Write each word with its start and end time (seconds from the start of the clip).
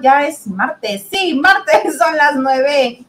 Ya 0.00 0.26
es 0.26 0.46
martes. 0.46 1.08
Sí, 1.10 1.34
martes 1.34 1.98
son 1.98 2.16
las 2.16 2.36
nueve. 2.36 3.04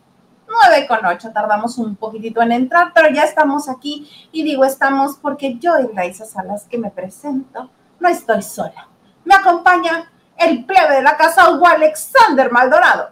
Nueve 0.47 0.87
con 0.87 1.05
ocho. 1.05 1.31
Tardamos 1.31 1.77
un 1.77 1.95
poquitito 1.95 2.41
en 2.41 2.51
entrar, 2.51 2.91
pero 2.93 3.09
ya 3.09 3.23
estamos 3.23 3.69
aquí. 3.69 4.09
Y 4.31 4.43
digo 4.43 4.65
estamos 4.65 5.17
porque 5.17 5.57
yo 5.57 5.79
y 5.79 5.95
Raiza 5.95 6.25
Salas 6.25 6.65
que 6.69 6.77
me 6.77 6.91
presento, 6.91 7.69
no 7.99 8.09
estoy 8.09 8.41
sola. 8.41 8.87
Me 9.23 9.35
acompaña 9.35 10.11
el 10.37 10.65
plebe 10.65 10.95
de 10.95 11.01
la 11.03 11.15
casa 11.15 11.49
Hugo 11.49 11.67
Alexander 11.67 12.51
Maldonado. 12.51 13.09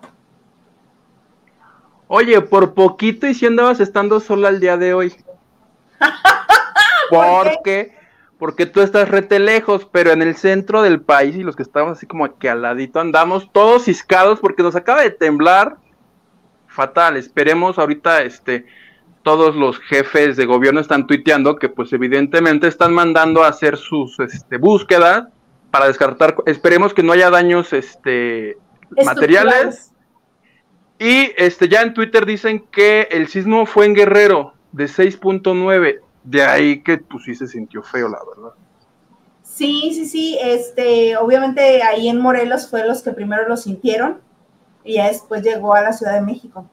Oye, 2.08 2.42
por 2.42 2.74
poquito 2.74 3.28
y 3.28 3.36
si 3.36 3.46
andabas 3.46 3.80
estando 3.80 4.20
sola 4.20 4.50
el 4.50 4.60
día 4.60 4.78
de 4.78 4.94
hoy. 4.94 5.16
porque 7.10 7.99
porque 8.40 8.66
tú 8.66 8.80
estás 8.80 9.10
rete 9.10 9.38
lejos, 9.38 9.86
pero 9.92 10.12
en 10.12 10.22
el 10.22 10.36
centro 10.36 10.82
del 10.82 11.02
país 11.02 11.36
y 11.36 11.44
los 11.44 11.58
que 11.58 11.64
estamos 11.64 11.98
así 11.98 12.08
como 12.08 12.24
aquí 12.24 12.48
al 12.48 12.62
ladito 12.62 13.02
andamos 13.02 13.52
todos 13.52 13.84
ciscados 13.84 14.40
porque 14.40 14.64
nos 14.64 14.78
acaba 14.78 15.02
de 15.02 15.12
temblar 15.12 15.76
fatal. 16.68 17.18
Esperemos 17.18 17.78
ahorita 17.78 18.24
este 18.24 18.66
todos 19.24 19.58
los 19.58 19.78
jefes 19.80 20.38
de 20.38 20.46
gobierno 20.46 20.80
están 20.80 21.06
tuiteando 21.06 21.58
que 21.58 21.68
pues 21.68 21.92
evidentemente 21.92 22.68
están 22.68 22.94
mandando 22.94 23.44
a 23.44 23.50
hacer 23.50 23.76
sus 23.76 24.18
este, 24.22 24.58
búsquedas 24.58 25.28
para 25.70 25.88
descartar, 25.88 26.36
esperemos 26.46 26.94
que 26.94 27.04
no 27.04 27.12
haya 27.12 27.30
daños 27.30 27.74
este 27.74 28.58
materiales. 29.06 29.92
Y 30.98 31.32
este 31.38 31.68
ya 31.68 31.82
en 31.82 31.94
Twitter 31.94 32.26
dicen 32.26 32.66
que 32.72 33.08
el 33.12 33.28
sismo 33.28 33.66
fue 33.66 33.86
en 33.86 33.94
Guerrero 33.94 34.54
de 34.72 34.86
6.9 34.86 36.00
de 36.24 36.44
ahí 36.44 36.82
que 36.82 36.98
pues 36.98 37.24
sí 37.24 37.36
se 37.36 37.48
sintió 37.48 37.84
feo, 37.84 38.08
la 38.08 38.20
verdad. 38.36 38.54
Sí, 39.44 39.92
sí, 39.94 40.06
sí, 40.06 40.38
este, 40.42 41.18
obviamente 41.18 41.82
ahí 41.84 42.08
en 42.08 42.20
Morelos 42.20 42.70
fue 42.70 42.86
los 42.86 43.02
que 43.02 43.12
primero 43.12 43.48
lo 43.48 43.58
sintieron 43.58 44.22
y 44.84 44.96
ya 44.96 45.08
después 45.08 45.44
llegó 45.44 45.74
a 45.74 45.82
la 45.82 45.92
Ciudad 45.92 46.14
de 46.14 46.22
México. 46.22 46.70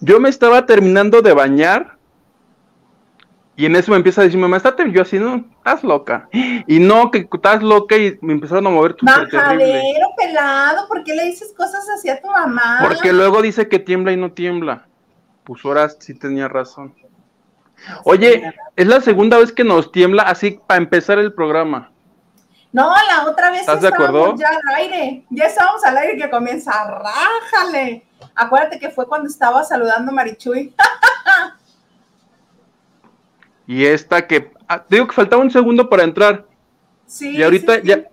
Yo 0.00 0.18
me 0.18 0.28
estaba 0.28 0.66
terminando 0.66 1.22
de 1.22 1.32
bañar 1.32 1.96
y 3.54 3.66
en 3.66 3.76
eso 3.76 3.90
me 3.90 3.98
empieza 3.98 4.20
a 4.20 4.24
decir, 4.24 4.40
mamá, 4.40 4.56
estate 4.56 4.90
yo 4.90 5.02
así, 5.02 5.18
no, 5.18 5.44
estás 5.58 5.84
loca. 5.84 6.28
Y 6.66 6.78
no, 6.78 7.10
que 7.10 7.28
estás 7.32 7.62
loca 7.62 7.96
y 7.96 8.18
me 8.22 8.32
empezaron 8.32 8.66
a 8.66 8.70
mover 8.70 8.94
tu 8.94 9.04
Majadero 9.04 10.08
pelado, 10.16 10.88
¿por 10.88 11.04
qué 11.04 11.14
le 11.14 11.26
dices 11.26 11.52
cosas 11.56 11.86
así 11.90 12.08
a 12.08 12.20
tu 12.20 12.28
mamá? 12.28 12.78
Porque 12.82 13.12
luego 13.12 13.42
dice 13.42 13.68
que 13.68 13.78
tiembla 13.78 14.12
y 14.12 14.16
no 14.16 14.32
tiembla. 14.32 14.86
Pues 15.44 15.64
ahora 15.64 15.88
sí 15.90 16.14
tenía 16.14 16.48
razón. 16.48 16.94
Oye, 18.04 18.54
es 18.76 18.86
la 18.86 19.00
segunda 19.00 19.38
vez 19.38 19.52
que 19.52 19.64
nos 19.64 19.92
tiembla 19.92 20.24
así 20.24 20.60
para 20.66 20.78
empezar 20.78 21.18
el 21.18 21.32
programa. 21.32 21.92
No, 22.72 22.90
la 22.90 23.28
otra 23.28 23.50
vez 23.50 23.60
¿Estás 23.60 23.82
de 23.82 23.88
acuerdo? 23.88 24.34
ya 24.36 24.48
al 24.48 24.74
aire. 24.76 25.26
Ya 25.28 25.44
estábamos 25.44 25.84
al 25.84 25.96
aire 25.98 26.16
que 26.16 26.30
comienza. 26.30 26.72
Rájale. 26.84 28.06
Acuérdate 28.34 28.78
que 28.78 28.90
fue 28.90 29.06
cuando 29.06 29.28
estaba 29.28 29.62
saludando 29.62 30.10
a 30.10 30.14
Marichuy. 30.14 30.74
y 33.66 33.84
esta 33.84 34.26
que. 34.26 34.52
Ah, 34.66 34.82
te 34.82 34.96
digo 34.96 35.06
que 35.06 35.14
faltaba 35.14 35.42
un 35.42 35.50
segundo 35.50 35.90
para 35.90 36.04
entrar. 36.04 36.46
Sí. 37.06 37.36
Y 37.36 37.42
ahorita 37.42 37.82
ya 37.82 38.04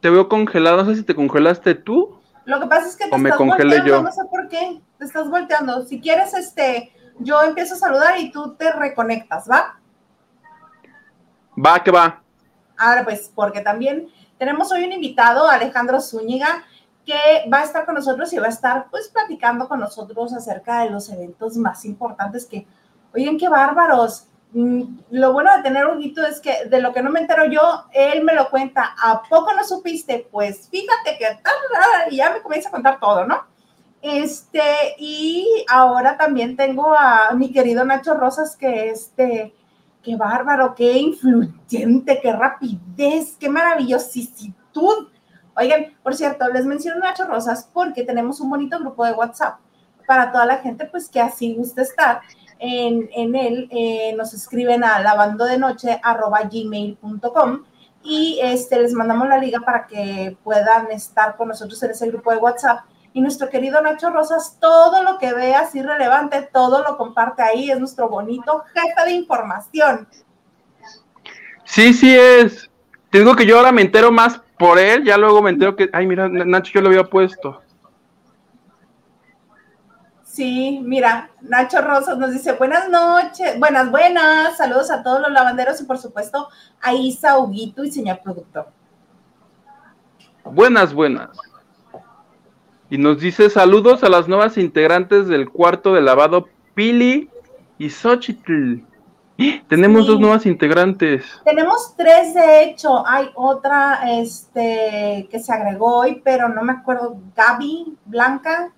te 0.00 0.08
veo 0.08 0.30
congelado. 0.30 0.78
No 0.78 0.86
sé 0.86 0.96
si 0.96 1.02
te 1.02 1.14
congelaste 1.14 1.74
tú. 1.74 2.18
Lo 2.46 2.60
que 2.60 2.66
pasa 2.66 2.88
es 2.88 2.96
que 2.96 3.08
te 3.08 3.16
estás 3.16 3.38
volteando. 3.38 4.02
No 4.02 4.12
sé 4.12 4.22
por 4.30 4.48
qué. 4.48 4.80
Te 4.98 5.04
estás 5.04 5.28
volteando. 5.28 5.84
Si 5.84 6.00
quieres, 6.00 6.32
este 6.32 6.90
yo 7.18 7.42
empiezo 7.42 7.74
a 7.74 7.78
saludar 7.78 8.18
y 8.18 8.30
tú 8.30 8.54
te 8.54 8.72
reconectas, 8.72 9.48
¿va? 9.50 9.78
Va, 11.64 11.82
que 11.82 11.90
va. 11.90 12.22
Ahora 12.76 13.04
pues, 13.04 13.30
porque 13.34 13.60
también 13.60 14.08
tenemos 14.38 14.70
hoy 14.72 14.84
un 14.84 14.92
invitado, 14.92 15.48
Alejandro 15.48 16.00
Zúñiga, 16.00 16.64
que 17.06 17.48
va 17.52 17.60
a 17.60 17.64
estar 17.64 17.84
con 17.84 17.94
nosotros 17.94 18.32
y 18.32 18.38
va 18.38 18.46
a 18.46 18.50
estar 18.50 18.88
pues 18.90 19.08
platicando 19.08 19.68
con 19.68 19.78
nosotros 19.78 20.32
acerca 20.32 20.80
de 20.80 20.90
los 20.90 21.08
eventos 21.10 21.56
más 21.56 21.84
importantes 21.84 22.46
que, 22.46 22.66
oigan, 23.14 23.38
qué 23.38 23.48
bárbaros. 23.48 24.26
Mm, 24.52 24.98
lo 25.10 25.32
bueno 25.32 25.54
de 25.56 25.62
tener 25.62 25.86
un 25.86 26.00
hito 26.00 26.24
es 26.24 26.40
que 26.40 26.66
de 26.66 26.80
lo 26.80 26.92
que 26.92 27.02
no 27.02 27.10
me 27.10 27.20
entero 27.20 27.44
yo, 27.46 27.84
él 27.92 28.24
me 28.24 28.34
lo 28.34 28.48
cuenta. 28.50 28.94
¿A 29.00 29.22
poco 29.22 29.52
no 29.52 29.64
supiste? 29.64 30.26
Pues 30.30 30.68
fíjate 30.68 31.18
que 31.18 31.40
y 32.10 32.16
ya 32.16 32.30
me 32.30 32.40
comienza 32.40 32.68
a 32.68 32.72
contar 32.72 32.98
todo, 32.98 33.26
¿no? 33.26 33.44
Este, 34.04 34.60
y 34.98 35.64
ahora 35.66 36.18
también 36.18 36.56
tengo 36.56 36.92
a 36.92 37.30
mi 37.34 37.50
querido 37.50 37.86
Nacho 37.86 38.12
Rosas, 38.12 38.54
que 38.54 38.90
este, 38.90 39.54
qué 40.02 40.14
bárbaro, 40.14 40.74
qué 40.74 40.98
influyente, 40.98 42.20
qué 42.22 42.32
rapidez, 42.34 43.34
qué 43.40 43.48
maravillositud. 43.48 45.08
Oigan, 45.56 45.94
por 46.02 46.14
cierto, 46.14 46.46
les 46.48 46.66
menciono 46.66 47.00
Nacho 47.00 47.24
Rosas 47.24 47.70
porque 47.72 48.04
tenemos 48.04 48.40
un 48.40 48.50
bonito 48.50 48.78
grupo 48.78 49.06
de 49.06 49.12
WhatsApp 49.12 49.58
para 50.06 50.30
toda 50.30 50.44
la 50.44 50.58
gente, 50.58 50.84
pues 50.84 51.08
que 51.08 51.22
así 51.22 51.54
guste 51.54 51.80
estar. 51.80 52.20
En, 52.58 53.08
en 53.16 53.34
él 53.34 53.68
eh, 53.70 54.14
nos 54.18 54.34
escriben 54.34 54.84
a 54.84 55.00
lavando 55.00 55.46
de 55.46 55.56
noche 55.56 55.98
gmail.com 56.52 57.64
y 58.02 58.38
este, 58.42 58.82
les 58.82 58.92
mandamos 58.92 59.28
la 59.28 59.38
liga 59.38 59.60
para 59.60 59.86
que 59.86 60.36
puedan 60.44 60.90
estar 60.90 61.38
con 61.38 61.48
nosotros 61.48 61.82
en 61.82 61.92
ese 61.92 62.06
grupo 62.08 62.30
de 62.30 62.36
WhatsApp 62.36 62.84
y 63.14 63.20
nuestro 63.20 63.48
querido 63.48 63.80
Nacho 63.80 64.10
Rosas, 64.10 64.58
todo 64.60 65.04
lo 65.04 65.18
que 65.18 65.32
veas 65.32 65.72
irrelevante, 65.76 66.48
todo 66.52 66.82
lo 66.82 66.98
comparte 66.98 67.42
ahí, 67.42 67.70
es 67.70 67.78
nuestro 67.78 68.08
bonito 68.08 68.64
jefe 68.74 69.04
de 69.08 69.12
información. 69.12 70.08
Sí, 71.64 71.94
sí 71.94 72.14
es. 72.14 72.68
Te 73.10 73.20
digo 73.20 73.36
que 73.36 73.46
yo 73.46 73.56
ahora 73.56 73.70
me 73.70 73.82
entero 73.82 74.10
más 74.10 74.40
por 74.58 74.80
él, 74.80 75.04
ya 75.04 75.16
luego 75.16 75.40
me 75.40 75.50
entero 75.50 75.76
que, 75.76 75.88
ay, 75.92 76.08
mira, 76.08 76.28
Nacho 76.28 76.72
yo 76.74 76.80
lo 76.80 76.88
había 76.88 77.04
puesto. 77.04 77.62
Sí, 80.24 80.80
mira, 80.82 81.30
Nacho 81.40 81.80
Rosas 81.80 82.18
nos 82.18 82.32
dice 82.32 82.54
buenas 82.54 82.88
noches, 82.88 83.56
buenas, 83.60 83.92
buenas, 83.92 84.56
saludos 84.56 84.90
a 84.90 85.04
todos 85.04 85.20
los 85.20 85.30
lavanderos 85.30 85.80
y 85.80 85.84
por 85.84 85.98
supuesto 85.98 86.48
a 86.80 86.92
Isa, 86.92 87.38
Huguito 87.38 87.84
y 87.84 87.92
señor 87.92 88.20
productor. 88.24 88.66
Buenas, 90.42 90.92
buenas. 90.92 91.53
Y 92.90 92.98
nos 92.98 93.20
dice 93.20 93.50
saludos 93.50 94.04
a 94.04 94.08
las 94.08 94.28
nuevas 94.28 94.58
integrantes 94.58 95.26
del 95.26 95.48
cuarto 95.48 95.94
de 95.94 96.02
lavado, 96.02 96.48
Pili 96.74 97.30
y 97.78 97.90
Xochitl. 97.90 98.82
Tenemos 99.68 100.06
dos 100.06 100.20
nuevas 100.20 100.46
integrantes. 100.46 101.24
Tenemos 101.44 101.94
tres, 101.96 102.34
de 102.34 102.64
hecho. 102.64 103.04
Hay 103.06 103.30
otra 103.34 104.18
este, 104.20 105.26
que 105.28 105.40
se 105.40 105.52
agregó 105.52 105.96
hoy, 106.00 106.20
pero 106.24 106.48
no 106.48 106.62
me 106.62 106.72
acuerdo. 106.72 107.16
Gaby, 107.34 107.96
Blanca. 108.04 108.70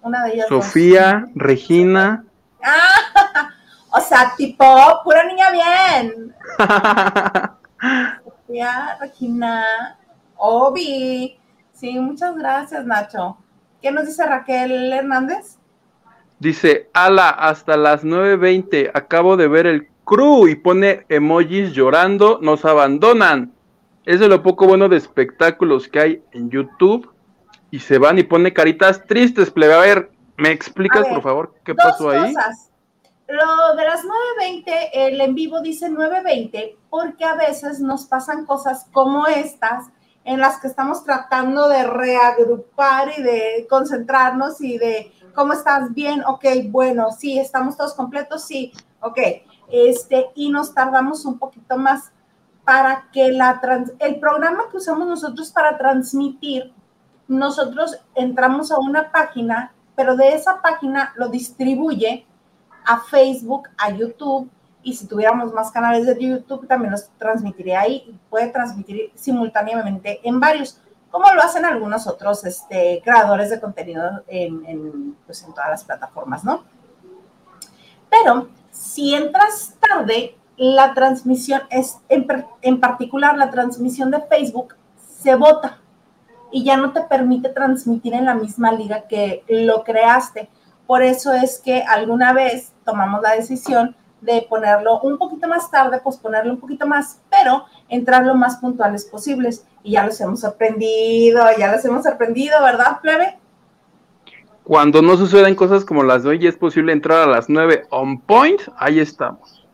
Una 0.00 0.24
de 0.24 0.34
ellas. 0.34 0.48
Sofía, 0.48 1.26
Regina. 1.34 2.24
Ah, 2.62 3.50
o 3.90 4.00
sea, 4.00 4.32
tipo, 4.36 4.64
pura 5.04 5.24
niña 5.24 5.50
bien. 5.50 6.34
Sofía, 8.24 8.96
Regina, 9.00 9.98
Obi. 10.36 11.37
Sí, 11.78 11.96
muchas 12.00 12.36
gracias, 12.36 12.84
Nacho. 12.84 13.36
¿Qué 13.80 13.92
nos 13.92 14.06
dice 14.06 14.26
Raquel 14.26 14.92
Hernández? 14.92 15.58
Dice, 16.40 16.90
ala, 16.92 17.28
hasta 17.28 17.76
las 17.76 18.04
9.20, 18.04 18.90
acabo 18.94 19.36
de 19.36 19.46
ver 19.46 19.66
el 19.66 19.88
crew 20.04 20.48
y 20.48 20.56
pone 20.56 21.06
emojis 21.08 21.72
llorando, 21.72 22.40
nos 22.42 22.64
abandonan. 22.64 23.52
Es 24.04 24.18
de 24.18 24.28
lo 24.28 24.42
poco 24.42 24.66
bueno 24.66 24.88
de 24.88 24.96
espectáculos 24.96 25.86
que 25.86 26.00
hay 26.00 26.22
en 26.32 26.50
YouTube 26.50 27.12
y 27.70 27.78
se 27.78 27.98
van 27.98 28.18
y 28.18 28.24
pone 28.24 28.52
caritas 28.52 29.04
tristes, 29.06 29.50
plebe. 29.50 29.74
A 29.74 29.78
ver, 29.78 30.10
¿me 30.36 30.50
explicas, 30.50 31.06
por 31.06 31.22
favor, 31.22 31.54
qué 31.64 31.76
pasó 31.76 32.10
ahí? 32.10 32.34
Cosas. 32.34 32.72
Lo 33.28 33.76
de 33.76 33.84
las 33.84 34.02
9.20, 34.02 34.88
el 34.94 35.20
en 35.20 35.34
vivo 35.34 35.60
dice 35.60 35.88
9.20 35.90 36.76
porque 36.90 37.24
a 37.24 37.34
veces 37.34 37.78
nos 37.78 38.06
pasan 38.06 38.46
cosas 38.46 38.86
como 38.90 39.26
estas 39.26 39.90
en 40.28 40.40
las 40.40 40.60
que 40.60 40.66
estamos 40.66 41.04
tratando 41.04 41.68
de 41.70 41.84
reagrupar 41.84 43.10
y 43.16 43.22
de 43.22 43.66
concentrarnos 43.68 44.60
y 44.60 44.76
de 44.76 45.10
cómo 45.34 45.54
estás 45.54 45.94
bien, 45.94 46.22
ok, 46.26 46.44
bueno, 46.66 47.10
sí, 47.12 47.38
estamos 47.38 47.78
todos 47.78 47.94
completos, 47.94 48.44
sí, 48.44 48.70
ok, 49.00 49.18
este, 49.72 50.26
y 50.34 50.50
nos 50.50 50.74
tardamos 50.74 51.24
un 51.24 51.38
poquito 51.38 51.78
más 51.78 52.12
para 52.62 53.08
que 53.10 53.32
la 53.32 53.58
el 54.00 54.20
programa 54.20 54.64
que 54.70 54.76
usamos 54.76 55.08
nosotros 55.08 55.50
para 55.50 55.78
transmitir, 55.78 56.74
nosotros 57.26 57.98
entramos 58.14 58.70
a 58.70 58.78
una 58.78 59.10
página, 59.10 59.72
pero 59.96 60.14
de 60.14 60.34
esa 60.34 60.60
página 60.60 61.14
lo 61.16 61.30
distribuye 61.30 62.26
a 62.84 63.00
Facebook, 63.00 63.70
a 63.78 63.92
YouTube, 63.92 64.50
y 64.88 64.94
si 64.94 65.06
tuviéramos 65.06 65.52
más 65.52 65.70
canales 65.70 66.06
de 66.06 66.18
YouTube 66.18 66.66
también 66.66 66.92
los 66.92 67.10
transmitiría 67.18 67.80
ahí 67.80 68.04
y 68.08 68.18
puede 68.30 68.46
transmitir 68.48 69.12
simultáneamente 69.14 70.20
en 70.26 70.40
varios, 70.40 70.80
como 71.10 71.30
lo 71.34 71.42
hacen 71.42 71.66
algunos 71.66 72.06
otros 72.06 72.42
este, 72.46 73.02
creadores 73.04 73.50
de 73.50 73.60
contenido 73.60 74.24
en, 74.28 75.14
pues 75.26 75.42
en 75.42 75.52
todas 75.52 75.68
las 75.68 75.84
plataformas, 75.84 76.42
¿no? 76.42 76.64
Pero 78.08 78.48
si 78.70 79.14
entras 79.14 79.74
tarde, 79.78 80.38
la 80.56 80.94
transmisión 80.94 81.60
es, 81.68 81.98
en, 82.08 82.26
en 82.62 82.80
particular 82.80 83.36
la 83.36 83.50
transmisión 83.50 84.10
de 84.10 84.22
Facebook, 84.22 84.74
se 84.96 85.34
bota 85.34 85.80
y 86.50 86.64
ya 86.64 86.78
no 86.78 86.94
te 86.94 87.02
permite 87.02 87.50
transmitir 87.50 88.14
en 88.14 88.24
la 88.24 88.34
misma 88.34 88.72
liga 88.72 89.02
que 89.02 89.44
lo 89.48 89.84
creaste. 89.84 90.48
Por 90.86 91.02
eso 91.02 91.34
es 91.34 91.58
que 91.58 91.82
alguna 91.82 92.32
vez 92.32 92.72
tomamos 92.86 93.20
la 93.20 93.32
decisión 93.32 93.94
de 94.20 94.46
ponerlo 94.48 95.00
un 95.00 95.18
poquito 95.18 95.48
más 95.48 95.70
tarde, 95.70 96.00
posponerlo 96.00 96.52
un 96.52 96.60
poquito 96.60 96.86
más, 96.86 97.20
pero 97.30 97.64
entrar 97.88 98.24
lo 98.24 98.34
más 98.34 98.56
puntuales 98.56 99.04
posibles. 99.04 99.64
Y 99.82 99.92
ya 99.92 100.04
los 100.04 100.20
hemos 100.20 100.40
sorprendido, 100.40 101.44
ya 101.58 101.72
los 101.72 101.84
hemos 101.84 102.04
sorprendido, 102.04 102.60
¿verdad, 102.62 103.00
plebe? 103.00 103.38
Cuando 104.64 105.00
no 105.00 105.16
suceden 105.16 105.54
cosas 105.54 105.84
como 105.84 106.02
las 106.02 106.24
de 106.24 106.30
hoy 106.30 106.46
es 106.46 106.56
posible 106.56 106.92
entrar 106.92 107.26
a 107.26 107.30
las 107.30 107.48
9 107.48 107.86
on 107.90 108.20
point, 108.20 108.60
ahí 108.76 109.00
estamos. 109.00 109.66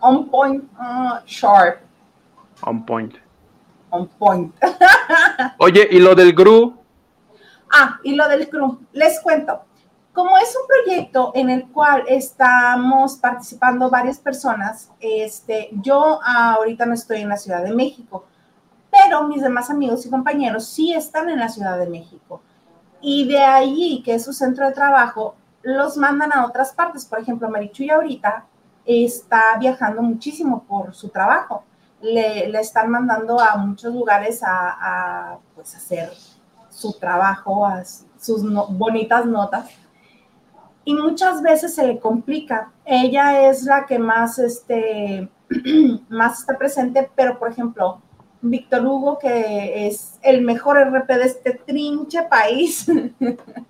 On 0.00 0.30
point, 0.30 0.64
uh, 0.78 1.18
sharp. 1.26 1.80
On 2.62 2.84
point. 2.86 3.14
On 3.90 4.06
point. 4.06 4.54
Oye, 5.58 5.88
¿y 5.90 5.98
lo 5.98 6.14
del 6.14 6.32
GRU? 6.32 6.74
Ah, 7.72 7.98
y 8.02 8.14
lo 8.14 8.28
del 8.28 8.46
GRU. 8.46 8.78
Les 8.92 9.20
cuento. 9.20 9.64
Como 10.12 10.36
es 10.38 10.56
un 10.56 10.66
proyecto 10.66 11.32
en 11.34 11.50
el 11.50 11.68
cual 11.70 12.04
estamos 12.08 13.16
participando 13.16 13.90
varias 13.90 14.18
personas, 14.18 14.90
este, 14.98 15.70
yo 15.72 16.20
ahorita 16.22 16.84
no 16.84 16.94
estoy 16.94 17.20
en 17.20 17.28
la 17.28 17.36
Ciudad 17.36 17.62
de 17.62 17.72
México, 17.72 18.24
pero 18.90 19.28
mis 19.28 19.40
demás 19.40 19.70
amigos 19.70 20.04
y 20.04 20.10
compañeros 20.10 20.66
sí 20.66 20.92
están 20.92 21.30
en 21.30 21.38
la 21.38 21.48
Ciudad 21.48 21.78
de 21.78 21.88
México 21.88 22.42
y 23.00 23.26
de 23.26 23.38
allí, 23.42 24.02
que 24.02 24.14
es 24.14 24.24
su 24.24 24.32
centro 24.32 24.66
de 24.66 24.72
trabajo, 24.72 25.34
los 25.62 25.96
mandan 25.96 26.32
a 26.32 26.44
otras 26.44 26.72
partes. 26.72 27.04
Por 27.04 27.20
ejemplo, 27.20 27.48
Marichuy 27.48 27.90
ahorita 27.90 28.44
está 28.84 29.56
viajando 29.58 30.02
muchísimo 30.02 30.64
por 30.64 30.94
su 30.94 31.08
trabajo. 31.08 31.64
Le, 32.02 32.50
están 32.58 32.90
mandando 32.90 33.40
a 33.40 33.56
muchos 33.56 33.94
lugares 33.94 34.42
a, 34.44 35.38
pues, 35.54 35.74
hacer 35.74 36.12
su 36.70 36.92
trabajo, 36.94 37.68
sus 38.18 38.42
bonitas 38.70 39.26
notas. 39.26 39.68
Y 40.84 40.94
muchas 40.94 41.42
veces 41.42 41.74
se 41.74 41.86
le 41.86 41.98
complica. 41.98 42.72
Ella 42.84 43.48
es 43.48 43.64
la 43.64 43.86
que 43.86 43.98
más, 43.98 44.38
este, 44.38 45.28
más 46.08 46.40
está 46.40 46.56
presente, 46.56 47.10
pero 47.14 47.38
por 47.38 47.50
ejemplo, 47.50 48.00
Víctor 48.42 48.86
Hugo, 48.86 49.18
que 49.18 49.86
es 49.86 50.18
el 50.22 50.42
mejor 50.42 50.78
RP 50.78 51.08
de 51.08 51.24
este 51.24 51.52
trinche 51.66 52.22
país, 52.22 52.86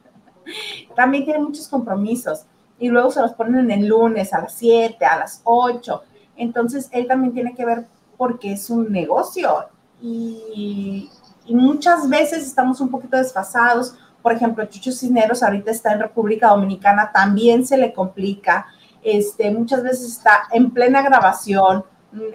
también 0.94 1.24
tiene 1.24 1.40
muchos 1.40 1.66
compromisos 1.68 2.46
y 2.78 2.88
luego 2.88 3.10
se 3.10 3.20
los 3.20 3.34
ponen 3.34 3.70
en 3.70 3.82
el 3.82 3.86
lunes 3.86 4.32
a 4.32 4.42
las 4.42 4.54
7, 4.54 5.04
a 5.04 5.18
las 5.18 5.40
8. 5.44 6.02
Entonces, 6.36 6.88
él 6.92 7.06
también 7.06 7.34
tiene 7.34 7.54
que 7.54 7.64
ver 7.64 7.86
porque 8.16 8.52
es 8.52 8.70
un 8.70 8.90
negocio 8.90 9.66
y, 10.00 11.10
y 11.46 11.54
muchas 11.54 12.08
veces 12.08 12.46
estamos 12.46 12.80
un 12.80 12.90
poquito 12.90 13.16
desfasados. 13.16 13.96
Por 14.22 14.32
ejemplo, 14.32 14.64
Chucho 14.67 14.93
Cisneros 14.93 15.43
ahorita 15.43 15.70
está 15.70 15.93
en 15.93 16.00
República 16.00 16.49
Dominicana, 16.49 17.11
también 17.12 17.67
se 17.67 17.76
le 17.76 17.93
complica. 17.93 18.67
Este, 19.02 19.50
muchas 19.50 19.82
veces 19.82 20.12
está 20.12 20.43
en 20.52 20.70
plena 20.70 21.02
grabación, 21.02 21.84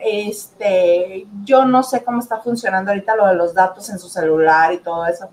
este, 0.03 1.27
yo 1.43 1.65
no 1.65 1.83
sé 1.83 2.03
cómo 2.03 2.19
está 2.19 2.39
funcionando 2.39 2.91
ahorita 2.91 3.15
lo 3.15 3.27
de 3.27 3.35
los 3.35 3.53
datos 3.53 3.89
en 3.89 3.99
su 3.99 4.07
celular 4.07 4.73
y 4.73 4.77
todo 4.77 5.05
eso. 5.05 5.29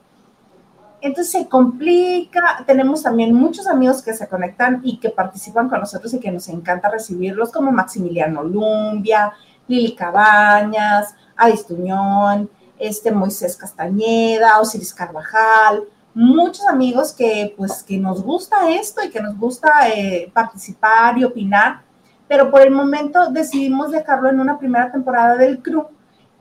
Entonces 1.00 1.32
se 1.32 1.48
complica. 1.48 2.62
Tenemos 2.66 3.02
también 3.02 3.34
muchos 3.34 3.66
amigos 3.66 4.02
que 4.02 4.14
se 4.14 4.28
conectan 4.28 4.80
y 4.84 4.98
que 4.98 5.10
participan 5.10 5.68
con 5.68 5.80
nosotros 5.80 6.12
y 6.14 6.20
que 6.20 6.30
nos 6.30 6.48
encanta 6.48 6.88
recibirlos, 6.90 7.50
como 7.50 7.72
Maximiliano 7.72 8.42
Lumbia, 8.42 9.32
Lili 9.66 9.94
Cabañas, 9.94 11.14
Adis 11.36 11.66
Tuñón, 11.66 12.48
este 12.78 13.10
Moisés 13.10 13.56
Castañeda, 13.56 14.60
Osiris 14.60 14.94
Carvajal, 14.94 15.84
muchos 16.14 16.66
amigos 16.66 17.12
que 17.12 17.54
pues 17.56 17.82
que 17.82 17.98
nos 17.98 18.22
gusta 18.22 18.70
esto 18.70 19.02
y 19.02 19.10
que 19.10 19.20
nos 19.20 19.36
gusta 19.38 19.88
eh, 19.88 20.30
participar 20.32 21.16
y 21.18 21.24
opinar 21.24 21.82
pero 22.32 22.50
por 22.50 22.62
el 22.62 22.70
momento 22.70 23.30
decidimos 23.30 23.90
dejarlo 23.90 24.30
en 24.30 24.40
una 24.40 24.58
primera 24.58 24.90
temporada 24.90 25.36
del 25.36 25.62
crew 25.62 25.88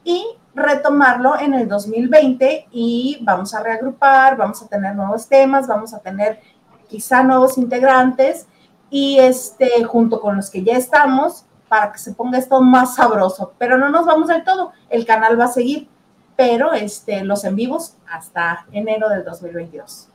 y 0.05 0.25
retomarlo 0.55 1.37
en 1.37 1.53
el 1.53 1.67
2020 1.67 2.67
y 2.71 3.19
vamos 3.21 3.53
a 3.53 3.61
reagrupar, 3.61 4.37
vamos 4.37 4.61
a 4.61 4.67
tener 4.67 4.95
nuevos 4.95 5.27
temas, 5.27 5.67
vamos 5.67 5.93
a 5.93 5.99
tener 5.99 6.39
quizá 6.87 7.23
nuevos 7.23 7.57
integrantes 7.57 8.47
y 8.89 9.19
este 9.19 9.83
junto 9.83 10.21
con 10.21 10.37
los 10.37 10.49
que 10.49 10.63
ya 10.63 10.77
estamos 10.77 11.45
para 11.67 11.91
que 11.91 11.99
se 11.99 12.13
ponga 12.13 12.37
esto 12.37 12.61
más 12.61 12.95
sabroso, 12.95 13.51
pero 13.57 13.77
no 13.77 13.89
nos 13.89 14.05
vamos 14.05 14.29
del 14.29 14.45
todo, 14.45 14.71
el 14.89 15.05
canal 15.05 15.37
va 15.37 15.45
a 15.45 15.51
seguir, 15.51 15.89
pero 16.35 16.73
este 16.73 17.23
los 17.23 17.43
en 17.43 17.55
vivos 17.55 17.95
hasta 18.09 18.65
enero 18.71 19.09
del 19.09 19.23
2022. 19.23 20.09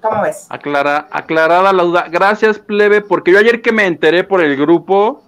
¿Cómo 0.00 0.22
ves? 0.22 0.46
Aclara, 0.50 1.08
aclarada 1.10 1.72
la 1.72 1.82
duda. 1.82 2.06
Gracias, 2.10 2.58
plebe, 2.58 3.00
porque 3.00 3.32
yo 3.32 3.38
ayer 3.38 3.62
que 3.62 3.72
me 3.72 3.86
enteré 3.86 4.22
por 4.22 4.42
el 4.42 4.54
grupo, 4.56 5.22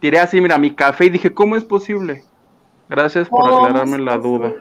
tiré 0.00 0.18
así, 0.18 0.40
mira, 0.40 0.56
mi 0.56 0.74
café 0.74 1.06
y 1.06 1.10
dije, 1.10 1.34
¿cómo 1.34 1.56
es 1.56 1.64
posible? 1.64 2.24
Gracias 2.88 3.28
por 3.28 3.44
aclararme 3.44 3.98
la 3.98 4.16
duda. 4.16 4.54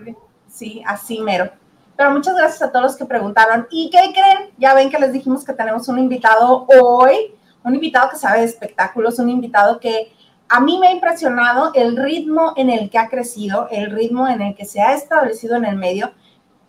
Sí, 0.49 0.83
así 0.85 1.21
mero. 1.21 1.49
Pero 1.95 2.11
muchas 2.11 2.35
gracias 2.35 2.61
a 2.61 2.71
todos 2.71 2.83
los 2.83 2.95
que 2.97 3.05
preguntaron. 3.05 3.67
¿Y 3.71 3.89
qué 3.89 3.99
creen? 4.11 4.51
Ya 4.57 4.73
ven 4.73 4.89
que 4.89 4.99
les 4.99 5.13
dijimos 5.13 5.45
que 5.45 5.53
tenemos 5.53 5.87
un 5.87 5.97
invitado 5.97 6.65
hoy, 6.81 7.33
un 7.63 7.73
invitado 7.73 8.09
que 8.09 8.17
sabe 8.17 8.39
de 8.39 8.45
espectáculos, 8.45 9.17
un 9.19 9.29
invitado 9.29 9.79
que 9.79 10.11
a 10.47 10.59
mí 10.59 10.77
me 10.79 10.87
ha 10.87 10.91
impresionado 10.91 11.71
el 11.73 11.97
ritmo 11.97 12.53
en 12.55 12.69
el 12.69 12.89
que 12.89 12.97
ha 12.97 13.09
crecido, 13.09 13.67
el 13.71 13.91
ritmo 13.91 14.27
en 14.27 14.41
el 14.41 14.55
que 14.55 14.65
se 14.65 14.81
ha 14.81 14.93
establecido 14.93 15.55
en 15.55 15.65
el 15.65 15.75
medio, 15.75 16.11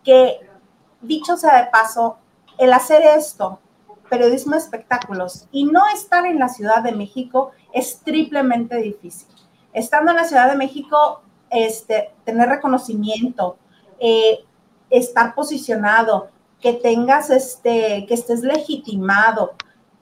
que 0.03 0.39
dicho 1.01 1.37
sea 1.37 1.63
de 1.63 1.69
paso, 1.69 2.17
el 2.57 2.73
hacer 2.73 3.03
esto, 3.03 3.59
periodismo 4.09 4.55
espectáculos, 4.55 5.47
y 5.51 5.65
no 5.65 5.81
estar 5.93 6.25
en 6.25 6.39
la 6.39 6.49
Ciudad 6.49 6.81
de 6.81 6.93
México 6.93 7.51
es 7.71 7.99
triplemente 7.99 8.77
difícil. 8.77 9.27
Estando 9.73 10.11
en 10.11 10.17
la 10.17 10.25
Ciudad 10.25 10.49
de 10.49 10.57
México, 10.57 11.21
este, 11.49 12.13
tener 12.25 12.49
reconocimiento, 12.49 13.57
eh, 13.99 14.43
estar 14.89 15.35
posicionado, 15.35 16.29
que 16.59 16.73
tengas, 16.73 17.29
este, 17.29 18.05
que 18.07 18.13
estés 18.15 18.41
legitimado 18.41 19.53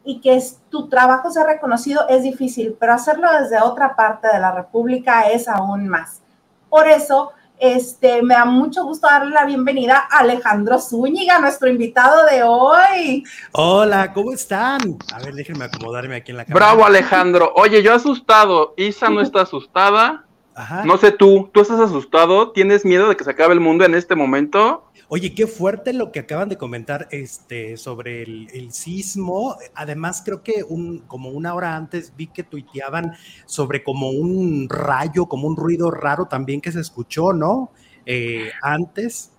y 0.05 0.21
que 0.21 0.41
tu 0.69 0.87
trabajo 0.87 1.31
sea 1.31 1.45
reconocido 1.45 2.07
es 2.07 2.23
difícil, 2.23 2.77
pero 2.79 2.93
hacerlo 2.93 3.27
desde 3.41 3.59
otra 3.59 3.95
parte 3.95 4.27
de 4.31 4.39
la 4.39 4.51
República 4.51 5.29
es 5.29 5.47
aún 5.47 5.87
más. 5.87 6.21
Por 6.69 6.87
eso, 6.87 7.31
este, 7.57 8.21
me 8.21 8.35
da 8.35 8.45
mucho 8.45 8.83
gusto 8.83 9.07
darle 9.07 9.33
la 9.33 9.45
bienvenida 9.45 10.07
a 10.11 10.19
Alejandro 10.19 10.79
Zúñiga, 10.79 11.39
nuestro 11.39 11.69
invitado 11.69 12.25
de 12.25 12.43
hoy. 12.43 13.23
Hola, 13.53 14.13
¿cómo 14.13 14.31
están? 14.31 14.79
A 15.13 15.19
ver, 15.19 15.33
déjenme 15.33 15.65
acomodarme 15.65 16.17
aquí 16.17 16.31
en 16.31 16.37
la 16.37 16.45
cámara. 16.45 16.65
Bravo, 16.65 16.85
Alejandro. 16.85 17.53
Oye, 17.55 17.81
yo 17.81 17.93
asustado. 17.93 18.73
Isa 18.77 19.09
no 19.09 19.21
está 19.21 19.41
asustada. 19.41 20.25
Ajá. 20.55 20.85
No 20.85 20.97
sé 20.97 21.11
tú, 21.11 21.49
¿tú 21.53 21.61
estás 21.61 21.79
asustado? 21.79 22.51
¿Tienes 22.51 22.85
miedo 22.85 23.09
de 23.09 23.17
que 23.17 23.23
se 23.23 23.31
acabe 23.31 23.53
el 23.53 23.59
mundo 23.59 23.83
en 23.83 23.93
este 23.93 24.15
momento? 24.15 24.89
Oye, 25.07 25.35
qué 25.35 25.45
fuerte 25.45 25.93
lo 25.93 26.11
que 26.11 26.19
acaban 26.19 26.49
de 26.49 26.57
comentar 26.57 27.07
este, 27.11 27.77
sobre 27.77 28.23
el, 28.23 28.71
sismo. 28.71 29.55
Además, 29.75 30.23
creo 30.25 30.41
que 30.41 30.63
un, 30.67 30.99
como 30.99 31.29
una 31.29 31.53
hora 31.53 31.75
antes 31.75 32.15
vi 32.15 32.27
que 32.27 32.43
tuiteaban 32.43 33.13
sobre 33.45 33.83
como 33.83 34.09
un 34.09 34.67
rayo, 34.67 35.27
como 35.27 35.47
un 35.47 35.57
ruido 35.57 35.91
raro 35.91 36.25
también 36.25 36.59
que 36.59 36.71
se 36.71 36.79
escuchó, 36.79 37.33
¿no? 37.33 37.71
Eh, 38.05 38.49
antes. 38.63 39.31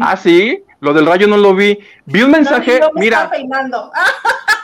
Ah, 0.00 0.16
sí, 0.16 0.62
lo 0.80 0.92
del 0.92 1.06
rayo 1.06 1.26
no 1.26 1.36
lo 1.36 1.54
vi. 1.54 1.78
Vi 2.06 2.22
un 2.22 2.30
mensaje, 2.30 2.80
mira. 2.94 3.30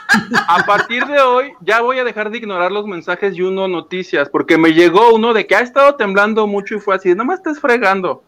A 0.47 0.63
partir 0.65 1.05
de 1.05 1.19
hoy 1.19 1.53
ya 1.61 1.81
voy 1.81 1.99
a 1.99 2.03
dejar 2.03 2.29
de 2.29 2.37
ignorar 2.37 2.71
los 2.71 2.85
mensajes 2.85 3.35
y 3.35 3.41
uno 3.41 3.67
noticias, 3.67 4.29
porque 4.29 4.57
me 4.57 4.73
llegó 4.73 5.13
uno 5.13 5.33
de 5.33 5.47
que 5.47 5.55
ha 5.55 5.61
estado 5.61 5.95
temblando 5.95 6.47
mucho 6.47 6.75
y 6.75 6.79
fue 6.79 6.95
así, 6.95 7.13
no 7.13 7.25
me 7.25 7.33
estés 7.33 7.59
fregando. 7.59 8.23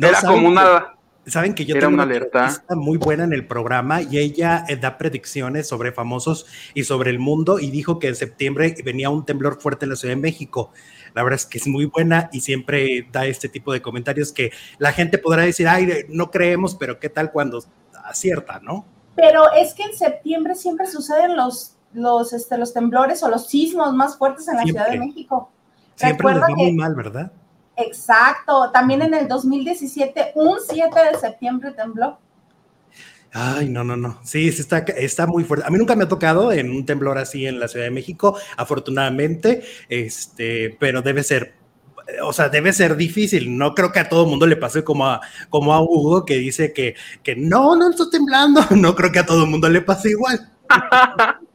Era 0.00 0.20
como 0.20 0.48
una... 0.48 0.94
Saben 1.26 1.54
que 1.54 1.64
yo 1.64 1.78
tengo 1.78 1.94
una 1.94 2.04
alerta 2.04 2.64
muy 2.70 2.96
buena 2.96 3.24
en 3.24 3.32
el 3.32 3.46
programa 3.46 4.00
y 4.00 4.18
ella 4.18 4.64
eh, 4.68 4.76
da 4.76 4.96
predicciones 4.96 5.68
sobre 5.68 5.92
famosos 5.92 6.46
y 6.74 6.84
sobre 6.84 7.10
el 7.10 7.18
mundo 7.18 7.60
y 7.60 7.70
dijo 7.70 7.98
que 7.98 8.08
en 8.08 8.16
septiembre 8.16 8.74
venía 8.84 9.10
un 9.10 9.24
temblor 9.26 9.60
fuerte 9.60 9.84
en 9.84 9.90
la 9.90 9.96
Ciudad 9.96 10.14
de 10.14 10.20
México. 10.20 10.72
La 11.14 11.22
verdad 11.22 11.38
es 11.38 11.46
que 11.46 11.58
es 11.58 11.66
muy 11.66 11.84
buena 11.84 12.30
y 12.32 12.40
siempre 12.40 13.06
da 13.12 13.26
este 13.26 13.48
tipo 13.48 13.72
de 13.72 13.82
comentarios 13.82 14.32
que 14.32 14.50
la 14.78 14.92
gente 14.92 15.18
podrá 15.18 15.42
decir, 15.42 15.68
ay, 15.68 16.06
no 16.08 16.30
creemos, 16.30 16.74
pero 16.74 16.98
qué 16.98 17.10
tal 17.10 17.30
cuando 17.30 17.62
acierta, 18.04 18.58
¿no? 18.60 18.86
Pero 19.20 19.52
es 19.52 19.74
que 19.74 19.82
en 19.82 19.94
septiembre 19.94 20.54
siempre 20.54 20.86
suceden 20.86 21.36
los, 21.36 21.76
los, 21.92 22.32
este, 22.32 22.56
los 22.56 22.72
temblores 22.72 23.22
o 23.22 23.28
los 23.28 23.46
sismos 23.48 23.92
más 23.94 24.16
fuertes 24.16 24.48
en 24.48 24.56
la 24.56 24.62
Ciudad 24.62 24.90
de 24.90 24.98
México. 24.98 25.50
Siempre 25.94 26.32
les 26.32 26.42
va 26.42 26.48
muy 26.48 26.72
mal, 26.72 26.94
¿verdad? 26.94 27.30
Exacto, 27.76 28.70
también 28.72 29.02
en 29.02 29.14
el 29.14 29.28
2017, 29.28 30.32
un 30.34 30.58
7 30.66 30.90
de 31.12 31.18
septiembre 31.18 31.72
tembló. 31.72 32.18
Ay, 33.32 33.68
no, 33.68 33.84
no, 33.84 33.96
no. 33.96 34.18
Sí, 34.24 34.50
sí 34.50 34.60
está, 34.60 34.78
está 34.78 35.26
muy 35.26 35.44
fuerte. 35.44 35.66
A 35.66 35.70
mí 35.70 35.78
nunca 35.78 35.94
me 35.94 36.04
ha 36.04 36.08
tocado 36.08 36.50
en 36.52 36.70
un 36.70 36.84
temblor 36.84 37.16
así 37.16 37.46
en 37.46 37.60
la 37.60 37.68
Ciudad 37.68 37.84
de 37.84 37.90
México, 37.90 38.36
afortunadamente, 38.56 39.62
este, 39.88 40.76
pero 40.80 41.00
debe 41.02 41.22
ser 41.22 41.59
o 42.22 42.32
sea, 42.32 42.48
debe 42.48 42.72
ser 42.72 42.96
difícil. 42.96 43.56
No 43.56 43.74
creo 43.74 43.92
que 43.92 44.00
a 44.00 44.08
todo 44.08 44.26
mundo 44.26 44.46
le 44.46 44.56
pase 44.56 44.84
como 44.84 45.06
a, 45.06 45.20
como 45.48 45.72
a 45.72 45.82
Hugo 45.82 46.24
que 46.24 46.36
dice 46.36 46.72
que, 46.72 46.94
que 47.22 47.36
no, 47.36 47.76
no 47.76 47.90
estoy 47.90 48.10
temblando. 48.10 48.60
No 48.70 48.94
creo 48.94 49.12
que 49.12 49.18
a 49.18 49.26
todo 49.26 49.46
mundo 49.46 49.68
le 49.68 49.82
pase 49.82 50.10
igual. 50.10 50.50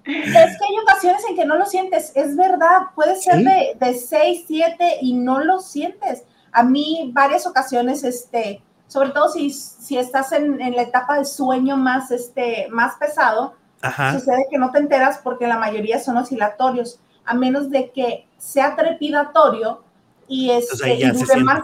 Es 0.06 0.58
que 0.58 0.66
hay 0.66 0.80
ocasiones 0.84 1.24
en 1.28 1.36
que 1.36 1.46
no 1.46 1.58
lo 1.58 1.66
sientes, 1.66 2.12
es 2.14 2.36
verdad, 2.38 2.90
puede 2.94 3.16
ser 3.16 3.38
de, 3.38 3.76
de 3.80 3.94
6, 3.96 4.44
7 4.48 4.98
y 5.02 5.14
no 5.14 5.40
lo 5.44 5.60
sientes. 5.60 6.24
A 6.52 6.62
mí 6.64 7.10
varias 7.14 7.48
ocasiones, 7.48 8.04
este, 8.04 8.62
sobre 8.88 9.10
todo 9.10 9.30
si, 9.30 9.50
si 9.50 9.98
estás 9.98 10.32
en, 10.32 10.62
en 10.62 10.76
la 10.76 10.84
etapa 10.84 11.18
de 11.18 11.26
sueño 11.26 11.76
más, 11.76 12.12
este, 12.12 12.68
más 12.70 12.96
pesado, 12.98 13.56
sucede 14.14 14.46
que 14.50 14.58
no 14.58 14.72
te 14.72 14.80
enteras 14.80 15.20
porque 15.24 15.48
la 15.48 15.58
mayoría 15.58 16.00
son 16.00 16.18
oscilatorios, 16.18 17.00
a 17.26 17.34
menos 17.34 17.70
de 17.72 17.92
que 17.92 18.28
sea 18.38 18.76
trepidatorio 18.76 19.85
y, 20.28 20.52
este, 20.52 20.96
y 20.96 21.44
más. 21.44 21.64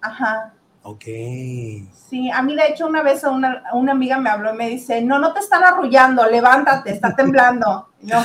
Ajá. 0.00 0.52
Ok. 0.82 1.04
Sí, 1.04 2.30
a 2.32 2.42
mí 2.42 2.54
de 2.54 2.68
hecho 2.68 2.86
una 2.86 3.02
vez 3.02 3.24
una, 3.24 3.64
una, 3.72 3.92
amiga 3.92 4.18
me 4.18 4.30
habló 4.30 4.54
y 4.54 4.56
me 4.56 4.68
dice, 4.68 5.02
no, 5.02 5.18
no 5.18 5.32
te 5.32 5.40
están 5.40 5.64
arrullando, 5.64 6.24
levántate, 6.26 6.92
está 6.92 7.14
temblando. 7.14 7.88
yo, 8.02 8.18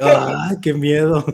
ah, 0.00 0.54
qué 0.62 0.72
miedo. 0.72 1.24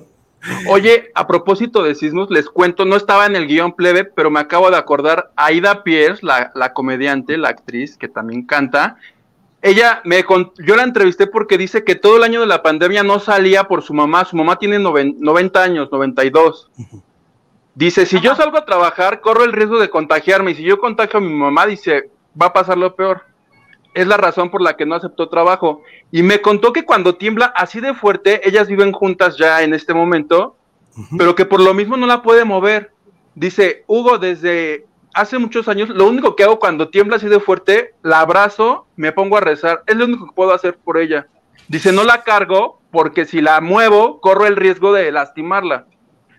Oye, 0.69 1.13
a 1.15 1.29
propósito 1.29 1.85
de 1.85 1.95
sismos, 1.95 2.29
les 2.31 2.49
cuento, 2.49 2.85
no 2.85 2.97
estaba 2.97 3.27
en 3.27 3.37
el 3.37 3.47
guion 3.47 3.75
plebe, 3.75 4.05
pero 4.05 4.29
me 4.29 4.41
acabo 4.41 4.69
de 4.71 4.77
acordar, 4.77 5.31
Aida 5.37 5.85
Pierce, 5.85 6.27
la, 6.27 6.51
la 6.57 6.73
comediante, 6.73 7.39
la 7.39 7.51
actriz, 7.51 7.97
que 7.97 8.09
también 8.09 8.45
canta, 8.45 8.97
ella 9.63 10.03
me 10.05 10.25
yo 10.59 10.77
la 10.77 10.83
entrevisté 10.83 11.29
porque 11.29 11.57
dice 11.57 11.85
que 11.85 11.95
todo 11.95 12.17
el 12.17 12.25
año 12.25 12.41
de 12.41 12.49
la 12.49 12.63
pandemia 12.63 13.05
no 13.05 13.21
salía 13.21 13.65
por 13.65 13.83
su 13.83 13.95
mamá, 13.95 14.25
su 14.25 14.37
mamá 14.37 14.59
tiene 14.59 14.81
90 14.81 15.63
años, 15.63 15.89
92. 15.93 16.69
Dice, 17.75 18.05
si 18.05 18.21
yo 18.21 18.35
salgo 18.35 18.59
a 18.59 18.67
trabajar, 18.67 19.21
corro 19.21 19.45
el 19.45 19.53
riesgo 19.53 19.79
de 19.79 19.89
contagiarme 19.89 20.51
y 20.51 20.55
si 20.57 20.63
yo 20.63 20.79
contagio 20.79 21.19
a 21.19 21.23
mi 21.23 21.33
mamá, 21.33 21.67
dice, 21.67 22.11
va 22.41 22.47
a 22.47 22.53
pasar 22.53 22.77
lo 22.77 22.95
peor. 22.95 23.23
Es 23.95 24.07
la 24.07 24.17
razón 24.17 24.51
por 24.51 24.63
la 24.63 24.77
que 24.77 24.87
no 24.87 24.95
aceptó 24.95 25.29
trabajo. 25.29 25.83
Y 26.11 26.23
me 26.23 26.41
contó 26.41 26.73
que 26.73 26.85
cuando 26.85 27.17
tiembla 27.17 27.47
así 27.57 27.81
de 27.81 27.95
fuerte, 27.95 28.47
ellas 28.47 28.69
viven 28.69 28.93
juntas 28.93 29.37
ya 29.39 29.63
en 29.63 29.75
este 29.75 29.95
momento, 29.95 30.57
pero 31.17 31.35
que 31.35 31.47
por 31.47 31.61
lo 31.61 31.73
mismo 31.73 31.97
no 31.97 32.07
la 32.07 32.23
puede 32.23 32.45
mover. 32.45 32.93
Dice, 33.35 33.85
Hugo, 33.87 34.19
desde 34.19 34.87
hace 35.15 35.39
muchos 35.39 35.69
años, 35.69 35.89
lo 35.89 36.07
único 36.07 36.37
que 36.37 36.45
hago 36.45 36.59
cuando 36.59 36.89
tiembla 36.89 37.17
así 37.17 37.29
de 37.29 37.41
fuerte, 37.41 37.95
la 38.03 38.21
abrazo, 38.21 38.87
me 38.97 39.13
pongo 39.13 39.39
a 39.39 39.41
rezar. 39.41 39.83
Es 39.87 39.97
lo 39.97 40.05
único 40.05 40.27
que 40.27 40.35
puedo 40.35 40.53
hacer 40.53 40.77
por 40.77 40.99
ella. 40.99 41.27
Dice, 41.69 41.93
no 41.93 42.05
la 42.05 42.23
cargo 42.23 42.81
porque 42.91 43.25
si 43.25 43.41
la 43.41 43.61
muevo, 43.63 44.21
corro 44.21 44.47
el 44.47 44.57
riesgo 44.57 44.93
de 44.93 45.11
lastimarla. 45.11 45.87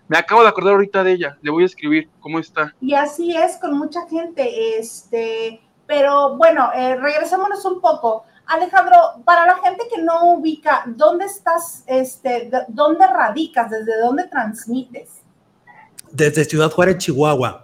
Me 0.06 0.18
acabo 0.18 0.42
de 0.42 0.48
acordar 0.48 0.74
ahorita 0.74 1.02
de 1.02 1.12
ella, 1.12 1.38
le 1.40 1.50
voy 1.50 1.62
a 1.62 1.66
escribir, 1.66 2.10
¿cómo 2.20 2.38
está? 2.38 2.74
Y 2.80 2.94
así 2.94 3.34
es 3.34 3.56
con 3.56 3.76
mucha 3.78 4.06
gente, 4.08 4.78
este, 4.78 5.62
pero 5.86 6.36
bueno, 6.36 6.70
eh, 6.74 6.96
regresémonos 6.96 7.64
un 7.64 7.80
poco. 7.80 8.24
Alejandro, 8.46 8.96
para 9.24 9.46
la 9.46 9.56
gente 9.56 9.84
que 9.92 10.02
no 10.02 10.32
ubica, 10.34 10.84
¿dónde 10.86 11.24
estás, 11.24 11.84
este, 11.86 12.50
dónde 12.68 13.06
radicas, 13.06 13.70
desde 13.70 13.98
dónde 13.98 14.24
transmites? 14.24 15.22
Desde 16.10 16.44
Ciudad 16.44 16.70
Juárez, 16.70 16.98
Chihuahua. 16.98 17.63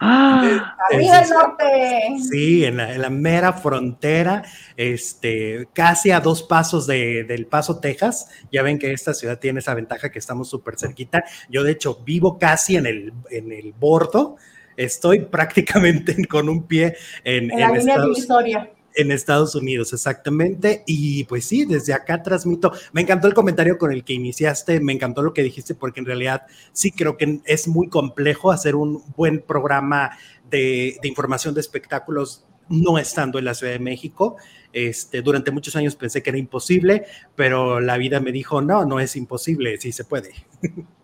Ah, 0.00 0.76
arriba 0.90 1.20
del 1.20 1.30
norte. 1.30 2.16
Sí, 2.30 2.64
en 2.64 2.76
la, 2.76 3.10
mera 3.10 3.52
frontera, 3.52 4.44
este, 4.76 5.68
casi 5.72 6.10
a 6.10 6.20
dos 6.20 6.42
pasos 6.42 6.86
de, 6.86 7.24
del 7.24 7.46
Paso, 7.46 7.80
Texas. 7.80 8.30
Ya 8.52 8.62
ven 8.62 8.78
que 8.78 8.92
esta 8.92 9.14
ciudad 9.14 9.38
tiene 9.38 9.60
esa 9.60 9.74
ventaja 9.74 10.10
que 10.10 10.18
estamos 10.18 10.48
súper 10.48 10.78
cerquita. 10.78 11.24
Yo, 11.48 11.64
de 11.64 11.72
hecho, 11.72 12.00
vivo 12.04 12.38
casi 12.38 12.76
en 12.76 12.86
el, 12.86 13.12
en 13.30 13.52
el 13.52 13.72
bordo. 13.72 14.36
Estoy 14.76 15.20
prácticamente 15.30 16.26
con 16.26 16.48
un 16.48 16.66
pie 16.66 16.96
en, 17.24 17.50
en 17.50 17.60
la 17.60 17.70
línea 17.70 18.00
divisoria 18.00 18.70
en 18.98 19.12
Estados 19.12 19.54
Unidos, 19.54 19.92
exactamente. 19.92 20.82
Y 20.84 21.22
pues 21.24 21.44
sí, 21.44 21.64
desde 21.64 21.94
acá 21.94 22.20
transmito. 22.20 22.72
Me 22.92 23.00
encantó 23.00 23.28
el 23.28 23.34
comentario 23.34 23.78
con 23.78 23.92
el 23.92 24.02
que 24.02 24.12
iniciaste, 24.12 24.80
me 24.80 24.92
encantó 24.92 25.22
lo 25.22 25.32
que 25.32 25.44
dijiste, 25.44 25.76
porque 25.76 26.00
en 26.00 26.06
realidad 26.06 26.42
sí 26.72 26.90
creo 26.90 27.16
que 27.16 27.40
es 27.44 27.68
muy 27.68 27.88
complejo 27.88 28.50
hacer 28.50 28.74
un 28.74 29.04
buen 29.16 29.40
programa 29.40 30.18
de, 30.50 30.98
información 31.04 31.54
de 31.54 31.60
espectáculos 31.60 32.44
no 32.68 32.98
estando 32.98 33.38
en 33.38 33.44
la 33.44 33.54
Ciudad 33.54 33.72
de 33.72 33.78
México. 33.78 34.36
Este, 34.72 35.22
durante 35.22 35.52
muchos 35.52 35.76
años 35.76 35.94
pensé 35.94 36.20
que 36.20 36.30
era 36.30 36.38
imposible, 36.38 37.06
pero 37.36 37.80
la 37.80 37.98
vida 37.98 38.18
me 38.18 38.32
dijo, 38.32 38.60
no, 38.60 38.84
no 38.84 38.98
es 38.98 39.14
imposible, 39.14 39.78
sí 39.78 39.92
se 39.92 40.04
puede. 40.04 40.34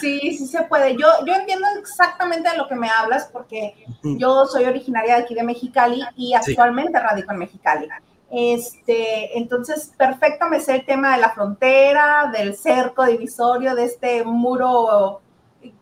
Sí, 0.00 0.36
sí 0.36 0.46
se 0.46 0.62
puede. 0.62 0.96
Yo, 0.96 1.06
yo 1.26 1.34
entiendo 1.34 1.66
exactamente 1.78 2.50
de 2.50 2.56
lo 2.56 2.68
que 2.68 2.74
me 2.74 2.88
hablas 2.88 3.28
porque 3.32 3.74
yo 4.02 4.46
soy 4.46 4.64
originaria 4.64 5.16
de 5.16 5.22
aquí 5.22 5.34
de 5.34 5.42
Mexicali 5.42 6.02
y 6.16 6.34
actualmente 6.34 6.98
radico 6.98 7.32
en 7.32 7.38
Mexicali. 7.38 7.88
Este, 8.30 9.36
entonces, 9.36 9.92
perfecto 9.96 10.48
me 10.48 10.60
sé 10.60 10.76
el 10.76 10.86
tema 10.86 11.14
de 11.14 11.20
la 11.20 11.30
frontera, 11.30 12.30
del 12.32 12.56
cerco 12.56 13.04
divisorio, 13.04 13.74
de 13.74 13.84
este 13.84 14.24
muro 14.24 15.20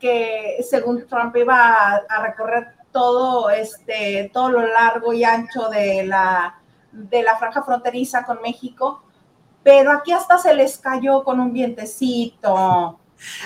que 0.00 0.59
según 0.68 1.07
Trump 1.07 1.37
iba 1.37 2.02
a, 2.09 2.23
recorrer 2.23 2.75
todo, 2.90 3.50
este, 3.50 4.30
todo 4.33 4.50
lo 4.50 4.66
largo 4.66 5.12
y 5.12 5.25
ancho 5.25 5.68
de 5.68 6.04
la, 6.04 6.59
de 6.90 7.23
la 7.23 7.37
franja 7.37 7.62
fronteriza 7.62 8.25
con 8.25 8.40
México. 8.42 9.02
Pero 9.62 9.92
aquí 9.92 10.12
hasta 10.12 10.38
se 10.38 10.54
les 10.54 10.78
cayó 10.78 11.23
con 11.25 11.40
un 11.40 11.52
vientecito 11.52 12.99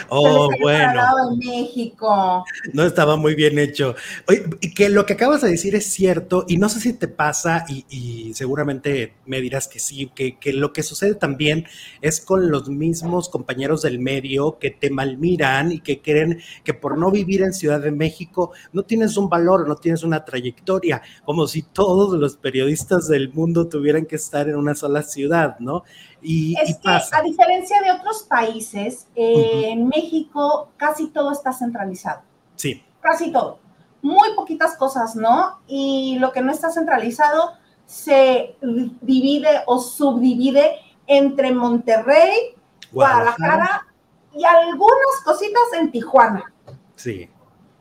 Oh, 0.08 0.50
bueno. 0.60 1.02
México. 1.36 2.44
No 2.72 2.84
estaba 2.84 3.16
muy 3.16 3.34
bien 3.34 3.58
hecho. 3.58 3.94
Oye, 4.28 4.44
que 4.74 4.88
lo 4.88 5.06
que 5.06 5.14
acabas 5.14 5.42
de 5.42 5.50
decir 5.50 5.74
es 5.74 5.86
cierto, 5.86 6.44
y 6.48 6.56
no 6.56 6.68
sé 6.68 6.80
si 6.80 6.92
te 6.92 7.08
pasa, 7.08 7.64
y, 7.68 8.32
seguramente 8.34 9.14
me 9.26 9.40
dirás 9.40 9.68
que 9.68 9.78
sí, 9.78 10.10
que, 10.14 10.38
que, 10.38 10.52
lo 10.52 10.72
que 10.72 10.82
sucede 10.82 11.14
también 11.14 11.66
es 12.00 12.20
con 12.20 12.50
los 12.50 12.68
mismos 12.68 13.28
compañeros 13.28 13.82
del 13.82 13.98
medio 13.98 14.58
que 14.58 14.70
te 14.70 14.90
malmiran 14.90 15.72
y 15.72 15.80
que 15.80 16.00
creen 16.00 16.40
que 16.64 16.74
por 16.74 16.98
no 16.98 17.10
vivir 17.10 17.42
en 17.42 17.52
Ciudad 17.52 17.80
de 17.80 17.92
México 17.92 18.52
no 18.72 18.84
tienes 18.84 19.16
un 19.16 19.28
valor, 19.28 19.68
no 19.68 19.76
tienes 19.76 20.02
una 20.02 20.24
trayectoria, 20.24 21.02
como 21.24 21.46
si 21.46 21.62
todos 21.62 22.18
los 22.18 22.36
periodistas 22.36 23.08
del 23.08 23.32
mundo 23.32 23.68
tuvieran 23.68 24.06
que 24.06 24.16
estar 24.16 24.48
en 24.48 24.56
una 24.56 24.74
sola 24.74 25.02
ciudad, 25.02 25.58
¿no? 25.58 25.84
Y, 26.22 26.54
es 26.60 26.78
que, 26.78 26.88
a 26.88 27.22
diferencia 27.22 27.82
de 27.82 27.90
otros 27.90 28.22
países, 28.22 29.08
eh, 29.16 29.70
en 29.70 29.88
México 29.88 30.68
casi 30.76 31.08
todo 31.08 31.32
está 31.32 31.52
centralizado. 31.52 32.22
Sí. 32.54 32.82
Casi 33.00 33.32
todo. 33.32 33.58
Muy 34.02 34.34
poquitas 34.36 34.76
cosas, 34.76 35.16
¿no? 35.16 35.60
Y 35.66 36.16
lo 36.20 36.32
que 36.32 36.40
no 36.40 36.52
está 36.52 36.70
centralizado 36.70 37.52
se 37.86 38.56
divide 38.60 39.62
o 39.66 39.78
subdivide 39.78 40.76
entre 41.06 41.52
Monterrey, 41.52 42.54
Guadalajara, 42.92 43.86
y 44.34 44.44
algunas 44.44 45.20
cositas 45.24 45.62
en 45.78 45.90
Tijuana. 45.90 46.52
Sí. 46.96 47.28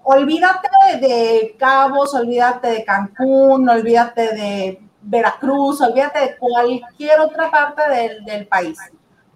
Olvídate 0.04 0.68
de 1.00 1.56
Cabos, 1.58 2.14
olvídate 2.14 2.70
de 2.70 2.84
Cancún, 2.84 3.70
olvídate 3.70 4.34
de 4.34 4.82
Veracruz, 5.02 5.82
olvídate 5.82 6.20
de 6.20 6.38
cualquier 6.38 7.20
otra 7.20 7.50
parte 7.50 7.82
del, 8.24 8.48
país, 8.48 8.78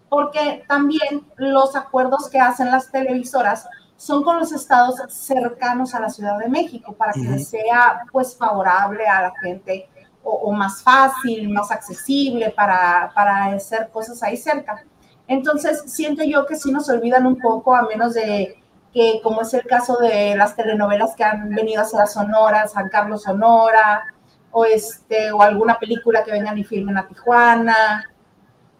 porque 0.09 0.63
también 0.67 1.25
los 1.37 1.75
acuerdos 1.75 2.29
que 2.29 2.39
hacen 2.39 2.71
las 2.71 2.91
televisoras 2.91 3.67
son 3.97 4.23
con 4.23 4.39
los 4.39 4.51
estados 4.51 5.01
cercanos 5.07 5.95
a 5.95 5.99
la 5.99 6.09
Ciudad 6.09 6.37
de 6.37 6.49
México 6.49 6.93
para 6.93 7.13
que 7.13 7.39
sea 7.39 8.03
pues 8.11 8.35
favorable 8.35 9.07
a 9.07 9.23
la 9.23 9.33
gente 9.41 9.89
o, 10.23 10.51
más 10.51 10.81
fácil, 10.81 11.49
más 11.49 11.71
accesible 11.71 12.49
para, 12.49 13.11
para, 13.13 13.45
hacer 13.45 13.89
cosas 13.91 14.21
ahí 14.23 14.35
cerca. 14.35 14.83
Entonces, 15.27 15.83
siento 15.87 16.23
yo 16.23 16.45
que 16.45 16.55
sí 16.55 16.71
nos 16.71 16.89
olvidan 16.89 17.25
un 17.25 17.39
poco, 17.39 17.75
a 17.75 17.83
menos 17.83 18.15
de 18.15 18.59
que, 18.91 19.19
como 19.21 19.41
es 19.41 19.53
el 19.53 19.63
caso 19.65 19.97
de 19.97 20.35
las 20.35 20.55
telenovelas 20.55 21.15
que 21.15 21.23
han 21.23 21.49
venido 21.49 21.81
a 21.81 21.85
ser 21.85 22.07
Sonora, 22.07 22.67
San 22.67 22.89
Carlos 22.89 23.23
Sonora, 23.23 24.14
o, 24.57 24.63
este, 24.63 25.33
o 25.33 25.41
alguna 25.41 25.77
película 25.77 26.23
que 26.23 26.31
vengan 26.31 26.57
y 26.57 26.63
filmen 26.63 26.97
a 26.97 27.05
Tijuana, 27.05 28.09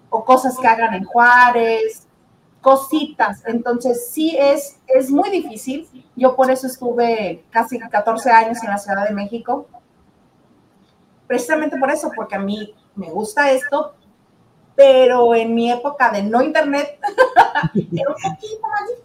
o 0.10 0.24
cosas 0.24 0.58
que 0.58 0.66
hagan 0.66 0.94
en 0.94 1.04
Juárez, 1.04 2.08
cositas. 2.62 3.44
Entonces, 3.46 4.10
sí 4.10 4.38
es, 4.40 4.80
es 4.88 5.12
muy 5.12 5.30
difícil. 5.30 5.86
Yo 6.16 6.34
por 6.34 6.50
eso 6.50 6.68
estuve 6.68 7.44
casi 7.50 7.78
14 7.78 8.32
años 8.32 8.64
en 8.64 8.70
la 8.70 8.78
Ciudad 8.78 9.06
de 9.06 9.14
México. 9.14 9.68
Precisamente 11.28 11.78
por 11.78 11.92
eso, 11.92 12.10
porque 12.16 12.36
a 12.36 12.40
mí 12.40 12.74
me 12.96 13.12
gusta 13.12 13.52
esto, 13.52 13.96
pero 14.78 15.36
en 15.36 15.54
mi 15.54 15.74
época 15.74 16.10
de 16.10 16.24
no 16.24 16.42
internet 16.42 16.98
era 17.74 18.10
un 18.12 18.34
poquito 18.34 18.62
más. 18.62 19.05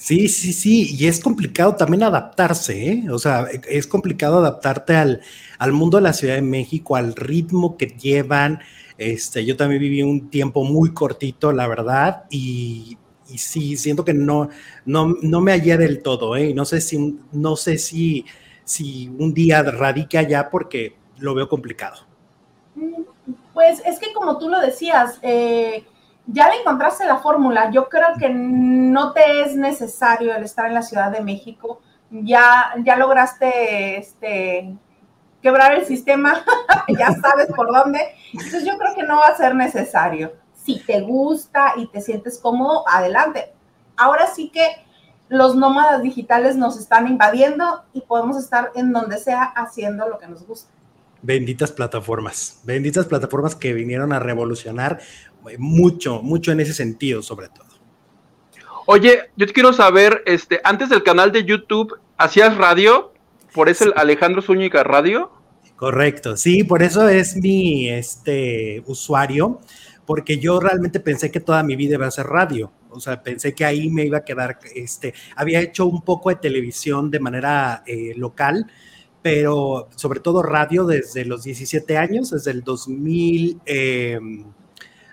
Sí, 0.00 0.28
sí, 0.28 0.54
sí, 0.54 0.96
y 0.98 1.08
es 1.08 1.20
complicado 1.20 1.76
también 1.76 2.02
adaptarse, 2.02 2.90
¿eh? 2.90 3.10
O 3.10 3.18
sea, 3.18 3.46
es 3.68 3.86
complicado 3.86 4.38
adaptarte 4.38 4.96
al, 4.96 5.20
al, 5.58 5.72
mundo 5.72 5.98
de 5.98 6.04
la 6.04 6.14
Ciudad 6.14 6.36
de 6.36 6.42
México, 6.42 6.96
al 6.96 7.14
ritmo 7.14 7.76
que 7.76 7.88
llevan. 7.88 8.60
Este, 8.96 9.44
yo 9.44 9.58
también 9.58 9.78
viví 9.82 10.02
un 10.02 10.30
tiempo 10.30 10.64
muy 10.64 10.94
cortito, 10.94 11.52
la 11.52 11.68
verdad, 11.68 12.24
y, 12.30 12.96
y 13.28 13.36
sí, 13.36 13.76
siento 13.76 14.02
que 14.02 14.14
no, 14.14 14.48
no, 14.86 15.16
no 15.20 15.42
me 15.42 15.52
hallé 15.52 15.76
del 15.76 16.00
todo, 16.00 16.34
¿eh? 16.34 16.54
No 16.54 16.64
sé 16.64 16.80
si, 16.80 17.18
no 17.32 17.56
sé 17.56 17.76
si, 17.76 18.24
si 18.64 19.08
un 19.18 19.34
día 19.34 19.62
radique 19.62 20.16
allá 20.16 20.48
porque 20.48 20.96
lo 21.18 21.34
veo 21.34 21.46
complicado. 21.46 22.06
Pues 23.52 23.82
es 23.84 23.98
que 23.98 24.14
como 24.14 24.38
tú 24.38 24.48
lo 24.48 24.60
decías, 24.60 25.18
eh, 25.20 25.84
ya 26.32 26.48
le 26.48 26.60
encontraste 26.60 27.04
la 27.04 27.18
fórmula. 27.18 27.70
Yo 27.70 27.88
creo 27.88 28.08
que 28.18 28.28
no 28.28 29.12
te 29.12 29.42
es 29.42 29.56
necesario 29.56 30.34
el 30.34 30.44
estar 30.44 30.66
en 30.66 30.74
la 30.74 30.82
Ciudad 30.82 31.10
de 31.10 31.20
México. 31.20 31.80
Ya, 32.10 32.74
ya 32.84 32.96
lograste 32.96 33.98
este, 33.98 34.74
quebrar 35.42 35.74
el 35.74 35.86
sistema, 35.86 36.44
ya 36.88 37.12
sabes 37.12 37.46
por 37.54 37.72
dónde. 37.72 38.00
Entonces 38.32 38.64
yo 38.64 38.76
creo 38.78 38.94
que 38.94 39.02
no 39.02 39.18
va 39.18 39.28
a 39.28 39.36
ser 39.36 39.54
necesario. 39.54 40.32
Si 40.54 40.80
te 40.84 41.00
gusta 41.00 41.74
y 41.76 41.86
te 41.86 42.00
sientes 42.00 42.38
cómodo, 42.38 42.84
adelante. 42.88 43.52
Ahora 43.96 44.26
sí 44.26 44.50
que 44.50 44.66
los 45.28 45.54
nómadas 45.54 46.02
digitales 46.02 46.56
nos 46.56 46.78
están 46.78 47.06
invadiendo 47.06 47.84
y 47.92 48.00
podemos 48.02 48.36
estar 48.36 48.72
en 48.74 48.92
donde 48.92 49.18
sea 49.18 49.44
haciendo 49.44 50.08
lo 50.08 50.18
que 50.18 50.26
nos 50.26 50.46
gusta. 50.46 50.70
Benditas 51.22 51.70
plataformas, 51.70 52.60
benditas 52.64 53.04
plataformas 53.04 53.54
que 53.54 53.74
vinieron 53.74 54.12
a 54.14 54.18
revolucionar 54.18 55.00
mucho, 55.58 56.22
mucho 56.22 56.52
en 56.52 56.60
ese 56.60 56.74
sentido, 56.74 57.22
sobre 57.22 57.48
todo. 57.48 57.66
Oye, 58.86 59.30
yo 59.36 59.46
te 59.46 59.52
quiero 59.52 59.72
saber, 59.72 60.22
este, 60.26 60.60
antes 60.64 60.88
del 60.88 61.02
canal 61.02 61.30
de 61.32 61.44
YouTube, 61.44 61.94
¿hacías 62.16 62.56
radio? 62.56 63.12
¿Por 63.54 63.68
eso 63.68 63.84
el 63.84 63.92
Alejandro 63.96 64.42
Zúñiga 64.42 64.82
Radio? 64.82 65.30
Correcto, 65.76 66.36
sí, 66.36 66.64
por 66.64 66.82
eso 66.82 67.08
es 67.08 67.36
mi 67.36 67.88
este, 67.88 68.82
usuario, 68.86 69.60
porque 70.06 70.38
yo 70.38 70.60
realmente 70.60 71.00
pensé 71.00 71.30
que 71.30 71.40
toda 71.40 71.62
mi 71.62 71.76
vida 71.76 71.94
iba 71.94 72.06
a 72.06 72.10
ser 72.10 72.26
radio. 72.26 72.72
O 72.90 73.00
sea, 73.00 73.22
pensé 73.22 73.54
que 73.54 73.64
ahí 73.64 73.88
me 73.90 74.04
iba 74.04 74.18
a 74.18 74.24
quedar, 74.24 74.58
este, 74.74 75.14
había 75.36 75.60
hecho 75.60 75.86
un 75.86 76.02
poco 76.02 76.30
de 76.30 76.36
televisión 76.36 77.10
de 77.10 77.20
manera 77.20 77.82
eh, 77.86 78.12
local, 78.16 78.66
pero 79.22 79.88
sobre 79.94 80.20
todo 80.20 80.42
radio 80.42 80.84
desde 80.84 81.24
los 81.24 81.44
17 81.44 81.96
años, 81.96 82.30
desde 82.30 82.50
el 82.50 82.62
2000, 82.62 83.60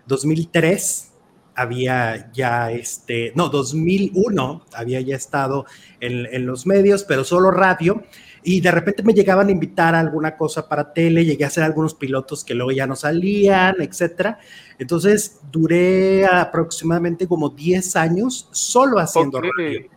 2003 0.07 1.03
em, 1.11 1.17
había 1.55 2.31
ya, 2.33 2.71
este, 2.71 3.31
no, 3.35 3.49
2001 3.49 4.65
había 4.73 5.01
ya 5.01 5.15
estado 5.15 5.65
en, 5.99 6.27
en 6.27 6.45
los 6.45 6.67
medios, 6.67 7.03
pero 7.03 7.23
solo 7.23 7.51
radio 7.51 8.03
y 8.49 8.61
de 8.61 8.71
repente 8.71 9.03
me 9.03 9.13
llegaban 9.13 9.49
a 9.49 9.51
invitar 9.51 9.93
a 9.93 9.99
alguna 9.99 10.37
cosa 10.37 10.69
para 10.69 10.93
tele, 10.93 11.25
llegué 11.25 11.43
a 11.43 11.47
hacer 11.47 11.65
algunos 11.65 11.93
pilotos 11.93 12.45
que 12.45 12.53
luego 12.53 12.71
ya 12.71 12.87
no 12.87 12.95
salían, 12.95 13.75
etcétera. 13.81 14.39
Entonces 14.79 15.41
duré 15.51 16.25
aproximadamente 16.25 17.27
como 17.27 17.49
10 17.49 17.97
años 17.97 18.47
solo 18.53 18.99
haciendo 18.99 19.41
radio. 19.41 19.89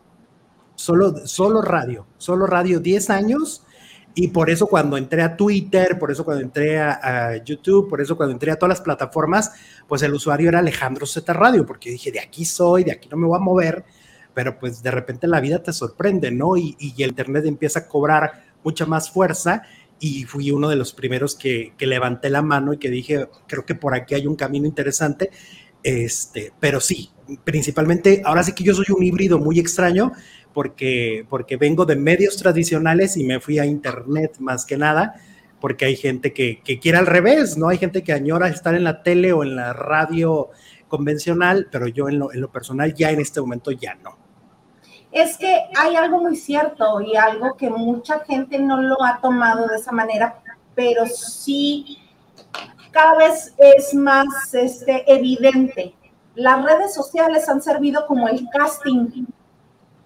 Solo, 0.75 1.27
solo 1.29 1.63
radio, 1.63 2.09
solo 2.19 2.45
radio 2.47 2.81
10 2.81 3.11
años. 3.11 3.65
Y 4.15 4.29
por 4.29 4.51
eso 4.51 4.67
cuando 4.67 4.97
entré 4.97 5.23
a 5.23 5.37
Twitter, 5.37 5.99
por 5.99 6.11
eso 6.11 6.25
cuando 6.25 6.43
entré 6.43 6.79
a, 6.79 7.37
YouTube, 7.45 7.89
por 7.89 8.01
eso 8.01 8.17
cuando 8.17 8.33
entré 8.33 8.51
a 8.51 8.57
todas 8.57 8.79
las 8.79 8.81
plataformas, 8.81 9.53
pues 9.87 10.03
el 10.03 10.13
usuario 10.13 10.49
era 10.49 10.59
Alejandro 10.59 11.07
Z 11.07 11.33
Radio, 11.33 11.65
porque 11.65 11.91
dije, 11.91 12.11
de 12.11 12.21
aquí 12.21 12.45
soy, 12.45 12.85
de 12.85 12.93
aquí 12.93 13.09
no 13.09 13.17
me 13.17 13.27
voy 13.27 13.37
a 13.37 13.41
mover 13.41 13.85
pero 14.35 14.59
pues 14.59 14.83
de 14.83 14.91
repente 14.91 15.27
la 15.27 15.41
vida 15.41 15.63
te 15.63 15.73
sorprende, 15.73 16.31
¿no? 16.31 16.57
Y, 16.57 16.77
el 16.99 17.11
Internet 17.11 17.45
empieza 17.47 17.81
a 17.81 17.89
cobrar 17.89 18.45
mucha 18.63 18.87
más 18.87 19.11
fuerza 19.11 19.63
y 19.99 20.25
fui 20.25 20.51
uno 20.51 20.69
de 20.69 20.77
los 20.77 20.93
primeros 20.93 21.35
que, 21.35 21.73
levanté 21.79 22.31
la 22.31 22.43
mano 22.43 22.73
y 22.73 22.79
que 22.79 22.91
dije, 22.91 23.29
creo 23.47 23.67
que 23.67 23.75
por 23.75 23.95
aquí 23.95 24.15
hay 24.15 24.27
un 24.27 24.37
camino 24.37 24.67
interesante, 24.67 25.31
este, 25.83 26.53
pero 26.61 26.81
sí, 26.81 27.11
principalmente, 27.45 28.23
ahora 28.25 28.43
sí 28.43 28.53
que 28.53 28.65
yo 28.65 28.75
soy 28.75 28.87
un 28.97 29.03
híbrido 29.03 29.39
muy 29.39 29.59
extraño 29.59 30.13
porque, 30.53 31.27
porque 31.29 31.57
vengo 31.57 31.85
de 31.87 31.97
medios 31.97 32.37
tradicionales 32.37 33.17
y 33.17 33.25
me 33.25 33.41
fui 33.41 33.59
a 33.59 33.67
Internet 33.67 34.37
más 34.39 34.65
que 34.67 34.77
nada, 34.77 35.15
porque 35.61 35.85
hay 35.85 35.97
gente 35.97 36.33
que, 36.33 36.61
que 36.63 36.79
quiere 36.79 36.99
al 36.99 37.07
revés, 37.07 37.57
¿no? 37.57 37.69
Hay 37.69 37.79
gente 37.79 38.03
que 38.03 38.13
añora 38.13 38.49
estar 38.49 38.75
en 38.75 38.85
la 38.85 39.03
tele 39.03 39.33
o 39.33 39.43
en 39.43 39.57
la 39.57 39.73
radio 39.73 40.51
convencional, 40.89 41.69
pero 41.71 41.87
yo 41.87 42.09
en 42.09 42.19
lo, 42.19 42.33
en 42.33 42.41
lo 42.41 42.51
personal 42.51 42.95
ya 42.95 43.11
en 43.11 43.21
este 43.21 43.41
momento 43.41 43.71
ya 43.71 43.95
no. 43.95 44.17
Es 45.13 45.37
que 45.37 45.65
hay 45.77 45.97
algo 45.97 46.21
muy 46.21 46.37
cierto 46.37 47.01
y 47.01 47.17
algo 47.17 47.57
que 47.57 47.69
mucha 47.69 48.21
gente 48.21 48.59
no 48.59 48.81
lo 48.81 49.03
ha 49.03 49.21
tomado 49.21 49.67
de 49.67 49.77
esa 49.77 49.93
manera, 49.93 50.41
pero 50.75 51.05
sí 51.07 51.99
cada 52.91 53.17
vez 53.17 53.55
es 53.59 53.95
más 53.95 54.27
este, 54.53 55.05
evidente. 55.13 55.95
Las 56.35 56.65
redes 56.65 56.95
sociales 56.95 57.49
han 57.49 57.61
servido 57.61 58.07
como 58.07 58.29
el 58.29 58.47
casting 58.53 59.27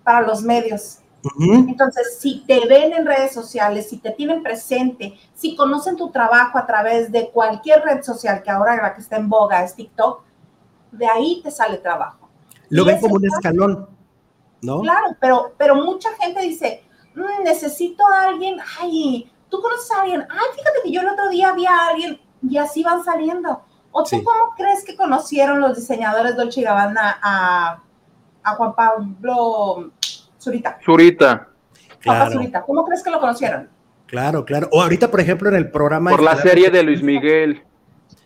para 0.04 0.26
los 0.26 0.42
medios. 0.42 0.98
Entonces, 1.40 2.18
si 2.18 2.44
te 2.46 2.66
ven 2.66 2.92
en 2.92 3.06
redes 3.06 3.32
sociales, 3.32 3.88
si 3.88 3.96
te 3.96 4.10
tienen 4.10 4.42
presente, 4.42 5.18
si 5.34 5.56
conocen 5.56 5.96
tu 5.96 6.10
trabajo 6.10 6.58
a 6.58 6.66
través 6.66 7.10
de 7.10 7.30
cualquier 7.30 7.82
red 7.82 8.02
social, 8.02 8.42
que 8.42 8.50
ahora 8.50 8.76
la 8.76 8.94
que 8.94 9.00
está 9.00 9.16
en 9.16 9.30
boga 9.30 9.64
es 9.64 9.74
TikTok, 9.74 10.22
de 10.92 11.06
ahí 11.06 11.40
te 11.42 11.50
sale 11.50 11.78
trabajo. 11.78 12.28
Lo 12.68 12.84
ven 12.84 13.00
como 13.00 13.14
un 13.14 13.24
escalón, 13.24 13.88
¿no? 14.60 14.82
Claro, 14.82 15.16
pero, 15.18 15.54
pero 15.56 15.76
mucha 15.76 16.10
gente 16.20 16.42
dice, 16.42 16.84
mm, 17.14 17.42
necesito 17.42 18.06
a 18.06 18.24
alguien, 18.24 18.58
ay, 18.80 19.30
tú 19.48 19.62
conoces 19.62 19.90
a 19.92 20.02
alguien, 20.02 20.26
ay, 20.28 20.46
fíjate 20.54 20.80
que 20.82 20.92
yo 20.92 21.00
el 21.00 21.08
otro 21.08 21.30
día 21.30 21.52
vi 21.52 21.64
a 21.64 21.88
alguien 21.88 22.20
y 22.42 22.58
así 22.58 22.82
van 22.82 23.02
saliendo. 23.02 23.62
¿O 23.96 24.02
tú 24.02 24.24
cómo 24.24 24.54
crees 24.56 24.84
que 24.84 24.96
conocieron 24.96 25.60
los 25.60 25.76
diseñadores 25.76 26.36
Dolce 26.36 26.60
y 26.60 26.64
Gabbana 26.64 27.16
a, 27.22 27.83
a 28.44 28.54
Juan 28.54 28.74
Pablo 28.74 29.90
Zurita? 30.38 30.78
Zurita. 30.84 31.48
Claro. 32.00 32.32
Zurita. 32.32 32.62
¿Cómo 32.62 32.84
crees 32.84 33.02
que 33.02 33.10
lo 33.10 33.18
conocieron? 33.18 33.68
Claro, 34.06 34.44
claro. 34.44 34.68
O 34.70 34.82
ahorita, 34.82 35.10
por 35.10 35.20
ejemplo, 35.20 35.48
en 35.48 35.56
el 35.56 35.70
programa... 35.70 36.10
Por 36.10 36.22
la 36.22 36.36
serie 36.36 36.70
de 36.70 36.82
Luis 36.82 37.02
Miguel. 37.02 37.62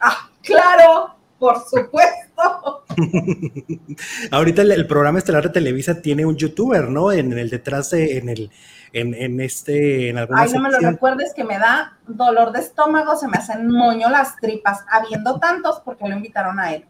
Ah, 0.00 0.28
claro. 0.42 1.14
Por 1.38 1.62
supuesto. 1.64 2.85
Ahorita 4.33 4.62
el, 4.62 4.87
programa 4.87 5.18
estelar 5.18 5.44
de 5.44 5.50
Televisa 5.50 6.02
tiene 6.02 6.26
un 6.26 6.37
youtuber, 6.37 6.88
¿no? 6.88 7.12
En, 7.12 7.33
el 7.33 7.48
detrás 7.48 7.90
de, 7.90 8.18
en 8.18 8.28
el, 8.28 8.50
en, 8.92 9.40
este, 9.40 10.09
en 10.09 10.18
alguna 10.18 10.42
Ay, 10.42 10.52
no 10.52 10.61
me 10.61 10.70
lo 10.70 10.78
recuerdes 10.78 11.33
que 11.35 11.44
me 11.44 11.59
da 11.59 11.96
dolor 12.07 12.50
de 12.52 12.61
estómago, 12.61 13.16
se 13.16 13.28
me 13.28 13.37
hacen 13.37 13.70
moño 13.70 14.11
las 14.11 14.37
tripas, 14.37 14.85
habiendo 14.90 15.38
tantos 15.38 15.81
porque 15.85 16.09
lo 16.09 16.16
invitaron 16.16 16.59
a 16.59 16.74
él. 16.74 16.85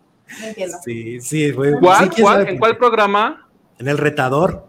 Sí, 0.84 1.20
sí, 1.20 1.52
¿Cuál, 1.52 2.10
cuál, 2.10 2.48
¿En 2.48 2.58
cuál 2.58 2.76
programa? 2.76 3.48
En 3.78 3.88
el 3.88 3.98
retador. 3.98 4.68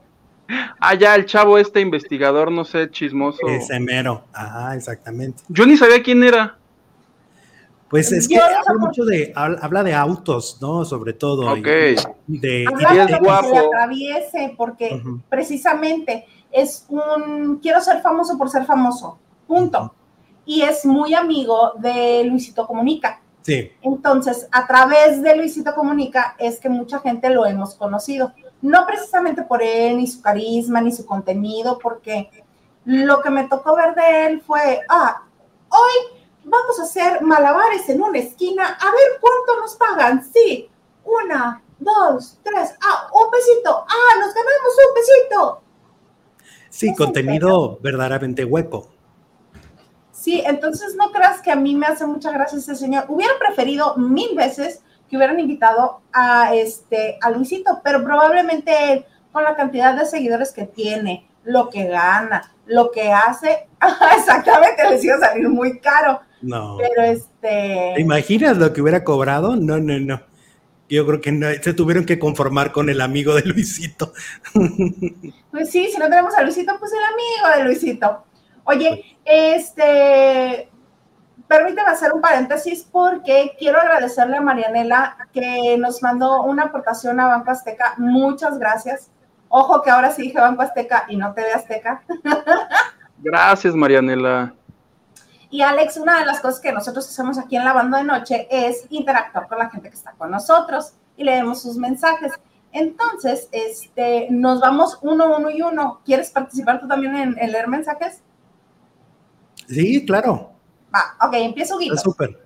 Ah, 0.79 0.95
ya, 0.95 1.15
el 1.15 1.25
chavo 1.25 1.57
este 1.57 1.79
investigador, 1.79 2.51
no 2.51 2.65
sé, 2.65 2.89
chismoso. 2.89 3.47
Ese 3.47 3.79
mero, 3.79 4.25
ajá, 4.33 4.75
exactamente. 4.75 5.43
Yo 5.47 5.65
ni 5.65 5.77
sabía 5.77 6.01
quién 6.01 6.23
era. 6.23 6.57
Pues 7.89 8.11
es 8.11 8.27
que 8.27 8.37
habla 8.37 8.61
mucho 8.79 9.03
de, 9.03 9.31
habla 9.35 9.83
de 9.83 9.93
autos, 9.95 10.59
¿no? 10.61 10.85
Sobre 10.85 11.13
todo. 11.13 11.51
Ok. 11.51 11.67
de, 12.27 12.65
habla 12.67 13.05
de 13.07 13.19
que 13.19 13.47
se 13.49 13.57
atraviese, 13.57 14.53
porque 14.55 15.01
precisamente 15.27 16.25
es 16.51 16.85
un, 16.89 17.59
quiero 17.59 17.81
ser 17.81 18.01
famoso 18.01 18.37
por 18.37 18.49
ser 18.49 18.65
famoso, 18.65 19.19
punto. 19.47 19.93
Y 20.45 20.61
es 20.61 20.85
muy 20.85 21.13
amigo 21.13 21.73
de 21.77 22.23
Luisito 22.25 22.65
Comunica. 22.65 23.21
Sí. 23.49 23.71
Entonces, 23.81 24.47
a 24.51 24.67
través 24.67 25.23
de 25.23 25.35
Luisito 25.35 25.73
Comunica 25.73 26.35
es 26.37 26.59
que 26.59 26.69
mucha 26.69 26.99
gente 26.99 27.31
lo 27.31 27.47
hemos 27.47 27.73
conocido. 27.73 28.31
No 28.61 28.85
precisamente 28.85 29.41
por 29.41 29.63
él, 29.63 29.97
ni 29.97 30.05
su 30.05 30.21
carisma, 30.21 30.81
ni 30.81 30.91
su 30.91 31.03
contenido, 31.03 31.79
porque 31.79 32.29
lo 32.85 33.21
que 33.21 33.31
me 33.31 33.47
tocó 33.47 33.75
ver 33.75 33.95
de 33.95 34.27
él 34.27 34.41
fue, 34.41 34.81
ah, 34.87 35.23
hoy 35.69 36.19
vamos 36.43 36.79
a 36.79 36.83
hacer 36.83 37.23
malabares 37.23 37.89
en 37.89 38.03
una 38.03 38.19
esquina, 38.19 38.77
a 38.79 38.85
ver 38.85 39.19
cuánto 39.19 39.61
nos 39.61 39.75
pagan. 39.75 40.23
Sí, 40.23 40.69
una, 41.03 41.63
dos, 41.79 42.37
tres, 42.43 42.75
ah, 42.83 43.09
un 43.13 43.31
pesito, 43.31 43.85
ah, 43.87 44.19
nos 44.19 44.31
ganamos 44.31 44.73
un 44.87 44.93
pesito. 44.93 45.61
Sí, 46.69 46.93
contenido 46.93 47.79
verdaderamente 47.81 48.45
hueco. 48.45 48.98
Sí, 50.19 50.43
entonces 50.45 50.95
no 50.97 51.11
creas 51.11 51.41
que 51.41 51.49
a 51.49 51.55
mí 51.55 51.75
me 51.75 51.85
hace 51.85 52.05
mucha 52.05 52.31
gracia 52.31 52.57
ese 52.57 52.75
señor. 52.75 53.05
Hubiera 53.07 53.31
preferido 53.39 53.95
mil 53.95 54.35
veces 54.35 54.83
que 55.09 55.15
hubieran 55.15 55.39
invitado 55.39 56.01
a 56.11 56.53
este 56.53 57.17
a 57.21 57.31
Luisito, 57.31 57.79
pero 57.85 58.03
probablemente 58.03 59.05
con 59.31 59.45
la 59.45 59.55
cantidad 59.55 59.97
de 59.97 60.05
seguidores 60.05 60.51
que 60.51 60.65
tiene, 60.65 61.25
lo 61.45 61.69
que 61.69 61.85
gana, 61.85 62.53
lo 62.65 62.91
que 62.91 63.13
hace, 63.13 63.69
exactamente 64.17 64.89
les 64.89 65.03
iba 65.05 65.15
a 65.15 65.19
salir 65.19 65.47
muy 65.47 65.79
caro. 65.79 66.19
No. 66.41 66.75
Pero 66.77 67.01
este. 67.01 67.93
¿Te 67.95 68.01
imaginas 68.01 68.57
lo 68.57 68.73
que 68.73 68.81
hubiera 68.81 69.05
cobrado? 69.05 69.55
No, 69.55 69.77
no, 69.77 69.99
no. 69.99 70.21
Yo 70.89 71.05
creo 71.05 71.21
que 71.21 71.31
no, 71.31 71.47
se 71.61 71.73
tuvieron 71.73 72.05
que 72.05 72.19
conformar 72.19 72.73
con 72.73 72.89
el 72.89 72.99
amigo 72.99 73.35
de 73.35 73.43
Luisito. 73.43 74.11
Pues 75.51 75.71
sí, 75.71 75.89
si 75.91 75.97
no 75.97 76.07
tenemos 76.07 76.35
a 76.35 76.43
Luisito, 76.43 76.77
pues 76.77 76.91
el 76.93 76.99
amigo 76.99 77.57
de 77.57 77.63
Luisito. 77.63 78.23
Oye, 78.69 79.17
este, 79.25 80.69
permíteme 81.47 81.89
hacer 81.89 82.13
un 82.13 82.21
paréntesis 82.21 82.87
porque 82.91 83.55
quiero 83.57 83.79
agradecerle 83.79 84.37
a 84.37 84.41
Marianela 84.41 85.17
que 85.33 85.75
nos 85.79 86.03
mandó 86.03 86.43
una 86.43 86.65
aportación 86.65 87.19
a 87.19 87.25
Banco 87.25 87.49
Azteca. 87.49 87.95
Muchas 87.97 88.59
gracias. 88.59 89.09
Ojo 89.47 89.81
que 89.81 89.89
ahora 89.89 90.11
sí 90.11 90.21
dije 90.21 90.39
Banco 90.39 90.61
Azteca 90.61 91.05
y 91.09 91.17
no 91.17 91.33
TV 91.33 91.51
Azteca. 91.51 92.03
Gracias, 93.17 93.73
Marianela. 93.73 94.53
Y 95.49 95.63
Alex, 95.63 95.97
una 95.97 96.19
de 96.19 96.27
las 96.27 96.39
cosas 96.39 96.61
que 96.61 96.71
nosotros 96.71 97.09
hacemos 97.09 97.39
aquí 97.39 97.55
en 97.55 97.65
la 97.65 97.73
banda 97.73 97.97
de 97.97 98.03
noche 98.03 98.47
es 98.51 98.85
interactuar 98.91 99.47
con 99.47 99.57
la 99.57 99.71
gente 99.71 99.89
que 99.89 99.95
está 99.95 100.11
con 100.11 100.29
nosotros 100.29 100.93
y 101.17 101.23
leemos 101.23 101.63
sus 101.63 101.75
mensajes. 101.75 102.33
Entonces, 102.71 103.49
este, 103.51 104.27
nos 104.29 104.59
vamos 104.61 104.99
uno, 105.01 105.35
uno 105.35 105.49
y 105.49 105.63
uno. 105.63 106.01
¿Quieres 106.05 106.29
participar 106.29 106.79
tú 106.79 106.87
también 106.87 107.35
en, 107.35 107.51
leer 107.51 107.67
mensajes? 107.67 108.21
Sí, 109.69 110.05
claro. 110.05 110.51
Va, 110.93 111.27
ok, 111.27 111.33
empiezo 111.35 111.77
Guido. 111.77 111.95
Súper. 111.95 112.37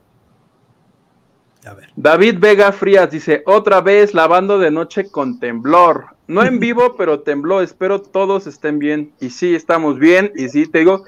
A 1.65 1.73
ver. 1.73 1.89
David 1.95 2.39
Vega 2.39 2.73
Frías 2.73 3.09
dice, 3.09 3.41
otra 3.45 3.79
vez 3.79 4.13
lavando 4.13 4.59
de 4.59 4.69
noche 4.69 5.09
con 5.09 5.39
temblor. 5.39 6.07
No 6.27 6.43
en 6.43 6.59
vivo, 6.59 6.95
pero 6.97 7.21
tembló. 7.21 7.61
Espero 7.61 8.01
todos 8.01 8.47
estén 8.47 8.79
bien. 8.79 9.13
Y 9.21 9.29
sí, 9.29 9.55
estamos 9.55 9.97
bien. 9.97 10.33
Y 10.35 10.49
sí, 10.49 10.67
te 10.67 10.79
digo. 10.79 11.03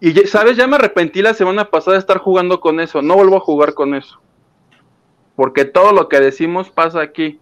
Y 0.00 0.12
sabes, 0.26 0.56
ya 0.56 0.66
me 0.66 0.76
arrepentí 0.76 1.22
la 1.22 1.34
semana 1.34 1.70
pasada 1.70 1.94
de 1.94 2.00
estar 2.00 2.18
jugando 2.18 2.60
con 2.60 2.80
eso. 2.80 3.00
No 3.02 3.14
vuelvo 3.14 3.36
a 3.36 3.40
jugar 3.40 3.74
con 3.74 3.94
eso. 3.94 4.20
Porque 5.36 5.64
todo 5.64 5.92
lo 5.92 6.08
que 6.08 6.18
decimos 6.18 6.68
pasa 6.68 7.00
aquí. 7.00 7.38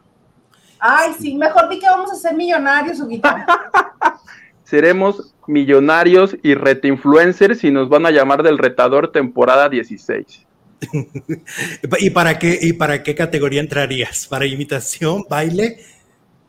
Ay, 0.78 1.14
sí, 1.18 1.35
mejor 1.35 1.70
di 1.70 1.78
que 1.78 1.87
vamos 1.87 2.12
a 2.12 2.14
ser 2.14 2.35
millonarios, 2.35 3.00
Huguito. 3.00 3.28
Seremos 4.66 5.33
millonarios 5.46 6.37
y 6.42 6.55
rete 6.55 6.88
influencers 6.88 7.62
y 7.62 7.70
nos 7.70 7.88
van 7.88 8.05
a 8.05 8.11
llamar 8.11 8.42
del 8.42 8.59
retador 8.59 9.12
temporada 9.12 9.68
16. 9.68 10.44
¿Y 12.00 12.11
para 12.11 12.37
qué 12.40 12.59
y 12.61 12.72
para 12.72 13.05
qué 13.05 13.14
categoría 13.14 13.61
entrarías? 13.61 14.26
¿Para 14.26 14.44
imitación, 14.44 15.22
baile, 15.31 15.79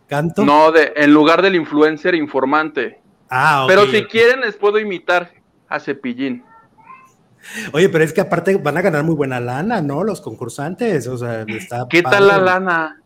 canto? 0.08 0.44
No, 0.44 0.72
de, 0.72 0.94
en 0.96 1.14
lugar 1.14 1.44
del 1.44 1.56
influencer 1.58 2.16
informante. 2.16 3.00
Ah, 3.30 3.66
Pero 3.68 3.86
si 3.86 4.06
quieren 4.06 4.42
les 4.42 4.56
puedo 4.56 4.80
imitar 4.80 5.32
a 5.70 5.80
Cepillín. 5.80 6.44
Oye, 7.72 7.88
pero 7.88 8.04
es 8.04 8.14
que 8.14 8.22
aparte 8.22 8.56
van 8.56 8.78
a 8.78 8.82
ganar 8.82 9.04
muy 9.04 9.14
buena 9.14 9.40
lana, 9.40 9.80
¿no? 9.84 10.04
Los 10.04 10.22
concursantes, 10.22 11.08
o 11.08 11.20
sea, 11.20 11.44
está 11.48 11.86
¿Qué 11.88 12.02
tal 12.02 12.28
la 12.28 12.40
lana? 12.40 13.00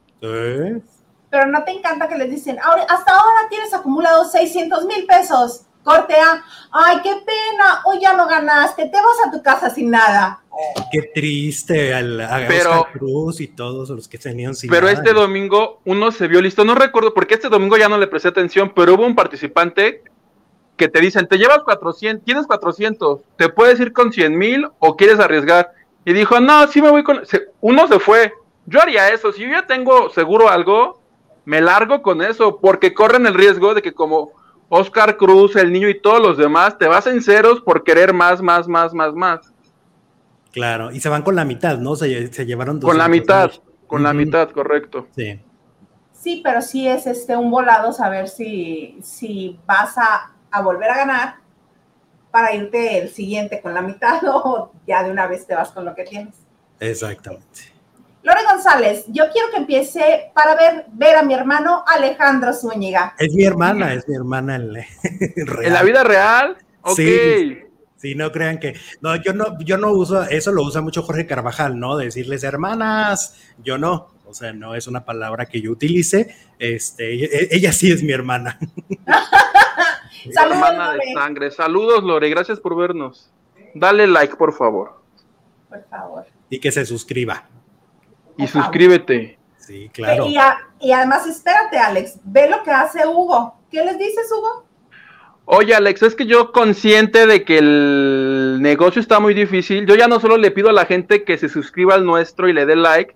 Pero 1.31 1.47
no 1.47 1.63
te 1.63 1.71
encanta 1.71 2.07
que 2.07 2.17
les 2.17 2.29
dicen, 2.29 2.59
hasta 2.59 3.11
ahora 3.11 3.47
tienes 3.49 3.73
acumulado 3.73 4.25
600 4.25 4.85
mil 4.85 5.07
pesos. 5.07 5.65
Corte 5.83 6.13
A, 6.13 6.43
ay, 6.71 6.97
qué 7.01 7.09
pena, 7.25 7.81
hoy 7.85 7.99
ya 7.99 8.13
no 8.13 8.27
ganaste, 8.27 8.85
te 8.85 8.97
vas 8.97 9.27
a 9.27 9.31
tu 9.31 9.41
casa 9.41 9.71
sin 9.71 9.89
nada. 9.89 10.39
Qué 10.91 11.09
triste 11.15 11.91
al, 11.93 12.21
a 12.21 12.45
pero, 12.47 12.87
Cruz 12.91 13.41
y 13.41 13.47
todos 13.47 13.89
los 13.89 14.07
que 14.07 14.19
tenían 14.19 14.53
sin 14.53 14.69
Pero 14.69 14.89
este 14.89 15.13
domingo 15.13 15.81
uno 15.85 16.11
se 16.11 16.27
vio 16.27 16.39
listo, 16.39 16.63
no 16.63 16.75
recuerdo 16.75 17.15
porque 17.15 17.33
este 17.33 17.49
domingo 17.49 17.77
ya 17.77 17.89
no 17.89 17.97
le 17.97 18.05
presté 18.05 18.27
atención, 18.27 18.73
pero 18.75 18.93
hubo 18.93 19.05
un 19.07 19.15
participante 19.15 20.03
que 20.77 20.87
te 20.87 20.99
dicen, 20.99 21.27
te 21.27 21.37
llevas 21.37 21.59
400, 21.63 22.25
tienes 22.25 22.45
400, 22.45 23.21
te 23.37 23.49
puedes 23.49 23.79
ir 23.79 23.93
con 23.93 24.11
100 24.11 24.37
mil 24.37 24.67
o 24.79 24.95
quieres 24.95 25.19
arriesgar. 25.19 25.71
Y 26.05 26.13
dijo, 26.13 26.39
no, 26.39 26.67
sí 26.67 26.81
me 26.81 26.89
voy 26.89 27.03
con... 27.03 27.21
Uno 27.59 27.87
se 27.87 27.99
fue. 27.99 28.33
Yo 28.65 28.81
haría 28.81 29.09
eso, 29.09 29.31
si 29.31 29.43
yo 29.43 29.49
ya 29.49 29.67
tengo 29.67 30.09
seguro 30.09 30.49
algo, 30.49 31.00
me 31.45 31.61
largo 31.61 32.01
con 32.01 32.21
eso, 32.21 32.59
porque 32.59 32.93
corren 32.93 33.25
el 33.25 33.33
riesgo 33.33 33.73
de 33.73 33.81
que 33.81 33.93
como 33.93 34.31
Oscar 34.69 35.17
Cruz, 35.17 35.55
el 35.55 35.71
niño 35.71 35.89
y 35.89 35.99
todos 35.99 36.21
los 36.21 36.37
demás, 36.37 36.77
te 36.77 36.87
vas 36.87 37.07
en 37.07 37.21
ceros 37.21 37.61
por 37.61 37.83
querer 37.83 38.13
más, 38.13 38.41
más, 38.41 38.67
más, 38.67 38.93
más, 38.93 39.13
más. 39.13 39.53
Claro, 40.51 40.91
y 40.91 40.99
se 40.99 41.09
van 41.09 41.23
con 41.23 41.35
la 41.35 41.45
mitad, 41.45 41.77
¿no? 41.77 41.95
Se, 41.95 42.31
se 42.31 42.45
llevaron 42.45 42.79
dos. 42.79 42.89
Con 42.89 42.97
la 42.97 43.07
mitad, 43.07 43.51
con 43.87 44.03
la 44.03 44.13
mitad, 44.13 44.49
correcto. 44.51 45.07
Sí. 45.15 45.39
Sí, 46.13 46.41
pero 46.43 46.61
sí 46.61 46.87
es 46.87 47.07
este 47.07 47.35
un 47.35 47.49
volado 47.49 47.91
saber 47.93 48.27
si, 48.27 48.99
si 49.01 49.59
vas 49.65 49.97
a, 49.97 50.31
a 50.51 50.61
volver 50.61 50.91
a 50.91 50.97
ganar 50.97 51.35
para 52.29 52.53
irte 52.53 52.99
el 52.99 53.09
siguiente 53.09 53.61
con 53.61 53.73
la 53.73 53.81
mitad 53.81 54.21
o 54.27 54.71
ya 54.87 55.03
de 55.03 55.11
una 55.11 55.27
vez 55.27 55.45
te 55.47 55.55
vas 55.55 55.71
con 55.71 55.85
lo 55.85 55.95
que 55.95 56.03
tienes. 56.03 56.35
Exactamente. 56.79 57.70
Lore 58.23 58.41
González, 58.47 59.05
yo 59.07 59.25
quiero 59.31 59.49
que 59.49 59.57
empiece 59.57 60.31
para 60.35 60.55
ver, 60.55 60.85
ver 60.93 61.15
a 61.15 61.23
mi 61.23 61.33
hermano 61.33 61.83
Alejandro 61.87 62.53
Zúñiga. 62.53 63.15
Es 63.17 63.33
mi 63.33 63.43
hermana, 63.43 63.93
es 63.93 64.07
mi 64.07 64.15
hermana 64.15 64.55
en, 64.57 64.75
¿En 65.63 65.73
la 65.73 65.81
vida 65.81 66.03
real. 66.03 66.57
Ok. 66.81 66.97
Sí, 66.97 67.59
sí, 67.97 68.15
no 68.15 68.31
crean 68.31 68.59
que. 68.59 68.75
No, 69.01 69.15
yo 69.15 69.33
no, 69.33 69.57
yo 69.59 69.77
no 69.77 69.91
uso, 69.91 70.21
eso 70.23 70.51
lo 70.51 70.63
usa 70.63 70.81
mucho 70.81 71.01
Jorge 71.01 71.25
Carvajal, 71.25 71.79
¿no? 71.79 71.97
decirles 71.97 72.43
hermanas, 72.43 73.35
yo 73.63 73.77
no. 73.77 74.11
O 74.27 74.33
sea, 74.33 74.53
no 74.53 74.75
es 74.75 74.87
una 74.87 75.03
palabra 75.03 75.47
que 75.47 75.59
yo 75.59 75.71
utilice. 75.71 76.33
Este, 76.57 77.53
ella, 77.53 77.73
sí 77.73 77.91
es 77.91 78.01
mi 78.01 78.13
hermana. 78.13 78.57
Saludos, 80.33 80.57
hermana 80.57 80.93
de 80.93 81.13
sangre. 81.13 81.51
Saludos, 81.51 82.03
Lore. 82.03 82.29
Gracias 82.29 82.59
por 82.59 82.77
vernos. 82.77 83.29
Dale 83.73 84.07
like, 84.07 84.35
por 84.37 84.53
favor. 84.53 85.01
Por 85.67 85.83
favor. 85.89 86.25
Y 86.49 86.59
que 86.59 86.71
se 86.71 86.85
suscriba. 86.85 87.45
Y 88.37 88.47
suscríbete. 88.47 89.37
Sí, 89.57 89.89
claro. 89.93 90.27
Y, 90.27 90.91
además, 90.91 91.27
espérate, 91.27 91.77
Alex, 91.77 92.19
ve 92.23 92.49
lo 92.49 92.63
que 92.63 92.71
hace 92.71 93.05
Hugo. 93.07 93.55
¿Qué 93.69 93.83
les 93.83 93.97
dices, 93.97 94.29
Hugo? 94.31 94.65
Oye, 95.45 95.75
Alex, 95.75 96.03
es 96.03 96.15
que 96.15 96.25
yo 96.25 96.51
consciente 96.51 97.27
de 97.27 97.43
que 97.43 97.57
el 97.57 98.59
negocio 98.61 99.01
está 99.01 99.19
muy 99.19 99.33
difícil, 99.33 99.85
yo 99.85 99.95
ya 99.95 100.07
no 100.07 100.19
solo 100.19 100.37
le 100.37 100.51
pido 100.51 100.69
a 100.69 100.73
la 100.73 100.85
gente 100.85 101.23
que 101.23 101.37
se 101.37 101.49
suscriba 101.49 101.95
al 101.95 102.05
nuestro 102.05 102.47
y 102.47 102.53
le 102.53 102.65
dé 102.65 102.75
like, 102.75 103.15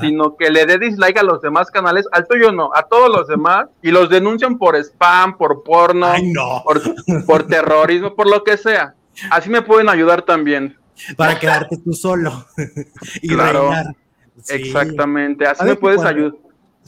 sino 0.00 0.36
que 0.36 0.50
le 0.50 0.66
dé 0.66 0.78
dislike 0.78 1.18
a 1.18 1.22
los 1.22 1.40
demás 1.42 1.70
canales, 1.70 2.06
al 2.12 2.26
tuyo 2.26 2.52
no, 2.52 2.70
a 2.74 2.84
todos 2.84 3.08
los 3.10 3.28
demás, 3.28 3.66
y 3.82 3.90
los 3.90 4.08
denuncian 4.08 4.58
por 4.58 4.76
spam, 4.76 5.36
por 5.36 5.62
porno, 5.62 6.12
por, 7.26 7.46
terrorismo, 7.46 8.14
por 8.14 8.30
lo 8.30 8.44
que 8.44 8.56
sea. 8.56 8.94
Así 9.30 9.50
me 9.50 9.62
pueden 9.62 9.88
ayudar 9.88 10.22
también. 10.22 10.76
Para 11.16 11.38
quedarte 11.38 11.76
tú 11.78 11.92
solo 11.92 12.46
y 13.22 13.28
claro. 13.28 13.70
Exactamente, 14.48 15.46
así 15.46 15.64
me 15.64 15.76
puedes 15.76 16.02
ayudar. 16.02 16.34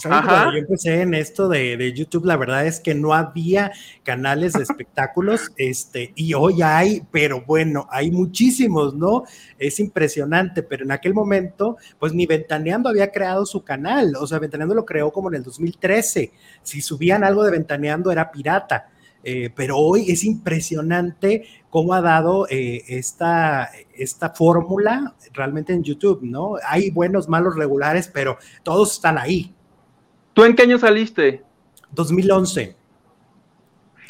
Cuando 0.02 0.52
yo 0.52 0.58
empecé 0.58 1.00
en 1.00 1.14
esto 1.14 1.48
de, 1.48 1.92
YouTube, 1.94 2.26
la 2.26 2.36
verdad 2.36 2.66
es 2.66 2.80
que 2.80 2.94
no 2.94 3.14
había 3.14 3.72
canales 4.02 4.52
de 4.52 4.62
espectáculos, 4.62 5.50
este, 5.56 6.12
y 6.14 6.34
hoy 6.34 6.60
hay, 6.62 7.02
pero 7.10 7.42
bueno, 7.46 7.86
hay 7.90 8.10
muchísimos, 8.10 8.94
¿no? 8.94 9.24
Es 9.58 9.80
impresionante, 9.80 10.62
pero 10.62 10.84
en 10.84 10.92
aquel 10.92 11.14
momento, 11.14 11.76
pues 11.98 12.12
ni 12.12 12.26
Ventaneando 12.26 12.90
había 12.90 13.10
creado 13.10 13.46
su 13.46 13.64
canal, 13.64 14.14
o 14.20 14.26
sea, 14.26 14.38
Ventaneando 14.38 14.74
lo 14.74 14.84
creó 14.84 15.10
como 15.12 15.28
en 15.28 15.36
el 15.36 15.42
2013. 15.42 16.32
Si 16.62 16.82
subían 16.82 17.24
algo 17.24 17.42
de 17.42 17.52
Ventaneando 17.52 18.10
era 18.10 18.30
pirata. 18.30 18.90
Eh, 19.28 19.50
pero 19.52 19.76
hoy 19.76 20.08
es 20.08 20.22
impresionante 20.22 21.48
cómo 21.68 21.94
ha 21.94 22.00
dado 22.00 22.46
eh, 22.48 22.84
esta, 22.86 23.68
esta 23.92 24.30
fórmula 24.30 25.16
realmente 25.32 25.72
en 25.72 25.82
YouTube, 25.82 26.20
¿no? 26.22 26.54
Hay 26.64 26.90
buenos, 26.90 27.28
malos, 27.28 27.56
regulares, 27.56 28.06
pero 28.06 28.38
todos 28.62 28.92
están 28.92 29.18
ahí. 29.18 29.52
¿Tú 30.32 30.44
en 30.44 30.54
qué 30.54 30.62
año 30.62 30.78
saliste? 30.78 31.42
2011. 31.90 32.76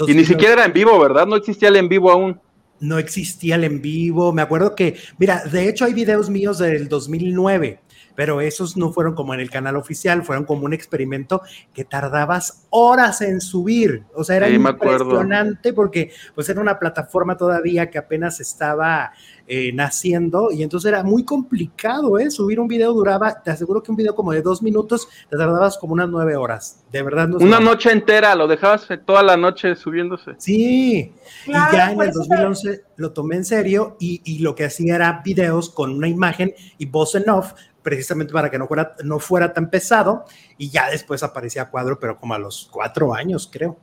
Y 0.06 0.12
ni 0.12 0.26
siquiera 0.26 0.52
era 0.52 0.64
en 0.66 0.74
vivo, 0.74 0.98
¿verdad? 1.00 1.26
No 1.26 1.36
existía 1.36 1.70
el 1.70 1.76
en 1.76 1.88
vivo 1.88 2.10
aún. 2.10 2.38
No 2.78 2.98
existía 2.98 3.54
el 3.54 3.64
en 3.64 3.80
vivo. 3.80 4.34
Me 4.34 4.42
acuerdo 4.42 4.74
que, 4.74 4.98
mira, 5.16 5.42
de 5.44 5.66
hecho 5.66 5.86
hay 5.86 5.94
videos 5.94 6.28
míos 6.28 6.58
del 6.58 6.90
2009 6.90 7.80
pero 8.16 8.40
esos 8.40 8.76
no 8.76 8.92
fueron 8.92 9.14
como 9.14 9.34
en 9.34 9.40
el 9.40 9.50
canal 9.50 9.76
oficial, 9.76 10.24
fueron 10.24 10.44
como 10.44 10.64
un 10.64 10.72
experimento 10.72 11.42
que 11.72 11.84
tardabas 11.84 12.66
horas 12.70 13.20
en 13.20 13.40
subir. 13.40 14.04
O 14.14 14.24
sea, 14.24 14.36
era 14.36 14.48
impresionante 14.48 15.72
porque 15.72 16.10
pues 16.34 16.48
era 16.48 16.60
una 16.60 16.78
plataforma 16.78 17.36
todavía 17.36 17.90
que 17.90 17.98
apenas 17.98 18.40
estaba 18.40 19.12
eh, 19.48 19.72
naciendo 19.72 20.50
y 20.50 20.62
entonces 20.62 20.88
era 20.88 21.02
muy 21.02 21.24
complicado, 21.24 22.18
¿eh? 22.18 22.30
Subir 22.30 22.58
un 22.58 22.68
video 22.68 22.92
duraba, 22.92 23.42
te 23.42 23.50
aseguro 23.50 23.82
que 23.82 23.90
un 23.90 23.96
video 23.96 24.14
como 24.14 24.32
de 24.32 24.42
dos 24.42 24.62
minutos 24.62 25.08
te 25.30 25.36
tardabas 25.36 25.78
como 25.78 25.92
unas 25.92 26.08
nueve 26.08 26.36
horas. 26.36 26.84
De 26.90 27.02
verdad. 27.02 27.28
No 27.28 27.38
una 27.38 27.60
noche 27.60 27.92
entera, 27.92 28.34
lo 28.34 28.46
dejabas 28.48 28.88
toda 29.04 29.22
la 29.22 29.36
noche 29.36 29.76
subiéndose. 29.76 30.32
Sí, 30.38 31.12
y 31.46 31.52
ya 31.52 31.92
en 31.92 32.00
el 32.00 32.12
2011 32.12 32.84
lo 32.96 33.12
tomé 33.12 33.36
en 33.36 33.44
serio 33.44 33.96
y, 34.00 34.20
y 34.24 34.38
lo 34.40 34.54
que 34.54 34.64
hacía 34.64 34.96
era 34.96 35.22
videos 35.24 35.70
con 35.70 35.92
una 35.92 36.08
imagen 36.08 36.54
y 36.78 36.86
voz 36.86 37.14
en 37.14 37.28
off 37.30 37.52
precisamente 37.86 38.32
para 38.32 38.50
que 38.50 38.58
no 38.58 38.66
fuera, 38.66 38.96
no 39.04 39.20
fuera 39.20 39.52
tan 39.52 39.70
pesado, 39.70 40.24
y 40.58 40.70
ya 40.70 40.90
después 40.90 41.22
aparecía 41.22 41.70
cuadro, 41.70 42.00
pero 42.00 42.18
como 42.18 42.34
a 42.34 42.38
los 42.40 42.68
cuatro 42.68 43.14
años, 43.14 43.48
creo. 43.52 43.78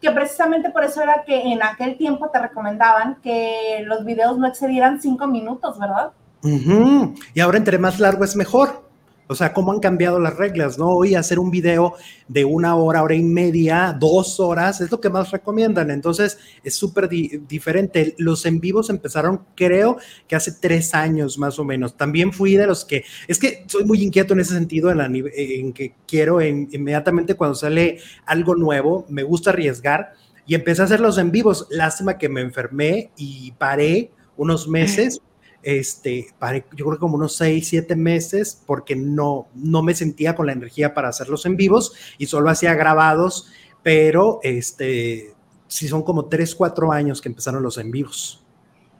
Que 0.00 0.10
precisamente 0.10 0.70
por 0.70 0.84
eso 0.84 1.02
era 1.02 1.24
que 1.24 1.52
en 1.52 1.62
aquel 1.62 1.96
tiempo 1.96 2.30
te 2.30 2.38
recomendaban 2.38 3.16
que 3.22 3.82
los 3.84 4.04
videos 4.04 4.38
no 4.38 4.46
excedieran 4.46 5.00
cinco 5.00 5.26
minutos, 5.26 5.78
¿verdad? 5.78 6.12
Y 6.42 7.40
ahora 7.40 7.58
entre 7.58 7.78
más 7.78 7.98
largo 7.98 8.24
es 8.24 8.36
mejor, 8.36 8.87
O 9.28 9.34
sea, 9.34 9.52
cómo 9.52 9.72
han 9.72 9.80
cambiado 9.80 10.18
las 10.18 10.36
reglas, 10.36 10.78
¿no? 10.78 10.88
Hoy 10.88 11.14
hacer 11.14 11.38
un 11.38 11.50
video 11.50 11.94
de 12.28 12.46
una 12.46 12.74
hora, 12.76 13.02
hora 13.02 13.14
y 13.14 13.22
media, 13.22 13.94
dos 13.98 14.40
horas, 14.40 14.80
es 14.80 14.90
lo 14.90 15.00
que 15.00 15.10
más 15.10 15.30
recomiendan. 15.30 15.90
Entonces, 15.90 16.38
es 16.64 16.74
súper 16.74 17.08
diferente. 17.08 18.14
Los 18.16 18.46
en 18.46 18.58
vivos 18.58 18.88
empezaron, 18.88 19.42
creo 19.54 19.98
que 20.26 20.34
hace 20.34 20.52
tres 20.52 20.94
años 20.94 21.38
más 21.38 21.58
o 21.58 21.64
menos. 21.64 21.94
También 21.94 22.32
fui 22.32 22.56
de 22.56 22.66
los 22.66 22.86
que, 22.86 23.04
es 23.26 23.38
que 23.38 23.64
soy 23.66 23.84
muy 23.84 24.02
inquieto 24.02 24.32
en 24.32 24.40
ese 24.40 24.54
sentido, 24.54 24.90
en, 24.90 24.98
la, 24.98 25.06
en 25.06 25.74
que 25.74 25.94
quiero 26.06 26.40
inmediatamente 26.40 27.34
cuando 27.34 27.54
sale 27.54 27.98
algo 28.24 28.54
nuevo, 28.54 29.04
me 29.10 29.24
gusta 29.24 29.50
arriesgar 29.50 30.14
y 30.46 30.54
empecé 30.54 30.80
a 30.80 30.86
hacer 30.86 31.00
los 31.00 31.18
en 31.18 31.30
vivos. 31.30 31.66
Lástima 31.70 32.16
que 32.16 32.30
me 32.30 32.40
enfermé 32.40 33.10
y 33.18 33.52
paré 33.52 34.10
unos 34.38 34.68
meses 34.68 35.20
este, 35.62 36.28
para, 36.38 36.58
yo 36.58 36.86
creo 36.86 36.98
como 36.98 37.16
unos 37.16 37.36
seis, 37.36 37.68
siete 37.68 37.96
meses, 37.96 38.62
porque 38.66 38.96
no, 38.96 39.48
no 39.54 39.82
me 39.82 39.94
sentía 39.94 40.34
con 40.34 40.46
la 40.46 40.52
energía 40.52 40.94
para 40.94 41.08
hacerlos 41.08 41.46
en 41.46 41.56
vivos 41.56 41.94
y 42.18 42.26
solo 42.26 42.50
hacía 42.50 42.74
grabados, 42.74 43.50
pero 43.82 44.40
este, 44.42 45.34
sí 45.66 45.88
son 45.88 46.02
como 46.02 46.26
tres, 46.26 46.54
cuatro 46.54 46.92
años 46.92 47.20
que 47.20 47.28
empezaron 47.28 47.62
los 47.62 47.78
en 47.78 47.90
vivos. 47.90 48.44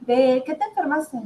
¿De 0.00 0.42
qué 0.46 0.54
te 0.54 0.64
enfermaste? 0.64 1.18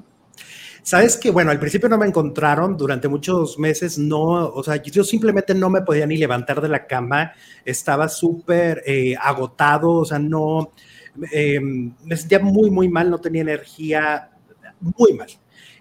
Sabes 0.82 1.16
que, 1.16 1.30
bueno, 1.30 1.52
al 1.52 1.60
principio 1.60 1.88
no 1.88 1.96
me 1.96 2.06
encontraron, 2.06 2.76
durante 2.76 3.06
muchos 3.06 3.56
meses 3.56 3.98
no, 3.98 4.48
o 4.48 4.64
sea, 4.64 4.82
yo 4.82 5.04
simplemente 5.04 5.54
no 5.54 5.70
me 5.70 5.82
podía 5.82 6.06
ni 6.06 6.16
levantar 6.16 6.60
de 6.60 6.68
la 6.68 6.88
cama, 6.88 7.32
estaba 7.64 8.08
súper 8.08 8.82
eh, 8.84 9.14
agotado, 9.20 9.92
o 9.92 10.04
sea, 10.04 10.18
no, 10.18 10.72
em, 11.30 11.94
me 12.04 12.16
sentía 12.16 12.40
muy, 12.40 12.68
muy 12.68 12.88
mal, 12.88 13.10
no 13.10 13.20
tenía 13.20 13.42
energía, 13.42 14.31
muy 14.82 15.14
mal. 15.14 15.28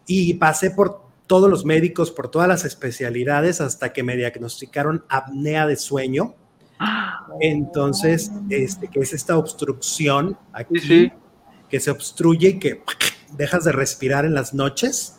Y 0.06 0.34
pasé 0.36 0.72
por 0.72 1.02
todos 1.28 1.50
los 1.50 1.66
médicos, 1.66 2.12
por 2.12 2.30
todas 2.30 2.48
las 2.48 2.66
especialidades, 2.66 3.62
hasta 3.62 3.94
que 3.94 4.04
me 4.04 4.18
diagnosticaron 4.18 5.06
apnea 5.10 5.66
de 5.66 5.76
sueño. 5.76 6.36
Entonces, 7.40 8.32
este, 8.50 8.88
que 8.88 9.00
es 9.00 9.14
esta 9.14 9.38
obstrucción 9.38 10.38
aquí, 10.52 11.12
que 11.70 11.80
se 11.80 11.92
obstruye 11.92 12.50
y 12.50 12.60
que 12.60 12.84
dejas 13.38 13.64
de 13.64 13.72
respirar 13.72 14.26
en 14.26 14.34
las 14.34 14.54
noches. 14.54 15.18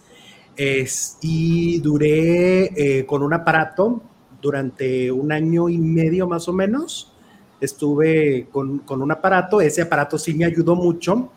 Es, 0.54 1.16
y 1.22 1.80
duré 1.80 2.98
eh, 2.98 3.06
con 3.06 3.22
un 3.22 3.32
aparato 3.32 4.02
durante 4.42 5.10
un 5.10 5.32
año 5.32 5.70
y 5.70 5.78
medio 5.78 6.28
más 6.28 6.46
o 6.46 6.52
menos. 6.52 7.14
Estuve 7.58 8.48
con, 8.52 8.80
con 8.80 9.00
un 9.00 9.12
aparato, 9.12 9.60
ese 9.60 9.82
aparato 9.82 10.18
sí 10.18 10.34
me 10.34 10.44
ayudó 10.44 10.74
mucho 10.74 11.32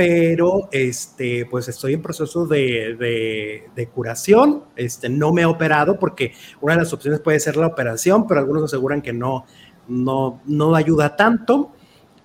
pero 0.00 0.70
este, 0.72 1.44
pues 1.44 1.68
estoy 1.68 1.92
en 1.92 2.00
proceso 2.00 2.46
de, 2.46 3.68
de, 3.76 3.86
curación. 3.88 4.64
Este, 4.74 5.10
no 5.10 5.30
me 5.30 5.42
he 5.42 5.44
operado 5.44 5.98
porque 5.98 6.32
una 6.62 6.72
de 6.72 6.80
las 6.80 6.92
opciones 6.94 7.20
puede 7.20 7.38
ser 7.38 7.58
la 7.58 7.66
operación, 7.66 8.26
pero 8.26 8.40
algunos 8.40 8.62
aseguran 8.62 9.02
que 9.02 9.12
no, 9.12 9.44
no, 9.88 10.40
no 10.46 10.74
ayuda 10.74 11.16
tanto 11.16 11.72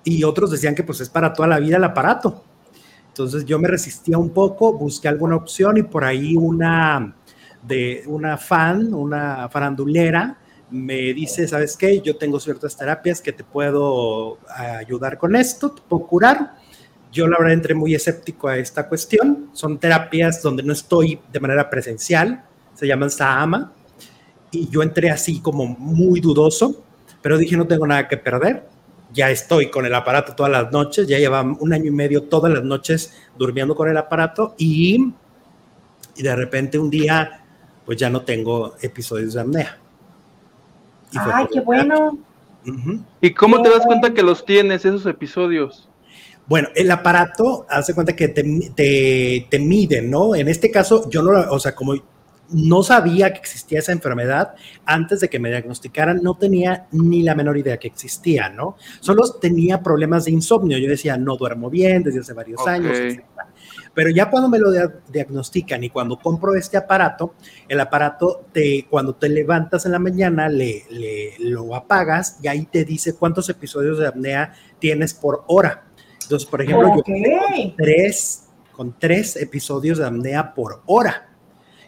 y 0.06 0.24
otros 0.24 0.52
decían 0.52 0.74
que 0.74 0.84
pues 0.84 1.02
es 1.02 1.10
para 1.10 1.34
toda 1.34 1.50
la 1.50 1.60
vida 1.60 1.76
el 1.76 1.84
aparato. 1.84 2.46
Entonces 3.10 3.44
yo 3.44 3.60
me 3.60 3.68
resistía 3.68 4.18
un 4.18 4.30
poco, 4.30 4.72
busqué 4.72 5.10
alguna 5.10 5.36
opción 5.36 5.76
y 5.76 5.84
por 5.84 6.06
ahí 6.06 6.38
una 6.38 7.14
de 7.62 8.04
una 8.08 8.38
fan, 8.38 8.94
una 8.94 9.50
farandulera, 9.50 10.40
me 10.70 11.14
dice, 11.14 11.46
¿sabes 11.46 11.76
qué? 11.76 12.00
Yo 12.00 12.16
tengo 12.16 12.40
ciertas 12.40 12.78
terapias 12.78 13.20
que 13.20 13.34
te 13.34 13.44
puedo 13.44 14.38
ayudar 14.48 15.18
con 15.18 15.36
esto, 15.36 15.72
te 15.72 15.82
puedo 15.82 16.08
curar 16.08 16.64
yo 17.15 17.28
la 17.28 17.38
verdad 17.38 17.54
entré 17.54 17.73
muy 17.73 17.95
escéptico 17.95 18.49
a 18.49 18.58
esta 18.58 18.89
cuestión. 18.89 19.49
Son 19.54 19.80
terapias 19.80 20.41
donde 20.41 20.63
no 20.63 20.73
estoy 20.73 21.17
de 21.32 21.39
manera 21.39 21.69
presencial, 21.69 22.43
se 22.73 22.86
llaman 22.86 23.10
Sahama, 23.10 23.71
y 24.51 24.67
yo 24.69 24.84
entré 24.84 25.10
así 25.10 25.39
como 25.39 25.65
muy 25.65 26.19
dudoso, 26.19 26.84
pero 27.21 27.38
dije 27.38 27.56
no 27.56 27.65
tengo 27.65 27.88
nada 27.88 28.10
que 28.10 28.17
perder. 28.17 28.67
Ya 29.13 29.32
estoy 29.32 29.69
con 29.69 29.86
el 29.86 29.95
aparato 29.95 30.36
todas 30.36 30.51
las 30.51 30.73
noches, 30.73 31.08
ya 31.08 31.17
lleva 31.17 31.41
un 31.41 31.71
año 31.71 31.86
y 31.86 31.91
medio 31.91 32.23
todas 32.23 32.51
las 32.51 32.65
noches 32.65 33.15
durmiendo 33.38 33.75
con 33.75 33.89
el 33.89 33.95
aparato 33.95 34.54
y, 34.58 35.13
y 36.17 36.21
de 36.21 36.36
repente 36.36 36.78
un 36.78 36.89
día 36.89 37.45
pues 37.86 37.97
ya 37.97 38.10
no 38.10 38.23
tengo 38.23 38.75
episodios 38.82 39.36
de 39.36 39.41
apnea. 39.41 39.78
¡Ay, 41.13 41.45
qué 41.54 41.62
bueno! 41.62 42.17
¿Y 43.21 43.32
cómo 43.34 43.62
te 43.62 43.69
das 43.69 43.86
cuenta 43.86 44.13
que 44.13 44.21
los 44.21 44.43
tienes, 44.43 44.84
esos 44.84 45.06
episodios? 45.06 45.88
Bueno, 46.48 46.70
el 46.76 46.92
aparato 46.92 47.66
hace 47.70 47.94
cuenta 47.94 48.16
que 48.16 48.28
te, 48.28 48.44
te, 48.76 49.48
te, 49.50 49.60
mide, 49.60 50.02
¿no? 50.02 50.36
En 50.36 50.48
este 50.48 50.70
caso, 50.70 51.10
yo 51.10 51.24
no, 51.24 51.32
o 51.52 51.60
sea, 51.60 51.74
como 51.74 51.96
no 52.50 52.84
sabía 52.84 53.34
que 53.34 53.40
existía 53.40 53.80
esa 53.80 53.92
enfermedad, 53.92 54.54
antes 54.86 55.20
de 55.20 55.30
que 55.30 55.40
me 55.40 55.50
diagnosticaran, 55.50 56.22
no 56.22 56.38
tenía 56.38 56.88
ni 56.92 57.24
la 57.24 57.36
menor 57.36 57.58
idea 57.58 57.78
que 57.78 57.88
existía, 57.88 58.50
¿no? 58.50 58.78
Solo 59.00 59.24
tenía 59.42 59.82
problemas 59.82 60.26
de 60.26 60.32
insomnio. 60.32 60.78
Yo 60.78 60.88
decía, 60.88 61.18
no 61.18 61.36
duermo 61.38 61.70
bien 61.70 62.04
desde 62.04 62.20
hace 62.20 62.34
varios 62.34 62.66
años, 62.68 62.98
etc. 62.98 63.24
Pero 63.94 64.10
ya 64.10 64.30
cuando 64.30 64.50
me 64.50 64.60
lo 64.60 64.72
diagnostican 65.08 65.84
y 65.84 65.90
cuando 65.90 66.20
compro 66.20 66.54
este 66.56 66.78
aparato, 66.78 67.34
el 67.68 67.80
aparato 67.80 68.46
te, 68.52 68.86
cuando 68.90 69.16
te 69.16 69.30
levantas 69.30 69.86
en 69.86 69.94
la 69.94 70.00
mañana, 70.00 70.50
le, 70.50 70.84
le, 70.90 71.36
lo 71.40 71.74
apagas 71.74 72.38
y 72.44 72.48
ahí 72.48 72.66
te 72.66 72.84
dice 72.84 73.16
cuántos 73.16 73.50
episodios 73.50 73.98
de 73.98 74.08
apnea 74.08 74.54
tienes 74.80 75.14
por 75.14 75.46
hora. 75.48 75.86
Entonces, 76.26 76.50
por 76.50 76.62
ejemplo, 76.62 76.88
yo 76.96 77.04
con 77.04 77.76
tres, 77.78 78.50
con 78.72 78.96
tres 79.00 79.36
episodios 79.36 79.98
de 79.98 80.06
apnea 80.06 80.54
por 80.54 80.82
hora. 80.86 81.30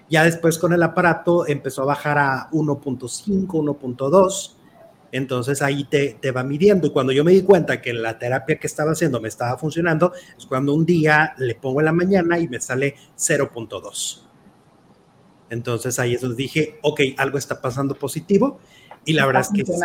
Ya 0.09 0.23
después 0.23 0.57
con 0.57 0.71
el 0.73 0.83
aparato 0.83 1.47
empezó 1.47 1.81
a 1.81 1.85
bajar 1.85 2.17
a 2.17 2.49
1.5, 2.51 3.47
1.2. 3.47 4.53
Entonces 5.11 5.61
ahí 5.61 5.83
te, 5.85 6.17
te, 6.21 6.31
va 6.31 6.43
midiendo. 6.43 6.87
Y 6.87 6.91
cuando 6.91 7.11
yo 7.11 7.23
me 7.23 7.31
di 7.31 7.41
cuenta 7.41 7.81
que 7.81 7.93
la 7.93 8.17
terapia 8.17 8.57
que 8.57 8.67
estaba 8.67 8.91
haciendo 8.91 9.19
me 9.19 9.27
estaba 9.27 9.57
funcionando, 9.57 10.13
es 10.37 10.45
cuando 10.45 10.73
un 10.73 10.85
día 10.85 11.33
le 11.37 11.55
pongo 11.55 11.81
en 11.81 11.85
la 11.85 11.93
mañana 11.93 12.39
y 12.39 12.47
me 12.47 12.61
sale 12.61 12.95
0.2. 13.17 14.23
Entonces 15.49 15.97
ahí 15.99 16.13
es 16.13 16.21
donde 16.21 16.35
dije, 16.35 16.79
ok, 16.83 17.01
algo 17.17 17.37
está 17.37 17.61
pasando 17.61 17.95
positivo. 17.95 18.59
Y 19.05 19.13
la 19.13 19.25
verdad 19.25 19.43
es 19.43 19.49
que 19.49 19.65
sí, 19.65 19.79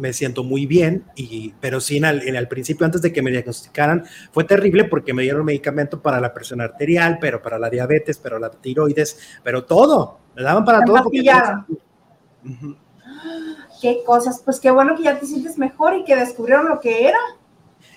me 0.00 0.12
siento 0.12 0.42
muy 0.42 0.66
bien, 0.66 1.04
y, 1.14 1.54
pero 1.60 1.80
sí, 1.80 1.98
en 1.98 2.04
el, 2.04 2.48
principio, 2.48 2.86
antes 2.86 3.02
de 3.02 3.12
que 3.12 3.22
me 3.22 3.30
diagnosticaran, 3.30 4.04
fue 4.32 4.44
terrible 4.44 4.84
porque 4.84 5.12
me 5.12 5.22
dieron 5.22 5.44
medicamento 5.44 6.00
para 6.00 6.20
la 6.20 6.34
presión 6.34 6.60
arterial, 6.60 7.18
pero 7.20 7.40
para 7.42 7.58
la 7.58 7.70
diabetes, 7.70 8.18
pero 8.18 8.38
la 8.38 8.50
tiroides, 8.50 9.38
pero 9.44 9.64
todo, 9.64 10.18
me 10.34 10.42
daban 10.42 10.64
para 10.64 10.84
todo. 10.84 11.10
Qué 13.80 14.02
cosas, 14.04 14.42
pues 14.44 14.60
qué 14.60 14.70
bueno 14.70 14.94
que 14.94 15.04
ya 15.04 15.18
te 15.18 15.24
sientes 15.24 15.56
mejor 15.56 15.94
y 15.94 16.04
que 16.04 16.14
descubrieron 16.14 16.68
lo 16.68 16.80
que 16.80 17.08
era, 17.08 17.18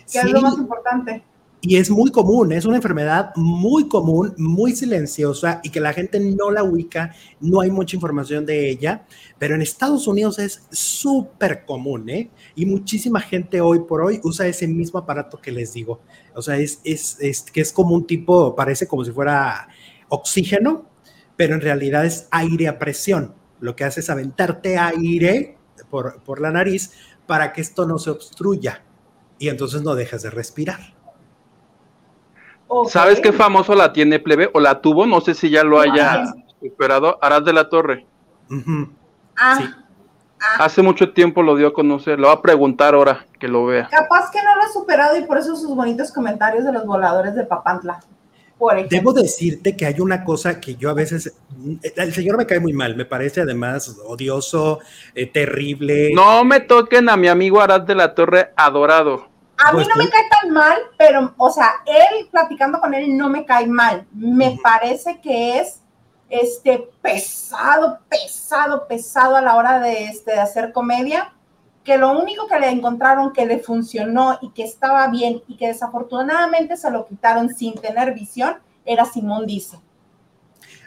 que 0.09 0.19
es 0.19 0.31
lo 0.31 0.41
más 0.41 0.57
importante. 0.57 1.23
Y 1.65 1.77
es 1.77 1.89
muy 1.89 2.11
común, 2.11 2.51
es 2.51 2.65
una 2.65 2.75
enfermedad 2.75 3.31
muy 3.37 3.87
común, 3.87 4.33
muy 4.37 4.75
silenciosa 4.75 5.61
y 5.63 5.69
que 5.69 5.79
la 5.79 5.93
gente 5.93 6.19
no 6.19 6.51
la 6.51 6.61
ubica, 6.61 7.15
no 7.39 7.61
hay 7.61 7.71
mucha 7.71 7.95
información 7.95 8.45
de 8.45 8.69
ella, 8.69 9.05
pero 9.39 9.55
en 9.55 9.61
Estados 9.61 10.05
Unidos 10.05 10.39
es 10.39 10.67
súper 10.71 11.63
común, 11.63 12.09
¿eh? 12.09 12.29
Y 12.55 12.65
muchísima 12.65 13.21
gente 13.21 13.61
hoy 13.61 13.79
por 13.79 14.01
hoy 14.01 14.19
usa 14.25 14.45
ese 14.45 14.67
mismo 14.67 14.99
aparato 14.99 15.39
que 15.39 15.53
les 15.53 15.71
digo. 15.71 16.01
O 16.35 16.41
sea, 16.41 16.57
es, 16.57 16.81
es, 16.83 17.15
es 17.21 17.43
que 17.43 17.61
es 17.61 17.71
como 17.71 17.95
un 17.95 18.05
tipo, 18.05 18.53
parece 18.57 18.85
como 18.85 19.05
si 19.05 19.11
fuera 19.11 19.69
oxígeno, 20.09 20.89
pero 21.37 21.55
en 21.55 21.61
realidad 21.61 22.05
es 22.05 22.27
aire 22.31 22.67
a 22.67 22.77
presión. 22.77 23.35
Lo 23.61 23.73
que 23.73 23.85
hace 23.85 24.01
es 24.01 24.09
aventarte 24.09 24.77
aire 24.77 25.55
por, 25.89 26.21
por 26.23 26.41
la 26.41 26.51
nariz 26.51 26.91
para 27.25 27.53
que 27.53 27.61
esto 27.61 27.85
no 27.87 27.99
se 27.99 28.09
obstruya 28.09 28.83
y 29.39 29.47
entonces 29.47 29.81
no 29.81 29.95
dejas 29.95 30.23
de 30.23 30.29
respirar. 30.29 30.92
¿Sabes 32.87 33.19
qué 33.19 33.31
famoso 33.31 33.75
la 33.75 33.93
tiene 33.93 34.19
plebe 34.19 34.49
o 34.53 34.59
la 34.59 34.81
tuvo? 34.81 35.05
No 35.05 35.21
sé 35.21 35.33
si 35.33 35.49
ya 35.49 35.63
lo 35.63 35.79
haya 35.79 36.33
superado. 36.59 37.17
Arad 37.21 37.43
de 37.43 37.53
la 37.53 37.69
Torre. 37.69 38.05
ah, 39.37 39.59
ah, 39.59 40.55
Hace 40.59 40.81
mucho 40.81 41.13
tiempo 41.13 41.41
lo 41.43 41.55
dio 41.55 41.67
a 41.67 41.73
conocer. 41.73 42.19
Lo 42.19 42.27
va 42.27 42.33
a 42.33 42.41
preguntar 42.41 42.95
ahora 42.95 43.25
que 43.39 43.47
lo 43.47 43.65
vea. 43.65 43.87
Capaz 43.89 44.31
que 44.31 44.41
no 44.41 44.55
lo 44.55 44.63
ha 44.63 44.69
superado 44.69 45.17
y 45.17 45.25
por 45.25 45.37
eso 45.37 45.55
sus 45.55 45.75
bonitos 45.75 46.11
comentarios 46.11 46.65
de 46.65 46.71
los 46.71 46.85
voladores 46.85 47.35
de 47.35 47.45
Papantla. 47.45 47.99
Debo 48.89 49.13
decirte 49.13 49.75
que 49.75 49.85
hay 49.85 49.99
una 49.99 50.23
cosa 50.23 50.59
que 50.59 50.75
yo 50.75 50.89
a 50.89 50.93
veces, 50.93 51.35
el 51.95 52.13
señor 52.13 52.37
me 52.37 52.45
cae 52.45 52.59
muy 52.59 52.71
mal, 52.71 52.95
me 52.95 53.05
parece 53.05 53.41
además 53.41 53.97
odioso, 54.05 54.79
eh, 55.13 55.25
terrible. 55.25 56.11
No 56.13 56.45
me 56.45 56.61
toquen 56.61 57.09
a 57.09 57.17
mi 57.17 57.27
amigo 57.27 57.59
Arad 57.59 57.81
de 57.81 57.95
la 57.95 58.15
Torre 58.15 58.51
adorado. 58.55 59.27
A 59.63 59.71
mí 59.71 59.75
pues 59.75 59.87
no 59.87 59.95
me 59.95 60.09
cae 60.09 60.23
tan 60.29 60.51
mal, 60.51 60.77
pero, 60.97 61.33
o 61.37 61.49
sea, 61.49 61.75
él 61.85 62.27
platicando 62.29 62.81
con 62.81 62.93
él 62.93 63.17
no 63.17 63.29
me 63.29 63.45
cae 63.45 63.65
mal. 63.65 64.05
Me 64.11 64.59
parece 64.61 65.21
que 65.21 65.59
es 65.59 65.79
este 66.29 66.89
pesado, 67.01 67.99
pesado, 68.09 68.87
pesado 68.87 69.37
a 69.37 69.41
la 69.41 69.55
hora 69.55 69.79
de, 69.79 70.05
este, 70.05 70.31
de 70.31 70.39
hacer 70.39 70.73
comedia, 70.73 71.33
que 71.83 71.97
lo 71.97 72.11
único 72.11 72.47
que 72.47 72.59
le 72.59 72.69
encontraron 72.69 73.31
que 73.31 73.45
le 73.45 73.59
funcionó 73.59 74.37
y 74.41 74.49
que 74.51 74.63
estaba 74.63 75.07
bien 75.07 75.41
y 75.47 75.55
que 75.55 75.67
desafortunadamente 75.67 76.75
se 76.75 76.91
lo 76.91 77.05
quitaron 77.07 77.49
sin 77.49 77.75
tener 77.75 78.13
visión 78.13 78.55
era 78.85 79.05
Simón 79.05 79.45
Dice. 79.45 79.79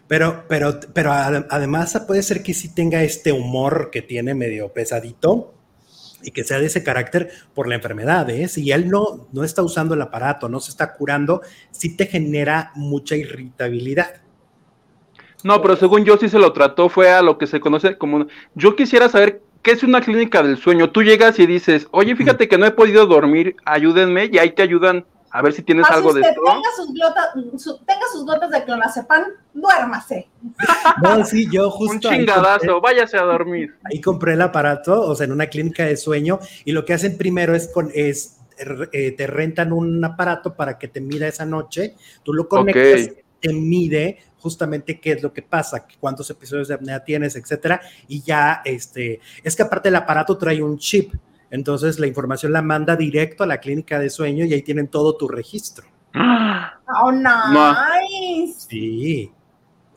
Pero, 0.07 0.45
pero, 0.49 0.79
pero 0.93 1.12
además 1.12 2.01
puede 2.07 2.23
ser 2.23 2.43
que 2.43 2.55
sí 2.55 2.73
tenga 2.73 3.03
este 3.03 3.33
humor 3.33 3.91
que 3.91 4.03
tiene 4.03 4.35
medio 4.35 4.73
pesadito 4.73 5.56
y 6.22 6.31
que 6.31 6.44
sea 6.44 6.59
de 6.59 6.66
ese 6.66 6.83
carácter 6.83 7.31
por 7.55 7.68
la 7.68 7.74
enfermedad. 7.74 8.29
¿eh? 8.31 8.48
Si 8.48 8.70
él 8.72 8.88
no, 8.88 9.29
no 9.33 9.44
está 9.44 9.62
usando 9.62 9.94
el 9.94 10.02
aparato, 10.02 10.48
no 10.48 10.61
se 10.61 10.70
está 10.70 10.94
curando, 10.94 11.42
sí 11.70 11.96
te 11.96 12.07
genera 12.07 12.72
mucha 12.74 13.16
irritabilidad. 13.16 14.22
No, 15.44 15.62
pero 15.62 15.76
según 15.76 16.05
yo 16.05 16.16
sí 16.16 16.29
se 16.29 16.38
lo 16.38 16.52
trató, 16.52 16.88
fue 16.88 17.11
a 17.11 17.22
lo 17.22 17.38
que 17.38 17.46
se 17.46 17.61
conoce 17.61 17.98
como... 17.98 18.26
Yo 18.55 18.74
quisiera 18.74 19.09
saber 19.09 19.42
qué 19.62 19.72
es 19.72 19.83
una 19.83 20.00
clínica 20.00 20.42
del 20.42 20.57
sueño. 20.59 20.90
Tú 20.90 21.02
llegas 21.02 21.38
y 21.38 21.46
dices, 21.46 21.87
oye, 21.90 22.16
fíjate 22.16 22.48
que 22.48 22.59
no 22.59 22.66
he 22.66 22.70
podido 22.70 23.07
dormir, 23.07 23.57
ayúdenme, 23.64 24.29
y 24.33 24.38
ahí 24.38 24.50
te 24.50 24.62
ayudan 24.62 25.05
a 25.37 25.42
ver 25.42 25.53
si 25.53 25.62
tienes 25.62 25.87
algo 25.90 26.14
de 26.14 26.22
esto. 26.22 26.40
Tenga 26.44 26.68
sus, 26.75 26.88
gotas, 26.88 27.79
tenga 27.87 28.07
sus 28.11 28.25
gotas 28.25 28.51
de 28.51 28.64
clonazepam, 28.64 29.25
duérmase. 29.53 30.29
No, 31.03 31.25
sí, 31.25 31.46
yo 31.51 31.70
justo. 31.70 32.09
Un 32.09 32.14
chingadazo, 32.14 32.81
váyase 32.81 33.18
a 33.18 33.22
dormir. 33.22 33.77
Ahí 33.85 34.01
compré 34.01 34.33
el 34.33 34.42
aparato, 34.42 35.03
o 35.03 35.14
sea, 35.14 35.27
en 35.27 35.33
una 35.33 35.46
clínica 35.46 35.85
de 35.85 35.96
sueño, 35.96 36.38
y 36.64 36.72
lo 36.72 36.85
que 36.85 36.94
hacen 36.94 37.18
primero 37.18 37.55
es 37.55 37.68
con 37.68 37.90
es 37.94 38.38
eh, 38.92 39.12
te 39.12 39.27
rentan 39.27 39.72
un 39.72 40.03
aparato 40.03 40.55
para 40.55 40.79
que 40.79 40.88
te 40.88 41.03
mida 41.03 41.29
esa 41.29 41.44
noche, 41.44 41.94
tú 42.22 42.33
lo 42.33 42.49
conectas, 42.49 43.11
te 43.38 43.53
mide 43.53 44.18
justamente 44.38 44.99
qué 44.99 45.12
es 45.12 45.22
lo 45.22 45.33
que 45.33 45.42
pasa, 45.42 45.87
cuántos 46.01 46.31
episodios 46.31 46.68
de 46.68 46.75
apnea 46.75 47.05
tienes, 47.05 47.37
etcétera, 47.37 47.83
y 48.09 48.22
ya 48.22 48.62
este, 48.64 49.20
es 49.44 49.55
que 49.55 49.62
aparte 49.62 49.90
el 49.90 49.96
aparato 49.96 50.38
trae 50.38 50.62
un 50.62 50.79
chip, 50.79 51.12
entonces 51.50 51.98
la 51.98 52.06
información 52.06 52.52
la 52.52 52.62
manda 52.62 52.96
directo 52.96 53.44
a 53.44 53.46
la 53.46 53.59
clínica 53.59 53.98
de 53.98 54.11
sueño 54.11 54.44
y 54.44 54.54
ahí 54.54 54.62
tienen 54.62 54.88
todo 54.88 55.16
tu 55.16 55.28
registro. 55.28 55.87
Oh, 57.02 57.12
nice. 57.12 58.61
Sí. 58.68 59.32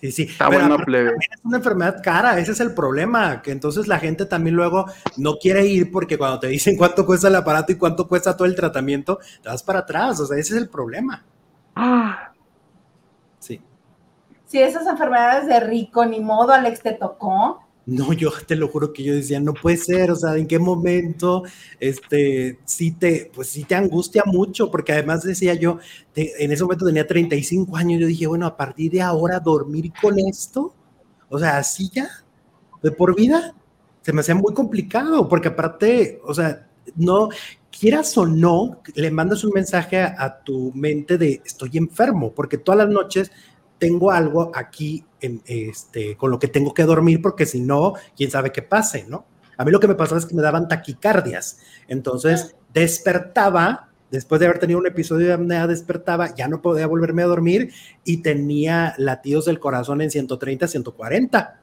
Sí, 0.02 0.12
sí. 0.12 0.24
Está 0.24 0.48
bueno, 0.48 0.78
plebe. 0.78 1.12
Es 1.20 1.44
una 1.44 1.58
enfermedad 1.58 2.02
cara, 2.02 2.40
ese 2.40 2.54
es 2.54 2.60
el 2.62 2.74
problema, 2.74 3.42
que 3.42 3.52
entonces 3.52 3.88
la 3.88 4.00
gente 4.00 4.26
también 4.26 4.56
luego 4.56 4.86
no 5.18 5.36
quiere 5.36 5.66
ir 5.66 5.92
porque 5.92 6.18
cuando 6.18 6.40
te 6.40 6.48
dicen 6.48 6.78
cuánto 6.78 7.06
cuesta 7.06 7.28
el 7.28 7.36
aparato 7.36 7.74
y 7.74 7.76
cuánto 7.76 8.08
cuesta 8.08 8.38
todo 8.38 8.48
el 8.48 8.56
tratamiento, 8.56 9.20
te 9.42 9.50
vas 9.50 9.62
para 9.62 9.80
atrás, 9.80 10.20
o 10.22 10.26
sea, 10.26 10.38
ese 10.38 10.56
es 10.56 10.62
el 10.62 10.70
problema. 10.70 11.26
Sí. 13.40 13.62
Sí, 14.46 14.62
esas 14.62 14.88
enfermedades 14.88 15.48
de 15.48 15.60
rico, 15.60 16.06
ni 16.06 16.22
modo, 16.22 16.54
Alex, 16.54 16.82
te 16.82 16.94
tocó. 16.94 17.66
No, 17.90 18.14
yo 18.14 18.32
te 18.46 18.56
lo 18.56 18.68
juro 18.68 18.94
que 18.94 19.04
yo 19.04 19.16
decía, 19.16 19.40
no 19.40 19.54
puede 19.54 19.78
ser, 19.78 20.12
o 20.12 20.16
sea, 20.16 20.36
¿en 20.36 20.46
qué 20.46 20.60
momento, 20.60 21.44
este, 21.80 22.60
sí 22.66 22.92
te, 22.92 23.32
pues 23.34 23.50
sí 23.50 23.64
te 23.64 23.74
angustia 23.74 24.24
mucho? 24.28 24.70
Porque 24.70 24.94
además 24.94 25.24
decía 25.24 25.56
yo, 25.56 25.80
en 26.16 26.52
ese 26.52 26.64
momento 26.64 26.86
tenía 26.86 27.08
35 27.08 27.76
años, 27.76 28.00
yo 28.00 28.06
dije, 28.06 28.28
bueno, 28.28 28.46
a 28.46 28.56
partir 28.56 28.92
de 28.92 29.02
ahora 29.02 29.40
dormir 29.40 29.92
con 30.00 30.20
esto, 30.20 30.76
o 31.30 31.40
sea, 31.40 31.58
así 31.58 31.90
ya, 31.92 32.08
de 32.84 32.92
por 32.92 33.16
vida, 33.16 33.56
se 34.02 34.14
me 34.14 34.22
hacía 34.22 34.36
muy 34.36 34.54
complicado, 34.54 35.28
porque 35.28 35.48
aparte, 35.48 36.22
o 36.24 36.34
sea, 36.36 36.70
no, 36.96 37.30
quieras 37.72 38.16
o 38.20 38.28
no, 38.28 38.82
le 38.94 39.10
mandas 39.10 39.44
un 39.44 39.52
mensaje 39.52 40.00
a, 40.00 40.16
a 40.20 40.44
tu 40.44 40.72
mente 40.76 41.18
de 41.18 41.42
estoy 41.44 41.72
enfermo, 41.74 42.34
porque 42.36 42.60
todas 42.60 42.78
las 42.78 42.90
noches 42.90 43.32
tengo 43.80 44.12
algo 44.12 44.52
aquí 44.54 45.06
en, 45.22 45.42
este, 45.46 46.16
con 46.18 46.32
lo 46.32 46.40
que 46.40 46.48
tengo 46.48 46.74
que 46.74 46.84
dormir, 46.84 47.22
porque 47.22 47.46
si 47.46 47.60
no, 47.60 47.94
quién 48.16 48.32
sabe 48.32 48.52
qué 48.52 48.62
pase, 48.62 49.06
¿no? 49.08 49.26
A 49.58 49.66
mí 49.66 49.72
lo 49.72 49.80
que 49.80 49.88
me 49.88 49.96
pasó 49.96 50.16
es 50.16 50.26
que 50.26 50.36
me 50.36 50.42
daban 50.42 50.68
taquicardias. 50.68 51.60
Entonces 51.88 52.56
despertaba, 52.74 53.90
después 54.10 54.40
de 54.40 54.48
haber 54.48 54.60
tenido 54.60 54.80
un 54.80 54.88
episodio 54.88 55.28
de 55.28 55.34
apnea, 55.34 55.68
despertaba, 55.68 56.34
ya 56.34 56.48
no 56.48 56.62
podía 56.62 56.88
volverme 56.88 57.24
a 57.24 57.28
dormir 57.28 57.74
y 58.06 58.18
tenía 58.18 58.96
latidos 58.98 59.46
del 59.46 59.60
corazón 59.60 60.02
en 60.02 60.12
130, 60.12 60.68
140. 60.68 61.60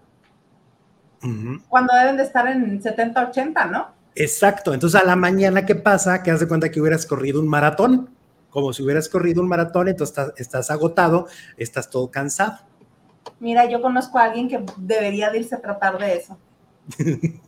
Cuando 1.68 1.94
deben 1.94 2.18
de 2.18 2.22
estar 2.22 2.46
en 2.46 2.82
70, 2.82 3.28
80, 3.30 3.66
¿no? 3.66 3.88
Exacto. 4.14 4.74
Entonces 4.74 5.00
a 5.00 5.04
la 5.04 5.16
mañana, 5.16 5.64
¿qué 5.64 5.74
pasa? 5.74 6.22
Que 6.22 6.30
hace 6.30 6.46
cuenta 6.46 6.70
que 6.70 6.80
hubieras 6.80 7.06
corrido 7.06 7.40
un 7.40 7.48
maratón 7.48 8.10
como 8.56 8.72
si 8.72 8.82
hubieras 8.82 9.10
corrido 9.10 9.42
un 9.42 9.48
maratón, 9.48 9.86
entonces 9.88 10.32
estás, 10.38 10.70
agotado, 10.70 11.26
estás 11.58 11.90
todo 11.90 12.10
cansado. 12.10 12.60
Mira, 13.40 13.66
yo 13.66 13.80
conozco 13.80 14.18
a 14.18 14.24
alguien 14.24 14.48
que 14.48 14.64
debería 14.76 15.30
de 15.30 15.38
irse 15.38 15.54
a 15.54 15.60
tratar 15.60 15.98
de 15.98 16.16
eso. 16.16 16.38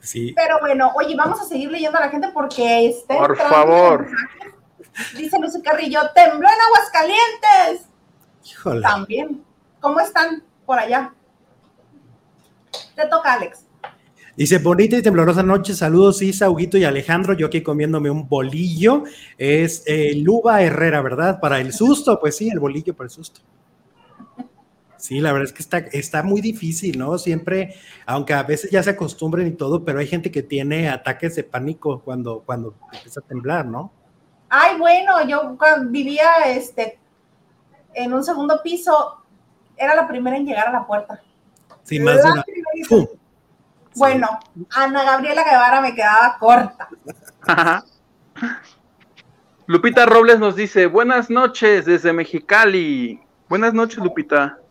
sí. 0.00 0.32
Pero 0.34 0.60
bueno, 0.60 0.92
oye, 0.94 1.14
vamos 1.16 1.40
a 1.40 1.44
seguir 1.44 1.70
leyendo 1.70 1.98
a 1.98 2.02
la 2.02 2.10
gente 2.10 2.28
porque 2.32 2.86
este. 2.86 3.16
Por 3.16 3.36
favor. 3.36 4.06
Dice 5.16 5.38
Lucy 5.38 5.62
Carrillo, 5.62 6.00
tembló 6.14 6.46
en 6.48 6.60
Aguascalientes. 6.66 7.88
Híjole. 8.44 8.82
También. 8.82 9.44
¿Cómo 9.80 10.00
están 10.00 10.42
por 10.66 10.78
allá? 10.78 11.14
Te 12.94 13.06
toca, 13.06 13.34
Alex. 13.34 13.66
Dice, 14.36 14.58
bonita 14.58 14.96
y 14.96 15.02
temblorosa 15.02 15.42
noche, 15.42 15.74
saludos 15.74 16.22
Isa, 16.22 16.48
Huguito 16.48 16.78
y 16.78 16.84
Alejandro, 16.84 17.34
yo 17.34 17.48
aquí 17.48 17.62
comiéndome 17.62 18.10
un 18.10 18.28
bolillo, 18.28 19.04
es 19.36 19.82
eh, 19.86 20.14
Luba 20.16 20.62
Herrera, 20.62 21.02
¿verdad? 21.02 21.38
Para 21.38 21.60
el 21.60 21.74
susto, 21.74 22.18
pues 22.18 22.38
sí, 22.38 22.48
el 22.48 22.58
bolillo 22.58 22.94
para 22.94 23.08
el 23.08 23.10
susto. 23.10 23.42
Sí, 25.02 25.18
la 25.18 25.32
verdad 25.32 25.48
es 25.48 25.52
que 25.52 25.62
está, 25.62 25.78
está 25.78 26.22
muy 26.22 26.40
difícil, 26.40 26.96
¿no? 26.96 27.18
Siempre, 27.18 27.74
aunque 28.06 28.34
a 28.34 28.44
veces 28.44 28.70
ya 28.70 28.84
se 28.84 28.90
acostumbren 28.90 29.48
y 29.48 29.50
todo, 29.50 29.84
pero 29.84 29.98
hay 29.98 30.06
gente 30.06 30.30
que 30.30 30.44
tiene 30.44 30.88
ataques 30.88 31.34
de 31.34 31.42
pánico 31.42 32.02
cuando, 32.04 32.44
cuando 32.46 32.76
empieza 32.92 33.18
a 33.18 33.24
temblar, 33.24 33.66
¿no? 33.66 33.92
Ay, 34.48 34.78
bueno, 34.78 35.26
yo 35.26 35.58
vivía 35.86 36.30
este, 36.46 37.00
en 37.94 38.12
un 38.12 38.22
segundo 38.22 38.60
piso, 38.62 39.24
era 39.76 39.96
la 39.96 40.06
primera 40.06 40.36
en 40.36 40.46
llegar 40.46 40.68
a 40.68 40.72
la 40.72 40.86
puerta. 40.86 41.20
Sí, 41.82 41.98
más 41.98 42.22
de 42.22 42.30
una. 42.30 42.44
Bueno, 43.96 44.28
Ana 44.70 45.02
Gabriela 45.02 45.42
Guevara 45.42 45.80
me 45.80 45.96
quedaba 45.96 46.36
corta. 46.38 46.88
Lupita 49.66 50.06
Robles 50.06 50.38
nos 50.38 50.54
dice, 50.54 50.86
buenas 50.86 51.28
noches 51.28 51.86
desde 51.86 52.12
Mexicali. 52.12 53.20
Buenas 53.48 53.74
noches, 53.74 53.98
Lupita. 53.98 54.61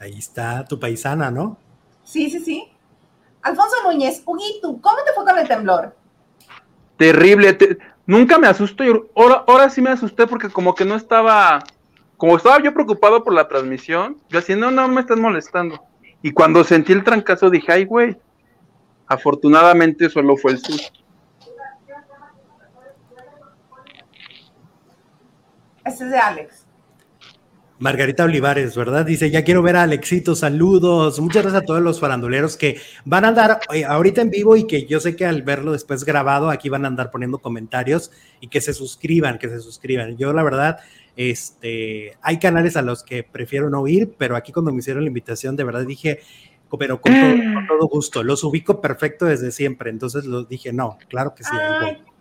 Ahí 0.00 0.18
está 0.18 0.64
tu 0.64 0.80
paisana, 0.80 1.30
¿no? 1.30 1.58
Sí, 2.04 2.30
sí, 2.30 2.40
sí. 2.40 2.72
Alfonso 3.42 3.76
Núñez, 3.84 4.22
Huguito, 4.24 4.78
¿cómo 4.80 4.96
te 5.04 5.12
fue 5.14 5.24
con 5.24 5.38
el 5.38 5.46
temblor? 5.46 5.94
Terrible. 6.96 7.56
Nunca 8.06 8.38
me 8.38 8.46
asustó. 8.46 8.82
Ahora, 9.14 9.44
ahora 9.46 9.68
sí 9.68 9.82
me 9.82 9.90
asusté 9.90 10.26
porque 10.26 10.48
como 10.48 10.74
que 10.74 10.86
no 10.86 10.94
estaba... 10.96 11.62
Como 12.16 12.36
estaba 12.36 12.62
yo 12.62 12.74
preocupado 12.74 13.22
por 13.22 13.32
la 13.32 13.48
transmisión, 13.48 14.18
yo 14.28 14.40
así, 14.40 14.54
no, 14.54 14.70
no 14.70 14.88
me 14.88 15.00
estás 15.00 15.18
molestando. 15.18 15.82
Y 16.22 16.32
cuando 16.32 16.64
sentí 16.64 16.92
el 16.92 17.04
trancazo 17.04 17.48
dije, 17.48 17.72
ay, 17.72 17.84
güey, 17.84 18.16
afortunadamente 19.06 20.10
solo 20.10 20.36
fue 20.36 20.52
el 20.52 20.58
susto. 20.58 21.00
Ese 25.84 26.04
es 26.04 26.10
de 26.10 26.18
Alex. 26.18 26.59
Margarita 27.80 28.24
Olivares, 28.24 28.76
¿verdad? 28.76 29.06
Dice, 29.06 29.30
ya 29.30 29.42
quiero 29.42 29.62
ver 29.62 29.76
a 29.76 29.84
Alexito, 29.84 30.36
saludos. 30.36 31.18
Muchas 31.18 31.42
gracias 31.42 31.62
a 31.62 31.64
todos 31.64 31.80
los 31.80 31.98
faranduleros 31.98 32.58
que 32.58 32.78
van 33.06 33.24
a 33.24 33.28
andar 33.28 33.60
eh, 33.72 33.86
ahorita 33.86 34.20
en 34.20 34.28
vivo 34.28 34.54
y 34.54 34.66
que 34.66 34.84
yo 34.84 35.00
sé 35.00 35.16
que 35.16 35.24
al 35.24 35.42
verlo 35.42 35.72
después 35.72 36.04
grabado, 36.04 36.50
aquí 36.50 36.68
van 36.68 36.84
a 36.84 36.88
andar 36.88 37.10
poniendo 37.10 37.38
comentarios 37.38 38.12
y 38.38 38.48
que 38.48 38.60
se 38.60 38.74
suscriban, 38.74 39.38
que 39.38 39.48
se 39.48 39.60
suscriban. 39.60 40.18
Yo 40.18 40.34
la 40.34 40.42
verdad 40.42 40.80
este, 41.16 42.18
hay 42.20 42.38
canales 42.38 42.76
a 42.76 42.82
los 42.82 43.02
que 43.02 43.22
prefiero 43.22 43.70
no 43.70 43.86
ir, 43.86 44.14
pero 44.18 44.36
aquí 44.36 44.52
cuando 44.52 44.72
me 44.72 44.80
hicieron 44.80 45.02
la 45.02 45.08
invitación, 45.08 45.56
de 45.56 45.64
verdad 45.64 45.86
dije, 45.86 46.20
pero 46.78 47.00
con 47.00 47.12
todo, 47.66 47.88
gusto, 47.88 48.22
los 48.22 48.44
ubico 48.44 48.82
perfecto 48.82 49.24
desde 49.24 49.52
siempre, 49.52 49.88
entonces 49.88 50.26
los 50.26 50.48
dije, 50.50 50.70
no, 50.72 50.98
claro 51.08 51.34
que 51.34 51.44
sí. 51.44 51.50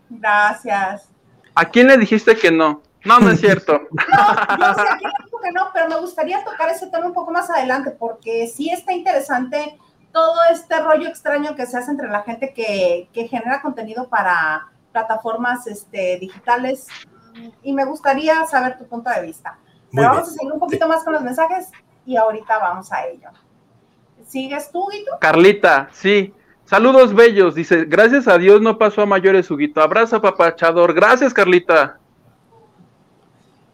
gracias. 0.10 1.10
¿A 1.54 1.70
quién 1.70 1.88
le 1.88 1.98
dijiste 1.98 2.38
que 2.38 2.50
no? 2.50 2.82
No, 3.06 3.20
no 3.20 3.32
es 3.32 3.40
cierto. 3.42 3.74
no, 3.74 4.58
yo 4.58 4.74
sé 4.74 4.82
a 4.82 4.98
quién 4.98 5.12
le 5.12 5.26
dijo 5.26 5.29
que 5.50 5.54
no, 5.54 5.70
pero 5.74 5.88
me 5.88 6.00
gustaría 6.00 6.44
tocar 6.44 6.70
ese 6.70 6.88
tema 6.88 7.08
un 7.08 7.14
poco 7.14 7.32
más 7.32 7.50
adelante, 7.50 7.92
porque 7.92 8.48
sí 8.48 8.70
está 8.70 8.94
interesante 8.94 9.78
todo 10.12 10.36
este 10.52 10.80
rollo 10.80 11.08
extraño 11.08 11.56
que 11.56 11.66
se 11.66 11.78
hace 11.78 11.92
entre 11.92 12.10
la 12.10 12.22
gente 12.22 12.54
que, 12.54 13.10
que 13.14 13.28
genera 13.28 13.62
contenido 13.62 14.10
para 14.10 14.68
plataformas 14.92 15.68
este, 15.68 16.18
digitales 16.20 16.88
y 17.64 17.74
me 17.74 17.86
gustaría 17.86 18.46
saber 18.46 18.78
tu 18.78 18.86
punto 18.88 19.10
de 19.10 19.22
vista. 19.22 19.58
Pero 19.92 20.10
vamos 20.10 20.30
a 20.30 20.32
seguir 20.32 20.52
un 20.52 20.60
poquito 20.60 20.88
más 20.88 21.04
con 21.04 21.14
los 21.14 21.22
mensajes 21.22 21.72
y 22.06 22.16
ahorita 22.16 22.58
vamos 22.60 22.92
a 22.92 23.06
ello. 23.06 23.30
¿Sigues 24.28 24.72
tú, 24.72 24.88
Guito? 24.92 25.12
Carlita, 25.20 25.90
sí. 25.92 26.34
Saludos 26.66 27.16
bellos, 27.16 27.56
dice, 27.56 27.86
gracias 27.86 28.28
a 28.28 28.38
Dios 28.38 28.62
no 28.62 28.78
pasó 28.78 29.02
a 29.02 29.08
mayores, 29.08 29.50
Huguito. 29.50 29.82
Abrazo, 29.82 30.22
papachador. 30.22 30.94
Gracias, 30.94 31.34
Carlita. 31.34 31.98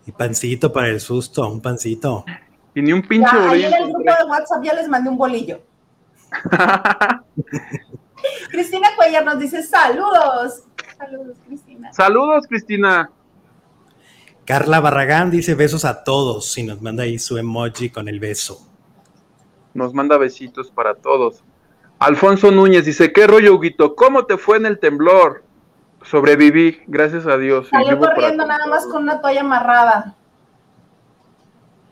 Y 0.06 0.12
pancito 0.12 0.72
para 0.72 0.90
el 0.90 1.00
susto, 1.00 1.48
un 1.48 1.62
pancito. 1.62 2.26
Y 2.74 2.82
ni 2.82 2.94
un 2.94 3.02
pinche 3.02 3.36
bolillo. 3.36 3.68
en 3.68 3.74
el 3.74 3.84
grupo 3.92 4.12
de 4.12 4.26
WhatsApp 4.26 4.64
ya 4.64 4.74
les 4.74 4.88
mandé 4.88 5.10
un 5.10 5.18
bolillo. 5.18 5.62
Cristina 8.50 8.90
Cuellar 8.96 9.26
nos 9.26 9.40
dice 9.40 9.64
saludos. 9.64 10.64
Saludos, 10.98 11.38
Cristina. 11.46 11.94
Saludos, 11.94 12.48
Cristina. 12.48 13.10
Carla 14.46 14.80
Barragán 14.80 15.32
dice 15.32 15.56
besos 15.56 15.86
a 15.86 16.04
todos 16.04 16.56
y 16.58 16.64
nos 16.64 16.82
manda 16.82 17.04
ahí 17.04 17.18
su 17.18 17.38
emoji 17.38 17.90
con 17.90 18.08
el 18.08 18.20
beso. 18.20 18.68
nos 19.74 19.94
manda 19.94 20.18
besitos 20.18 20.70
para 20.72 20.96
todos. 20.96 21.44
Alfonso 22.00 22.52
Núñez 22.52 22.86
dice, 22.86 23.12
¿qué 23.12 23.26
rollo, 23.26 23.56
Huguito? 23.56 23.96
¿Cómo 23.96 24.26
te 24.26 24.38
fue 24.38 24.58
en 24.58 24.66
el 24.66 24.80
temblor? 24.80 25.45
Sobreviví, 26.06 26.82
gracias 26.88 27.26
a 27.26 27.38
Dios. 27.38 27.68
Salió 27.70 28.00
corriendo 28.00 28.46
nada 28.46 28.68
más 28.68 28.86
con 28.86 29.04
una 29.04 29.22
toalla 29.22 29.42
amarrada. 29.42 30.16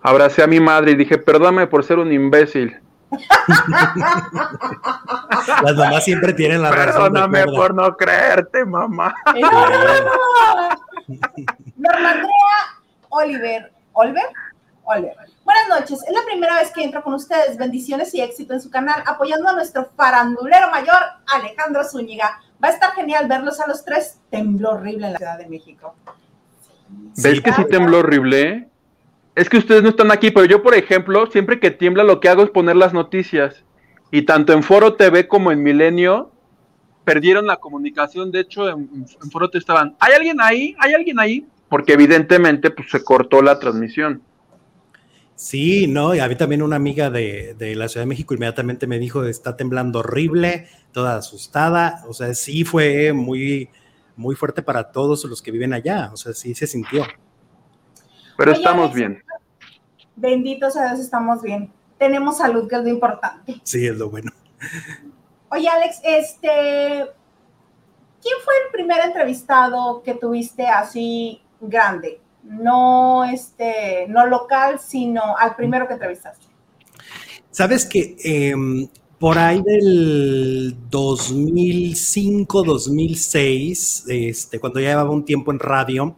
Abracé 0.02 0.44
a 0.44 0.48
mi 0.48 0.60
madre 0.60 0.92
y 0.92 0.96
dije, 0.96 1.18
perdóname 1.18 1.68
por 1.68 1.84
ser 1.84 2.00
un 2.00 2.12
imbécil. 2.12 2.80
Las 5.64 5.76
mamás 5.76 6.04
siempre 6.04 6.34
tienen 6.34 6.62
la 6.62 6.72
razón. 6.72 7.14
Perdóname 7.14 7.46
por 7.46 7.74
no 7.74 7.96
creerte, 7.96 8.66
mamá. 8.66 9.16
Norma 11.78 12.10
Andrea 12.12 12.30
Oliver. 13.10 13.72
¿Oliver? 13.94 14.24
Oliver. 14.84 15.16
Buenas 15.44 15.68
noches, 15.70 16.04
es 16.08 16.14
la 16.14 16.24
primera 16.26 16.56
vez 16.56 16.72
que 16.72 16.84
entro 16.84 17.04
con 17.04 17.14
ustedes. 17.14 17.58
Bendiciones 17.58 18.14
y 18.14 18.22
éxito 18.22 18.54
en 18.54 18.62
su 18.62 18.70
canal, 18.70 19.04
apoyando 19.06 19.50
a 19.50 19.54
nuestro 19.54 19.90
farandulero 19.96 20.70
mayor, 20.72 21.02
Alejandro 21.28 21.84
Zúñiga. 21.84 22.42
Va 22.64 22.70
a 22.70 22.72
estar 22.72 22.94
genial 22.94 23.28
verlos 23.28 23.60
a 23.60 23.68
los 23.68 23.84
tres. 23.84 24.20
Tembló 24.30 24.72
horrible 24.72 25.08
en 25.08 25.14
la 25.14 25.20
Ciudad 25.20 25.38
de 25.38 25.48
México. 25.48 25.96
¿Ves 27.18 27.42
que 27.42 27.52
sí 27.52 27.66
tembló 27.70 28.00
horrible? 28.00 28.70
Es 29.36 29.50
que 29.50 29.58
ustedes 29.58 29.84
no 29.84 29.90
están 29.90 30.12
aquí, 30.12 30.32
pero 30.32 30.46
yo, 30.46 30.62
por 30.62 30.76
ejemplo, 30.76 31.26
siempre 31.28 31.60
que 31.60 31.72
tiembla 31.72 32.04
lo 32.04 32.20
que 32.20 32.30
hago 32.30 32.44
es 32.44 32.52
poner 32.52 32.76
las 32.76 32.94
noticias. 32.94 33.64
Y 34.12 34.22
tanto 34.24 34.54
en 34.54 34.64
Foro 34.64 34.94
TV 34.94 35.28
como 35.28 35.52
en 35.52 35.64
Milenio 35.64 36.32
perdieron 37.04 37.48
la 37.48 37.58
comunicación. 37.58 38.32
De 38.32 38.42
hecho, 38.42 38.70
en, 38.70 39.08
Foro 39.32 39.50
TV 39.50 39.60
estaban, 39.60 39.96
¿hay 40.00 40.14
alguien 40.14 40.40
ahí? 40.40 40.76
¿Hay 40.80 40.94
alguien 40.94 41.20
ahí? 41.20 41.48
Porque 41.68 41.94
evidentemente 41.94 42.70
pues, 42.70 42.90
se 42.92 43.04
cortó 43.04 43.42
la 43.42 43.60
transmisión. 43.60 44.22
Sí, 45.36 45.88
no, 45.88 46.14
y 46.14 46.20
a 46.20 46.28
mí 46.28 46.36
también 46.36 46.62
una 46.62 46.76
amiga 46.76 47.10
de, 47.10 47.56
la 47.76 47.88
Ciudad 47.90 48.04
de 48.04 48.10
México 48.10 48.34
inmediatamente 48.34 48.88
me 48.88 49.00
dijo, 49.00 49.24
está 49.26 49.58
temblando 49.58 50.00
horrible, 50.00 50.68
toda 50.92 51.18
asustada, 51.18 52.04
o 52.08 52.14
sea, 52.14 52.34
sí 52.34 52.64
fue 52.64 53.14
muy, 53.14 53.70
muy 54.16 54.36
fuerte 54.36 54.62
para 54.62 54.92
todos 54.92 55.24
los 55.26 55.42
que 55.42 55.52
viven 55.52 55.74
allá, 55.74 56.12
o 56.14 56.18
sea, 56.18 56.34
sí 56.34 56.54
se 56.54 56.68
sintió. 56.68 57.06
Pero 58.38 58.52
estamos 58.52 58.94
bien. 58.94 59.24
Benditos 60.16 60.78
a 60.78 60.88
Dios, 60.90 61.00
estamos 61.00 61.42
bien. 61.42 61.72
Tenemos 61.98 62.38
salud, 62.38 62.68
que 62.68 62.76
es 62.76 62.84
lo 62.84 62.90
importante. 62.90 63.60
Sí, 63.64 63.88
es 63.88 63.98
lo 63.98 64.10
bueno. 64.10 64.32
Oye, 65.50 65.68
Alex, 65.68 66.00
este, 66.04 67.06
¿quién 68.22 68.36
fue 68.44 68.54
el 68.66 68.72
primer 68.72 69.02
entrevistado 69.06 70.02
que 70.04 70.14
tuviste 70.16 70.68
así 70.68 71.42
grande? 71.60 72.23
No, 72.44 73.24
este, 73.24 74.06
no 74.08 74.26
local, 74.26 74.80
sino 74.80 75.38
al 75.38 75.56
primero 75.56 75.88
que 75.88 75.94
entrevistaste? 75.94 76.48
Sabes 77.52 77.86
que 77.86 78.16
em, 78.24 78.88
por 79.20 79.38
ahí 79.38 79.62
del 79.62 80.76
2005, 80.90 82.64
2006, 82.64 84.06
este, 84.08 84.60
cuando 84.60 84.80
ya 84.80 84.90
llevaba 84.90 85.12
un 85.12 85.24
tiempo 85.24 85.52
en 85.52 85.60
radio, 85.60 86.16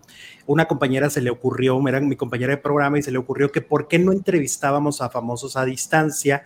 una 0.47 0.67
compañera 0.67 1.09
se 1.09 1.21
le 1.21 1.29
ocurrió, 1.29 1.79
era 1.87 1.99
mi 1.99 2.15
compañera 2.15 2.51
de 2.51 2.57
programa, 2.57 2.99
y 2.99 3.03
se 3.03 3.11
le 3.11 3.17
ocurrió 3.17 3.51
que 3.51 3.61
por 3.61 3.87
qué 3.87 3.99
no 3.99 4.11
entrevistábamos 4.11 5.01
a 5.01 5.09
famosos 5.09 5.57
a 5.57 5.65
distancia, 5.65 6.43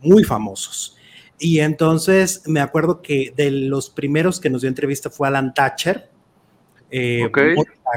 muy 0.00 0.24
famosos. 0.24 0.96
Y 1.38 1.60
entonces 1.60 2.42
me 2.46 2.60
acuerdo 2.60 3.00
que 3.00 3.32
de 3.36 3.50
los 3.50 3.90
primeros 3.90 4.40
que 4.40 4.50
nos 4.50 4.62
dio 4.62 4.68
entrevista 4.68 5.10
fue 5.10 5.28
Alan 5.28 5.54
Thatcher, 5.54 6.10
eh, 6.90 7.30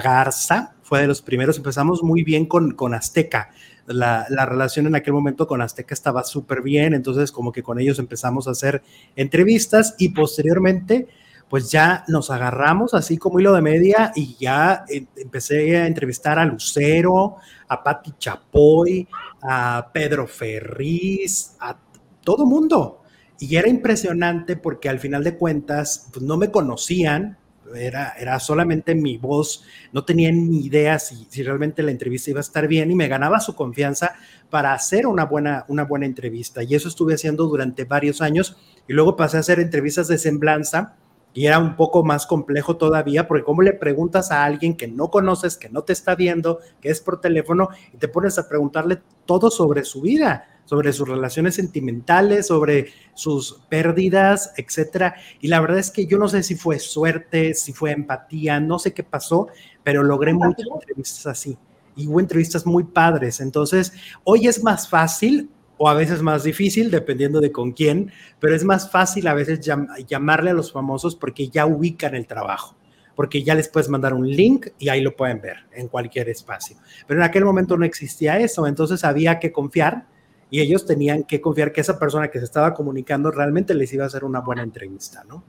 Garza, 0.04 0.76
fue 0.92 1.00
de 1.00 1.08
los 1.08 1.22
primeros. 1.22 1.56
Empezamos 1.56 2.04
muy 2.04 2.22
bien 2.22 2.46
con, 2.46 2.72
con 2.74 2.94
Azteca. 2.94 3.52
La, 3.86 4.26
la, 4.28 4.46
relación 4.46 4.88
en 4.88 4.96
aquel 4.96 5.14
momento 5.14 5.48
con 5.48 5.62
Azteca 5.62 5.94
estaba 5.94 6.26
súper 6.26 6.62
bien, 6.62 6.94
entonces 6.94 7.32
como 7.32 7.54
que 7.54 7.64
con 7.64 7.80
ellos 7.80 7.98
empezamos 7.98 8.46
a 8.46 8.52
hacer 8.52 8.84
entrevistas 9.16 9.96
y 10.00 10.10
posteriormente 10.10 11.08
pues 11.48 11.72
ya 11.72 12.04
nos 12.10 12.30
agarramos 12.30 12.94
así 12.94 13.18
como 13.18 13.40
hilo 13.40 13.54
de 13.54 13.62
media 13.62 14.12
y 14.18 14.36
ya 14.38 14.84
eh, 14.90 15.06
empecé 15.16 15.78
a 15.78 15.88
entrevistar 15.88 16.38
a 16.38 16.44
Lucero, 16.44 17.38
a 17.70 17.82
Patti 17.82 18.12
Chapoy, 18.20 19.08
a 19.44 19.92
Pedro 19.94 20.28
Ferriz, 20.28 21.56
a 21.62 21.78
todo 22.22 22.46
mundo. 22.46 23.02
Y 23.40 23.56
era 23.56 23.70
impresionante 23.70 24.58
porque 24.58 24.90
al 24.90 25.00
final 25.00 25.24
de 25.24 25.38
cuentas 25.38 26.10
pues 26.12 26.26
no 26.26 26.36
me 26.36 26.52
conocían, 26.52 27.38
era, 27.76 28.14
era 28.20 28.40
solamente 28.40 28.96
mi 28.96 29.18
voz, 29.18 29.64
no 29.92 30.04
tenía 30.04 30.32
ni 30.32 30.66
idea 30.66 31.00
si, 31.00 31.28
si, 31.30 31.44
realmente 31.44 31.84
la 31.84 31.92
entrevista 31.92 32.32
iba 32.32 32.40
a 32.40 32.42
estar 32.42 32.68
bien 32.68 32.92
y 32.92 32.96
me 32.96 33.08
ganaba 33.08 33.40
su 33.40 33.56
confianza 33.56 34.16
para 34.50 34.74
hacer 34.74 35.08
una 35.08 35.26
buena, 35.26 35.66
una 35.68 35.84
buena 35.84 36.06
entrevista. 36.06 36.64
Y 36.64 36.76
eso 36.76 36.88
estuve 36.88 37.14
haciendo 37.14 37.46
durante 37.46 37.86
varios 37.86 38.22
años 38.22 38.58
y 38.88 38.94
luego 38.94 39.16
pasé 39.16 39.38
a 39.38 39.42
hacer 39.42 39.60
entrevistas 39.60 40.08
de 40.08 40.18
semblanza 40.18 40.96
y 41.34 41.46
era 41.46 41.60
un 41.60 41.76
poco 41.76 42.04
más 42.04 42.26
complejo 42.26 42.76
todavía, 42.76 43.28
porque 43.28 43.44
cómo 43.44 43.62
le 43.62 43.74
preguntas 43.74 44.32
a 44.32 44.44
alguien 44.44 44.76
que 44.76 44.88
no 44.88 45.10
conoces, 45.10 45.58
que 45.58 45.70
no 45.70 45.84
te 45.84 45.94
está 45.94 46.16
viendo, 46.16 46.60
que 46.82 46.90
es 46.90 47.00
por 47.00 47.22
teléfono, 47.22 47.70
y 47.94 47.98
te 47.98 48.10
pones 48.10 48.38
a 48.38 48.50
preguntarle 48.50 49.02
todo 49.26 49.50
sobre 49.50 49.86
su 49.86 50.02
vida 50.02 50.51
sobre 50.66 50.94
sus 50.94 51.08
relaciones 51.08 51.56
sentimentales, 51.56 52.48
sobre 52.48 52.94
sus 53.14 53.62
pérdidas, 53.70 54.54
etcétera. 54.58 55.16
Y 55.40 55.48
la 55.48 55.60
verdad 55.60 55.80
es 55.80 55.92
que 55.92 56.06
yo 56.06 56.18
no 56.18 56.28
sé 56.28 56.44
si 56.44 56.56
fue 56.56 56.80
suerte, 56.80 57.54
si 57.54 57.74
fue 57.74 57.92
empatía, 57.92 58.60
no 58.60 58.80
sé 58.80 58.94
qué 58.94 59.04
pasó, 59.04 59.48
pero 59.84 60.04
logré 60.04 60.34
muchas 60.34 60.68
entrevistas 60.74 61.28
así. 61.28 61.58
Y 61.96 62.08
hubo 62.08 62.20
entrevistas 62.20 62.66
muy 62.66 62.86
padres. 62.86 63.42
Entonces, 63.42 63.94
hoy 64.24 64.48
es 64.48 64.64
más 64.64 64.88
fácil 64.88 65.50
o 65.78 65.90
a 65.90 65.94
veces 65.94 66.22
más 66.22 66.44
difícil, 66.44 66.92
dependiendo 66.92 67.42
de 67.42 67.52
con 67.52 67.72
quién, 67.72 68.12
pero 68.40 68.56
es 68.56 68.64
más 68.64 68.90
fácil 68.92 69.28
a 69.28 69.34
veces 69.34 69.60
llamarle 70.08 70.52
a 70.52 70.54
los 70.54 70.72
famosos 70.72 71.16
porque 71.16 71.50
ya 71.50 71.66
ubican 71.66 72.16
el 72.16 72.28
trabajo 72.28 72.76
porque 73.16 73.44
ya 73.44 73.56
les 73.56 73.68
puedes 73.68 73.90
mandar 73.90 74.14
un 74.14 74.28
link 74.28 74.68
y 74.80 74.90
ahí 74.90 75.02
lo 75.02 75.16
pueden 75.16 75.42
ver 75.42 75.58
en 75.74 75.88
cualquier 75.88 76.30
espacio. 76.30 76.78
Pero 77.08 77.20
en 77.20 77.26
aquel 77.26 77.46
momento 77.46 77.78
no 77.78 77.86
existía 77.86 78.40
eso, 78.40 78.66
entonces 78.66 79.04
había 79.04 79.38
que 79.38 79.52
confiar 79.52 80.08
y 80.52 80.60
ellos 80.60 80.86
tenían 80.86 81.24
que 81.24 81.40
confiar 81.40 81.72
que 81.72 81.80
esa 81.80 81.98
persona 81.98 82.30
que 82.30 82.38
se 82.38 82.46
estaba 82.46 82.74
comunicando 82.74 83.32
realmente 83.32 83.74
les 83.74 83.92
iba 83.94 84.04
a 84.04 84.08
hacer 84.08 84.26
una 84.26 84.42
buena 84.42 84.62
entrevista, 84.62 85.24
¿no? 85.24 85.44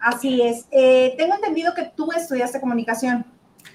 Así 0.00 0.40
es. 0.40 0.66
Eh, 0.70 1.14
tengo 1.18 1.34
entendido 1.34 1.74
que 1.74 1.90
tú 1.96 2.12
estudiaste 2.12 2.60
comunicación. 2.60 3.26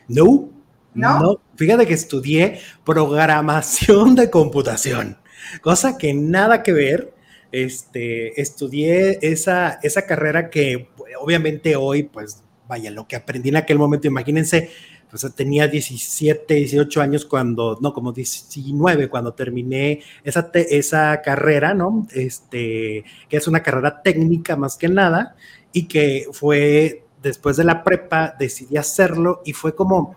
No, 0.08 0.50
no, 0.94 1.20
no. 1.20 1.42
Fíjate 1.58 1.86
que 1.86 1.94
estudié 1.94 2.62
programación 2.86 4.16
de 4.16 4.30
computación, 4.30 5.18
cosa 5.62 5.98
que 5.98 6.14
nada 6.14 6.64
que 6.64 6.72
ver. 6.72 7.14
Este, 7.52 8.40
estudié 8.42 9.20
esa, 9.22 9.80
esa 9.84 10.06
carrera 10.06 10.50
que 10.50 10.90
obviamente 11.20 11.76
hoy, 11.76 12.04
pues, 12.04 12.42
vaya, 12.70 12.90
lo 12.90 13.06
que 13.06 13.18
aprendí 13.18 13.50
en 13.50 13.58
aquel 13.58 13.78
momento, 13.78 14.08
imagínense 14.08 14.72
pues 15.12 15.28
tenía 15.36 15.68
17, 15.68 16.54
18 16.54 17.02
años 17.02 17.26
cuando, 17.26 17.78
no, 17.82 17.94
como 17.94 18.14
19 18.14 19.10
cuando 19.10 19.34
terminé 19.34 20.02
esa, 20.24 20.50
esa 20.54 21.22
carrera, 21.22 21.74
¿no? 21.74 22.08
Este, 22.14 23.04
que 23.28 23.38
es 23.38 23.48
una 23.48 23.62
carrera 23.62 24.02
técnica 24.02 24.56
más 24.56 24.78
que 24.78 24.88
nada, 24.88 25.36
y 25.74 25.88
que 25.88 26.28
fue 26.32 27.04
después 27.22 27.58
de 27.58 27.66
la 27.66 27.84
prepa, 27.84 28.36
decidí 28.40 28.78
hacerlo 28.78 29.42
y 29.46 29.54
fue 29.54 29.76
como, 29.76 30.16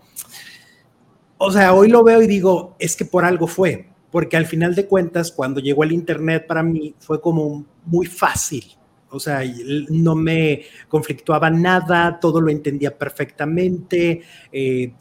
o 1.39 1.51
sea, 1.51 1.75
hoy 1.75 1.89
lo 1.89 2.03
veo 2.03 2.23
y 2.23 2.27
digo, 2.27 2.77
es 2.79 2.97
que 2.97 3.05
por 3.05 3.25
algo 3.25 3.47
fue, 3.47 3.89
porque 4.11 4.37
al 4.37 4.47
final 4.47 4.75
de 4.75 4.87
cuentas, 4.87 5.33
cuando 5.33 5.61
llegó 5.61 5.85
el 5.85 5.93
Internet 5.93 6.47
para 6.47 6.63
mí 6.63 6.95
fue 7.01 7.21
como 7.21 7.65
muy 7.85 8.07
fácil, 8.07 8.65
o 9.15 9.21
sea, 9.21 9.43
no 9.91 10.15
me 10.15 10.65
conflictuaba 10.89 11.51
nada, 11.51 12.19
todo 12.21 12.41
lo 12.41 12.51
entendía 12.51 12.97
perfectamente. 12.97 14.23
Eh, 14.53 14.93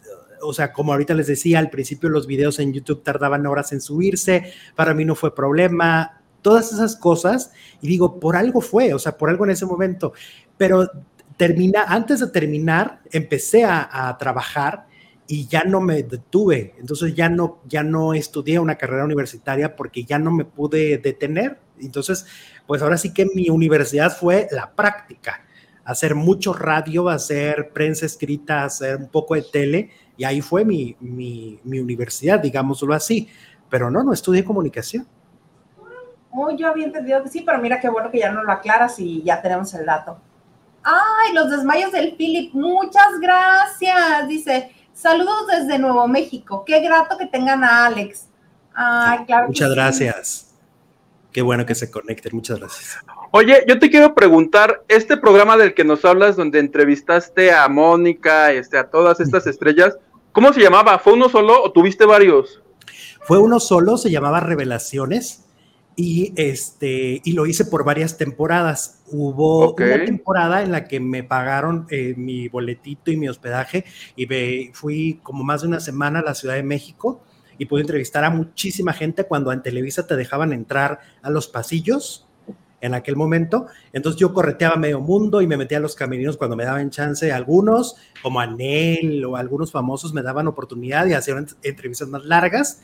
o 0.41 0.53
sea, 0.53 0.73
como 0.73 0.91
ahorita 0.91 1.13
les 1.13 1.27
decía, 1.27 1.59
al 1.59 1.69
principio 1.69 2.09
los 2.09 2.27
videos 2.27 2.59
en 2.59 2.73
YouTube 2.73 3.03
tardaban 3.03 3.45
horas 3.45 3.71
en 3.71 3.81
subirse, 3.81 4.51
para 4.75 4.93
mí 4.93 5.05
no 5.05 5.15
fue 5.15 5.33
problema, 5.33 6.21
todas 6.41 6.71
esas 6.71 6.95
cosas, 6.95 7.51
y 7.81 7.87
digo, 7.87 8.19
por 8.19 8.35
algo 8.35 8.61
fue, 8.61 8.93
o 8.93 8.99
sea, 8.99 9.17
por 9.17 9.29
algo 9.29 9.45
en 9.45 9.51
ese 9.51 9.65
momento, 9.65 10.13
pero 10.57 10.89
termina, 11.37 11.85
antes 11.87 12.19
de 12.19 12.27
terminar, 12.27 13.01
empecé 13.11 13.63
a, 13.63 14.09
a 14.09 14.17
trabajar 14.17 14.85
y 15.25 15.47
ya 15.47 15.63
no 15.63 15.81
me 15.81 16.03
detuve, 16.03 16.75
entonces 16.77 17.15
ya 17.15 17.29
no, 17.29 17.61
ya 17.67 17.81
no 17.81 18.13
estudié 18.13 18.59
una 18.59 18.75
carrera 18.75 19.05
universitaria 19.05 19.75
porque 19.75 20.03
ya 20.03 20.19
no 20.19 20.31
me 20.31 20.45
pude 20.45 20.97
detener, 20.97 21.59
entonces 21.79 22.25
pues 22.65 22.81
ahora 22.81 22.97
sí 22.97 23.13
que 23.13 23.25
mi 23.33 23.49
universidad 23.49 24.15
fue 24.15 24.47
la 24.51 24.71
práctica, 24.71 25.41
hacer 25.83 26.15
mucho 26.15 26.53
radio, 26.53 27.09
hacer 27.09 27.71
prensa 27.73 28.05
escrita, 28.05 28.63
hacer 28.63 28.97
un 28.97 29.09
poco 29.09 29.35
de 29.35 29.43
tele, 29.43 29.91
y 30.15 30.23
ahí 30.23 30.41
fue 30.41 30.63
mi, 30.63 30.95
mi, 30.99 31.59
universidad, 31.65 32.39
digámoslo 32.39 32.93
así. 32.93 33.27
Pero 33.69 33.89
no, 33.89 34.03
no 34.03 34.13
estudié 34.13 34.43
comunicación. 34.43 35.07
Oh, 36.31 36.51
yo 36.51 36.67
había 36.67 36.85
entendido 36.85 37.23
que 37.23 37.29
sí, 37.29 37.41
pero 37.45 37.59
mira 37.59 37.79
qué 37.79 37.89
bueno 37.89 38.11
que 38.11 38.19
ya 38.19 38.31
no 38.31 38.43
lo 38.43 38.51
aclaras 38.51 38.99
y 38.99 39.23
ya 39.23 39.41
tenemos 39.41 39.73
el 39.73 39.85
dato. 39.85 40.19
Ay, 40.83 41.33
los 41.33 41.49
desmayos 41.49 41.91
del 41.91 42.15
Philip, 42.15 42.53
muchas 42.53 43.19
gracias. 43.19 44.27
Dice, 44.27 44.71
saludos 44.93 45.47
desde 45.47 45.79
Nuevo 45.79 46.07
México. 46.07 46.63
Qué 46.65 46.79
grato 46.81 47.17
que 47.17 47.25
tengan 47.25 47.63
a 47.63 47.85
Alex. 47.87 48.27
Ay, 48.73 49.25
claro. 49.25 49.47
Muchas 49.47 49.71
gracias. 49.71 50.52
Qué 51.33 51.41
bueno 51.41 51.65
que 51.65 51.73
se 51.73 51.89
conecten, 51.89 52.35
muchas 52.35 52.59
gracias. 52.59 52.97
Oye, 53.31 53.63
yo 53.67 53.79
te 53.79 53.89
quiero 53.89 54.13
preguntar, 54.13 54.83
este 54.87 55.17
programa 55.17 55.57
del 55.57 55.73
que 55.73 55.83
nos 55.83 56.05
hablas, 56.05 56.35
donde 56.35 56.59
entrevistaste 56.59 57.51
a 57.51 57.67
Mónica, 57.67 58.51
este, 58.51 58.77
a 58.77 58.91
todas 58.91 59.19
estas 59.19 59.47
estrellas, 59.47 59.97
¿cómo 60.31 60.53
se 60.53 60.61
llamaba? 60.61 60.99
¿Fue 60.99 61.13
uno 61.13 61.29
solo 61.29 61.63
o 61.63 61.71
tuviste 61.71 62.05
varios? 62.05 62.61
Fue 63.23 63.39
uno 63.39 63.59
solo, 63.59 63.97
se 63.97 64.11
llamaba 64.11 64.41
Revelaciones 64.41 65.45
y 65.95 66.33
este 66.35 67.21
y 67.23 67.33
lo 67.33 67.45
hice 67.47 67.65
por 67.65 67.83
varias 67.83 68.17
temporadas. 68.17 69.01
Hubo 69.07 69.73
una 69.73 70.05
temporada 70.05 70.61
en 70.61 70.71
la 70.71 70.85
que 70.85 70.99
me 70.99 71.23
pagaron 71.23 71.87
eh, 71.89 72.13
mi 72.15 72.47
boletito 72.47 73.11
y 73.11 73.17
mi 73.17 73.27
hospedaje 73.27 73.85
y 74.15 74.27
me, 74.27 74.71
fui 74.73 75.19
como 75.23 75.43
más 75.43 75.61
de 75.61 75.67
una 75.67 75.79
semana 75.79 76.19
a 76.19 76.23
la 76.23 76.35
Ciudad 76.35 76.55
de 76.55 76.63
México 76.63 77.23
y 77.57 77.65
pude 77.65 77.81
entrevistar 77.81 78.23
a 78.23 78.29
muchísima 78.29 78.93
gente 78.93 79.25
cuando 79.25 79.51
en 79.51 79.61
Televisa 79.61 80.07
te 80.07 80.15
dejaban 80.15 80.53
entrar 80.53 80.99
a 81.21 81.29
los 81.29 81.47
pasillos 81.47 82.27
en 82.83 82.93
aquel 82.93 83.15
momento. 83.15 83.67
Entonces 83.93 84.19
yo 84.19 84.33
correteaba 84.33 84.75
medio 84.75 84.99
mundo 84.99 85.41
y 85.41 85.47
me 85.47 85.55
metía 85.55 85.77
a 85.77 85.81
los 85.81 85.95
camerinos 85.95 86.35
cuando 86.35 86.57
me 86.57 86.65
daban 86.65 86.89
chance. 86.89 87.31
Algunos, 87.31 87.95
como 88.21 88.41
Anel 88.41 89.23
o 89.23 89.37
algunos 89.37 89.71
famosos, 89.71 90.13
me 90.13 90.21
daban 90.21 90.47
oportunidad 90.47 91.05
y 91.07 91.13
hacían 91.13 91.47
entrevistas 91.63 92.09
más 92.09 92.25
largas. 92.25 92.81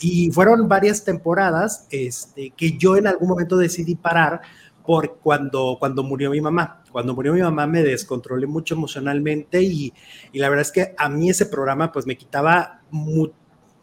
Y 0.00 0.30
fueron 0.30 0.68
varias 0.68 1.04
temporadas 1.04 1.88
este, 1.90 2.50
que 2.56 2.78
yo 2.78 2.96
en 2.96 3.08
algún 3.08 3.28
momento 3.28 3.56
decidí 3.56 3.96
parar 3.96 4.40
por 4.86 5.18
cuando, 5.18 5.76
cuando 5.80 6.04
murió 6.04 6.30
mi 6.30 6.40
mamá. 6.40 6.84
Cuando 6.92 7.14
murió 7.14 7.34
mi 7.34 7.42
mamá 7.42 7.66
me 7.66 7.82
descontrolé 7.82 8.46
mucho 8.46 8.76
emocionalmente 8.76 9.60
y, 9.60 9.92
y 10.32 10.38
la 10.38 10.48
verdad 10.48 10.62
es 10.62 10.72
que 10.72 10.94
a 10.96 11.08
mí 11.08 11.28
ese 11.28 11.46
programa 11.46 11.90
pues 11.90 12.06
me 12.06 12.16
quitaba 12.16 12.82
mucho 12.90 13.34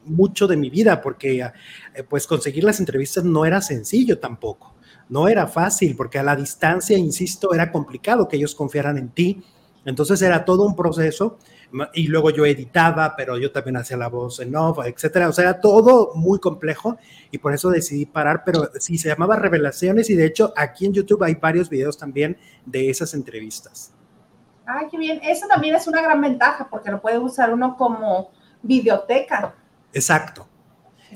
mucho 0.08 0.48
de 0.48 0.58
mi 0.58 0.70
vida 0.70 1.02
porque 1.02 1.40
eh, 1.42 2.04
pues 2.04 2.28
conseguir 2.28 2.64
las 2.64 2.80
entrevistas 2.80 3.24
no 3.24 3.46
era 3.46 3.62
sencillo 3.62 4.20
tampoco, 4.20 4.76
no 5.10 5.28
era 5.28 5.48
fácil 5.48 5.96
porque 5.96 6.20
a 6.20 6.24
la 6.24 6.36
distancia, 6.36 6.98
insisto, 6.98 7.54
era 7.54 7.72
complicado 7.72 8.28
que 8.28 8.38
ellos 8.38 8.56
confiaran 8.56 8.98
en 8.98 9.10
ti. 9.10 9.44
Entonces 9.86 10.22
era 10.22 10.44
todo 10.44 10.66
un 10.66 10.76
proceso 10.76 11.38
y 11.94 12.08
luego 12.08 12.30
yo 12.30 12.46
editaba, 12.46 13.16
pero 13.16 13.38
yo 13.38 13.52
también 13.52 13.78
hacía 13.78 13.96
la 13.96 14.10
voz 14.10 14.40
en 14.40 14.56
off, 14.56 14.80
etcétera. 14.86 15.30
O 15.30 15.32
sea, 15.32 15.46
era 15.46 15.62
todo 15.62 16.12
muy 16.16 16.40
complejo 16.40 16.98
y 17.32 17.38
por 17.38 17.54
eso 17.54 17.70
decidí 17.70 18.06
parar, 18.06 18.44
pero 18.46 18.70
sí 18.80 18.98
se 18.98 19.10
llamaba 19.10 19.38
Revelaciones 19.38 20.10
y 20.10 20.16
de 20.16 20.26
hecho 20.26 20.54
aquí 20.58 20.86
en 20.86 20.94
YouTube 20.94 21.24
hay 21.24 21.36
varios 21.36 21.70
videos 21.70 21.98
también 21.98 22.38
de 22.66 22.90
esas 22.90 23.14
entrevistas. 23.14 23.94
Ay, 24.66 24.88
qué 24.92 24.98
bien. 24.98 25.22
Eso 25.24 25.48
también 25.48 25.76
es 25.76 25.88
una 25.88 26.02
gran 26.02 26.20
ventaja 26.20 26.68
porque 26.70 26.92
lo 26.92 27.02
puede 27.02 27.18
usar 27.18 27.54
uno 27.54 27.78
como 27.78 28.32
biblioteca. 28.62 29.56
Exacto. 29.94 30.48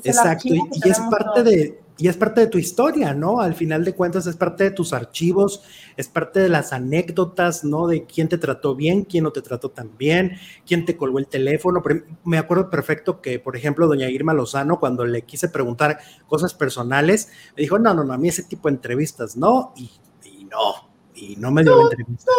Exacto. 0.03 0.47
Y, 0.47 0.89
es 0.89 0.99
parte 0.99 1.43
de, 1.43 1.81
y 1.97 2.07
es 2.07 2.17
parte 2.17 2.41
de 2.41 2.47
tu 2.47 2.57
historia, 2.57 3.13
¿no? 3.13 3.41
Al 3.41 3.53
final 3.53 3.83
de 3.83 3.93
cuentas 3.93 4.25
es 4.25 4.35
parte 4.35 4.63
de 4.63 4.71
tus 4.71 4.93
archivos, 4.93 5.63
es 5.97 6.07
parte 6.07 6.39
de 6.39 6.49
las 6.49 6.73
anécdotas, 6.73 7.63
¿no? 7.63 7.87
De 7.87 8.05
quién 8.05 8.29
te 8.29 8.37
trató 8.37 8.75
bien, 8.75 9.03
quién 9.03 9.23
no 9.23 9.31
te 9.31 9.41
trató 9.41 9.69
tan 9.69 9.97
bien, 9.97 10.37
quién 10.65 10.85
te 10.85 10.97
colgó 10.97 11.19
el 11.19 11.27
teléfono. 11.27 11.83
Me 12.23 12.37
acuerdo 12.37 12.69
perfecto 12.69 13.21
que, 13.21 13.39
por 13.39 13.55
ejemplo, 13.55 13.87
doña 13.87 14.09
Irma 14.09 14.33
Lozano, 14.33 14.79
cuando 14.79 15.05
le 15.05 15.23
quise 15.23 15.49
preguntar 15.49 15.99
cosas 16.27 16.53
personales, 16.53 17.29
me 17.55 17.61
dijo, 17.61 17.77
no, 17.77 17.93
no, 17.93 18.03
no, 18.03 18.13
a 18.13 18.17
mí 18.17 18.29
ese 18.29 18.43
tipo 18.43 18.69
de 18.69 18.75
entrevistas, 18.75 19.35
¿no? 19.35 19.73
Y, 19.75 19.91
y 20.23 20.45
no, 20.45 20.89
y 21.13 21.35
no 21.35 21.51
me 21.51 21.63
dio 21.63 21.75
la 21.75 21.83
entrevista. 21.83 22.31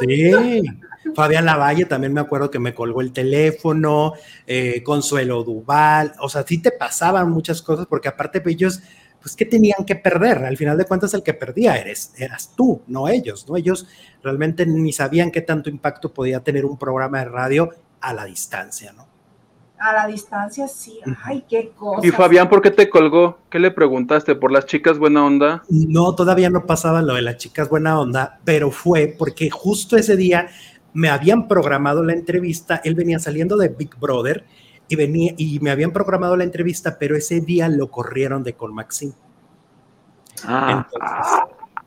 Sí, 0.00 0.62
Fabián 1.14 1.44
Lavalle 1.44 1.84
también 1.86 2.12
me 2.12 2.20
acuerdo 2.20 2.50
que 2.50 2.58
me 2.58 2.74
colgó 2.74 3.00
el 3.00 3.12
teléfono, 3.12 4.14
eh, 4.46 4.82
Consuelo 4.82 5.42
Duval, 5.42 6.12
o 6.20 6.28
sea, 6.28 6.44
sí 6.46 6.58
te 6.58 6.72
pasaban 6.72 7.30
muchas 7.30 7.62
cosas 7.62 7.86
porque 7.86 8.08
aparte 8.08 8.40
de 8.40 8.50
ellos, 8.50 8.80
pues, 9.20 9.36
¿qué 9.36 9.44
tenían 9.44 9.84
que 9.86 9.96
perder? 9.96 10.38
Al 10.44 10.56
final 10.56 10.76
de 10.76 10.84
cuentas, 10.84 11.14
el 11.14 11.22
que 11.22 11.34
perdía 11.34 11.76
eres, 11.76 12.12
eras 12.16 12.52
tú, 12.56 12.82
no 12.86 13.08
ellos, 13.08 13.48
¿no? 13.48 13.56
Ellos 13.56 13.86
realmente 14.22 14.66
ni 14.66 14.92
sabían 14.92 15.30
qué 15.30 15.40
tanto 15.40 15.70
impacto 15.70 16.12
podía 16.12 16.40
tener 16.40 16.64
un 16.64 16.76
programa 16.76 17.20
de 17.20 17.26
radio 17.26 17.70
a 18.00 18.12
la 18.12 18.24
distancia, 18.24 18.92
¿no? 18.92 19.12
A 19.78 19.92
la 19.92 20.06
distancia, 20.06 20.68
sí. 20.68 21.00
Ay, 21.24 21.44
qué 21.48 21.72
cosa. 21.76 22.06
¿Y 22.06 22.12
Fabián 22.12 22.48
por 22.48 22.62
qué 22.62 22.70
te 22.70 22.88
colgó? 22.88 23.38
¿Qué 23.50 23.58
le 23.58 23.72
preguntaste? 23.72 24.36
¿Por 24.36 24.52
las 24.52 24.66
chicas 24.66 24.96
buena 24.96 25.24
onda? 25.24 25.64
No, 25.68 26.14
todavía 26.14 26.50
no 26.50 26.66
pasaba 26.66 27.02
lo 27.02 27.14
de 27.14 27.22
las 27.22 27.36
chicas 27.38 27.68
buena 27.68 27.98
onda, 27.98 28.38
pero 28.44 28.70
fue 28.70 29.12
porque 29.18 29.50
justo 29.50 29.96
ese 29.96 30.16
día 30.16 30.48
me 30.94 31.08
habían 31.08 31.48
programado 31.48 32.02
la 32.04 32.12
entrevista, 32.12 32.80
él 32.84 32.94
venía 32.94 33.18
saliendo 33.18 33.56
de 33.56 33.68
Big 33.68 33.96
Brother 33.98 34.44
y, 34.88 34.96
venía, 34.96 35.34
y 35.36 35.58
me 35.60 35.70
habían 35.70 35.92
programado 35.92 36.36
la 36.36 36.44
entrevista, 36.44 36.98
pero 36.98 37.16
ese 37.16 37.40
día 37.40 37.68
lo 37.68 37.90
corrieron 37.90 38.42
de 38.42 38.54
Colmaxin. 38.54 39.14
Ah. 40.44 40.88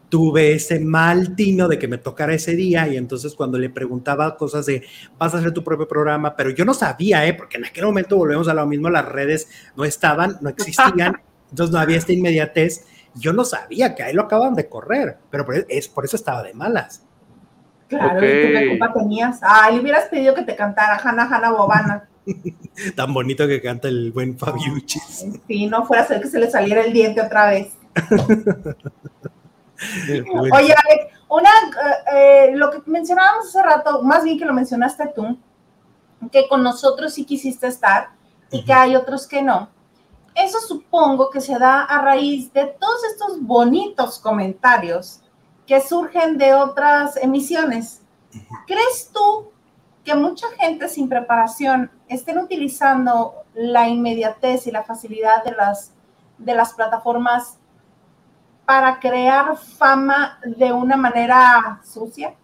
tuve 0.07 0.53
ese 0.53 0.79
mal 0.79 1.35
tino 1.35 1.67
de 1.67 1.77
que 1.77 1.89
me 1.89 1.97
tocara 1.97 2.33
ese 2.33 2.55
día 2.55 2.87
y 2.87 2.95
entonces 2.95 3.35
cuando 3.35 3.57
le 3.57 3.69
preguntaba 3.69 4.37
cosas 4.37 4.65
de 4.65 4.83
vas 5.17 5.33
a 5.33 5.39
hacer 5.39 5.51
tu 5.51 5.63
propio 5.63 5.87
programa, 5.87 6.35
pero 6.35 6.51
yo 6.51 6.63
no 6.63 6.73
sabía, 6.73 7.27
¿eh? 7.27 7.33
porque 7.33 7.57
en 7.57 7.65
aquel 7.65 7.85
momento 7.85 8.15
volvemos 8.15 8.47
a 8.47 8.53
lo 8.53 8.65
mismo, 8.65 8.89
las 8.89 9.05
redes 9.05 9.49
no 9.75 9.83
estaban, 9.83 10.37
no 10.41 10.49
existían, 10.49 11.21
entonces 11.49 11.73
no 11.73 11.79
había 11.79 11.97
esta 11.97 12.13
inmediatez. 12.13 12.85
Yo 13.15 13.33
no 13.33 13.45
sabía 13.45 13.95
que 13.95 14.03
ahí 14.03 14.13
lo 14.13 14.23
acaban 14.23 14.55
de 14.55 14.67
correr, 14.67 15.17
pero 15.29 15.45
es, 15.69 15.87
por 15.87 16.05
eso 16.05 16.15
estaba 16.15 16.43
de 16.43 16.53
malas. 16.53 17.03
Claro, 17.87 18.17
¿y 18.17 18.29
qué 18.29 18.67
culpa 18.69 18.93
tenías? 18.93 19.39
Ah, 19.41 19.69
le 19.71 19.79
hubieras 19.79 20.05
pedido 20.05 20.33
que 20.33 20.41
te 20.41 20.55
cantara 20.55 20.97
Hanna 20.97 21.27
Hanna 21.29 21.51
Bobana. 21.51 22.07
Tan 22.95 23.13
bonito 23.13 23.47
que 23.47 23.61
canta 23.61 23.87
el 23.87 24.11
buen 24.11 24.37
Fabiucci. 24.37 24.99
Sí, 25.47 25.67
no 25.67 25.85
fuera 25.85 26.03
a 26.03 26.07
ser 26.07 26.21
que 26.21 26.27
se 26.27 26.39
le 26.39 26.49
saliera 26.49 26.81
el 26.81 26.93
diente 26.93 27.21
otra 27.21 27.47
vez. 27.47 27.73
Oye, 30.51 30.73
Alex, 30.73 31.13
una, 31.29 31.49
eh, 32.13 32.51
lo 32.55 32.71
que 32.71 32.81
mencionábamos 32.85 33.47
hace 33.47 33.61
rato, 33.61 34.01
más 34.01 34.23
bien 34.23 34.39
que 34.39 34.45
lo 34.45 34.53
mencionaste 34.53 35.11
tú, 35.15 35.37
que 36.31 36.47
con 36.47 36.63
nosotros 36.63 37.13
sí 37.13 37.25
quisiste 37.25 37.67
estar 37.67 38.09
y 38.51 38.63
que 38.63 38.73
hay 38.73 38.95
otros 38.95 39.27
que 39.27 39.41
no. 39.41 39.69
Eso 40.33 40.59
supongo 40.59 41.29
que 41.29 41.39
se 41.39 41.57
da 41.57 41.83
a 41.83 42.01
raíz 42.01 42.51
de 42.51 42.65
todos 42.79 43.03
estos 43.11 43.41
bonitos 43.41 44.19
comentarios 44.19 45.21
que 45.65 45.81
surgen 45.81 46.37
de 46.37 46.53
otras 46.53 47.17
emisiones. 47.17 48.01
¿Crees 48.67 49.09
tú 49.13 49.51
que 50.03 50.15
mucha 50.15 50.47
gente 50.59 50.87
sin 50.87 51.09
preparación 51.09 51.89
estén 52.07 52.37
utilizando 52.37 53.33
la 53.53 53.87
inmediatez 53.87 54.67
y 54.67 54.71
la 54.71 54.83
facilidad 54.83 55.43
de 55.43 55.51
las, 55.51 55.91
de 56.37 56.53
las 56.53 56.73
plataformas 56.73 57.57
para 58.65 58.99
crear 58.99 59.57
fama 59.57 60.39
de 60.43 60.71
una 60.71 60.97
manera 60.97 61.81
sucia? 61.83 62.35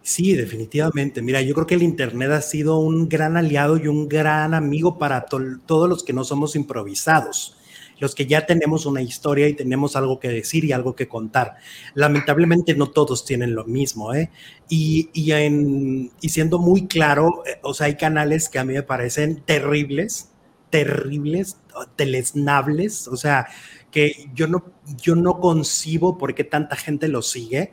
Sí, 0.00 0.34
definitivamente. 0.34 1.22
Mira, 1.22 1.40
yo 1.40 1.54
creo 1.54 1.66
que 1.66 1.74
el 1.74 1.82
Internet 1.82 2.30
ha 2.30 2.42
sido 2.42 2.78
un 2.78 3.08
gran 3.08 3.36
aliado 3.36 3.78
y 3.78 3.88
un 3.88 4.08
gran 4.08 4.52
amigo 4.52 4.98
para 4.98 5.24
todos 5.24 5.88
los 5.88 6.04
que 6.04 6.12
no 6.12 6.24
somos 6.24 6.56
improvisados 6.56 7.56
los 7.98 8.14
que 8.14 8.26
ya 8.26 8.46
tenemos 8.46 8.86
una 8.86 9.02
historia 9.02 9.48
y 9.48 9.54
tenemos 9.54 9.96
algo 9.96 10.18
que 10.18 10.28
decir 10.28 10.64
y 10.64 10.72
algo 10.72 10.94
que 10.94 11.08
contar. 11.08 11.56
Lamentablemente 11.94 12.74
no 12.74 12.90
todos 12.90 13.24
tienen 13.24 13.54
lo 13.54 13.64
mismo, 13.64 14.14
¿eh? 14.14 14.30
Y, 14.68 15.10
y, 15.12 15.32
en, 15.32 16.10
y 16.20 16.28
siendo 16.28 16.58
muy 16.58 16.86
claro, 16.86 17.42
eh, 17.46 17.58
o 17.62 17.74
sea, 17.74 17.86
hay 17.86 17.96
canales 17.96 18.48
que 18.48 18.58
a 18.58 18.64
mí 18.64 18.74
me 18.74 18.82
parecen 18.82 19.42
terribles, 19.44 20.30
terribles, 20.70 21.56
telesnables, 21.96 23.08
o 23.08 23.16
sea, 23.16 23.46
que 23.90 24.28
yo 24.34 24.48
no, 24.48 24.72
yo 25.00 25.14
no 25.14 25.38
concibo 25.38 26.18
por 26.18 26.34
qué 26.34 26.44
tanta 26.44 26.76
gente 26.76 27.08
lo 27.08 27.22
sigue 27.22 27.72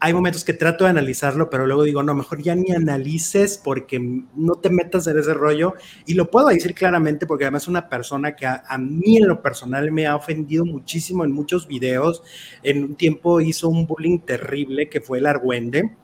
hay 0.00 0.12
momentos 0.12 0.44
que 0.44 0.52
trato 0.52 0.84
de 0.84 0.90
analizarlo, 0.90 1.50
pero 1.50 1.66
luego 1.66 1.82
digo, 1.82 2.02
no, 2.02 2.14
mejor 2.14 2.40
ya 2.40 2.54
ni 2.54 2.70
analices 2.72 3.60
porque 3.62 3.98
no 4.34 4.54
te 4.54 4.70
metas 4.70 5.06
en 5.08 5.18
ese 5.18 5.34
rollo. 5.34 5.74
Y 6.06 6.14
lo 6.14 6.30
puedo 6.30 6.48
decir 6.48 6.74
claramente 6.74 7.26
porque 7.26 7.44
además 7.44 7.62
es 7.62 7.68
una 7.68 7.88
persona 7.88 8.36
que 8.36 8.46
a, 8.46 8.78
mí 8.78 9.16
en 9.16 9.26
lo 9.26 9.42
personal 9.42 9.90
me 9.90 10.06
ha 10.06 10.14
ofendido 10.14 10.64
muchísimo 10.64 11.24
en 11.24 11.32
muchos 11.32 11.66
videos. 11.66 12.22
En 12.62 12.84
un 12.84 12.94
tiempo 12.94 13.40
hizo 13.40 13.68
un 13.68 13.86
bullying 13.86 14.20
terrible 14.20 14.88
que 14.88 15.00
fue 15.00 15.18
el 15.18 15.26
Argüende. 15.26 15.96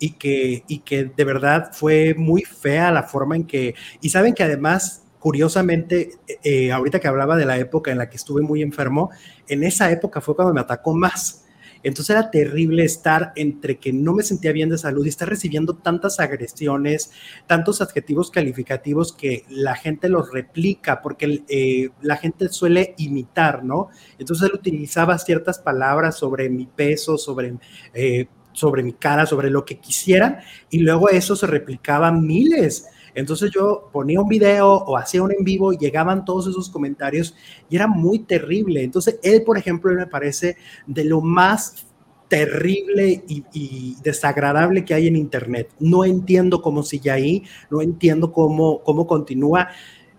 Y 0.00 0.14
que, 0.14 0.64
y 0.66 0.80
que 0.80 1.04
de 1.04 1.24
verdad 1.24 1.70
fue 1.72 2.14
muy 2.14 2.42
fea 2.42 2.90
la 2.90 3.04
forma 3.04 3.36
en 3.36 3.44
que, 3.44 3.74
y 4.00 4.08
saben 4.10 4.34
que 4.34 4.42
además 4.42 5.04
curiosamente, 5.20 6.10
eh, 6.42 6.72
ahorita 6.72 7.00
que 7.00 7.08
hablaba 7.08 7.36
de 7.36 7.46
la 7.46 7.56
época 7.56 7.90
en 7.90 7.96
la 7.96 8.10
que 8.10 8.16
estuve 8.16 8.42
muy 8.42 8.60
enfermo, 8.60 9.10
en 9.48 9.64
esa 9.64 9.90
época 9.90 10.20
fue 10.20 10.34
cuando 10.36 10.52
me 10.52 10.60
atacó 10.60 10.94
más 10.94 11.43
entonces 11.84 12.16
era 12.16 12.30
terrible 12.30 12.84
estar 12.84 13.32
entre 13.36 13.78
que 13.78 13.92
no 13.92 14.14
me 14.14 14.22
sentía 14.22 14.52
bien 14.52 14.70
de 14.70 14.78
salud 14.78 15.04
y 15.04 15.10
estar 15.10 15.28
recibiendo 15.28 15.76
tantas 15.76 16.18
agresiones, 16.18 17.12
tantos 17.46 17.80
adjetivos 17.80 18.30
calificativos 18.30 19.12
que 19.12 19.44
la 19.48 19.76
gente 19.76 20.08
los 20.08 20.32
replica, 20.32 21.02
porque 21.02 21.44
eh, 21.48 21.90
la 22.00 22.16
gente 22.16 22.48
suele 22.48 22.94
imitar, 22.98 23.64
¿no? 23.64 23.88
Entonces 24.18 24.48
él 24.48 24.54
utilizaba 24.54 25.18
ciertas 25.18 25.58
palabras 25.58 26.16
sobre 26.18 26.48
mi 26.48 26.66
peso, 26.66 27.18
sobre... 27.18 27.54
Eh, 27.92 28.26
sobre 28.54 28.84
mi 28.84 28.92
cara, 28.92 29.26
sobre 29.26 29.50
lo 29.50 29.64
que 29.64 29.80
quisieran, 29.80 30.38
y 30.70 30.78
luego 30.78 31.10
eso 31.10 31.34
se 31.34 31.48
replicaba 31.48 32.12
miles. 32.12 32.86
Entonces 33.14 33.50
yo 33.52 33.88
ponía 33.92 34.20
un 34.20 34.28
video 34.28 34.68
o 34.68 34.96
hacía 34.96 35.22
un 35.22 35.32
en 35.32 35.44
vivo 35.44 35.72
y 35.72 35.78
llegaban 35.78 36.24
todos 36.24 36.48
esos 36.48 36.68
comentarios 36.68 37.34
y 37.70 37.76
era 37.76 37.86
muy 37.86 38.20
terrible. 38.20 38.82
Entonces 38.82 39.18
él, 39.22 39.42
por 39.42 39.56
ejemplo, 39.56 39.92
me 39.92 40.06
parece 40.06 40.56
de 40.86 41.04
lo 41.04 41.20
más 41.20 41.86
terrible 42.28 43.22
y, 43.28 43.96
desagradable 44.02 44.84
que 44.84 44.94
hay 44.94 45.06
en 45.06 45.16
Internet. 45.16 45.70
No 45.78 46.04
entiendo 46.04 46.60
cómo 46.60 46.82
sigue 46.82 47.10
ahí, 47.10 47.44
no 47.70 47.80
entiendo 47.80 48.32
cómo, 48.32 48.82
cómo 48.82 49.06
continúa. 49.06 49.68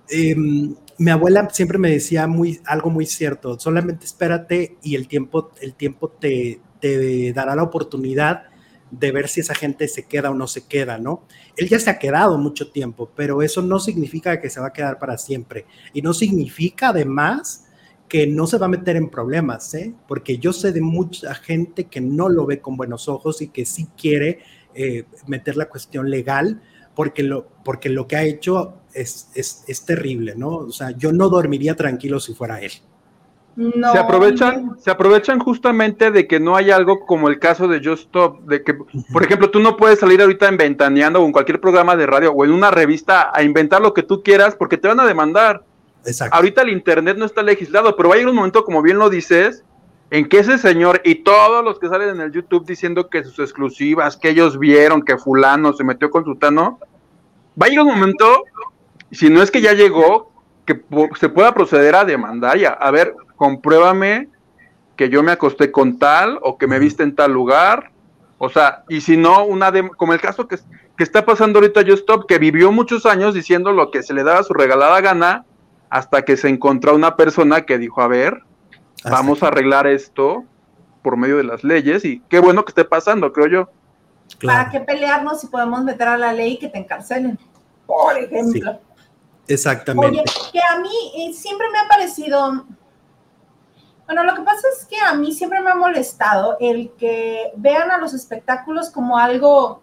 Em, 0.09 0.75
mi 0.97 1.11
abuela 1.11 1.49
siempre 1.51 1.77
me 1.77 1.89
decía 1.89 2.27
muy, 2.27 2.61
algo 2.65 2.89
muy 2.89 3.05
cierto, 3.05 3.59
solamente 3.59 4.05
espérate 4.05 4.77
y 4.81 4.95
el 4.95 5.07
tiempo, 5.07 5.51
el 5.61 5.73
tiempo 5.73 6.07
te, 6.09 6.61
te 6.79 7.33
dará 7.33 7.55
la 7.55 7.63
oportunidad 7.63 8.43
de 8.91 9.11
ver 9.11 9.27
si 9.27 9.41
esa 9.41 9.55
gente 9.55 9.87
se 9.87 10.03
queda 10.03 10.29
o 10.29 10.33
no 10.33 10.47
se 10.47 10.65
queda, 10.65 10.97
¿no? 10.97 11.23
Él 11.57 11.67
ya 11.67 11.79
se 11.79 11.89
ha 11.89 11.99
quedado 11.99 12.37
mucho 12.37 12.71
tiempo, 12.71 13.09
pero 13.15 13.41
eso 13.41 13.61
no 13.61 13.79
significa 13.79 14.39
que 14.39 14.49
se 14.49 14.59
va 14.59 14.67
a 14.67 14.73
quedar 14.73 14.99
para 14.99 15.17
siempre. 15.17 15.65
Y 15.93 16.01
no 16.01 16.13
significa 16.13 16.89
además 16.89 17.65
que 18.07 18.27
no 18.27 18.45
se 18.45 18.57
va 18.57 18.67
a 18.67 18.69
meter 18.69 18.95
en 18.95 19.09
problemas, 19.09 19.73
¿eh? 19.73 19.93
Porque 20.07 20.37
yo 20.37 20.53
sé 20.53 20.71
de 20.71 20.81
mucha 20.81 21.33
gente 21.35 21.85
que 21.85 22.01
no 22.01 22.29
lo 22.29 22.45
ve 22.45 22.61
con 22.61 22.77
buenos 22.77 23.07
ojos 23.07 23.41
y 23.41 23.47
que 23.47 23.65
sí 23.65 23.87
quiere 23.97 24.39
eh, 24.73 25.05
meter 25.27 25.57
la 25.57 25.67
cuestión 25.67 26.09
legal, 26.09 26.61
porque 26.93 27.23
lo, 27.23 27.47
porque 27.63 27.89
lo 27.89 28.07
que 28.07 28.15
ha 28.15 28.23
hecho 28.23 28.81
es, 28.93 29.29
es, 29.33 29.63
es 29.67 29.83
terrible, 29.83 30.35
¿no? 30.35 30.49
O 30.57 30.71
sea, 30.71 30.91
yo 30.91 31.11
no 31.11 31.29
dormiría 31.29 31.75
tranquilo 31.75 32.19
si 32.19 32.33
fuera 32.33 32.61
él 32.61 32.71
se 33.55 33.97
aprovechan, 33.97 34.77
se 34.79 34.91
aprovechan 34.91 35.39
justamente 35.39 36.11
de 36.11 36.27
que 36.27 36.39
no 36.41 36.57
hay 36.57 36.71
algo 36.71 37.05
como 37.05 37.29
el 37.29 37.39
caso 37.39 37.67
de 37.69 37.81
Just 37.81 38.07
Stop, 38.07 38.41
de 38.41 38.63
que, 38.63 38.73
por 38.73 39.23
ejemplo, 39.23 39.49
tú 39.49 39.59
no 39.59 39.77
puedes 39.77 39.99
salir 39.99 40.21
ahorita 40.21 40.49
en 40.49 40.57
Ventaneando 40.57 41.21
o 41.21 41.25
en 41.25 41.31
cualquier 41.31 41.61
programa 41.61 41.95
de 41.95 42.05
radio 42.05 42.33
o 42.33 42.43
en 42.43 42.51
una 42.51 42.69
revista 42.69 43.31
a 43.33 43.43
inventar 43.43 43.81
lo 43.81 43.93
que 43.93 44.03
tú 44.03 44.21
quieras 44.23 44.55
porque 44.55 44.77
te 44.77 44.89
van 44.89 44.99
a 44.99 45.05
demandar. 45.05 45.63
Exacto. 46.05 46.35
Ahorita 46.35 46.63
el 46.63 46.69
internet 46.69 47.17
no 47.17 47.25
está 47.25 47.43
legislado, 47.43 47.95
pero 47.95 48.09
va 48.09 48.15
a 48.15 48.17
ir 48.17 48.27
un 48.27 48.35
momento, 48.35 48.65
como 48.65 48.81
bien 48.81 48.99
lo 48.99 49.09
dices, 49.09 49.63
en 50.11 50.27
que 50.27 50.39
ese 50.39 50.57
señor 50.57 51.01
y 51.05 51.15
todos 51.15 51.63
los 51.63 51.79
que 51.79 51.87
salen 51.87 52.09
en 52.09 52.21
el 52.21 52.31
YouTube 52.33 52.65
diciendo 52.65 53.09
que 53.09 53.23
sus 53.23 53.39
exclusivas, 53.39 54.17
que 54.17 54.29
ellos 54.29 54.59
vieron 54.59 55.01
que 55.01 55.17
fulano 55.17 55.71
se 55.71 55.85
metió 55.85 56.11
con 56.11 56.25
sutano, 56.25 56.79
va 57.59 57.67
a 57.67 57.69
ir 57.69 57.79
un 57.79 57.87
momento, 57.87 58.43
si 59.11 59.29
no 59.29 59.41
es 59.41 59.49
que 59.49 59.61
ya 59.61 59.71
llegó, 59.71 60.33
que 60.65 60.83
se 61.17 61.29
pueda 61.29 61.53
proceder 61.53 61.95
a 61.95 62.03
demandar 62.03 62.57
y 62.57 62.65
a, 62.65 62.71
a 62.71 62.91
ver, 62.91 63.15
compruébame 63.35 64.29
que 64.95 65.09
yo 65.09 65.23
me 65.23 65.31
acosté 65.31 65.71
con 65.71 65.99
tal 65.99 66.39
o 66.41 66.57
que 66.57 66.67
me 66.67 66.79
viste 66.79 67.03
en 67.03 67.15
tal 67.15 67.33
lugar. 67.33 67.91
O 68.37 68.49
sea, 68.49 68.83
y 68.89 69.01
si 69.01 69.17
no, 69.17 69.45
una 69.45 69.71
de, 69.71 69.89
como 69.89 70.13
el 70.13 70.21
caso 70.21 70.47
que, 70.47 70.57
que 70.97 71.03
está 71.03 71.25
pasando 71.25 71.59
ahorita 71.59 71.81
Just 71.81 71.99
Stop, 71.99 72.27
que 72.27 72.39
vivió 72.39 72.71
muchos 72.71 73.05
años 73.05 73.33
diciendo 73.33 73.71
lo 73.71 73.91
que 73.91 74.03
se 74.03 74.13
le 74.13 74.23
daba 74.23 74.43
su 74.43 74.53
regalada 74.53 75.01
gana, 75.01 75.45
hasta 75.89 76.23
que 76.23 76.37
se 76.37 76.49
encontró 76.49 76.95
una 76.95 77.15
persona 77.15 77.65
que 77.65 77.77
dijo, 77.77 78.01
a 78.01 78.07
ver, 78.07 78.43
vamos 79.03 79.43
a 79.43 79.47
arreglar 79.47 79.87
esto 79.87 80.43
por 81.01 81.17
medio 81.17 81.37
de 81.37 81.43
las 81.43 81.63
leyes 81.63 82.03
y 82.03 82.21
qué 82.29 82.39
bueno 82.39 82.65
que 82.65 82.71
esté 82.71 82.85
pasando, 82.85 83.31
creo 83.31 83.47
yo. 83.47 83.69
¿Para 84.43 84.69
qué 84.69 84.79
pelearnos 84.79 85.39
si 85.39 85.47
podemos 85.47 85.83
meter 85.83 86.07
a 86.07 86.17
la 86.17 86.33
ley 86.33 86.57
que 86.57 86.67
te 86.67 86.79
encarcelen? 86.79 87.37
Por 87.85 88.17
ejemplo. 88.17 88.79
Exactamente. 89.47 90.21
Oye, 90.21 90.23
que 90.51 90.59
a 90.59 90.79
mí 90.79 90.89
eh, 91.17 91.33
siempre 91.33 91.67
me 91.69 91.77
ha 91.77 91.87
parecido 91.87 92.65
bueno, 94.05 94.23
lo 94.23 94.35
que 94.35 94.41
pasa 94.43 94.67
es 94.77 94.85
que 94.85 94.97
a 94.99 95.13
mí 95.15 95.33
siempre 95.33 95.61
me 95.61 95.71
ha 95.71 95.75
molestado 95.75 96.57
el 96.59 96.91
que 96.97 97.51
vean 97.55 97.91
a 97.91 97.97
los 97.97 98.13
espectáculos 98.13 98.89
como 98.89 99.17
algo 99.17 99.81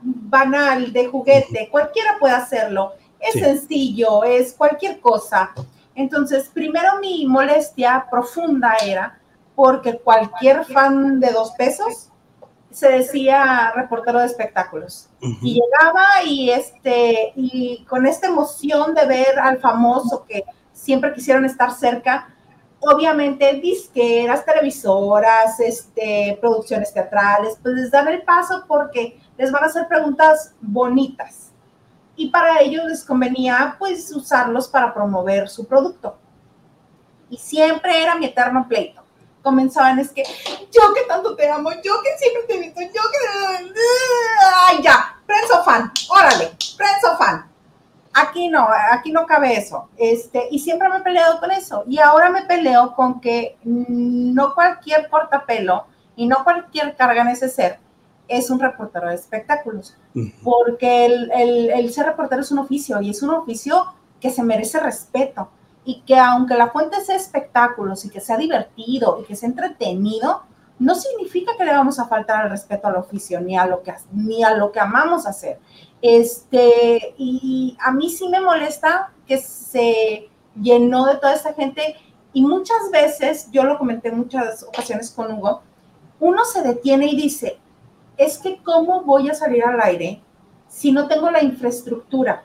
banal, 0.00 0.92
de 0.92 1.06
juguete, 1.06 1.68
cualquiera 1.70 2.18
puede 2.20 2.34
hacerlo, 2.34 2.92
es 3.18 3.34
sencillo, 3.40 4.22
es 4.22 4.52
cualquier 4.52 5.00
cosa. 5.00 5.52
Entonces, 5.94 6.50
primero 6.52 7.00
mi 7.00 7.26
molestia 7.26 8.06
profunda 8.10 8.74
era 8.84 9.18
porque 9.56 9.98
cualquier 9.98 10.64
fan 10.64 11.18
de 11.18 11.32
dos 11.32 11.50
pesos 11.52 12.10
se 12.70 12.88
decía 12.90 13.72
reportero 13.74 14.20
de 14.20 14.26
espectáculos. 14.26 15.08
Y 15.20 15.54
llegaba 15.54 16.22
y 16.24 16.50
este 16.50 17.32
y 17.34 17.84
con 17.88 18.06
esta 18.06 18.28
emoción 18.28 18.94
de 18.94 19.06
ver 19.06 19.38
al 19.40 19.58
famoso 19.58 20.24
que 20.28 20.44
siempre 20.72 21.12
quisieron 21.12 21.44
estar 21.44 21.72
cerca 21.72 22.28
obviamente 22.80 23.54
disqueras, 23.54 24.44
televisoras, 24.44 25.58
este, 25.60 26.38
producciones 26.40 26.92
teatrales, 26.92 27.58
pues 27.62 27.74
les 27.74 27.90
dan 27.90 28.08
el 28.08 28.22
paso 28.22 28.64
porque 28.66 29.20
les 29.36 29.50
van 29.50 29.64
a 29.64 29.66
hacer 29.66 29.88
preguntas 29.88 30.54
bonitas. 30.60 31.50
Y 32.16 32.30
para 32.30 32.60
ellos 32.60 32.84
les 32.86 33.04
convenía 33.04 33.76
pues 33.78 34.12
usarlos 34.14 34.68
para 34.68 34.92
promover 34.92 35.48
su 35.48 35.66
producto. 35.66 36.16
Y 37.30 37.36
siempre 37.36 38.02
era 38.02 38.16
mi 38.16 38.26
eterno 38.26 38.66
pleito. 38.68 39.02
Comenzaban 39.42 39.98
es 40.00 40.10
que 40.10 40.24
yo 40.72 40.92
que 40.94 41.02
tanto 41.06 41.36
te 41.36 41.48
amo, 41.48 41.70
yo 41.70 42.02
que 42.02 42.18
siempre 42.18 42.42
te 42.48 42.54
invito, 42.56 42.80
yo 42.80 42.88
que... 42.90 43.72
¡Ay, 44.66 44.82
ya! 44.82 45.16
Prenso 45.24 45.62
fan, 45.62 45.92
órale, 46.10 46.52
prenso 46.76 47.16
fan 47.18 47.47
Aquí 48.20 48.48
no, 48.48 48.66
aquí 48.92 49.12
no 49.12 49.26
cabe 49.26 49.56
eso. 49.56 49.88
Este, 49.96 50.48
y 50.50 50.58
siempre 50.58 50.88
me 50.88 50.98
he 50.98 51.00
peleado 51.00 51.38
con 51.40 51.50
eso. 51.50 51.84
Y 51.86 51.98
ahora 51.98 52.30
me 52.30 52.42
peleo 52.42 52.94
con 52.94 53.20
que 53.20 53.56
no 53.64 54.54
cualquier 54.54 55.08
cortapelo 55.08 55.86
y 56.16 56.26
no 56.26 56.42
cualquier 56.44 56.96
carga 56.96 57.24
neceser 57.24 57.78
es 58.26 58.50
un 58.50 58.60
reportero 58.60 59.08
de 59.08 59.14
espectáculos. 59.14 59.96
Porque 60.42 61.06
el, 61.06 61.30
el, 61.32 61.70
el 61.70 61.92
ser 61.92 62.06
reportero 62.06 62.42
es 62.42 62.50
un 62.50 62.58
oficio 62.58 63.00
y 63.00 63.10
es 63.10 63.22
un 63.22 63.30
oficio 63.30 63.84
que 64.20 64.30
se 64.30 64.42
merece 64.42 64.80
respeto. 64.80 65.48
Y 65.84 66.02
que 66.02 66.18
aunque 66.18 66.54
la 66.54 66.68
fuente 66.68 67.00
sea 67.00 67.16
espectáculos 67.16 68.04
y 68.04 68.10
que 68.10 68.20
sea 68.20 68.36
divertido 68.36 69.20
y 69.22 69.24
que 69.24 69.36
sea 69.36 69.48
entretenido, 69.48 70.42
no 70.78 70.94
significa 70.94 71.52
que 71.56 71.64
le 71.64 71.72
vamos 71.72 71.98
a 71.98 72.06
faltar 72.06 72.42
al 72.42 72.50
respeto 72.50 72.88
al 72.88 72.96
oficio 72.96 73.40
ni 73.40 73.56
a 73.56 73.66
lo 73.66 73.82
que, 73.82 73.94
ni 74.12 74.44
a 74.44 74.54
lo 74.54 74.70
que 74.70 74.80
amamos 74.80 75.26
hacer. 75.26 75.58
Este, 76.00 77.14
y 77.18 77.76
a 77.80 77.90
mí 77.90 78.08
sí 78.10 78.28
me 78.28 78.40
molesta 78.40 79.12
que 79.26 79.38
se 79.38 80.28
llenó 80.60 81.06
de 81.06 81.16
toda 81.16 81.34
esta 81.34 81.54
gente 81.54 81.96
y 82.32 82.42
muchas 82.42 82.90
veces, 82.92 83.48
yo 83.50 83.64
lo 83.64 83.78
comenté 83.78 84.08
en 84.08 84.18
muchas 84.18 84.62
ocasiones 84.62 85.10
con 85.10 85.32
Hugo, 85.32 85.62
uno 86.20 86.44
se 86.44 86.62
detiene 86.62 87.06
y 87.06 87.16
dice, 87.16 87.58
es 88.16 88.38
que 88.38 88.62
cómo 88.62 89.02
voy 89.02 89.30
a 89.30 89.34
salir 89.34 89.64
al 89.64 89.80
aire 89.80 90.22
si 90.68 90.92
no 90.92 91.08
tengo 91.08 91.30
la 91.30 91.42
infraestructura 91.42 92.44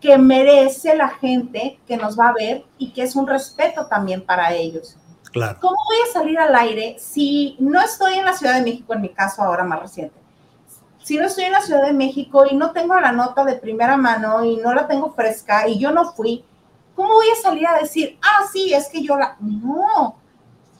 que 0.00 0.18
merece 0.18 0.96
la 0.96 1.08
gente 1.08 1.78
que 1.86 1.96
nos 1.96 2.18
va 2.18 2.30
a 2.30 2.34
ver 2.34 2.64
y 2.76 2.92
que 2.92 3.02
es 3.02 3.14
un 3.14 3.26
respeto 3.26 3.86
también 3.86 4.24
para 4.26 4.52
ellos. 4.52 4.96
Claro. 5.30 5.58
¿Cómo 5.60 5.76
voy 5.86 5.96
a 6.08 6.12
salir 6.12 6.38
al 6.38 6.54
aire 6.56 6.96
si 6.98 7.56
no 7.60 7.80
estoy 7.80 8.14
en 8.14 8.24
la 8.24 8.32
Ciudad 8.32 8.54
de 8.54 8.62
México, 8.62 8.92
en 8.92 9.00
mi 9.00 9.10
caso 9.10 9.42
ahora 9.42 9.64
más 9.64 9.80
reciente? 9.80 10.21
Si 11.02 11.16
no 11.16 11.26
estoy 11.26 11.44
en 11.44 11.52
la 11.52 11.60
Ciudad 11.60 11.82
de 11.82 11.92
México 11.92 12.44
y 12.48 12.54
no 12.54 12.72
tengo 12.72 12.98
la 12.98 13.12
nota 13.12 13.44
de 13.44 13.56
primera 13.56 13.96
mano 13.96 14.44
y 14.44 14.56
no 14.56 14.72
la 14.72 14.86
tengo 14.86 15.12
fresca 15.12 15.68
y 15.68 15.78
yo 15.78 15.90
no 15.90 16.12
fui, 16.12 16.44
¿cómo 16.94 17.14
voy 17.14 17.26
a 17.30 17.42
salir 17.42 17.66
a 17.66 17.78
decir, 17.78 18.18
ah, 18.22 18.44
sí, 18.52 18.72
es 18.72 18.88
que 18.88 19.02
yo 19.02 19.16
la... 19.16 19.36
No, 19.40 20.16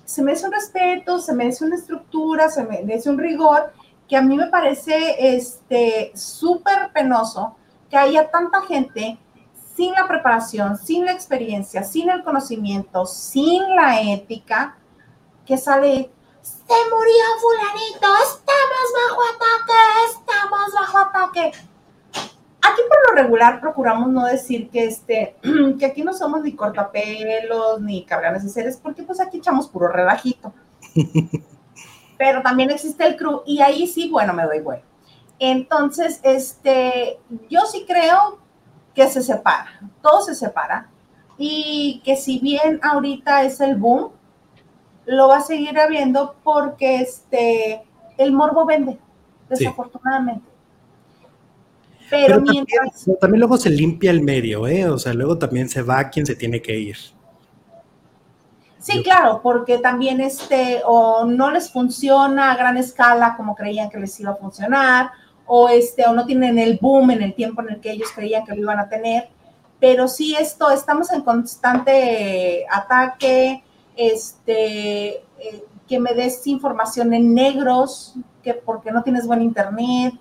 se 0.04 0.22
merece 0.22 0.46
un 0.46 0.52
respeto, 0.52 1.18
se 1.18 1.34
merece 1.34 1.64
una 1.64 1.76
estructura, 1.76 2.48
se 2.48 2.64
merece 2.64 3.10
un 3.10 3.18
rigor, 3.18 3.72
que 4.08 4.16
a 4.16 4.22
mí 4.22 4.36
me 4.36 4.46
parece 4.46 5.36
este 5.36 6.12
súper 6.14 6.92
penoso 6.92 7.56
que 7.88 7.96
haya 7.96 8.30
tanta 8.30 8.62
gente 8.62 9.18
sin 9.74 9.92
la 9.92 10.06
preparación, 10.06 10.76
sin 10.76 11.04
la 11.04 11.12
experiencia, 11.12 11.82
sin 11.82 12.10
el 12.10 12.22
conocimiento, 12.22 13.06
sin 13.06 13.74
la 13.74 14.00
ética, 14.02 14.76
que 15.46 15.56
sale 15.56 16.10
se 16.66 16.74
murió 16.90 17.24
fulanito, 17.40 18.08
estamos 18.22 18.86
bajo 18.94 19.20
ataque, 19.34 19.80
estamos 20.10 20.72
bajo 20.74 20.98
ataque. 20.98 21.52
Aquí 22.64 22.80
por 22.88 23.10
lo 23.10 23.22
regular 23.22 23.60
procuramos 23.60 24.08
no 24.08 24.24
decir 24.24 24.70
que, 24.70 24.84
este, 24.86 25.36
que 25.78 25.86
aquí 25.86 26.02
no 26.02 26.12
somos 26.12 26.42
ni 26.42 26.54
cortapelos 26.54 27.80
ni 27.80 28.04
carganes 28.04 28.44
de 28.44 28.48
seres, 28.48 28.76
porque 28.76 29.02
pues 29.02 29.20
aquí 29.20 29.38
echamos 29.38 29.68
puro 29.68 29.88
relajito. 29.88 30.52
Pero 32.18 32.42
también 32.42 32.70
existe 32.70 33.04
el 33.04 33.16
crew 33.16 33.42
y 33.44 33.60
ahí 33.60 33.86
sí, 33.86 34.08
bueno, 34.08 34.32
me 34.32 34.44
doy 34.44 34.60
bueno. 34.60 34.82
Entonces, 35.40 36.20
este, 36.22 37.18
yo 37.50 37.62
sí 37.62 37.84
creo 37.86 38.38
que 38.94 39.08
se 39.08 39.22
separa, 39.22 39.80
todo 40.00 40.22
se 40.22 40.34
separa 40.36 40.88
y 41.36 42.00
que 42.04 42.14
si 42.14 42.38
bien 42.38 42.78
ahorita 42.82 43.42
es 43.42 43.60
el 43.60 43.74
boom, 43.74 44.12
lo 45.06 45.28
va 45.28 45.38
a 45.38 45.42
seguir 45.42 45.78
habiendo 45.78 46.36
porque 46.42 46.96
este, 46.96 47.82
el 48.18 48.32
morbo 48.32 48.64
vende, 48.64 48.98
desafortunadamente. 49.48 50.44
Pero, 52.10 52.40
mientras... 52.40 53.08
También, 53.20 53.40
luego 53.40 53.56
se 53.56 53.70
limpia 53.70 54.10
el 54.10 54.20
medio, 54.20 54.66
¿eh? 54.66 54.86
O 54.86 54.98
sea, 54.98 55.14
luego 55.14 55.38
también 55.38 55.68
se 55.68 55.82
va 55.82 56.10
quien 56.10 56.26
se 56.26 56.36
tiene 56.36 56.60
que 56.60 56.78
ir. 56.78 56.96
Sí, 58.78 59.02
claro, 59.02 59.40
porque 59.42 59.78
también 59.78 60.20
este, 60.20 60.82
o 60.84 61.24
no 61.24 61.52
les 61.52 61.70
funciona 61.70 62.50
a 62.50 62.56
gran 62.56 62.76
escala 62.76 63.34
como 63.36 63.54
creían 63.54 63.88
que 63.88 63.98
les 63.98 64.18
iba 64.18 64.32
a 64.32 64.36
funcionar, 64.36 65.10
o, 65.46 65.68
este, 65.68 66.04
o 66.04 66.12
no 66.12 66.26
tienen 66.26 66.58
el 66.58 66.78
boom 66.80 67.12
en 67.12 67.22
el 67.22 67.34
tiempo 67.34 67.62
en 67.62 67.74
el 67.74 67.80
que 67.80 67.92
ellos 67.92 68.10
creían 68.12 68.44
que 68.44 68.54
lo 68.54 68.60
iban 68.60 68.80
a 68.80 68.88
tener. 68.88 69.28
Pero 69.78 70.08
sí, 70.08 70.36
esto, 70.38 70.70
estamos 70.70 71.12
en 71.12 71.22
constante 71.22 72.66
ataque, 72.70 73.62
este, 73.96 75.08
eh, 75.38 75.64
que 75.88 76.00
me 76.00 76.14
des 76.14 76.46
información 76.46 77.12
en 77.12 77.34
negros, 77.34 78.14
que 78.42 78.54
porque 78.54 78.90
no 78.90 79.02
tienes 79.02 79.26
buen 79.26 79.42
internet, 79.42 80.14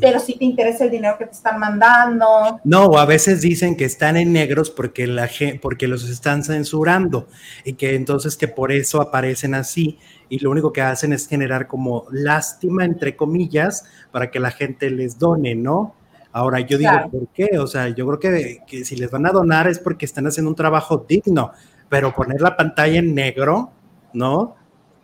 pero 0.00 0.20
si 0.20 0.34
te 0.34 0.44
interesa 0.44 0.84
el 0.84 0.90
dinero 0.90 1.16
que 1.18 1.26
te 1.26 1.32
están 1.32 1.58
mandando. 1.58 2.60
No, 2.64 2.96
a 2.98 3.04
veces 3.04 3.40
dicen 3.40 3.76
que 3.76 3.84
están 3.84 4.16
en 4.16 4.32
negros 4.32 4.70
porque, 4.70 5.06
la, 5.06 5.28
porque 5.60 5.88
los 5.88 6.08
están 6.08 6.44
censurando 6.44 7.28
y 7.64 7.72
que 7.72 7.94
entonces 7.94 8.36
que 8.36 8.48
por 8.48 8.70
eso 8.70 9.00
aparecen 9.00 9.54
así 9.54 9.98
y 10.28 10.38
lo 10.38 10.50
único 10.50 10.72
que 10.72 10.82
hacen 10.82 11.12
es 11.12 11.26
generar 11.26 11.66
como 11.66 12.04
lástima, 12.10 12.84
entre 12.84 13.16
comillas, 13.16 13.84
para 14.12 14.30
que 14.30 14.40
la 14.40 14.50
gente 14.50 14.90
les 14.90 15.18
done, 15.18 15.54
¿no? 15.54 15.94
Ahora 16.32 16.60
yo 16.60 16.76
digo, 16.76 16.92
¿por 17.10 17.28
qué? 17.28 17.58
O 17.58 17.66
sea, 17.66 17.88
yo 17.88 18.06
creo 18.06 18.20
que, 18.20 18.58
que 18.66 18.84
si 18.84 18.94
les 18.96 19.10
van 19.10 19.26
a 19.26 19.30
donar 19.30 19.68
es 19.68 19.78
porque 19.78 20.04
están 20.04 20.26
haciendo 20.26 20.50
un 20.50 20.56
trabajo 20.56 21.04
digno, 21.08 21.52
pero 21.88 22.14
poner 22.14 22.40
la 22.40 22.56
pantalla 22.56 22.98
en 22.98 23.14
negro, 23.14 23.70
¿no? 24.12 24.56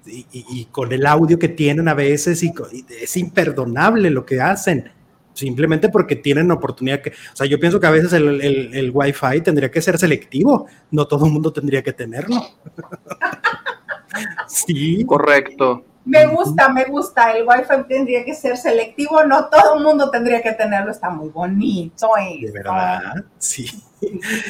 y, 0.07 0.64
con 0.66 0.93
el 0.93 1.07
audio 1.07 1.39
que 1.39 1.49
tienen 1.49 1.89
a 1.89 1.95
veces 1.95 2.43
y, 2.43 2.53
es 3.01 3.16
imperdonable 3.16 4.11
lo 4.11 4.26
que 4.26 4.41
hacen 4.41 4.91
simplemente 5.33 5.89
porque 5.89 6.16
tienen 6.16 6.51
oportunidad 6.51 7.01
que, 7.01 7.11
o 7.11 7.37
sea, 7.37 7.47
yo 7.47 7.59
pienso 7.59 7.80
que 7.80 7.87
a 7.87 7.91
veces 7.91 8.12
el, 8.12 8.43
el, 8.43 8.74
el 8.74 8.91
Wi-Fi 8.93 9.41
tendría 9.41 9.70
que 9.70 9.80
ser 9.80 9.99
selectivo, 9.99 10.66
no 10.91 11.07
todo 11.07 11.24
el 11.24 11.33
mundo 11.33 11.53
tendría 11.53 11.83
que 11.83 11.95
tenerlo. 11.95 12.37
sí. 14.47 15.05
Correcto. 15.07 15.87
Me 16.05 16.26
gusta, 16.26 16.68
me 16.68 16.85
gusta. 16.85 17.33
El 17.33 17.47
Wi-Fi 17.47 17.89
tendría 17.89 18.24
que 18.26 18.35
ser 18.35 18.59
selectivo, 18.59 19.24
no 19.24 19.49
todo 19.49 19.78
el 19.78 19.83
mundo 19.83 20.11
tendría 20.11 20.43
que 20.43 20.53
tenerlo. 20.53 20.91
Está 20.91 21.09
muy 21.09 21.30
bonito. 21.30 22.11
De 22.41 22.51
verdad, 22.51 23.24
sí. 23.39 23.70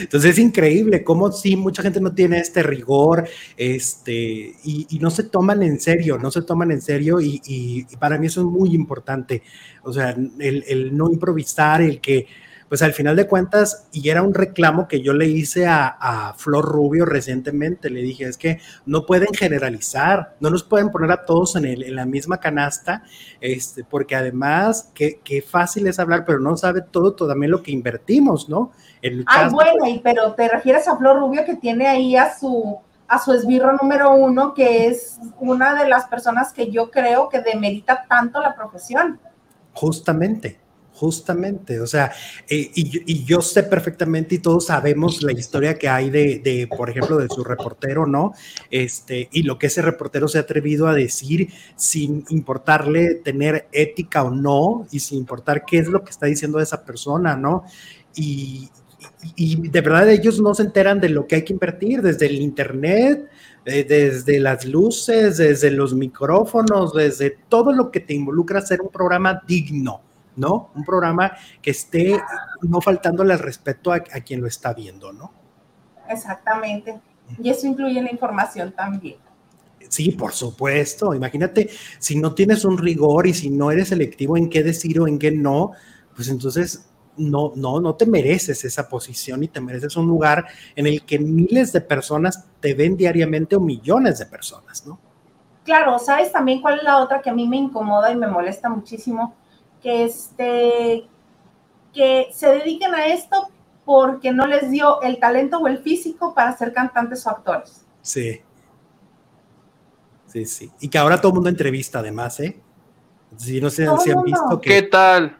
Entonces 0.00 0.32
es 0.32 0.38
increíble 0.38 1.04
cómo 1.04 1.30
sí, 1.32 1.56
mucha 1.56 1.82
gente 1.82 2.00
no 2.00 2.12
tiene 2.12 2.38
este 2.38 2.62
rigor 2.62 3.28
este, 3.56 4.54
y, 4.64 4.98
no 5.00 5.10
se 5.10 5.24
toman 5.24 5.62
en 5.62 5.80
serio, 5.80 6.18
no 6.18 6.30
se 6.30 6.42
toman 6.42 6.70
en 6.70 6.80
serio 6.80 7.20
y, 7.20 7.86
para 7.98 8.18
mí 8.18 8.26
eso 8.26 8.40
es 8.40 8.46
muy 8.46 8.74
importante. 8.74 9.42
O 9.82 9.92
sea, 9.92 10.10
el, 10.38 10.64
el 10.66 10.96
no 10.96 11.10
improvisar, 11.10 11.82
el 11.82 12.00
que 12.00 12.26
pues 12.72 12.80
al 12.80 12.94
final 12.94 13.16
de 13.16 13.26
cuentas, 13.26 13.86
y 13.92 14.08
era 14.08 14.22
un 14.22 14.32
reclamo 14.32 14.88
que 14.88 15.02
yo 15.02 15.12
le 15.12 15.26
hice 15.26 15.66
a, 15.66 16.32
Flor 16.38 16.64
Rubio 16.64 17.04
recientemente, 17.04 17.90
le 17.90 18.00
dije, 18.00 18.24
es 18.24 18.38
que 18.38 18.60
no 18.86 19.04
pueden 19.04 19.28
generalizar, 19.34 20.36
no 20.40 20.48
nos 20.48 20.64
pueden 20.64 20.88
poner 20.88 21.12
a 21.12 21.26
todos 21.26 21.54
en, 21.56 21.66
el, 21.66 21.82
en 21.82 21.96
la 21.96 22.06
misma 22.06 22.40
canasta, 22.40 23.02
este, 23.42 23.84
porque 23.84 24.16
además, 24.16 24.90
qué, 24.94 25.44
fácil 25.46 25.86
es 25.86 25.98
hablar, 25.98 26.24
pero 26.24 26.40
no 26.40 26.56
sabe 26.56 26.80
todo, 26.80 27.12
todo 27.12 27.28
también 27.28 27.50
lo 27.50 27.62
que 27.62 27.72
invertimos, 27.72 28.48
¿no? 28.48 28.72
Ay, 29.26 29.50
bueno, 29.50 29.86
y, 29.86 29.98
pero 29.98 30.32
te 30.32 30.48
refieres 30.48 30.88
a 30.88 30.96
Flor 30.96 31.18
Rubio 31.18 31.44
que 31.44 31.56
tiene 31.56 31.88
ahí 31.88 32.16
a 32.16 32.34
su 32.34 32.78
a 33.06 33.18
su 33.18 33.34
esbirro 33.34 33.76
número 33.82 34.14
uno, 34.14 34.54
que 34.54 34.86
es 34.86 35.18
una 35.38 35.74
de 35.74 35.90
las 35.90 36.06
personas 36.06 36.54
que 36.54 36.70
yo 36.70 36.90
creo 36.90 37.28
que 37.28 37.42
demerita 37.42 38.06
tanto 38.08 38.40
la 38.40 38.56
profesión. 38.56 39.20
Justamente, 39.74 40.61
Justamente, 41.02 41.80
o 41.80 41.86
sea, 41.88 42.12
eh, 42.48 42.70
y, 42.76 43.24
yo 43.24 43.42
sé 43.42 43.64
perfectamente 43.64 44.36
y 44.36 44.38
todos 44.38 44.66
sabemos 44.66 45.20
la 45.24 45.32
historia 45.32 45.76
que 45.76 45.88
hay 45.88 46.10
de, 46.10 46.68
por 46.76 46.90
ejemplo, 46.90 47.16
de 47.18 47.26
su 47.28 47.42
reportero, 47.42 48.06
¿no? 48.06 48.34
Este, 48.70 49.28
y 49.32 49.42
lo 49.42 49.58
que 49.58 49.66
ese 49.66 49.82
reportero 49.82 50.28
se 50.28 50.38
ha 50.38 50.42
atrevido 50.42 50.86
a 50.86 50.94
decir 50.94 51.48
sin 51.74 52.24
importarle 52.28 53.16
tener 53.16 53.66
ética 53.72 54.22
o 54.22 54.30
no, 54.30 54.86
y 54.92 55.00
sin 55.00 55.18
importar 55.18 55.64
qué 55.64 55.78
es 55.78 55.88
lo 55.88 56.04
que 56.04 56.12
está 56.12 56.26
diciendo 56.26 56.60
esa 56.60 56.84
persona, 56.84 57.36
¿no? 57.36 57.64
Y, 58.14 58.70
y 59.34 59.56
de 59.70 59.80
verdad 59.80 60.08
ellos 60.08 60.40
no 60.40 60.54
se 60.54 60.62
enteran 60.62 61.00
de 61.00 61.08
lo 61.08 61.26
que 61.26 61.34
hay 61.34 61.42
que 61.42 61.52
invertir 61.52 62.00
desde 62.00 62.26
el 62.26 62.36
Internet, 62.36 63.28
eh, 63.64 63.82
desde 63.82 64.38
las 64.38 64.64
luces, 64.66 65.38
desde 65.38 65.72
los 65.72 65.94
micrófonos, 65.94 66.94
desde 66.94 67.38
todo 67.48 67.72
lo 67.72 67.90
que 67.90 67.98
te 67.98 68.14
involucra 68.14 68.60
hacer 68.60 68.80
un 68.80 68.90
programa 68.90 69.42
digno 69.48 70.00
¿no? 70.36 70.70
Un 70.74 70.84
programa 70.84 71.32
que 71.60 71.70
esté 71.70 72.20
no 72.62 72.80
faltándole 72.80 73.32
al 73.32 73.38
respeto 73.38 73.92
a, 73.92 74.00
quien 74.00 74.40
lo 74.40 74.46
está 74.46 74.72
viendo, 74.72 75.12
¿no? 75.12 75.32
Exactamente. 76.08 77.00
Y 77.42 77.50
eso 77.50 77.66
incluye 77.66 78.00
la 78.02 78.10
información 78.10 78.72
también. 78.72 79.16
Sí, 79.88 80.12
por 80.12 80.32
supuesto. 80.32 81.14
Imagínate, 81.14 81.70
si 81.98 82.18
no 82.18 82.34
tienes 82.34 82.64
un 82.64 82.78
rigor 82.78 83.26
y 83.26 83.34
si 83.34 83.50
no 83.50 83.70
eres 83.70 83.88
selectivo 83.88 84.36
en 84.36 84.48
qué 84.48 84.62
decir 84.62 85.00
o 85.00 85.06
en 85.06 85.18
qué 85.18 85.30
no, 85.30 85.72
pues 86.14 86.28
entonces 86.28 86.88
no, 87.16 87.52
no, 87.56 87.80
no 87.80 87.94
te 87.94 88.06
mereces 88.06 88.64
esa 88.64 88.88
posición 88.88 89.42
y 89.42 89.48
te 89.48 89.60
mereces 89.60 89.96
un 89.96 90.06
lugar 90.06 90.46
en 90.74 90.86
el 90.86 91.04
que 91.04 91.18
miles 91.18 91.72
de 91.72 91.82
personas 91.82 92.46
te 92.60 92.74
ven 92.74 92.96
diariamente 92.96 93.56
o 93.56 93.60
millones 93.60 94.18
de 94.18 94.26
personas, 94.26 94.86
¿no? 94.86 94.98
Claro, 95.64 95.98
¿sabes 95.98 96.32
también 96.32 96.60
cuál 96.60 96.78
es 96.78 96.82
la 96.82 96.98
otra 96.98 97.20
que 97.20 97.30
a 97.30 97.34
mí 97.34 97.46
me 97.46 97.56
incomoda 97.56 98.10
y 98.10 98.16
me 98.16 98.26
molesta 98.26 98.68
muchísimo? 98.68 99.34
Que, 99.82 100.04
este, 100.04 101.04
que 101.92 102.28
se 102.32 102.48
dediquen 102.48 102.94
a 102.94 103.06
esto 103.06 103.48
porque 103.84 104.32
no 104.32 104.46
les 104.46 104.70
dio 104.70 105.02
el 105.02 105.18
talento 105.18 105.58
o 105.58 105.66
el 105.66 105.78
físico 105.78 106.34
para 106.34 106.56
ser 106.56 106.72
cantantes 106.72 107.26
o 107.26 107.30
actores. 107.30 107.84
Sí. 108.00 108.40
Sí, 110.28 110.46
sí. 110.46 110.70
Y 110.80 110.88
que 110.88 110.98
ahora 110.98 111.20
todo 111.20 111.30
el 111.30 111.34
mundo 111.34 111.50
entrevista 111.50 111.98
además, 111.98 112.40
¿eh? 112.40 112.58
Si 113.36 113.60
no 113.60 113.70
se, 113.70 113.86
han 113.86 113.96
visto 114.24 114.60
que... 114.60 114.70
¿Qué 114.70 114.82
tal? 114.82 115.38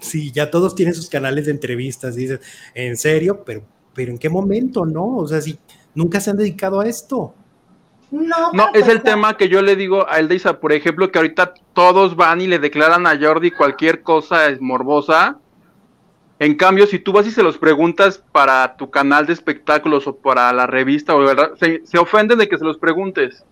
Sí, 0.00 0.32
ya 0.32 0.50
todos 0.50 0.74
tienen 0.74 0.94
sus 0.94 1.08
canales 1.08 1.46
de 1.46 1.52
entrevistas. 1.52 2.16
Dicen, 2.16 2.40
¿en 2.74 2.96
serio? 2.96 3.44
Pero, 3.44 3.62
pero 3.94 4.10
¿en 4.10 4.18
qué 4.18 4.28
momento, 4.28 4.84
no? 4.84 5.18
O 5.18 5.28
sea, 5.28 5.40
si 5.40 5.58
nunca 5.94 6.20
se 6.20 6.30
han 6.30 6.36
dedicado 6.36 6.80
a 6.80 6.86
esto. 6.86 7.34
No, 8.14 8.52
no 8.52 8.68
es 8.74 8.86
el 8.86 9.02
tema 9.02 9.36
que 9.36 9.48
yo 9.48 9.60
le 9.60 9.74
digo 9.74 10.08
a 10.08 10.20
Eldisa, 10.20 10.60
por 10.60 10.72
ejemplo, 10.72 11.10
que 11.10 11.18
ahorita 11.18 11.54
todos 11.72 12.14
van 12.14 12.40
y 12.40 12.46
le 12.46 12.60
declaran 12.60 13.08
a 13.08 13.18
Jordi 13.18 13.50
cualquier 13.50 14.02
cosa 14.02 14.46
es 14.46 14.60
morbosa. 14.60 15.38
En 16.38 16.54
cambio, 16.54 16.86
si 16.86 17.00
tú 17.00 17.12
vas 17.12 17.26
y 17.26 17.32
se 17.32 17.42
los 17.42 17.58
preguntas 17.58 18.22
para 18.30 18.76
tu 18.76 18.88
canal 18.88 19.26
de 19.26 19.32
espectáculos 19.32 20.06
o 20.06 20.16
para 20.16 20.52
la 20.52 20.68
revista, 20.68 21.16
o 21.16 21.56
se, 21.56 21.84
se 21.84 21.98
ofenden 21.98 22.38
de 22.38 22.48
que 22.48 22.56
se 22.56 22.64
los 22.64 22.78
preguntes. 22.78 23.44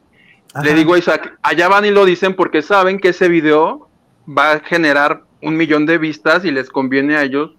Le 0.63 0.75
digo 0.75 0.95
a 0.95 0.99
Isaac, 0.99 1.37
allá 1.43 1.67
van 1.67 1.85
y 1.85 1.91
lo 1.91 2.05
dicen 2.05 2.35
porque 2.35 2.63
saben 2.63 3.01
que 3.01 3.09
ese 3.09 3.29
video 3.29 3.89
va 4.29 4.53
a 4.53 4.61
generar 4.61 5.25
un 5.41 5.57
millón 5.57 5.87
de 5.87 5.99
vistas 5.99 6.45
y 6.45 6.53
les 6.53 6.71
conviene 6.71 7.17
a 7.17 7.25
ellos 7.25 7.57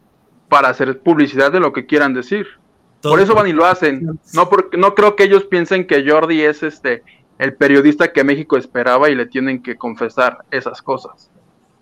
para 0.48 0.70
hacer 0.70 1.00
publicidad 1.00 1.52
de 1.52 1.60
lo 1.60 1.74
que 1.74 1.86
quieran 1.86 2.14
decir. 2.14 2.48
Por 3.04 3.20
eso 3.20 3.36
van 3.36 3.48
y 3.48 3.54
lo 3.54 3.66
hacen. 3.66 4.20
No, 4.34 4.50
porque, 4.50 4.78
no 4.78 4.96
creo 4.96 5.16
que 5.16 5.24
ellos 5.26 5.44
piensen 5.44 5.86
que 5.86 6.10
Jordi 6.10 6.42
es 6.42 6.64
este 6.64 7.04
el 7.38 7.56
periodista 7.56 8.14
que 8.14 8.24
México 8.24 8.56
esperaba 8.56 9.10
y 9.10 9.16
le 9.16 9.26
tienen 9.26 9.62
que 9.62 9.78
confesar 9.78 10.46
esas 10.52 10.82
cosas. 10.82 11.30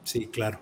Sí, 0.03 0.27
claro. 0.27 0.59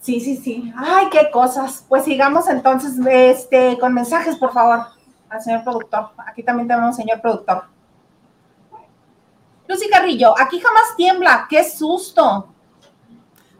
Sí, 0.00 0.20
sí, 0.20 0.36
sí. 0.36 0.72
Ay, 0.76 1.06
qué 1.10 1.28
cosas. 1.32 1.84
Pues 1.88 2.04
sigamos 2.04 2.48
entonces 2.48 2.92
este, 3.10 3.76
con 3.80 3.92
mensajes, 3.92 4.36
por 4.36 4.52
favor, 4.52 4.86
al 5.28 5.42
señor 5.42 5.64
productor. 5.64 6.10
Aquí 6.26 6.42
también 6.42 6.68
tenemos 6.68 6.94
señor 6.94 7.20
productor. 7.20 7.64
Lucy 9.66 9.88
Carrillo, 9.90 10.34
aquí 10.38 10.60
jamás 10.60 10.96
tiembla. 10.96 11.46
¡Qué 11.50 11.62
susto! 11.68 12.54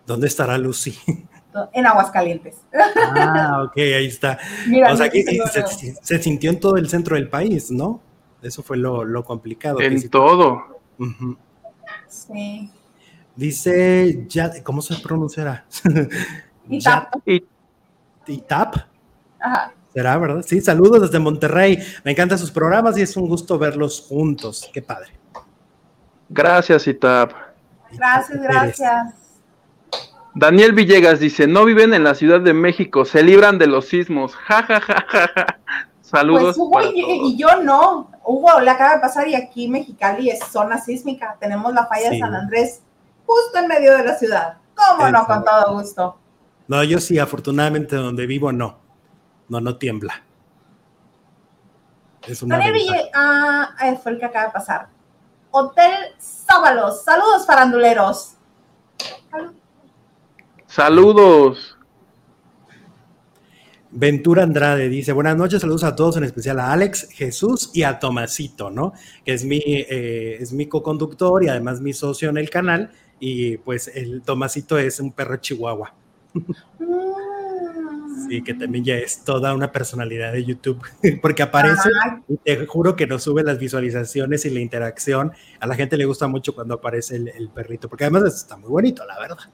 ¿Dónde 0.06 0.26
estará 0.26 0.56
Lucy? 0.56 0.96
en 1.72 1.86
Aguascalientes. 1.86 2.56
Ah, 2.72 3.64
ok, 3.66 3.76
ahí 3.76 4.06
está. 4.06 4.38
o 4.90 4.96
sea, 4.96 5.08
que 5.08 5.24
se, 6.02 6.22
sintió 6.22 6.50
en 6.50 6.60
todo 6.60 6.76
el 6.76 6.88
centro 6.88 7.16
del 7.16 7.28
país, 7.28 7.70
¿no? 7.70 8.00
Eso 8.42 8.62
fue 8.62 8.76
lo, 8.76 9.24
complicado. 9.24 9.80
En 9.80 10.08
todo. 10.08 10.80
Sí. 12.08 12.70
Dice, 13.34 14.24
ya, 14.28 14.50
¿cómo 14.62 14.82
se 14.82 14.96
pronunciará? 14.96 15.64
Itap. 16.68 17.14
Itap. 18.26 18.76
Ajá. 19.40 19.72
¿Será, 19.92 20.18
verdad? 20.18 20.44
Sí, 20.46 20.60
saludos 20.60 21.02
desde 21.02 21.18
Monterrey. 21.18 21.78
Me 22.04 22.12
encantan 22.12 22.38
sus 22.38 22.50
programas 22.50 22.98
y 22.98 23.02
es 23.02 23.16
un 23.16 23.28
gusto 23.28 23.58
verlos 23.58 24.06
juntos. 24.08 24.70
Qué 24.72 24.82
padre. 24.82 25.10
Gracias, 26.28 26.86
Itap. 26.86 27.32
Gracias, 27.90 28.42
gracias. 28.42 29.14
Daniel 30.38 30.72
Villegas 30.72 31.18
dice, 31.18 31.48
no 31.48 31.64
viven 31.64 31.92
en 31.94 32.04
la 32.04 32.14
Ciudad 32.14 32.40
de 32.40 32.54
México, 32.54 33.04
se 33.04 33.24
libran 33.24 33.58
de 33.58 33.66
los 33.66 33.88
sismos. 33.88 34.36
Ja, 34.36 34.62
ja, 34.62 34.80
ja, 34.80 35.04
ja, 35.08 35.58
Saludos. 36.00 36.56
Pues 36.56 36.58
Hugo 36.58 36.80
y, 36.94 37.36
yo 37.36 37.60
no. 37.60 38.08
Hugo 38.24 38.60
le 38.60 38.70
acaba 38.70 38.94
de 38.94 39.00
pasar 39.00 39.26
y 39.26 39.34
aquí 39.34 39.66
Mexicali 39.66 40.30
es 40.30 40.38
zona 40.44 40.78
sísmica. 40.78 41.36
Tenemos 41.40 41.74
la 41.74 41.86
falla 41.86 42.10
de 42.10 42.20
San 42.20 42.34
Andrés 42.34 42.82
justo 43.26 43.58
en 43.58 43.66
medio 43.66 43.96
de 43.96 44.04
la 44.04 44.14
ciudad. 44.14 44.58
¿Cómo 44.74 45.10
no? 45.10 45.26
Con 45.26 45.44
todo 45.44 45.74
gusto. 45.74 46.18
No, 46.68 46.84
yo 46.84 47.00
sí, 47.00 47.18
afortunadamente 47.18 47.96
donde 47.96 48.26
vivo 48.26 48.52
no. 48.52 48.78
No, 49.48 49.60
no 49.60 49.76
tiembla. 49.76 50.22
Es 52.28 52.42
una 52.42 52.58
Daniel 52.58 52.74
Villegas, 52.74 53.10
ah, 53.12 53.96
fue 54.00 54.12
el 54.12 54.18
que 54.20 54.24
acaba 54.24 54.46
de 54.46 54.52
pasar. 54.52 54.88
Hotel 55.50 55.92
Sábalos. 56.18 57.02
Saludos, 57.02 57.44
faranduleros. 57.44 58.34
Saludos. 59.30 59.67
Ventura 63.90 64.44
Andrade 64.44 64.88
dice, 64.88 65.12
buenas 65.12 65.36
noches, 65.36 65.60
saludos 65.60 65.82
a 65.82 65.96
todos, 65.96 66.16
en 66.18 66.22
especial 66.22 66.60
a 66.60 66.72
Alex, 66.72 67.08
Jesús 67.10 67.72
y 67.74 67.82
a 67.82 67.98
Tomasito, 67.98 68.70
¿no? 68.70 68.92
Que 69.24 69.32
es 69.32 69.44
mi, 69.44 69.60
eh, 69.64 70.36
es 70.38 70.52
mi 70.52 70.66
co-conductor 70.66 71.42
y 71.42 71.48
además 71.48 71.80
mi 71.80 71.92
socio 71.92 72.28
en 72.28 72.36
el 72.36 72.48
canal. 72.48 72.92
Y 73.18 73.56
pues 73.56 73.88
el 73.88 74.22
Tomasito 74.22 74.78
es 74.78 75.00
un 75.00 75.10
perro 75.10 75.36
chihuahua. 75.38 75.94
Sí, 78.28 78.42
que 78.42 78.52
también 78.52 78.84
ya 78.84 78.96
es 78.96 79.24
toda 79.24 79.54
una 79.54 79.72
personalidad 79.72 80.32
de 80.32 80.44
YouTube, 80.44 80.82
porque 81.22 81.42
aparece 81.42 81.88
y 82.28 82.36
te 82.36 82.66
juro 82.66 82.94
que 82.94 83.06
nos 83.06 83.22
sube 83.22 83.42
las 83.42 83.58
visualizaciones 83.58 84.44
y 84.44 84.50
la 84.50 84.60
interacción. 84.60 85.32
A 85.60 85.66
la 85.66 85.74
gente 85.74 85.96
le 85.96 86.04
gusta 86.04 86.28
mucho 86.28 86.54
cuando 86.54 86.74
aparece 86.74 87.16
el 87.16 87.48
perrito, 87.54 87.88
porque 87.88 88.04
además 88.04 88.24
está 88.24 88.58
muy 88.58 88.68
bonito, 88.68 89.06
la 89.06 89.18
verdad. 89.18 89.48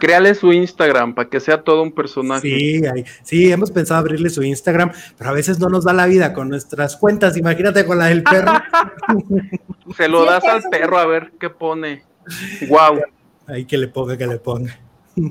Créale 0.00 0.34
su 0.34 0.52
Instagram 0.52 1.14
para 1.14 1.28
que 1.28 1.40
sea 1.40 1.62
todo 1.62 1.82
un 1.82 1.92
personaje. 1.92 2.48
Sí, 2.48 2.82
sí, 3.22 3.52
hemos 3.52 3.70
pensado 3.70 4.00
abrirle 4.00 4.30
su 4.30 4.42
Instagram, 4.42 4.92
pero 5.16 5.30
a 5.30 5.32
veces 5.32 5.58
no 5.58 5.68
nos 5.68 5.84
da 5.84 5.92
la 5.92 6.06
vida 6.06 6.32
con 6.32 6.48
nuestras 6.48 6.96
cuentas. 6.96 7.36
Imagínate 7.36 7.86
con 7.86 7.98
la 7.98 8.06
del 8.06 8.22
perro. 8.22 8.52
Se 9.96 10.08
lo 10.08 10.24
das 10.24 10.44
al 10.44 10.62
perro 10.70 10.98
a 10.98 11.06
ver 11.06 11.32
qué 11.38 11.50
pone. 11.50 12.02
Wow. 12.68 13.00
Ahí 13.46 13.64
que 13.64 13.78
le 13.78 13.88
ponga, 13.88 14.16
que 14.16 14.26
le 14.26 14.38
ponga. 14.38 14.78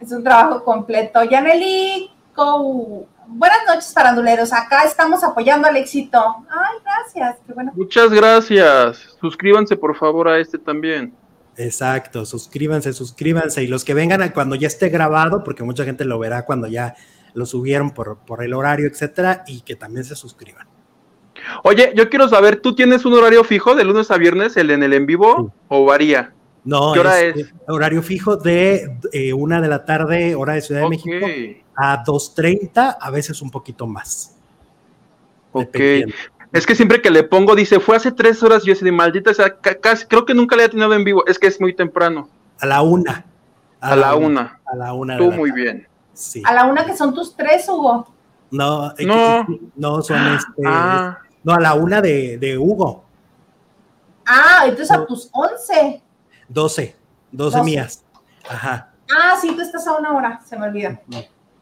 Es 0.00 0.10
un 0.10 0.24
trabajo 0.24 0.64
completo. 0.64 1.22
Yaneli, 1.22 2.10
buenas 3.26 3.58
noches, 3.68 3.92
paranduleros. 3.94 4.52
Acá 4.52 4.84
estamos 4.84 5.22
apoyando 5.22 5.68
al 5.68 5.76
éxito. 5.76 6.18
Ay, 6.48 6.78
gracias. 6.82 7.36
Muchas 7.74 8.10
gracias. 8.10 9.16
Suscríbanse 9.20 9.76
por 9.76 9.94
favor 9.94 10.28
a 10.28 10.38
este 10.38 10.58
también. 10.58 11.12
Exacto, 11.56 12.26
suscríbanse, 12.26 12.92
suscríbanse. 12.92 13.62
Y 13.62 13.66
los 13.66 13.84
que 13.84 13.94
vengan 13.94 14.28
cuando 14.30 14.56
ya 14.56 14.66
esté 14.66 14.88
grabado, 14.88 15.42
porque 15.44 15.62
mucha 15.62 15.84
gente 15.84 16.04
lo 16.04 16.18
verá 16.18 16.44
cuando 16.44 16.66
ya 16.66 16.94
lo 17.34 17.46
subieron 17.46 17.92
por, 17.92 18.18
por 18.18 18.42
el 18.42 18.54
horario, 18.54 18.86
etcétera, 18.86 19.44
y 19.46 19.60
que 19.60 19.76
también 19.76 20.04
se 20.04 20.16
suscriban. 20.16 20.66
Oye, 21.62 21.92
yo 21.94 22.08
quiero 22.08 22.28
saber, 22.28 22.60
¿tú 22.60 22.74
tienes 22.74 23.04
un 23.04 23.14
horario 23.14 23.44
fijo 23.44 23.74
de 23.74 23.84
lunes 23.84 24.10
a 24.10 24.16
viernes, 24.16 24.56
el 24.56 24.70
en 24.70 24.82
el 24.82 24.92
en 24.92 25.06
vivo, 25.06 25.52
o 25.68 25.84
varía? 25.84 26.32
No, 26.64 26.92
¿Qué 26.92 27.00
hora 27.00 27.20
es, 27.20 27.54
horario 27.68 28.02
fijo 28.02 28.36
de 28.36 28.98
eh, 29.12 29.32
una 29.32 29.60
de 29.60 29.68
la 29.68 29.84
tarde, 29.84 30.34
hora 30.34 30.54
de 30.54 30.62
Ciudad 30.62 30.80
de 30.82 30.88
México, 30.88 31.26
a 31.76 32.02
2.30, 32.02 32.96
a 33.00 33.10
veces 33.10 33.40
un 33.40 33.50
poquito 33.50 33.86
más. 33.86 34.36
Ok. 35.52 35.78
Es 36.52 36.66
que 36.66 36.74
siempre 36.74 37.02
que 37.02 37.10
le 37.10 37.24
pongo, 37.24 37.54
dice, 37.54 37.80
fue 37.80 37.96
hace 37.96 38.12
tres 38.12 38.42
horas 38.42 38.62
yo 38.64 38.74
de 38.74 38.92
maldita, 38.92 39.30
o 39.30 39.34
sea, 39.34 39.56
casi, 39.58 40.06
creo 40.06 40.24
que 40.24 40.34
nunca 40.34 40.56
le 40.56 40.64
he 40.64 40.68
tenido 40.68 40.92
en 40.94 41.04
vivo, 41.04 41.26
es 41.26 41.38
que 41.38 41.46
es 41.46 41.60
muy 41.60 41.74
temprano. 41.74 42.28
A 42.60 42.66
la 42.66 42.82
una. 42.82 43.24
A, 43.80 43.96
la, 43.96 44.14
una. 44.14 44.60
A 44.64 44.76
la 44.76 44.92
una. 44.94 45.18
Tú 45.18 45.30
muy 45.32 45.50
bien. 45.50 45.86
Sí. 46.12 46.42
A 46.44 46.54
la 46.54 46.64
una 46.64 46.84
que 46.86 46.96
son 46.96 47.14
tus 47.14 47.36
tres, 47.36 47.68
Hugo. 47.68 48.06
No, 48.50 48.92
no, 48.98 49.46
no 49.74 50.02
son 50.02 50.34
este. 50.34 50.62
Ah. 50.66 51.18
No, 51.42 51.54
a 51.54 51.60
la 51.60 51.74
una 51.74 52.00
de, 52.00 52.38
de, 52.38 52.56
Hugo. 52.56 53.04
Ah, 54.26 54.62
entonces 54.64 54.90
a 54.90 55.04
tus 55.04 55.28
once. 55.32 56.02
Doce, 56.48 56.96
doce 57.30 57.62
mías. 57.62 58.04
Ajá. 58.48 58.90
Ah, 59.14 59.36
sí, 59.40 59.52
tú 59.54 59.60
estás 59.60 59.86
a 59.86 59.96
una 59.96 60.12
hora, 60.12 60.40
se 60.44 60.56
me 60.56 60.66
olvida. 60.66 61.00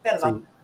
Perdón. 0.01 0.45
Sí, 0.45 0.54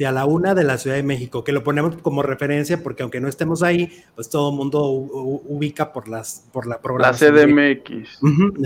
a 0.00 0.10
la 0.10 0.24
una 0.24 0.54
de 0.54 0.64
la 0.64 0.78
Ciudad 0.78 0.96
de 0.96 1.02
México, 1.02 1.44
que 1.44 1.52
lo 1.52 1.62
ponemos 1.62 1.96
como 2.02 2.22
referencia 2.22 2.82
porque 2.82 3.02
aunque 3.02 3.20
no 3.20 3.28
estemos 3.28 3.62
ahí, 3.62 4.04
pues 4.14 4.30
todo 4.30 4.50
el 4.50 4.56
mundo 4.56 4.86
ubica 4.86 5.92
por 5.92 6.08
las 6.08 6.44
por 6.50 6.66
la 6.66 6.80
programación. 6.80 7.34
La 7.34 7.42
CDMX. 7.42 8.18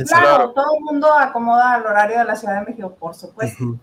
claro, 0.09 0.51
todo 0.53 0.77
el 0.79 0.85
mundo 0.85 1.13
acomoda 1.13 1.77
el 1.77 1.87
horario 1.87 2.19
de 2.19 2.25
la 2.25 2.37
Ciudad 2.37 2.61
de 2.61 2.67
México, 2.67 2.97
por 2.99 3.15
supuesto. 3.15 3.77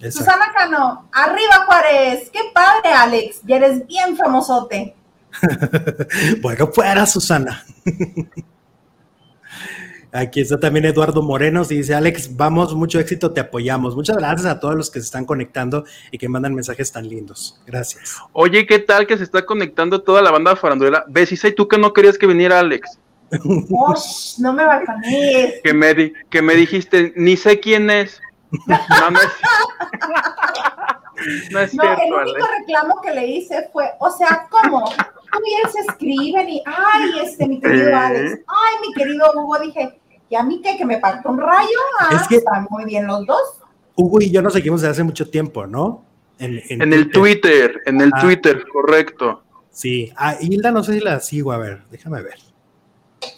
Susana 0.00 0.52
Cano, 0.54 1.08
arriba 1.12 1.66
Juárez, 1.66 2.30
qué 2.30 2.40
padre 2.54 2.92
Alex, 2.92 3.40
ya 3.44 3.56
eres 3.56 3.86
bien 3.86 4.16
famosote. 4.16 4.94
bueno, 6.42 6.68
fuera 6.68 7.04
Susana. 7.04 7.64
Aquí 10.12 10.40
está 10.40 10.58
también 10.58 10.86
Eduardo 10.86 11.22
Morenos 11.22 11.70
y 11.70 11.76
dice, 11.76 11.94
Alex, 11.94 12.36
vamos, 12.36 12.74
mucho 12.74 12.98
éxito, 12.98 13.32
te 13.32 13.40
apoyamos. 13.40 13.94
Muchas 13.94 14.16
gracias 14.16 14.46
a 14.46 14.58
todos 14.58 14.74
los 14.74 14.90
que 14.90 15.00
se 15.00 15.06
están 15.06 15.26
conectando 15.26 15.84
y 16.10 16.18
que 16.18 16.28
mandan 16.28 16.54
mensajes 16.54 16.90
tan 16.90 17.08
lindos. 17.08 17.60
Gracias. 17.66 18.16
Oye, 18.32 18.66
¿qué 18.66 18.78
tal 18.78 19.06
que 19.06 19.18
se 19.18 19.24
está 19.24 19.44
conectando 19.44 20.02
toda 20.02 20.22
la 20.22 20.30
banda 20.30 20.56
farandulera? 20.56 21.04
¿Ves, 21.08 21.32
y 21.32 21.52
tú 21.52 21.68
que 21.68 21.76
no 21.76 21.92
querías 21.92 22.16
que 22.16 22.26
viniera 22.26 22.58
Alex? 22.58 22.98
no 24.38 24.52
me 24.54 24.64
balcones. 24.64 25.60
Que 25.62 25.74
me, 25.74 26.12
que 26.30 26.42
me 26.42 26.54
dijiste, 26.54 27.12
ni 27.16 27.36
sé 27.36 27.60
quién 27.60 27.90
es. 27.90 28.20
No, 28.50 29.10
no 29.10 29.20
es, 29.20 29.28
no 31.50 31.60
es 31.60 31.70
cierto, 31.70 32.02
el 32.02 32.12
único 32.12 32.46
reclamo 32.58 33.00
que 33.02 33.10
le 33.12 33.26
hice 33.26 33.68
fue, 33.72 33.90
o 33.98 34.10
sea, 34.10 34.46
¿cómo? 34.48 34.90
Bien 35.44 35.72
se 35.72 35.80
escriben 35.80 36.48
y, 36.48 36.62
ay, 36.66 37.10
este, 37.24 37.46
mi 37.46 37.60
querido 37.60 37.96
Alex, 37.96 38.40
ay, 38.46 38.88
mi 38.88 38.94
querido 38.94 39.32
Hugo, 39.34 39.58
dije, 39.58 40.00
¿y 40.28 40.36
a 40.36 40.42
mí 40.42 40.60
qué? 40.62 40.76
¿Que 40.76 40.84
me 40.84 40.98
parte 40.98 41.28
un 41.28 41.38
rayo? 41.38 41.78
Ah, 42.00 42.16
es 42.20 42.28
que 42.28 42.36
están 42.36 42.66
muy 42.70 42.84
bien 42.84 43.06
los 43.06 43.26
dos. 43.26 43.60
Hugo 43.96 44.20
y 44.20 44.30
yo 44.30 44.42
nos 44.42 44.52
seguimos 44.52 44.80
desde 44.80 44.92
hace 44.92 45.02
mucho 45.02 45.28
tiempo, 45.28 45.66
¿no? 45.66 46.04
En, 46.38 46.92
el 46.92 47.10
Twitter, 47.10 47.82
en 47.84 48.00
el 48.00 48.12
Twitter, 48.20 48.64
correcto. 48.72 49.42
Sí, 49.70 50.12
a 50.16 50.36
Hilda 50.40 50.70
no 50.70 50.84
sé 50.84 50.94
si 50.94 51.00
la 51.00 51.18
sigo, 51.18 51.50
a 51.50 51.58
ver, 51.58 51.82
déjame 51.90 52.22
ver. 52.22 52.38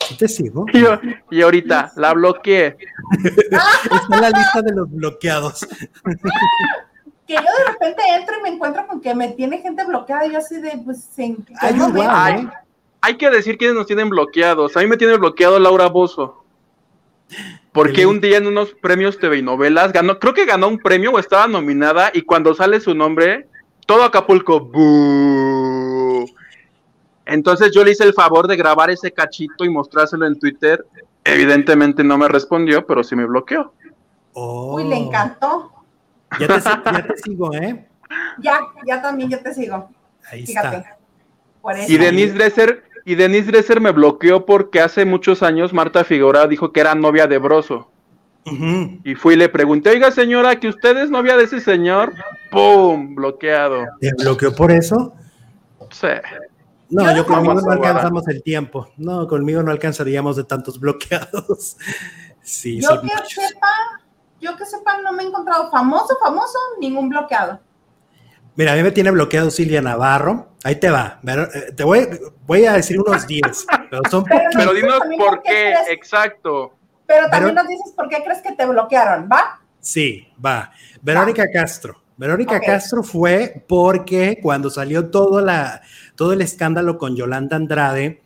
¿Sí 0.06 0.16
te 0.16 0.28
sigo? 0.28 0.66
Y, 1.30 1.40
ahorita 1.40 1.92
la 1.96 2.12
bloqueé. 2.12 2.76
Está 3.24 4.16
en 4.16 4.20
la 4.20 4.30
lista 4.30 4.62
de 4.62 4.74
los 4.74 4.90
bloqueados 4.90 5.66
que 7.30 7.36
yo 7.36 7.64
de 7.64 7.72
repente 7.72 8.02
entro 8.08 8.34
y 8.38 8.42
me 8.42 8.48
encuentro 8.48 8.86
con 8.88 9.00
que 9.00 9.14
me 9.14 9.28
tiene 9.28 9.58
gente 9.58 9.84
bloqueada 9.84 10.26
y 10.26 10.32
yo 10.32 10.38
así 10.38 10.60
de, 10.60 10.80
pues, 10.84 11.16
en, 11.16 11.46
hay, 11.60 12.48
hay, 13.00 13.16
que 13.16 13.30
decir 13.30 13.56
quiénes 13.56 13.76
nos 13.76 13.86
tienen 13.86 14.10
bloqueados. 14.10 14.76
A 14.76 14.80
mí 14.80 14.86
me 14.88 14.96
tiene 14.96 15.16
bloqueado 15.16 15.60
Laura 15.60 15.86
Bozo. 15.86 16.44
Porque 17.70 18.04
un 18.04 18.20
día 18.20 18.38
en 18.38 18.48
unos 18.48 18.74
premios 18.74 19.16
TV 19.16 19.38
y 19.38 19.42
novelas 19.42 19.92
ganó, 19.92 20.18
creo 20.18 20.34
que 20.34 20.44
ganó 20.44 20.66
un 20.66 20.78
premio 20.78 21.12
o 21.12 21.20
estaba 21.20 21.46
nominada 21.46 22.10
y 22.12 22.22
cuando 22.22 22.52
sale 22.52 22.80
su 22.80 22.96
nombre, 22.96 23.46
todo 23.86 24.02
Acapulco, 24.02 24.68
Entonces 27.26 27.70
yo 27.72 27.84
le 27.84 27.92
hice 27.92 28.02
el 28.02 28.12
favor 28.12 28.48
de 28.48 28.56
grabar 28.56 28.90
ese 28.90 29.12
cachito 29.12 29.64
y 29.64 29.70
mostrárselo 29.70 30.26
en 30.26 30.36
Twitter. 30.36 30.84
Evidentemente 31.22 32.02
no 32.02 32.18
me 32.18 32.26
respondió, 32.26 32.84
pero 32.84 33.04
sí 33.04 33.14
me 33.14 33.24
bloqueó. 33.24 33.72
Uy, 34.32 34.82
le 34.82 34.96
encantó. 34.96 35.79
Ya 36.38 36.46
te, 37.06 37.16
sigo, 37.16 37.52
¿eh? 37.54 37.86
Ya, 38.38 38.60
ya 38.86 39.02
también 39.02 39.30
yo 39.30 39.40
te 39.40 39.52
sigo. 39.54 39.90
Ahí 40.30 40.44
está. 40.44 40.98
Y 41.88 41.96
Denise 41.96 42.34
Dresser, 42.34 42.84
y 43.04 43.14
Denise 43.14 43.50
Dresser 43.50 43.80
me 43.80 43.90
bloqueó 43.90 44.46
porque 44.46 44.80
hace 44.80 45.04
muchos 45.04 45.42
años 45.42 45.72
Marta 45.72 46.04
Figueroa 46.04 46.46
dijo 46.46 46.72
que 46.72 46.80
era 46.80 46.94
novia 46.94 47.26
de 47.26 47.38
Broso. 47.38 47.90
Y 49.04 49.14
fui 49.14 49.34
y 49.34 49.36
le 49.36 49.48
pregunté, 49.48 49.90
oiga 49.90 50.10
señora, 50.10 50.58
que 50.58 50.68
usted 50.68 50.96
es 50.96 51.10
novia 51.10 51.36
de 51.36 51.44
ese 51.44 51.60
señor, 51.60 52.14
¡pum! 52.50 53.14
bloqueado. 53.14 53.84
¿Te 54.00 54.12
bloqueó 54.14 54.54
por 54.54 54.72
eso? 54.72 55.14
Sí. 55.90 56.08
No, 56.88 57.14
yo, 57.14 57.24
conmigo 57.24 57.60
no 57.60 57.70
alcanzamos 57.70 58.26
el 58.28 58.42
tiempo. 58.42 58.90
No, 58.96 59.28
conmigo 59.28 59.62
no 59.62 59.70
alcanzaríamos 59.70 60.36
de 60.36 60.44
tantos 60.44 60.78
bloqueados. 60.78 61.76
Sí, 62.42 62.80
yo 62.80 63.02
que 63.02 63.08
sepa, 63.08 63.99
yo 64.40 64.56
que 64.56 64.64
sepa, 64.64 64.98
no 65.02 65.12
me 65.12 65.22
he 65.22 65.26
encontrado 65.26 65.70
famoso, 65.70 66.16
famoso, 66.20 66.58
ningún 66.80 67.08
bloqueado. 67.08 67.60
Mira, 68.56 68.72
a 68.72 68.76
mí 68.76 68.82
me 68.82 68.90
tiene 68.90 69.10
bloqueado 69.10 69.50
Silvia 69.50 69.80
Navarro. 69.80 70.48
Ahí 70.64 70.76
te 70.76 70.90
va. 70.90 71.20
Eh, 71.26 71.72
te 71.76 71.84
voy, 71.84 72.08
voy 72.46 72.64
a 72.66 72.74
decir 72.74 73.00
unos 73.00 73.26
10. 73.26 73.66
Pero, 73.90 74.02
son 74.10 74.24
pero, 74.24 74.74
dinos 74.74 75.00
por 75.16 75.42
qué, 75.42 75.74
exacto. 75.88 76.74
Pero 77.06 77.28
también 77.30 77.54
nos 77.54 77.66
dices 77.66 77.92
por 77.96 78.08
qué 78.08 78.22
crees 78.22 78.42
que 78.42 78.52
te 78.52 78.66
bloquearon, 78.66 79.28
¿va? 79.32 79.60
Sí, 79.80 80.28
va. 80.44 80.70
Verónica 81.00 81.44
Castro. 81.52 82.02
Verónica 82.16 82.60
Castro 82.60 83.02
fue 83.02 83.64
porque 83.66 84.38
cuando 84.42 84.68
salió 84.68 85.10
todo, 85.10 85.40
la, 85.40 85.80
todo 86.14 86.34
el 86.34 86.42
escándalo 86.42 86.98
con 86.98 87.16
Yolanda 87.16 87.56
Andrade, 87.56 88.22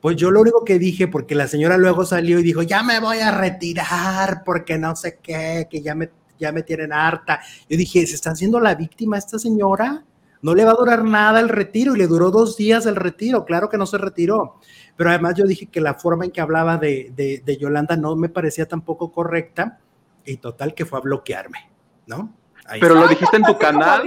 pues 0.00 0.16
yo 0.16 0.30
lo 0.30 0.40
único 0.40 0.64
que 0.64 0.78
dije, 0.78 1.08
porque 1.08 1.34
la 1.34 1.48
señora 1.48 1.76
luego 1.76 2.04
salió 2.04 2.38
y 2.38 2.42
dijo, 2.42 2.62
ya 2.62 2.82
me 2.82 3.00
voy 3.00 3.18
a 3.18 3.30
retirar 3.30 4.42
porque 4.44 4.78
no 4.78 4.94
sé 4.94 5.18
qué, 5.22 5.66
que 5.70 5.82
ya 5.82 5.94
me, 5.94 6.10
ya 6.38 6.52
me 6.52 6.62
tienen 6.62 6.92
harta. 6.92 7.40
Yo 7.68 7.76
dije, 7.76 8.06
¿se 8.06 8.14
está 8.14 8.30
haciendo 8.30 8.60
la 8.60 8.74
víctima 8.74 9.18
esta 9.18 9.38
señora? 9.38 10.04
No 10.42 10.54
le 10.54 10.64
va 10.64 10.72
a 10.72 10.76
durar 10.76 11.02
nada 11.02 11.40
el 11.40 11.48
retiro 11.48 11.94
y 11.94 11.98
le 11.98 12.06
duró 12.06 12.30
dos 12.30 12.56
días 12.56 12.86
el 12.86 12.96
retiro, 12.96 13.44
claro 13.44 13.68
que 13.68 13.78
no 13.78 13.86
se 13.86 13.98
retiró. 13.98 14.60
Pero 14.96 15.10
además 15.10 15.34
yo 15.34 15.44
dije 15.44 15.66
que 15.66 15.80
la 15.80 15.94
forma 15.94 16.24
en 16.24 16.30
que 16.30 16.40
hablaba 16.40 16.76
de, 16.76 17.12
de, 17.44 17.56
Yolanda 17.56 17.96
no 17.96 18.16
me 18.16 18.28
parecía 18.28 18.66
tampoco 18.66 19.10
correcta 19.10 19.80
y 20.24 20.36
total 20.36 20.74
que 20.74 20.84
fue 20.84 20.98
a 20.98 21.02
bloquearme, 21.02 21.70
¿no? 22.06 22.34
Pero 22.80 22.94
lo 22.94 23.08
dijiste 23.08 23.36
en 23.36 23.44
tu 23.44 23.56
canal. 23.58 24.02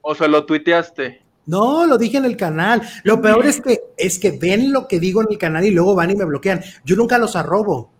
O 0.00 0.14
se 0.14 0.28
lo 0.28 0.44
tuiteaste. 0.44 1.22
No, 1.48 1.86
lo 1.86 1.96
dije 1.96 2.18
en 2.18 2.26
el 2.26 2.36
canal. 2.36 2.82
Lo 3.04 3.22
peor 3.22 3.46
es 3.46 3.62
que 3.62 3.80
es 3.96 4.18
que 4.18 4.32
ven 4.32 4.70
lo 4.70 4.86
que 4.86 5.00
digo 5.00 5.22
en 5.22 5.28
el 5.30 5.38
canal 5.38 5.64
y 5.64 5.70
luego 5.70 5.94
van 5.94 6.10
y 6.10 6.14
me 6.14 6.26
bloquean. 6.26 6.60
Yo 6.84 6.94
nunca 6.94 7.16
los 7.16 7.36
arrobo. 7.36 7.90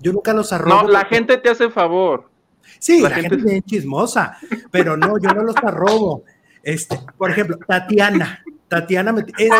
Yo 0.00 0.14
nunca 0.14 0.32
los 0.32 0.50
arrobo. 0.50 0.84
No, 0.84 0.88
la 0.88 1.04
gente 1.04 1.36
te 1.36 1.50
hace 1.50 1.68
favor. 1.68 2.30
Sí, 2.78 3.02
la, 3.02 3.10
gente... 3.10 3.36
es 3.36 3.44
bien 3.44 3.62
chismosa, 3.64 4.38
pero 4.70 4.96
no, 4.96 5.18
yo 5.18 5.28
no 5.34 5.42
los 5.42 5.56
arrobo. 5.56 6.24
Este, 6.62 6.98
por 7.18 7.30
ejemplo, 7.30 7.58
Tatiana. 7.58 8.42
Tatiana 8.66 9.12
me, 9.12 9.26
es, 9.36 9.50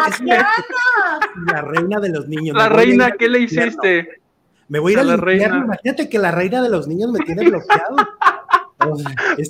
la 1.46 1.60
reina 1.60 2.00
de 2.00 2.08
los 2.08 2.26
niños. 2.26 2.56
La 2.56 2.70
reina, 2.70 3.12
¿qué 3.18 3.28
le 3.28 3.40
hiciste? 3.40 4.22
Me 4.68 4.78
voy 4.78 4.92
a 4.92 4.94
ir 4.94 4.98
a 5.00 5.04
la 5.04 5.16
reina. 5.18 5.62
Imagínate 5.62 6.08
que 6.08 6.18
la 6.18 6.30
reina 6.30 6.62
de 6.62 6.70
los 6.70 6.88
niños 6.88 7.10
me 7.10 7.18
tiene 7.18 7.50
bloqueado. 7.50 7.96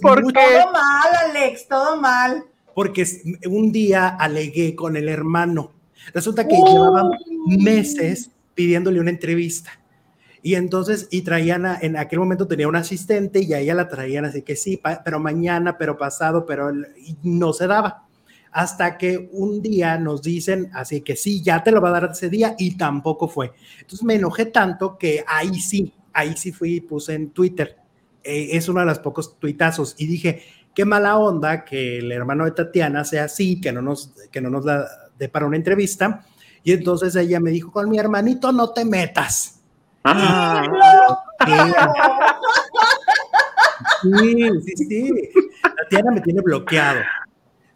¿Por 0.03 0.33
Todo 0.33 0.73
mal, 0.73 1.09
Alex, 1.29 1.69
todo 1.69 2.01
mal. 2.01 2.45
Porque 2.81 3.07
un 3.47 3.73
día 3.73 4.09
alegué 4.09 4.75
con 4.75 4.97
el 4.97 5.11
hermano. 5.11 5.71
Resulta 6.15 6.49
que 6.49 6.57
llevaban 6.57 7.11
meses 7.47 8.31
pidiéndole 8.55 9.01
una 9.01 9.11
entrevista. 9.11 9.71
Y 10.43 10.55
entonces, 10.55 11.07
y 11.11 11.21
traían, 11.21 11.67
en 11.83 11.99
aquel 11.99 12.21
momento 12.21 12.47
tenía 12.47 12.69
un 12.69 12.77
asistente 12.77 13.41
y 13.41 13.53
a 13.53 13.59
ella 13.59 13.75
la 13.75 13.87
traían 13.87 14.25
así 14.25 14.41
que 14.41 14.57
sí, 14.57 14.81
pero 15.05 15.21
mañana, 15.21 15.77
pero 15.77 15.99
pasado, 15.99 16.47
pero 16.47 16.73
no 17.23 17.53
se 17.53 17.67
daba. 17.67 18.07
Hasta 18.51 18.97
que 18.97 19.29
un 19.31 19.61
día 19.61 19.99
nos 19.99 20.23
dicen, 20.23 20.71
así 20.73 21.03
que 21.03 21.17
sí, 21.17 21.43
ya 21.43 21.63
te 21.63 21.73
lo 21.73 21.83
va 21.83 21.91
a 21.91 22.01
dar 22.01 22.11
ese 22.13 22.31
día 22.31 22.55
y 22.59 22.79
tampoco 22.79 23.29
fue. 23.29 23.53
Entonces 23.79 24.05
me 24.05 24.15
enojé 24.15 24.47
tanto 24.47 24.97
que 24.97 25.23
ahí 25.27 25.61
sí, 25.61 25.93
ahí 26.15 26.35
sí 26.35 26.51
fui 26.51 26.77
y 26.77 26.81
puse 26.81 27.13
en 27.13 27.29
Twitter. 27.33 27.77
Eh, 28.25 28.57
es 28.57 28.71
uno 28.71 28.81
de 28.81 28.87
los 28.87 29.01
pocos 29.01 29.39
tuitazos 29.39 29.95
y 29.99 30.07
dije, 30.07 30.43
qué 30.81 30.87
mala 30.87 31.19
onda 31.19 31.63
que 31.63 31.99
el 31.99 32.11
hermano 32.11 32.47
de 32.47 32.53
Tatiana 32.53 33.05
sea 33.05 33.25
así, 33.25 33.61
que 33.61 33.71
no 33.71 33.83
nos, 33.83 34.15
que 34.33 34.41
no 34.41 34.49
nos 34.49 34.65
dé 35.19 35.29
para 35.29 35.45
una 35.45 35.59
entrevista. 35.59 36.25
Y 36.65 36.73
entonces 36.73 37.15
ella 37.17 37.39
me 37.39 37.51
dijo, 37.51 37.71
con 37.71 37.91
mi 37.91 37.99
hermanito 37.99 38.51
no 38.51 38.71
te 38.71 38.87
metas. 38.87 39.61
Ah, 40.03 40.63
sí, 44.03 44.51
sí, 44.65 44.85
sí. 44.89 45.31
Tatiana 45.77 46.13
me 46.13 46.23
tiene 46.23 46.41
bloqueado. 46.41 47.01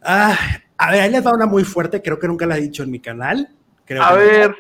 Ah, 0.03 0.39
a 0.79 0.91
ver, 0.91 1.01
ahí 1.03 1.11
les 1.11 1.27
va 1.27 1.35
una 1.35 1.45
muy 1.45 1.65
fuerte, 1.65 2.01
creo 2.01 2.19
que 2.19 2.27
nunca 2.27 2.47
la 2.47 2.57
he 2.57 2.63
dicho 2.63 2.85
en 2.85 2.91
mi 2.91 3.01
canal. 3.01 3.55
a 4.01 4.15
ver, 4.15 4.57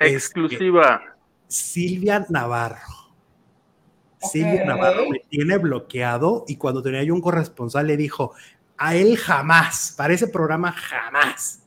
exclusiva. 0.00 1.02
Silvia 1.46 2.26
Navarro. 2.30 3.03
Silvia 4.24 4.64
Navarro 4.64 5.08
me 5.08 5.20
tiene 5.28 5.58
bloqueado 5.58 6.44
y 6.48 6.56
cuando 6.56 6.82
tenía 6.82 7.02
yo 7.02 7.14
un 7.14 7.20
corresponsal 7.20 7.86
le 7.86 7.96
dijo, 7.96 8.32
a 8.76 8.96
él 8.96 9.16
jamás, 9.16 9.94
para 9.96 10.14
ese 10.14 10.28
programa 10.28 10.72
jamás. 10.72 11.62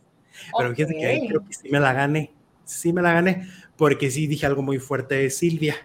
Pero 0.58 0.70
fíjense 0.72 0.96
que 0.96 1.06
ahí 1.06 1.28
creo 1.28 1.46
que 1.46 1.54
sí 1.54 1.70
me 1.70 1.80
la 1.80 1.94
gané, 1.94 2.34
sí 2.66 2.94
me 2.94 3.02
la 3.02 3.14
gané, 3.14 3.48
porque 3.76 4.12
sí 4.12 4.28
dije 4.28 4.46
algo 4.46 4.62
muy 4.62 4.80
fuerte 4.80 5.16
de 5.16 5.30
Silvia. 5.30 5.76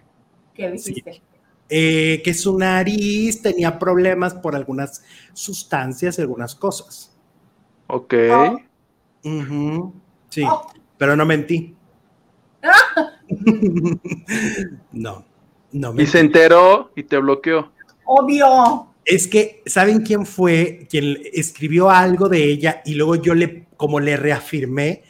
¿Qué 0.55 0.71
dijiste? 0.71 1.23
Eh, 1.69 2.21
que 2.23 2.35
su 2.35 2.59
nariz 2.59 3.41
tenía 3.41 3.79
problemas 3.79 4.35
por 4.35 4.55
algunas 4.55 5.05
sustancias, 5.33 6.19
algunas 6.19 6.55
cosas. 6.55 7.17
Ok. 7.87 8.15
Oh. 8.31 8.61
Sí, 10.29 10.43
oh. 10.45 10.71
pero 10.99 11.17
no 11.17 11.25
mentí. 11.25 11.75
no, 14.93 15.25
no. 15.73 16.01
Y 16.01 16.07
se 16.07 16.21
enteró 16.21 16.91
y 16.95 17.03
te 17.03 17.19
bloqueó. 17.19 17.73
Obvio. 18.05 18.89
Es 19.05 19.27
que, 19.27 19.63
¿saben 19.67 20.03
quién 20.03 20.27
fue 20.27 20.87
quien 20.89 21.19
escribió 21.33 21.91
algo 21.91 22.29
de 22.29 22.45
ella 22.45 22.83
y 22.85 22.95
luego 22.95 23.17
yo 23.17 23.35
le, 23.35 23.67
como 23.77 23.99
le 23.99 24.17
reafirmé, 24.17 25.03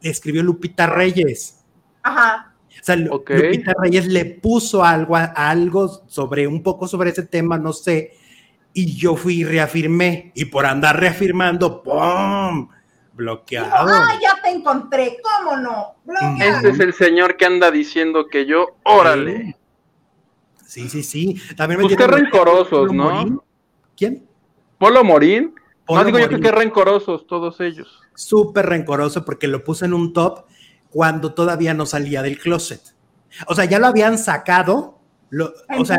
escribió 0.00 0.42
Lupita 0.42 0.86
Reyes? 0.86 1.58
Ajá. 2.02 2.54
O 2.68 2.84
sea, 2.84 2.96
Lupita 2.96 3.74
Reyes 3.80 4.06
le 4.06 4.24
puso 4.24 4.84
algo, 4.84 5.16
algo 5.16 5.88
sobre, 6.06 6.46
un 6.46 6.62
poco 6.62 6.86
sobre 6.86 7.10
ese 7.10 7.24
tema, 7.24 7.58
no 7.58 7.72
sé, 7.72 8.16
y 8.72 8.96
yo 8.96 9.16
fui 9.16 9.40
y 9.40 9.44
reafirmé, 9.44 10.32
y 10.34 10.46
por 10.46 10.66
andar 10.66 10.98
reafirmando, 10.98 11.82
¡pum! 11.82 12.68
Bloqueado. 13.14 13.88
ah, 13.88 14.18
ya 14.22 14.40
te 14.42 14.48
encontré, 14.50 15.18
¿cómo 15.22 15.56
no? 15.56 15.96
Bloqueado. 16.04 16.56
Este 16.56 16.70
es 16.70 16.80
el 16.80 16.94
señor 16.94 17.36
que 17.36 17.44
anda 17.44 17.70
diciendo 17.70 18.26
que 18.28 18.46
yo, 18.46 18.76
órale. 18.84 19.56
Sí, 20.72 20.88
sí, 20.88 21.02
sí. 21.02 21.36
También 21.54 21.80
me 21.80 21.84
pues 21.84 21.98
qué 21.98 22.06
rencorosos, 22.06 22.94
¿no? 22.94 23.44
¿Quién? 23.94 24.26
Polo 24.78 25.04
Morín. 25.04 25.54
no 25.86 26.02
digo 26.02 26.18
yo 26.18 26.30
que 26.30 26.40
qué 26.40 26.50
rencorosos 26.50 27.26
todos 27.26 27.60
ellos. 27.60 28.00
Súper 28.14 28.64
rencoroso 28.64 29.22
porque 29.22 29.48
lo 29.48 29.64
puse 29.64 29.84
en 29.84 29.92
un 29.92 30.14
top 30.14 30.46
cuando 30.88 31.34
todavía 31.34 31.74
no 31.74 31.84
salía 31.84 32.22
del 32.22 32.38
closet. 32.38 32.80
O 33.48 33.54
sea, 33.54 33.66
ya 33.66 33.78
lo 33.78 33.86
habían 33.86 34.16
sacado. 34.16 34.98
o 35.78 35.84
sea, 35.84 35.98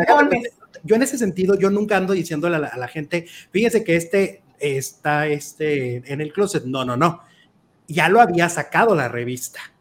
yo 0.81 0.95
en 0.95 1.03
ese 1.03 1.19
sentido, 1.19 1.53
yo 1.53 1.69
nunca 1.69 1.95
ando 1.95 2.13
diciéndole 2.13 2.55
a 2.55 2.59
la, 2.59 2.67
a 2.69 2.77
la, 2.79 2.87
gente, 2.87 3.27
fíjese 3.51 3.83
que 3.83 3.95
este 3.95 4.41
está 4.57 5.27
este, 5.27 6.11
en 6.11 6.19
el 6.19 6.33
closet. 6.33 6.63
No, 6.65 6.83
no, 6.83 6.97
no. 6.97 7.21
Ya 7.87 8.09
lo 8.09 8.19
había 8.19 8.49
sacado 8.49 8.95
la 8.95 9.07
revista. 9.07 9.72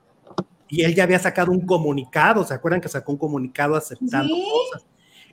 Y 0.73 0.83
él 0.85 0.95
ya 0.95 1.05
había 1.05 1.18
sacado 1.18 1.53
un 1.53 1.66
comunicado. 1.66 2.45
¿Se 2.45 2.55
acuerdan 2.55 2.81
que 2.81 2.89
sacó 2.89 3.12
un 3.12 3.18
comunicado 3.18 3.77
aceptando 3.77 4.35
cosas? 4.35 4.87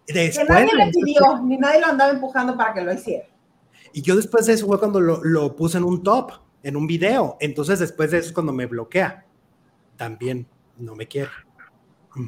Después, 0.06 0.38
que 0.38 0.54
nadie 0.54 0.76
le 0.76 0.92
pidió, 0.92 1.42
ni 1.44 1.58
nadie 1.58 1.80
lo 1.80 1.88
andaba 1.88 2.12
empujando 2.12 2.58
para 2.58 2.74
que 2.74 2.82
lo 2.82 2.94
hiciera. 2.94 3.26
Y 3.94 4.02
yo 4.02 4.18
después 4.18 4.48
de 4.48 4.54
eso 4.54 4.68
fue 4.68 4.78
cuando 4.80 5.00
lo, 5.00 5.24
lo 5.24 5.56
puse 5.56 5.78
en 5.78 5.86
un 5.86 6.04
top, 6.04 6.34
en 6.62 6.76
un 6.76 6.86
video. 6.86 7.38
Entonces 7.40 7.80
después 7.80 8.12
de 8.12 8.18
eso 8.18 8.28
es 8.28 8.34
cuando 8.34 8.52
me 8.52 8.66
bloquea 8.66 9.26
también 10.00 10.48
no 10.78 10.96
me 10.96 11.08
quiere. 11.08 11.30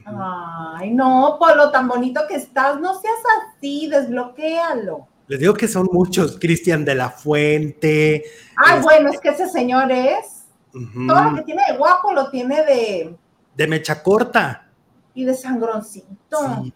Ay, 0.05 0.91
no, 0.91 1.37
Polo, 1.39 1.71
tan 1.71 1.87
bonito 1.87 2.21
que 2.29 2.35
estás, 2.35 2.79
no 2.79 2.93
seas 2.99 3.15
así, 3.41 3.87
desbloquéalo. 3.87 5.07
Les 5.27 5.39
digo 5.39 5.53
que 5.53 5.67
son 5.67 5.89
muchos, 5.91 6.37
Cristian 6.37 6.85
de 6.85 6.95
la 6.95 7.09
Fuente. 7.09 8.23
Ay, 8.57 8.81
bueno, 8.81 9.09
es 9.09 9.19
que 9.19 9.29
ese 9.29 9.49
señor 9.49 9.91
es. 9.91 10.40
Todo 10.71 11.23
lo 11.23 11.35
que 11.35 11.43
tiene 11.43 11.63
de 11.69 11.77
guapo 11.77 12.13
lo 12.13 12.29
tiene 12.29 12.63
de. 12.63 13.15
De 13.55 13.67
mecha 13.67 14.01
corta. 14.01 14.69
Y 15.13 15.25
de 15.25 15.33
sangroncito. 15.33 16.63
Sí, 16.63 16.73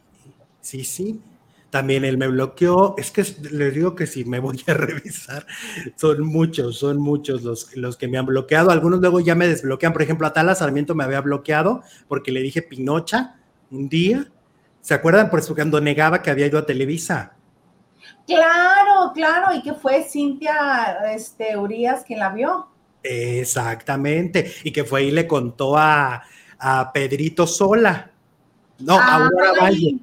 sí. 0.61 0.83
sí 0.83 1.21
también 1.75 2.05
él 2.05 2.17
me 2.17 2.29
bloqueó. 2.29 2.95
Es 2.97 3.11
que 3.11 3.25
les 3.51 3.73
digo 3.73 3.95
que 3.95 4.07
si 4.07 4.23
me 4.23 4.39
voy 4.45 4.63
a 4.65 4.73
revisar, 4.73 5.45
son 5.97 6.25
muchos, 6.25 6.79
son 6.79 7.01
muchos 7.01 7.43
los, 7.43 7.75
los 7.75 7.97
que 7.97 8.07
me 8.07 8.17
han 8.17 8.25
bloqueado. 8.25 8.71
Algunos 8.71 9.01
luego 9.01 9.19
ya 9.19 9.35
me 9.35 9.45
desbloquean. 9.45 9.91
Por 9.91 10.01
ejemplo, 10.01 10.25
Atala 10.25 10.55
Sarmiento 10.55 10.95
me 10.95 11.03
había 11.03 11.19
bloqueado 11.19 11.83
porque 12.07 12.31
le 12.31 12.39
dije 12.39 12.61
Pinocha 12.61 13.35
un 13.71 13.89
día. 13.89 14.25
¿Se 14.79 14.93
acuerdan? 14.93 15.29
Por 15.29 15.39
eso 15.39 15.53
cuando 15.53 15.81
negaba 15.81 16.21
que 16.21 16.29
había 16.29 16.47
ido 16.47 16.59
a 16.59 16.65
Televisa. 16.65 17.33
Claro, 18.25 19.11
claro, 19.13 19.53
y 19.53 19.61
que 19.61 19.73
fue 19.73 20.03
Cintia 20.03 20.97
este, 21.13 21.57
Urias 21.57 22.05
quien 22.05 22.19
la 22.19 22.29
vio. 22.29 22.69
Exactamente, 23.07 24.51
y 24.63 24.71
que 24.71 24.83
fue 24.83 25.03
y 25.03 25.11
le 25.11 25.27
contó 25.27 25.77
a, 25.77 26.23
a 26.57 26.91
Pedrito 26.91 27.45
Sola. 27.45 28.11
No, 28.79 28.97
a 28.97 29.15
Aurora 29.15 29.53
Valle. 29.61 29.97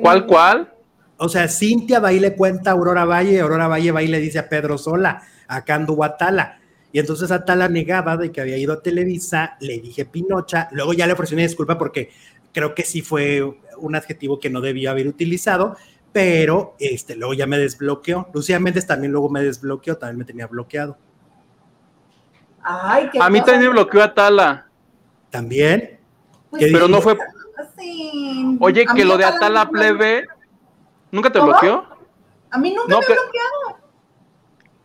¿Cuál, 0.00 0.26
cuál? 0.26 0.72
O 1.18 1.28
sea, 1.28 1.48
Cintia 1.48 2.00
va 2.00 2.12
y 2.12 2.18
le 2.18 2.34
cuenta 2.34 2.70
a 2.70 2.72
Aurora 2.72 3.04
Valle, 3.04 3.32
y 3.32 3.38
Aurora 3.38 3.68
Valle 3.68 3.92
va 3.92 4.02
y 4.02 4.08
le 4.08 4.20
dice 4.20 4.38
a 4.38 4.48
Pedro 4.48 4.78
Sola, 4.78 5.22
a 5.46 5.64
Candu 5.64 6.02
Atala. 6.02 6.58
Y 6.92 6.98
entonces 6.98 7.30
Atala 7.30 7.68
negaba 7.68 8.16
de 8.16 8.32
que 8.32 8.40
había 8.40 8.56
ido 8.56 8.72
a 8.72 8.82
Televisa, 8.82 9.58
le 9.60 9.78
dije 9.78 10.06
Pinocha, 10.06 10.68
luego 10.72 10.94
ya 10.94 11.06
le 11.06 11.12
ofrecí 11.12 11.34
una 11.34 11.42
disculpa 11.42 11.76
porque 11.76 12.10
creo 12.54 12.74
que 12.74 12.84
sí 12.84 13.02
fue 13.02 13.42
un 13.76 13.94
adjetivo 13.94 14.40
que 14.40 14.48
no 14.48 14.62
debía 14.62 14.92
haber 14.92 15.06
utilizado, 15.06 15.76
pero 16.12 16.74
este, 16.80 17.16
luego 17.16 17.34
ya 17.34 17.46
me 17.46 17.58
desbloqueó. 17.58 18.30
Lucía 18.32 18.58
Méndez 18.58 18.86
también 18.86 19.12
luego 19.12 19.28
me 19.28 19.42
desbloqueó, 19.42 19.98
también 19.98 20.18
me 20.18 20.24
tenía 20.24 20.46
bloqueado. 20.46 20.96
Ay, 22.62 23.10
a 23.20 23.30
mí 23.30 23.40
también 23.40 23.62
me 23.62 23.68
bloqueó 23.68 24.02
Atala. 24.02 24.66
¿También? 25.30 25.98
Pues 26.50 26.70
pero 26.72 26.88
no 26.88 27.00
fue 27.00 27.16
Oye, 28.60 28.86
que 28.94 29.04
lo 29.04 29.16
de 29.16 29.24
Atala 29.24 29.68
Plebe, 29.68 30.26
¿nunca 31.10 31.30
te 31.30 31.40
bloqueó? 31.40 31.84
A 32.50 32.58
mí 32.58 32.70
nunca 32.74 32.88
me 32.88 32.94
ha 32.94 32.98
bloqueado. 32.98 33.88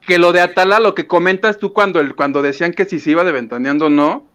Que 0.02 0.18
lo 0.18 0.32
de 0.34 0.42
Atala, 0.42 0.80
lo 0.80 0.96
que 0.96 1.08
comentas 1.08 1.58
tú 1.58 1.74
cuando, 1.74 2.00
el, 2.00 2.16
cuando 2.16 2.42
decían 2.42 2.74
que 2.74 2.86
si 2.86 3.00
se 3.00 3.12
iba 3.12 3.24
de 3.24 3.32
ventaneando 3.32 3.90
no. 3.90 4.26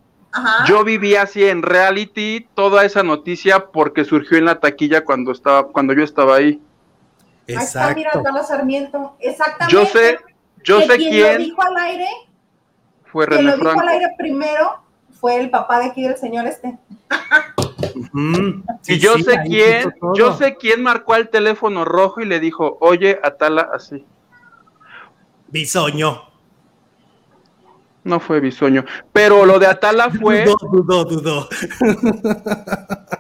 Yo 0.67 0.85
vivía 0.85 1.23
así 1.23 1.45
en 1.45 1.63
reality 1.63 2.47
toda 2.55 2.85
esa 2.85 3.03
noticia 3.03 3.67
porque 3.67 4.05
surgió 4.05 4.39
en 4.39 4.45
la 4.45 4.61
taquilla 4.61 5.05
cuando 5.05 5.33
estaba, 5.33 5.69
cuando 5.69 5.95
yo 5.95 6.05
estaba 6.05 6.37
ahí. 6.37 6.61
Exacto. 7.47 7.79
Ahí 7.79 7.85
está, 7.87 7.95
mira, 7.95 8.11
Atala 8.15 8.45
Sarmiento. 8.45 9.17
Exactamente. 9.21 9.73
Yo 9.73 9.87
sé, 9.87 10.19
yo 10.63 10.81
sé 10.83 10.97
quién. 10.99 11.33
lo 11.35 11.39
dijo 11.39 11.63
al 11.63 11.77
aire. 11.79 12.07
Fue 13.11 13.27
René 13.27 13.57
lo 13.57 13.57
dijo 13.57 13.81
al 13.81 13.89
aire 13.89 14.09
primero 14.17 14.89
fue 15.21 15.41
el 15.41 15.51
papá 15.51 15.81
de 15.81 15.87
aquí 15.87 16.03
del 16.03 16.17
señor 16.17 16.47
este. 16.47 16.79
y 18.87 18.99
yo 18.99 19.19
sé 19.19 19.41
quién, 19.47 19.93
yo 20.15 20.37
sé 20.37 20.57
quién 20.57 20.83
marcó 20.83 21.17
el 21.17 21.29
teléfono 21.29 21.85
rojo 21.85 22.21
y 22.21 22.27
le 22.27 22.41
dijo, 22.41 22.79
oye, 22.81 23.19
Atala, 23.23 23.69
así. 23.73 24.05
Bisoño. 25.49 26.23
No 28.05 28.21
fue 28.21 28.41
bisoño. 28.41 28.85
Pero 29.13 29.45
lo 29.45 29.59
de 29.59 29.67
Atala 29.67 30.11
fue. 30.11 30.45
Dudó, 30.45 30.57
dudó, 30.71 31.05
dudó. 31.05 31.49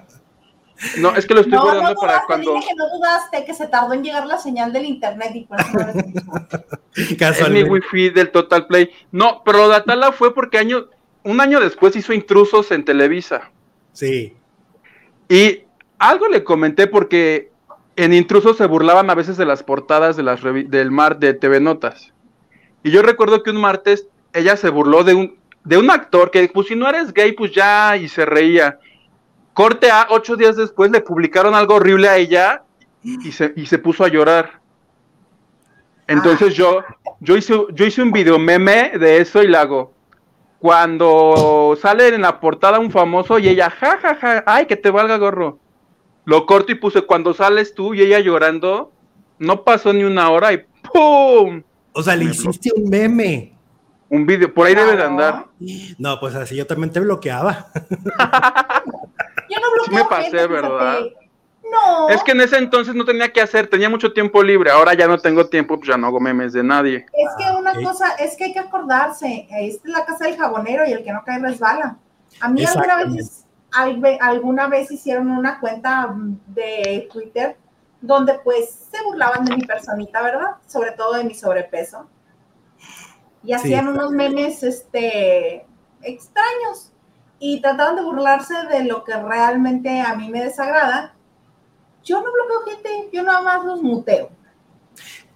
No, 0.99 1.15
es 1.17 1.27
que 1.27 1.35
lo 1.35 1.41
estoy 1.41 1.57
no, 1.57 1.63
guardando 1.63 1.95
no 1.95 2.01
para 2.01 2.25
cuando. 2.27 2.55
Dije 2.55 2.69
que 2.69 2.75
no 2.77 2.89
dudaste, 2.97 3.45
que 3.45 3.55
se 3.55 3.67
tardó 3.67 3.93
en 3.95 4.05
llegar 4.05 4.27
la 4.27 4.39
señal 4.39 4.73
del 4.73 4.85
internet 4.87 5.33
y 5.35 5.45
por 5.45 5.61
eso 5.61 5.71
no 5.73 6.79
Es 6.95 7.51
mi 7.51 7.63
wifi 7.65 8.11
del 8.11 8.31
Total 8.31 8.67
Play. 8.67 8.91
No, 9.11 9.43
pero 9.45 9.59
lo 9.59 9.69
de 9.69 9.77
Atala 9.77 10.13
fue 10.13 10.35
porque 10.35 10.59
año, 10.59 10.87
un 11.25 11.41
año 11.41 11.61
después 11.61 11.97
hizo 11.97 12.13
intrusos 12.13 12.71
en 12.71 12.85
Televisa. 12.85 13.51
Sí. 13.93 14.37
Y 15.29 15.63
algo 15.99 16.29
le 16.29 16.45
comenté 16.45 16.87
porque 16.87 17.51
en 17.97 18.13
intrusos 18.13 18.57
se 18.57 18.67
burlaban 18.67 19.11
a 19.11 19.15
veces 19.15 19.37
de 19.37 19.45
las 19.45 19.63
portadas 19.65 20.17
de 20.17 20.23
las 20.23 20.41
del 20.43 20.91
mar 20.91 21.19
de 21.19 21.35
TV 21.35 21.61
Notas. 21.61 22.13
Y 22.85 22.91
yo 22.91 23.03
recuerdo 23.03 23.43
que 23.43 23.51
un 23.51 23.61
martes 23.61 24.07
ella 24.33 24.57
se 24.57 24.71
burló 24.71 25.03
de 25.03 25.15
un, 25.15 25.37
de 25.65 25.79
un 25.79 25.91
actor 25.91 26.31
que, 26.31 26.49
pues 26.49 26.69
si 26.69 26.77
no 26.77 26.89
eres 26.89 27.13
gay, 27.13 27.33
pues 27.33 27.53
ya, 27.53 27.97
y 27.97 28.09
se 28.09 28.25
reía. 28.25 28.79
Corte 29.59 29.91
A, 29.91 30.07
ocho 30.11 30.37
días 30.37 30.55
después 30.55 30.89
le 30.93 31.01
publicaron 31.01 31.57
algo 31.57 31.75
horrible 31.75 32.09
a 32.09 32.17
ella 32.17 32.63
y 33.03 33.33
se, 33.33 33.53
y 33.57 33.67
se 33.67 33.79
puso 33.79 34.05
a 34.05 34.09
llorar. 34.09 34.61
Entonces 36.07 36.55
yo, 36.55 36.85
yo, 37.19 37.37
hice, 37.37 37.55
yo 37.75 37.85
hice 37.85 38.01
un 38.01 38.13
video 38.13 38.39
meme 38.39 38.93
de 39.01 39.21
eso 39.21 39.43
y 39.43 39.49
le 39.49 39.57
hago. 39.57 39.93
Cuando 40.61 41.77
sale 41.83 42.07
en 42.07 42.23
la 42.23 42.39
portada 42.39 42.79
un 42.79 42.93
famoso 42.93 43.41
y 43.41 43.49
ella, 43.49 43.69
ja, 43.69 43.99
ja, 43.99 44.15
ja, 44.15 44.45
ay, 44.47 44.67
que 44.67 44.77
te 44.77 44.93
valga 44.93 45.17
gorro. 45.17 45.59
Lo 46.25 46.47
corto 46.47 46.71
y 46.71 46.77
puse, 46.77 47.03
cuando 47.03 47.35
sales 47.35 47.75
tú 47.75 47.95
y 47.95 48.03
ella 48.03 48.21
llorando, 48.21 48.93
no 49.41 49.65
pasó 49.65 49.93
ni 49.93 50.05
una 50.05 50.31
hora 50.31 50.53
y 50.53 50.65
¡pum! 50.93 51.65
O 51.95 52.03
sea, 52.05 52.15
le 52.15 52.27
hiciste 52.27 52.71
un 52.77 52.89
meme. 52.89 53.59
Un 54.09 54.25
video, 54.25 54.55
por 54.55 54.69
ahí 54.69 54.77
debe 54.77 54.95
de 54.95 55.03
andar. 55.03 55.47
No, 55.99 56.21
pues 56.21 56.37
así 56.37 56.55
yo 56.55 56.65
también 56.65 56.93
te 56.93 57.01
bloqueaba. 57.01 57.67
yo 59.49 59.61
no 59.61 59.73
bloqueo. 59.73 59.85
Sí 59.85 59.95
me 59.95 60.05
pasé, 60.05 60.47
¿verdad? 60.47 61.01
No. 61.71 62.09
Es 62.09 62.23
que 62.23 62.33
en 62.33 62.41
ese 62.41 62.57
entonces 62.57 62.95
no 62.95 63.05
tenía 63.05 63.33
que 63.33 63.41
hacer, 63.41 63.69
tenía 63.69 63.91
mucho 63.91 64.13
tiempo 64.13 64.43
libre. 64.43 64.71
Ahora 64.71 64.95
ya 64.95 65.07
no 65.07 65.19
tengo 65.19 65.49
tiempo, 65.49 65.77
pues 65.77 65.89
ya 65.89 65.97
no 65.97 66.07
hago 66.07 66.21
memes 66.21 66.53
de 66.53 66.63
nadie. 66.63 67.07
Es 67.13 67.31
que 67.37 67.51
una 67.57 67.75
cosa, 67.83 68.15
es 68.15 68.37
que 68.37 68.45
hay 68.45 68.53
que 68.53 68.59
acordarse, 68.59 69.47
esta 69.51 69.89
es 69.89 69.95
la 69.95 70.05
casa 70.05 70.25
del 70.25 70.37
jabonero 70.37 70.87
y 70.87 70.93
el 70.93 71.05
que 71.05 71.13
no 71.13 71.23
cae 71.25 71.39
resbala. 71.39 71.99
A 72.41 72.49
mí 72.49 72.65
alguna 72.65 73.05
vez, 73.05 73.45
alguna 74.21 74.69
vez 74.69 74.91
hicieron 74.91 75.31
una 75.31 75.61
cuenta 75.61 76.15
de 76.47 77.09
Twitter 77.13 77.57
donde 78.01 78.35
pues 78.45 78.89
se 78.91 79.03
burlaban 79.03 79.45
de 79.45 79.57
mi 79.57 79.63
personita, 79.65 80.23
¿verdad? 80.23 80.57
Sobre 80.67 80.93
todo 80.93 81.15
de 81.15 81.25
mi 81.25 81.35
sobrepeso. 81.35 82.09
Y 83.43 83.53
hacían 83.53 83.89
unos 83.89 84.11
memes 84.11 84.63
este, 84.63 85.67
extraños 86.03 86.93
y 87.39 87.61
trataban 87.61 87.97
de 87.97 88.03
burlarse 88.03 88.55
de 88.71 88.85
lo 88.85 89.05
que 89.05 89.15
realmente 89.15 90.01
a 90.01 90.15
mí 90.17 90.29
me 90.29 90.45
desagrada. 90.45 91.15
Yo 92.05 92.23
no 92.23 92.27
bloqueo 92.33 92.75
gente, 92.75 93.11
yo 93.13 93.23
nada 93.23 93.43
más 93.43 93.65
los 93.65 93.83
muteo. 93.83 94.31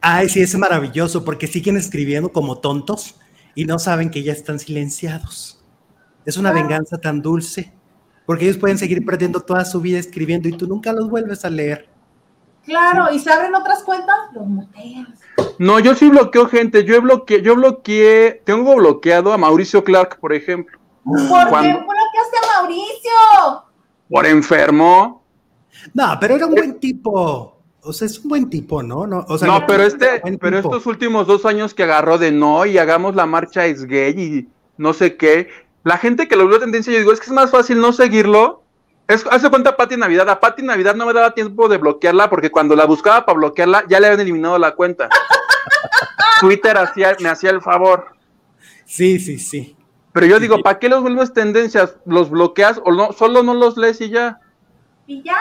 Ay, 0.01 0.29
sí, 0.29 0.41
es 0.41 0.57
maravilloso 0.57 1.25
porque 1.25 1.47
siguen 1.47 1.77
escribiendo 1.77 2.33
como 2.33 2.59
tontos 2.59 3.17
y 3.55 3.65
no 3.65 3.79
saben 3.79 4.11
que 4.11 4.23
ya 4.23 4.33
están 4.33 4.59
silenciados. 4.59 5.63
Es 6.25 6.37
una 6.37 6.53
venganza 6.53 6.99
tan 6.99 7.23
dulce 7.23 7.73
porque 8.27 8.45
ellos 8.45 8.59
pueden 8.59 8.79
seguir 8.79 9.05
perdiendo 9.05 9.41
toda 9.41 9.65
su 9.65 9.81
vida 9.81 9.99
escribiendo 9.99 10.49
y 10.49 10.53
tú 10.53 10.67
nunca 10.67 10.93
los 10.93 11.09
vuelves 11.09 11.45
a 11.45 11.51
leer. 11.51 11.89
Claro, 12.65 13.13
y 13.13 13.19
se 13.19 13.33
abren 13.33 13.55
otras 13.55 13.83
cuentas, 13.83 14.17
los 14.35 14.47
muteas. 14.47 15.09
No, 15.59 15.81
yo 15.81 15.95
sí 15.95 16.09
bloqueo 16.09 16.47
gente. 16.47 16.85
Yo 16.85 17.01
bloqueé, 17.03 17.43
yo 17.43 17.57
bloqueé, 17.57 18.43
tengo 18.45 18.77
bloqueado 18.77 19.33
a 19.33 19.39
Mauricio 19.39 19.83
Clark, 19.83 20.19
por 20.21 20.33
ejemplo. 20.33 20.79
¿Por 21.05 21.61
qué 21.61 21.73
bloqueaste 21.73 22.37
a 22.43 22.61
Mauricio? 22.61 23.65
Por 24.09 24.27
enfermo. 24.27 25.25
No, 25.95 26.17
pero 26.21 26.37
era 26.37 26.47
un 26.47 26.55
buen 26.55 26.79
tipo. 26.79 27.59
O 27.85 27.93
sea, 27.93 28.07
es 28.07 28.19
un 28.21 28.29
buen 28.29 28.49
tipo, 28.49 28.83
¿no? 28.83 29.07
No, 29.07 29.25
o 29.29 29.39
sea, 29.39 29.49
no, 29.49 29.67
pero 29.67 29.83
este, 29.83 30.23
pero 30.41 30.59
estos 30.59 30.87
últimos 30.87 31.27
dos 31.27 31.45
años 31.45 31.75
que 31.75 31.83
agarró 31.83 32.17
de 32.19 32.31
no 32.31 32.65
y 32.65 32.79
hagamos 32.79 33.17
la 33.17 33.27
marcha 33.27 33.67
es 33.67 33.87
gay 33.87 34.15
y 34.17 34.49
no 34.77 34.93
sé 34.93 35.17
qué. 35.17 35.49
La 35.83 35.99
gente 35.99 36.29
que 36.29 36.37
lo 36.37 36.47
vio 36.47 36.61
tendencia, 36.61 36.93
yo 36.93 37.01
digo, 37.01 37.13
es 37.13 37.19
que 37.19 37.27
es 37.27 37.33
más 37.33 37.51
fácil 37.51 37.81
no 37.81 37.93
seguirlo 37.93 38.63
hace 39.31 39.51
cuenta 39.51 39.77
Pati 39.77 39.97
Navidad. 39.97 40.29
A 40.29 40.41
Pati 40.41 40.63
Navidad 40.63 40.95
no 40.95 41.07
me 41.07 41.13
daba 41.13 41.35
tiempo 41.35 41.69
de 41.69 41.79
bloquearla 41.79 42.31
porque 42.31 42.51
cuando 42.51 42.77
la 42.77 42.85
buscaba 42.85 43.25
para 43.25 43.37
bloquearla 43.37 43.85
ya 43.89 44.01
le 44.01 44.07
habían 44.07 44.21
eliminado 44.21 44.59
la 44.59 44.75
cuenta. 44.75 45.09
Twitter 46.41 46.77
hacía, 46.77 47.17
me 47.21 47.29
hacía 47.29 47.51
el 47.51 47.61
favor. 47.61 48.17
Sí, 48.85 49.19
sí, 49.19 49.39
sí. 49.39 49.77
Pero 50.13 50.27
yo 50.27 50.39
digo, 50.39 50.63
¿para 50.63 50.79
qué 50.79 50.89
los 50.89 51.03
vuelves 51.03 51.33
tendencias? 51.33 51.97
¿Los 52.05 52.31
bloqueas 52.31 52.81
o 52.85 52.93
no? 52.93 53.13
Solo 53.13 53.43
no 53.43 53.55
los 53.55 53.77
lees 53.77 54.01
y 54.01 54.11
ya. 54.11 54.41
¿Y 55.07 55.23
ya? 55.23 55.39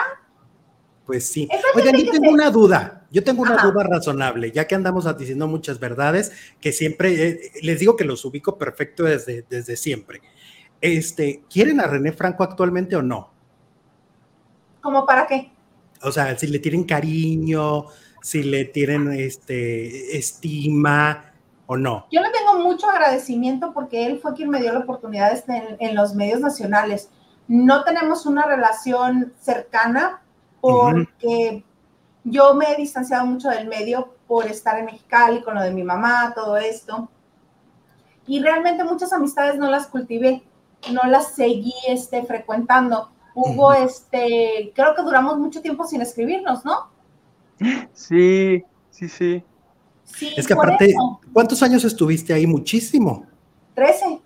Pues 1.06 1.26
sí. 1.26 1.48
Oigan, 1.74 1.96
yo 1.96 2.10
tengo 2.10 2.30
una 2.30 2.50
duda. 2.50 3.06
Yo 3.10 3.22
tengo 3.22 3.42
una 3.42 3.62
duda 3.62 3.84
razonable, 3.84 4.50
ya 4.52 4.66
que 4.66 4.74
andamos 4.74 5.04
diciendo 5.18 5.46
muchas 5.46 5.78
verdades, 5.78 6.32
que 6.60 6.72
siempre, 6.72 7.28
eh, 7.28 7.52
les 7.60 7.78
digo 7.78 7.94
que 7.94 8.04
los 8.04 8.24
ubico 8.24 8.56
perfecto 8.56 9.04
desde, 9.04 9.44
desde 9.50 9.76
siempre. 9.76 10.22
Este, 10.80 11.42
¿Quieren 11.50 11.80
a 11.80 11.86
René 11.86 12.12
Franco 12.12 12.42
actualmente 12.42 12.96
o 12.96 13.02
no? 13.02 13.30
¿Cómo 14.80 15.04
para 15.04 15.26
qué? 15.26 15.52
O 16.00 16.10
sea, 16.10 16.36
si 16.38 16.46
le 16.46 16.58
tienen 16.58 16.84
cariño, 16.84 17.86
si 18.22 18.42
le 18.44 18.64
tienen 18.64 19.12
este, 19.12 20.16
estima 20.16 21.31
o 21.72 21.76
no. 21.76 22.06
Yo 22.10 22.20
le 22.20 22.30
tengo 22.30 22.58
mucho 22.58 22.88
agradecimiento 22.88 23.72
porque 23.72 24.06
él 24.06 24.18
fue 24.20 24.34
quien 24.34 24.50
me 24.50 24.60
dio 24.60 24.72
la 24.72 24.80
oportunidad 24.80 25.32
en, 25.48 25.76
en 25.78 25.94
los 25.94 26.14
medios 26.14 26.40
nacionales. 26.40 27.10
No 27.48 27.84
tenemos 27.84 28.26
una 28.26 28.46
relación 28.46 29.32
cercana 29.40 30.22
porque 30.60 31.64
yo 32.24 32.54
me 32.54 32.72
he 32.72 32.76
distanciado 32.76 33.26
mucho 33.26 33.48
del 33.48 33.68
medio 33.68 34.14
por 34.26 34.46
estar 34.46 34.78
en 34.78 34.86
Mexicali 34.86 35.42
con 35.42 35.54
lo 35.54 35.62
de 35.62 35.72
mi 35.72 35.82
mamá, 35.82 36.32
todo 36.34 36.56
esto. 36.56 37.08
Y 38.26 38.40
realmente 38.40 38.84
muchas 38.84 39.12
amistades 39.12 39.58
no 39.58 39.68
las 39.68 39.88
cultivé, 39.88 40.42
no 40.92 41.02
las 41.10 41.34
seguí 41.34 41.74
este, 41.88 42.24
frecuentando 42.24 43.10
Hugo, 43.34 43.72
este, 43.72 44.72
creo 44.74 44.94
que 44.94 45.02
duramos 45.02 45.38
mucho 45.38 45.62
tiempo 45.62 45.86
sin 45.86 46.02
escribirnos, 46.02 46.64
¿no? 46.64 46.90
Sí, 47.92 48.64
sí, 48.90 49.08
sí. 49.08 49.44
Sí 50.16 50.32
es 50.36 50.46
que 50.46 50.52
aparte, 50.52 50.94
¿cuántos 51.32 51.62
años 51.62 51.84
estuviste 51.84 52.32
ahí? 52.32 52.46
Muchísimo. 52.46 53.26
Trece. 53.74 54.20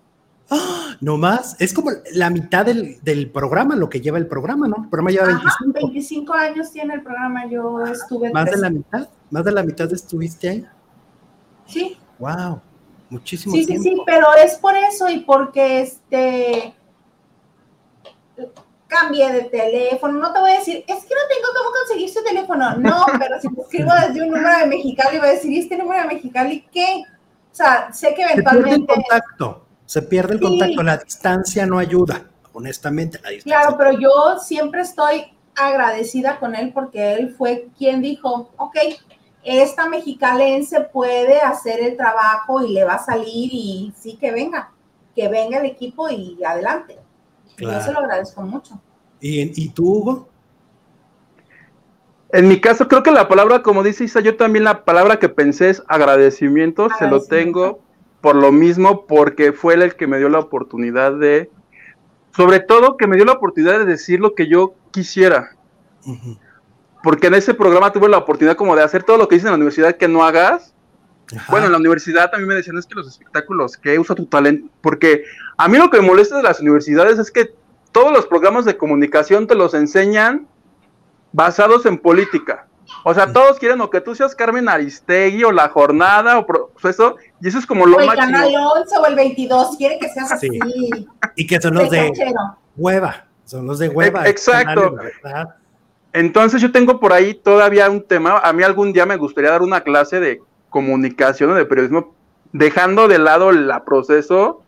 ¡Ah! 0.50 0.96
no 1.00 1.16
más, 1.16 1.60
es 1.60 1.72
como 1.72 1.90
la 2.12 2.30
mitad 2.30 2.64
del, 2.64 3.30
programa, 3.32 3.74
lo 3.76 3.88
que 3.88 4.00
lleva 4.00 4.18
el 4.18 4.26
programa, 4.26 4.68
¿no? 4.68 4.76
El 4.84 4.88
programa 4.88 5.10
lleva 5.10 5.26
Ajá, 5.26 5.42
25. 5.60 5.72
25 5.72 6.32
años 6.34 6.72
tiene 6.72 6.94
el 6.94 7.02
programa, 7.02 7.46
yo 7.46 7.84
estuve. 7.84 8.32
¿Más 8.32 8.50
de 8.50 8.56
la 8.56 8.70
mitad? 8.70 9.08
¿Más 9.30 9.44
de 9.44 9.52
la 9.52 9.62
mitad 9.62 9.92
estuviste 9.92 10.48
ahí? 10.48 10.66
Sí. 11.66 11.98
Wow, 12.18 12.60
muchísimo 13.10 13.54
sí, 13.54 13.66
tiempo. 13.66 13.82
Sí, 13.82 13.90
sí, 13.90 14.02
pero 14.06 14.26
es 14.42 14.54
por 14.54 14.74
eso 14.76 15.08
y 15.10 15.20
porque 15.20 15.80
este 15.80 16.74
cambié 18.86 19.32
de 19.32 19.42
teléfono, 19.42 20.18
no 20.18 20.32
te 20.32 20.40
voy 20.40 20.52
a 20.52 20.58
decir, 20.58 20.84
es 20.86 21.04
que 21.04 21.14
no 21.14 21.20
tengo 21.28 21.48
cómo 21.56 21.70
conseguir 21.76 22.08
su 22.08 22.22
teléfono, 22.22 22.76
no, 22.76 23.04
pero 23.18 23.40
si 23.40 23.48
te 23.48 23.60
escribo 23.60 23.92
desde 23.94 24.22
un 24.22 24.30
número 24.30 24.58
de 24.58 24.66
Mexicali, 24.66 25.18
voy 25.18 25.28
a 25.28 25.32
decir, 25.32 25.52
¿y 25.52 25.58
este 25.60 25.76
número 25.76 26.02
de 26.02 26.14
Mexicali 26.14 26.66
qué? 26.72 27.02
O 27.52 27.54
sea, 27.54 27.92
sé 27.92 28.14
que 28.14 28.22
eventualmente... 28.22 28.72
Se 28.72 28.86
pierde 28.86 28.94
el 28.94 29.02
contacto, 29.02 29.66
se 29.86 30.02
pierde 30.02 30.34
el 30.34 30.40
contacto, 30.40 30.82
la 30.82 30.96
distancia 30.98 31.66
no 31.66 31.78
ayuda, 31.78 32.22
honestamente, 32.52 33.18
la 33.22 33.30
distancia. 33.30 33.60
Claro, 33.60 33.76
pero 33.78 33.98
yo 33.98 34.38
siempre 34.40 34.82
estoy 34.82 35.26
agradecida 35.56 36.38
con 36.38 36.54
él 36.54 36.72
porque 36.72 37.14
él 37.14 37.34
fue 37.36 37.68
quien 37.78 38.02
dijo, 38.02 38.50
ok, 38.56 38.76
esta 39.42 39.88
mexicalense 39.88 40.80
puede 40.80 41.40
hacer 41.40 41.80
el 41.80 41.96
trabajo 41.96 42.64
y 42.64 42.72
le 42.72 42.84
va 42.84 42.94
a 42.94 43.04
salir 43.04 43.48
y 43.52 43.92
sí 43.96 44.16
que 44.16 44.32
venga, 44.32 44.72
que 45.14 45.28
venga 45.28 45.58
el 45.58 45.66
equipo 45.66 46.10
y 46.10 46.42
adelante. 46.44 46.98
Yo 47.59 47.81
se 47.81 47.93
lo 47.93 47.99
agradezco 48.01 48.43
mucho. 48.43 48.81
¿Y, 49.20 49.62
¿Y 49.62 49.69
tú, 49.70 49.91
Hugo? 49.91 50.28
En 52.33 52.49
mi 52.49 52.61
caso, 52.61 52.89
creo 52.89 53.03
que 53.03 53.12
la 53.12 53.28
palabra, 53.28 53.62
como 53.62 53.83
dice 53.83 54.05
Isa, 54.05 54.20
yo 54.20 54.37
también 54.37 54.65
la 54.65 54.85
palabra 54.85 55.19
que 55.19 55.28
pensé 55.28 55.70
es 55.70 55.83
agradecimiento, 55.89 56.89
se 56.99 57.09
lo 57.09 57.23
tengo 57.23 57.81
por 58.20 58.37
lo 58.37 58.53
mismo, 58.53 59.07
porque 59.07 59.53
fue 59.53 59.74
él 59.74 59.83
el 59.83 59.97
que 59.97 60.07
me 60.07 60.19
dio 60.19 60.28
la 60.28 60.41
oportunidad 60.41 61.12
de, 61.12 61.51
sobre 62.37 62.61
todo 62.61 62.97
que 62.97 63.07
me 63.07 63.16
dio 63.16 63.24
la 63.24 63.33
oportunidad 63.33 63.78
de 63.78 63.85
decir 63.87 64.20
lo 64.20 64.35
que 64.35 64.49
yo 64.49 64.74
quisiera. 64.91 65.57
Porque 67.03 67.28
en 67.28 67.35
ese 67.35 67.55
programa 67.55 67.93
tuve 67.93 68.09
la 68.09 68.19
oportunidad 68.19 68.57
como 68.57 68.74
de 68.74 68.83
hacer 68.83 69.05
todo 69.05 69.16
lo 69.16 69.28
que 69.28 69.37
dice 69.37 69.47
en 69.47 69.53
la 69.53 69.57
universidad 69.57 69.97
que 69.97 70.09
no 70.09 70.24
hagas, 70.24 70.74
bueno, 71.48 71.66
en 71.66 71.73
la 71.73 71.78
universidad 71.78 72.31
también 72.31 72.48
me 72.48 72.55
decían 72.55 72.78
es 72.78 72.86
que 72.86 72.94
los 72.94 73.09
espectáculos, 73.09 73.77
que 73.77 73.98
usa 73.98 74.15
tu 74.15 74.27
talento, 74.27 74.69
porque 74.81 75.24
a 75.57 75.69
mí 75.69 75.78
lo 75.78 75.90
que 75.90 76.01
me 76.01 76.07
molesta 76.07 76.36
de 76.36 76.43
las 76.43 76.61
universidades 76.61 77.19
es 77.19 77.31
que 77.31 77.55
todos 77.93 78.12
los 78.12 78.27
programas 78.27 78.65
de 78.65 78.77
comunicación 78.77 79.47
te 79.47 79.55
los 79.55 79.74
enseñan 79.74 80.47
basados 81.32 81.86
en 81.86 81.98
política. 81.98 82.66
O 83.05 83.15
sea, 83.15 83.32
todos 83.32 83.59
quieren 83.59 83.81
o 83.81 83.90
que 83.90 84.01
tú 84.01 84.15
seas 84.15 84.35
Carmen 84.35 84.69
Aristegui 84.69 85.43
o 85.44 85.51
La 85.51 85.69
Jornada 85.69 86.39
o 86.39 86.47
eso, 86.89 87.16
y 87.40 87.48
eso 87.48 87.59
es 87.59 87.66
como 87.66 87.85
lo 87.86 87.97
o 87.97 88.01
el 88.01 88.15
canal 88.15 88.48
11 88.55 88.98
o 88.98 89.07
el 89.07 89.15
22, 89.16 89.77
quiere 89.77 89.98
que 89.98 90.09
seas 90.09 90.32
así. 90.32 90.48
Y 91.35 91.47
que 91.47 91.61
son 91.61 91.74
los 91.74 91.90
de 91.90 92.12
hueva, 92.77 93.27
son 93.44 93.66
los 93.66 93.78
de 93.78 93.89
hueva. 93.89 94.28
Exacto. 94.28 94.97
Entonces 96.12 96.62
yo 96.62 96.73
tengo 96.73 96.98
por 96.98 97.12
ahí 97.12 97.35
todavía 97.35 97.90
un 97.90 98.03
tema. 98.03 98.39
A 98.39 98.53
mí 98.53 98.62
algún 98.62 98.93
día 98.93 99.05
me 99.05 99.16
gustaría 99.16 99.51
dar 99.51 99.62
una 99.62 99.82
clase 99.82 100.20
de 100.20 100.40
comunicación 100.77 101.53
o 101.53 101.55
de 101.55 101.65
periodismo, 101.65 102.15
dejando 102.53 103.09
de 103.09 103.19
lado 103.19 103.48
el 103.48 103.73
proceso. 103.86 104.62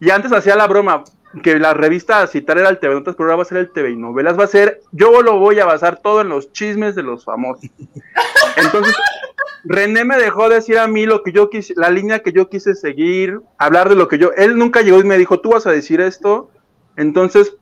Y 0.00 0.10
antes 0.10 0.32
hacía 0.32 0.56
la 0.56 0.66
broma 0.66 1.04
que 1.44 1.56
la 1.60 1.72
revista 1.72 2.20
a 2.20 2.26
citar 2.26 2.58
era 2.58 2.68
el 2.68 2.80
TV 2.80 2.94
Notas, 2.94 3.14
pero 3.14 3.28
ahora 3.28 3.36
va 3.36 3.42
a 3.42 3.46
ser 3.46 3.58
el 3.58 3.70
TV 3.70 3.90
y 3.90 3.96
novelas. 3.96 4.36
Va 4.36 4.42
a 4.42 4.48
ser, 4.48 4.80
yo 4.90 5.22
lo 5.22 5.38
voy 5.38 5.60
a 5.60 5.66
basar 5.66 5.98
todo 5.98 6.22
en 6.22 6.30
los 6.30 6.50
chismes 6.50 6.96
de 6.96 7.04
los 7.04 7.24
famosos. 7.24 7.70
Entonces, 8.56 8.96
René 9.62 10.04
me 10.04 10.16
dejó 10.16 10.48
decir 10.48 10.80
a 10.80 10.88
mí 10.88 11.06
lo 11.06 11.22
que 11.22 11.30
yo 11.30 11.48
quise, 11.48 11.74
la 11.76 11.90
línea 11.90 12.24
que 12.24 12.32
yo 12.32 12.48
quise 12.48 12.74
seguir, 12.74 13.40
hablar 13.56 13.88
de 13.88 13.94
lo 13.94 14.08
que 14.08 14.18
yo. 14.18 14.32
Él 14.36 14.58
nunca 14.58 14.80
llegó 14.80 14.98
y 14.98 15.04
me 15.04 15.16
dijo, 15.16 15.38
tú 15.38 15.50
vas 15.50 15.64
a 15.68 15.70
decir 15.70 16.00
esto. 16.00 16.50
Entonces, 16.96 17.54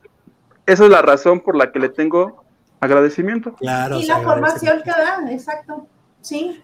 esa 0.65 0.85
es 0.85 0.89
la 0.89 1.03
razón 1.03 1.41
por 1.41 1.55
la 1.55 1.71
que 1.71 1.77
le 1.77 1.89
tengo 1.89 2.43
agradecimiento. 2.79 3.53
Claro. 3.53 3.99
Y 3.99 4.07
la 4.07 4.21
formación 4.21 4.81
que 4.83 4.89
da, 4.89 5.19
exacto. 5.29 5.87
Sí. 6.21 6.63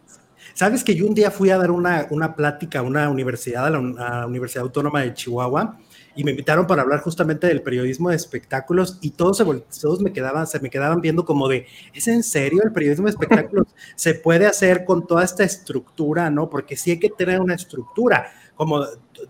Sabes 0.55 0.85
que 0.85 0.95
yo 0.95 1.05
un 1.05 1.13
día 1.13 1.31
fui 1.31 1.49
a 1.49 1.57
dar 1.57 1.69
una, 1.69 2.07
una 2.11 2.33
plática 2.33 2.79
a 2.79 2.81
una 2.81 3.09
universidad, 3.09 3.65
a 3.65 3.69
la, 3.69 4.25
Universidad 4.25 4.63
Autónoma 4.63 5.01
de 5.01 5.13
Chihuahua, 5.13 5.77
y 6.15 6.23
me 6.23 6.31
invitaron 6.31 6.65
para 6.65 6.81
hablar 6.81 7.01
justamente 7.01 7.45
del 7.47 7.61
periodismo 7.61 8.09
de 8.09 8.15
espectáculos 8.15 8.97
y 9.01 9.09
todos, 9.09 9.35
se, 9.35 9.43
todos 9.81 9.99
me 9.99 10.13
quedaban, 10.13 10.47
se 10.47 10.61
me 10.61 10.69
quedaban 10.69 11.01
viendo 11.01 11.25
como 11.25 11.49
de, 11.49 11.67
¿es 11.93 12.07
en 12.07 12.23
serio 12.23 12.61
el 12.63 12.71
periodismo 12.71 13.07
de 13.07 13.09
espectáculos? 13.09 13.67
se 13.97 14.13
puede 14.13 14.45
hacer 14.45 14.85
con 14.85 15.05
toda 15.05 15.25
esta 15.25 15.43
estructura, 15.43 16.29
¿no? 16.29 16.49
Porque 16.49 16.77
sí 16.77 16.91
hay 16.91 16.99
que 16.99 17.09
tener 17.09 17.41
una 17.41 17.55
estructura, 17.55 18.31
como 18.55 18.79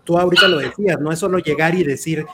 tú 0.04 0.16
ahorita 0.16 0.46
lo 0.46 0.58
decías, 0.58 1.00
no 1.00 1.10
es 1.10 1.18
solo 1.18 1.38
llegar 1.38 1.74
y 1.74 1.82
decir 1.82 2.24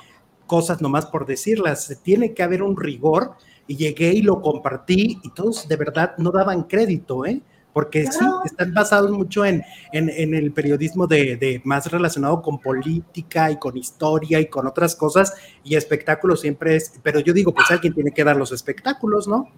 cosas 0.46 0.82
nomás 0.82 1.06
por 1.06 1.24
decirlas, 1.24 1.98
tiene 2.02 2.34
que 2.34 2.42
haber 2.42 2.62
un 2.62 2.76
rigor 2.76 3.36
y 3.66 3.76
llegué 3.76 4.12
y 4.12 4.20
lo 4.20 4.42
compartí 4.42 5.18
y 5.22 5.30
todos 5.30 5.66
de 5.66 5.76
verdad 5.76 6.12
no 6.18 6.30
daban 6.30 6.64
crédito, 6.64 7.24
¿eh? 7.24 7.40
Porque 7.72 8.06
sí, 8.06 8.24
están 8.44 8.74
basados 8.74 9.10
mucho 9.10 9.46
en, 9.46 9.64
en, 9.92 10.34
el 10.34 10.52
periodismo 10.52 11.06
de, 11.06 11.36
de, 11.36 11.62
más 11.64 11.90
relacionado 11.90 12.42
con 12.42 12.58
política 12.58 13.50
y 13.50 13.56
con 13.56 13.78
historia 13.78 14.40
y 14.40 14.46
con 14.46 14.66
otras 14.66 14.94
cosas, 14.94 15.32
y 15.64 15.74
espectáculos 15.74 16.42
siempre 16.42 16.76
es, 16.76 16.92
pero 17.02 17.20
yo 17.20 17.32
digo, 17.32 17.54
pues 17.54 17.70
alguien 17.70 17.94
tiene 17.94 18.10
que 18.10 18.24
dar 18.24 18.36
los 18.36 18.52
espectáculos, 18.52 19.26
¿no? 19.26 19.48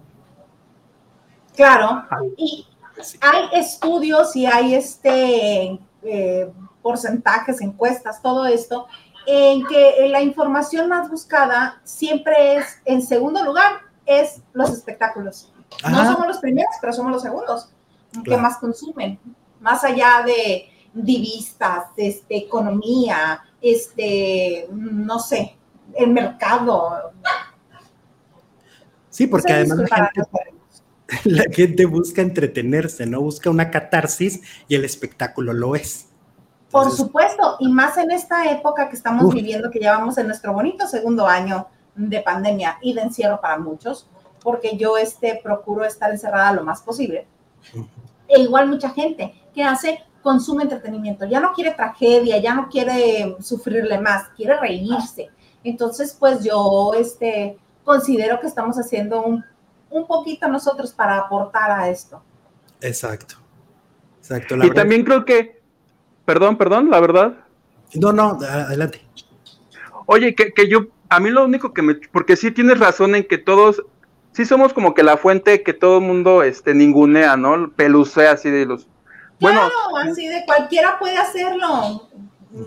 Claro, 1.55 2.03
y 2.37 2.65
hay 3.21 3.59
estudios 3.59 4.35
y 4.35 4.45
hay 4.45 4.75
este 4.75 5.79
eh, 6.03 6.51
porcentajes, 6.81 7.61
encuestas, 7.61 8.21
todo 8.21 8.45
esto, 8.45 8.87
en 9.25 9.65
que 9.65 10.07
la 10.09 10.21
información 10.21 10.87
más 10.87 11.09
buscada 11.09 11.81
siempre 11.83 12.57
es, 12.57 12.81
en 12.85 13.01
segundo 13.01 13.43
lugar, 13.43 13.81
es 14.05 14.41
los 14.53 14.69
espectáculos. 14.69 15.51
No 15.89 16.05
somos 16.05 16.27
los 16.27 16.37
primeros, 16.37 16.75
pero 16.79 16.93
somos 16.93 17.11
los 17.11 17.23
segundos 17.23 17.69
que 18.23 18.37
más 18.37 18.57
consumen, 18.57 19.19
más 19.59 19.83
allá 19.83 20.23
de 20.25 20.69
divistas, 20.93 21.87
este, 21.97 22.37
economía, 22.37 23.43
este, 23.61 24.67
no 24.71 25.19
sé, 25.19 25.57
el 25.93 26.11
mercado. 26.11 27.11
Sí, 29.09 29.27
porque 29.27 29.53
además 29.53 29.77
la 29.89 30.11
gente, 30.13 30.21
la 31.29 31.43
gente, 31.51 31.85
busca 31.85 32.21
entretenerse, 32.21 33.05
¿no? 33.05 33.21
Busca 33.21 33.49
una 33.49 33.69
catarsis 33.69 34.41
y 34.67 34.75
el 34.75 34.85
espectáculo 34.85 35.53
lo 35.53 35.75
es. 35.75 36.07
Por 36.71 36.91
supuesto, 36.91 37.57
y 37.59 37.69
más 37.69 37.97
en 37.97 38.11
esta 38.11 38.51
época 38.51 38.89
que 38.89 38.95
estamos 38.95 39.33
viviendo, 39.33 39.71
que 39.71 39.79
llevamos 39.79 40.17
en 40.17 40.27
nuestro 40.27 40.51
bonito 40.51 40.87
segundo 40.87 41.25
año 41.25 41.67
de 41.95 42.21
pandemia 42.21 42.77
y 42.81 42.93
de 42.93 43.01
encierro 43.01 43.39
para 43.39 43.57
muchos, 43.57 44.09
porque 44.41 44.75
yo 44.75 44.97
este, 44.97 45.39
procuro 45.41 45.85
estar 45.85 46.11
encerrada 46.11 46.51
lo 46.51 46.63
más 46.63 46.81
posible. 46.81 47.27
E 48.27 48.41
igual 48.41 48.67
mucha 48.67 48.89
gente 48.89 49.33
que 49.53 49.63
hace, 49.63 50.03
consume 50.21 50.63
entretenimiento, 50.63 51.25
ya 51.25 51.39
no 51.39 51.53
quiere 51.53 51.71
tragedia, 51.71 52.39
ya 52.39 52.53
no 52.53 52.67
quiere 52.67 53.35
sufrirle 53.39 53.99
más, 53.99 54.29
quiere 54.35 54.59
reírse. 54.59 55.29
Entonces, 55.63 56.15
pues 56.19 56.43
yo 56.43 56.93
este, 56.95 57.57
considero 57.83 58.39
que 58.39 58.47
estamos 58.47 58.77
haciendo 58.77 59.23
un, 59.23 59.43
un 59.89 60.07
poquito 60.07 60.47
nosotros 60.47 60.91
para 60.93 61.17
aportar 61.17 61.71
a 61.71 61.89
esto. 61.89 62.21
Exacto. 62.81 63.35
Exacto. 64.19 64.55
y 64.63 64.71
también 64.71 65.03
creo 65.03 65.23
que, 65.23 65.61
perdón, 66.25 66.57
perdón, 66.57 66.89
la 66.89 66.99
verdad. 66.99 67.45
No, 67.93 68.11
no, 68.11 68.39
adelante. 68.41 69.01
Oye, 70.07 70.33
que, 70.33 70.51
que 70.51 70.67
yo, 70.67 70.87
a 71.09 71.19
mí 71.19 71.29
lo 71.29 71.45
único 71.45 71.73
que 71.73 71.83
me, 71.83 71.95
porque 71.95 72.35
sí 72.35 72.51
tienes 72.51 72.79
razón 72.79 73.13
en 73.13 73.27
que 73.27 73.37
todos 73.37 73.83
sí 74.35 74.45
somos 74.45 74.73
como 74.73 74.93
que 74.93 75.01
la 75.01 75.15
fuente 75.15 75.63
que 75.63 75.71
todo 75.71 75.99
el 75.99 76.03
mundo 76.03 76.43
este, 76.43 76.75
ningunea, 76.75 77.37
¿no? 77.37 77.71
Pelucea 77.71 78.31
así 78.31 78.49
de 78.49 78.65
los... 78.65 78.85
Bueno, 79.39 79.61
así 80.03 80.27
de 80.27 80.43
cualquiera 80.45 80.99
puede 80.99 81.17
hacerlo. 81.17 82.09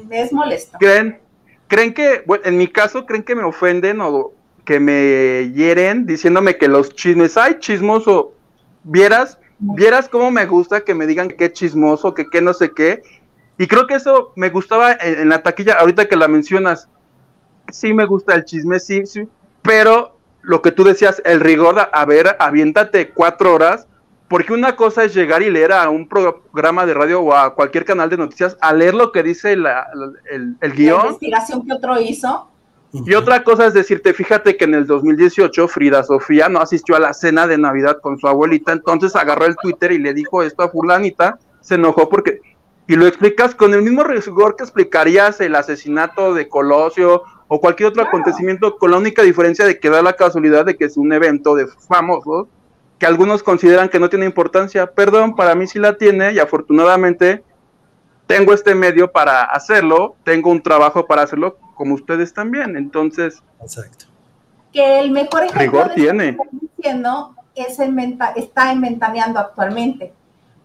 Es 0.09 0.33
molesto. 0.33 0.79
¿Creen, 0.79 1.21
creen 1.67 1.93
que, 1.93 2.23
bueno, 2.27 2.45
en 2.47 2.57
mi 2.57 2.69
caso, 2.69 3.05
creen 3.05 3.23
que 3.23 3.35
me 3.35 3.45
ofenden 3.45 4.01
o 4.01 4.33
que 4.65 4.81
me 4.81 5.53
hieren 5.53 6.07
diciéndome 6.07 6.57
que 6.57 6.69
los 6.69 6.95
chismes, 6.95 7.37
ay, 7.37 7.59
chismoso, 7.59 8.33
vieras, 8.83 9.39
vieras 9.59 10.09
cómo 10.09 10.31
me 10.31 10.47
gusta 10.47 10.81
que 10.81 10.95
me 10.95 11.07
digan 11.07 11.29
que 11.29 11.53
chismoso, 11.53 12.15
que 12.15 12.31
qué 12.31 12.41
no 12.41 12.55
sé 12.55 12.73
qué. 12.73 13.03
Y 13.59 13.67
creo 13.67 13.87
que 13.87 13.95
eso 13.95 14.33
me 14.37 14.49
gustaba 14.49 14.93
en, 14.93 15.19
en 15.21 15.29
la 15.29 15.43
taquilla, 15.43 15.75
ahorita 15.75 16.09
que 16.09 16.17
la 16.17 16.29
mencionas. 16.29 16.89
Sí 17.71 17.93
me 17.93 18.07
gusta 18.07 18.35
el 18.35 18.47
chisme, 18.47 18.81
sí, 18.81 19.05
sí, 19.05 19.29
pero 19.61 20.18
lo 20.43 20.63
que 20.63 20.73
tú 20.73 20.85
decías, 20.85 21.21
el 21.25 21.41
rigor, 21.41 21.89
a 21.93 22.05
ver, 22.05 22.37
aviéntate 22.39 23.11
cuatro 23.11 23.55
horas, 23.55 23.87
porque 24.29 24.53
una 24.53 24.77
cosa 24.77 25.05
es 25.05 25.15
llegar 25.15 25.43
y 25.43 25.51
leer 25.51 25.73
a 25.73 25.89
un 25.89 26.07
programa 26.07 26.87
de 26.87 26.95
radio 26.95 27.21
o 27.21 27.35
a 27.35 27.55
cualquier 27.55 27.85
canal 27.85 28.11
de 28.11 28.19
noticias, 28.19 28.57
a 28.61 28.73
leer 28.73 28.95
lo 28.95 29.11
que 29.11 29.23
dice 29.23 29.53
el, 29.53 29.67
el, 30.61 30.73
guion. 30.73 30.99
La 30.99 31.07
investigación 31.07 31.67
que 31.67 31.73
otro 31.73 32.01
hizo. 32.01 32.51
Y 32.93 33.15
otra 33.15 33.45
cosa 33.45 33.67
es 33.67 33.75
decirte, 33.75 34.15
fíjate 34.15 34.57
que 34.57 34.65
en 34.65 34.75
el 34.75 34.87
2018 34.87 35.69
Frida 35.69 36.03
Sofía 36.03 36.49
no 36.49 36.61
asistió 36.61 36.97
a 36.97 37.01
la 37.01 37.13
cena 37.13 37.47
de 37.47 37.59
Navidad 37.59 37.99
con 38.01 38.19
su 38.19 38.27
abuelita, 38.27 38.73
entonces 38.73 39.15
agarró 39.15 39.45
el 39.45 39.57
Twitter 39.57 39.93
y 39.93 39.99
le 39.99 40.15
dijo 40.15 40.43
esto 40.43 40.63
a 40.63 40.71
fulanita, 40.71 41.39
se 41.61 41.75
enojó 41.75 42.09
porque... 42.09 42.41
Y 42.87 42.97
lo 42.97 43.07
explicas 43.07 43.55
con 43.55 43.75
el 43.75 43.83
mismo 43.83 44.03
rigor 44.03 44.57
que 44.57 44.65
explicarías 44.65 45.43
el 45.43 45.55
asesinato 45.55 46.33
de 46.33 46.49
Colosio 46.49 47.23
o 47.49 47.61
cualquier 47.61 47.89
otro 47.89 48.03
acontecimiento, 48.03 48.77
con 48.77 48.91
la 48.91 48.99
única 48.99 49.23
diferencia 49.23 49.65
de 49.65 49.81
que 49.81 49.91
da 49.91 50.03
la 50.03 50.13
casualidad 50.13 50.67
de 50.67 50.77
que 50.77 50.85
es 50.85 50.97
un 50.97 51.13
evento 51.13 51.55
de 51.55 51.67
famosos 51.67 52.47
que 52.99 53.07
algunos 53.07 53.43
consideran 53.43 53.89
que 53.89 53.99
no 53.99 54.11
tiene 54.11 54.27
importancia. 54.27 54.87
Perdón, 54.93 55.35
para 55.35 55.55
mí 55.55 55.67
sí 55.67 55.79
la 55.79 55.97
tiene 55.97 56.33
y 56.33 56.39
afortunadamente 56.39 57.43
tengo 58.27 58.53
este 58.53 58.75
medio 58.75 59.11
para 59.11 59.45
hacerlo, 59.45 60.17
tengo 60.25 60.51
un 60.51 60.63
trabajo 60.63 61.07
para 61.07 61.23
hacerlo, 61.23 61.57
como 61.75 61.95
ustedes 61.95 62.35
también. 62.35 62.77
Entonces, 62.77 63.43
Exacto. 63.63 64.07
que 64.73 65.01
el 65.01 65.11
mejor 65.11 65.45
ejemplo 65.45 65.61
rigor 65.61 65.95
tiene. 65.95 66.37
diciendo 66.77 67.35
es 67.55 67.79
está 68.37 68.73
inventaneando 68.73 69.41
actualmente. 69.41 70.13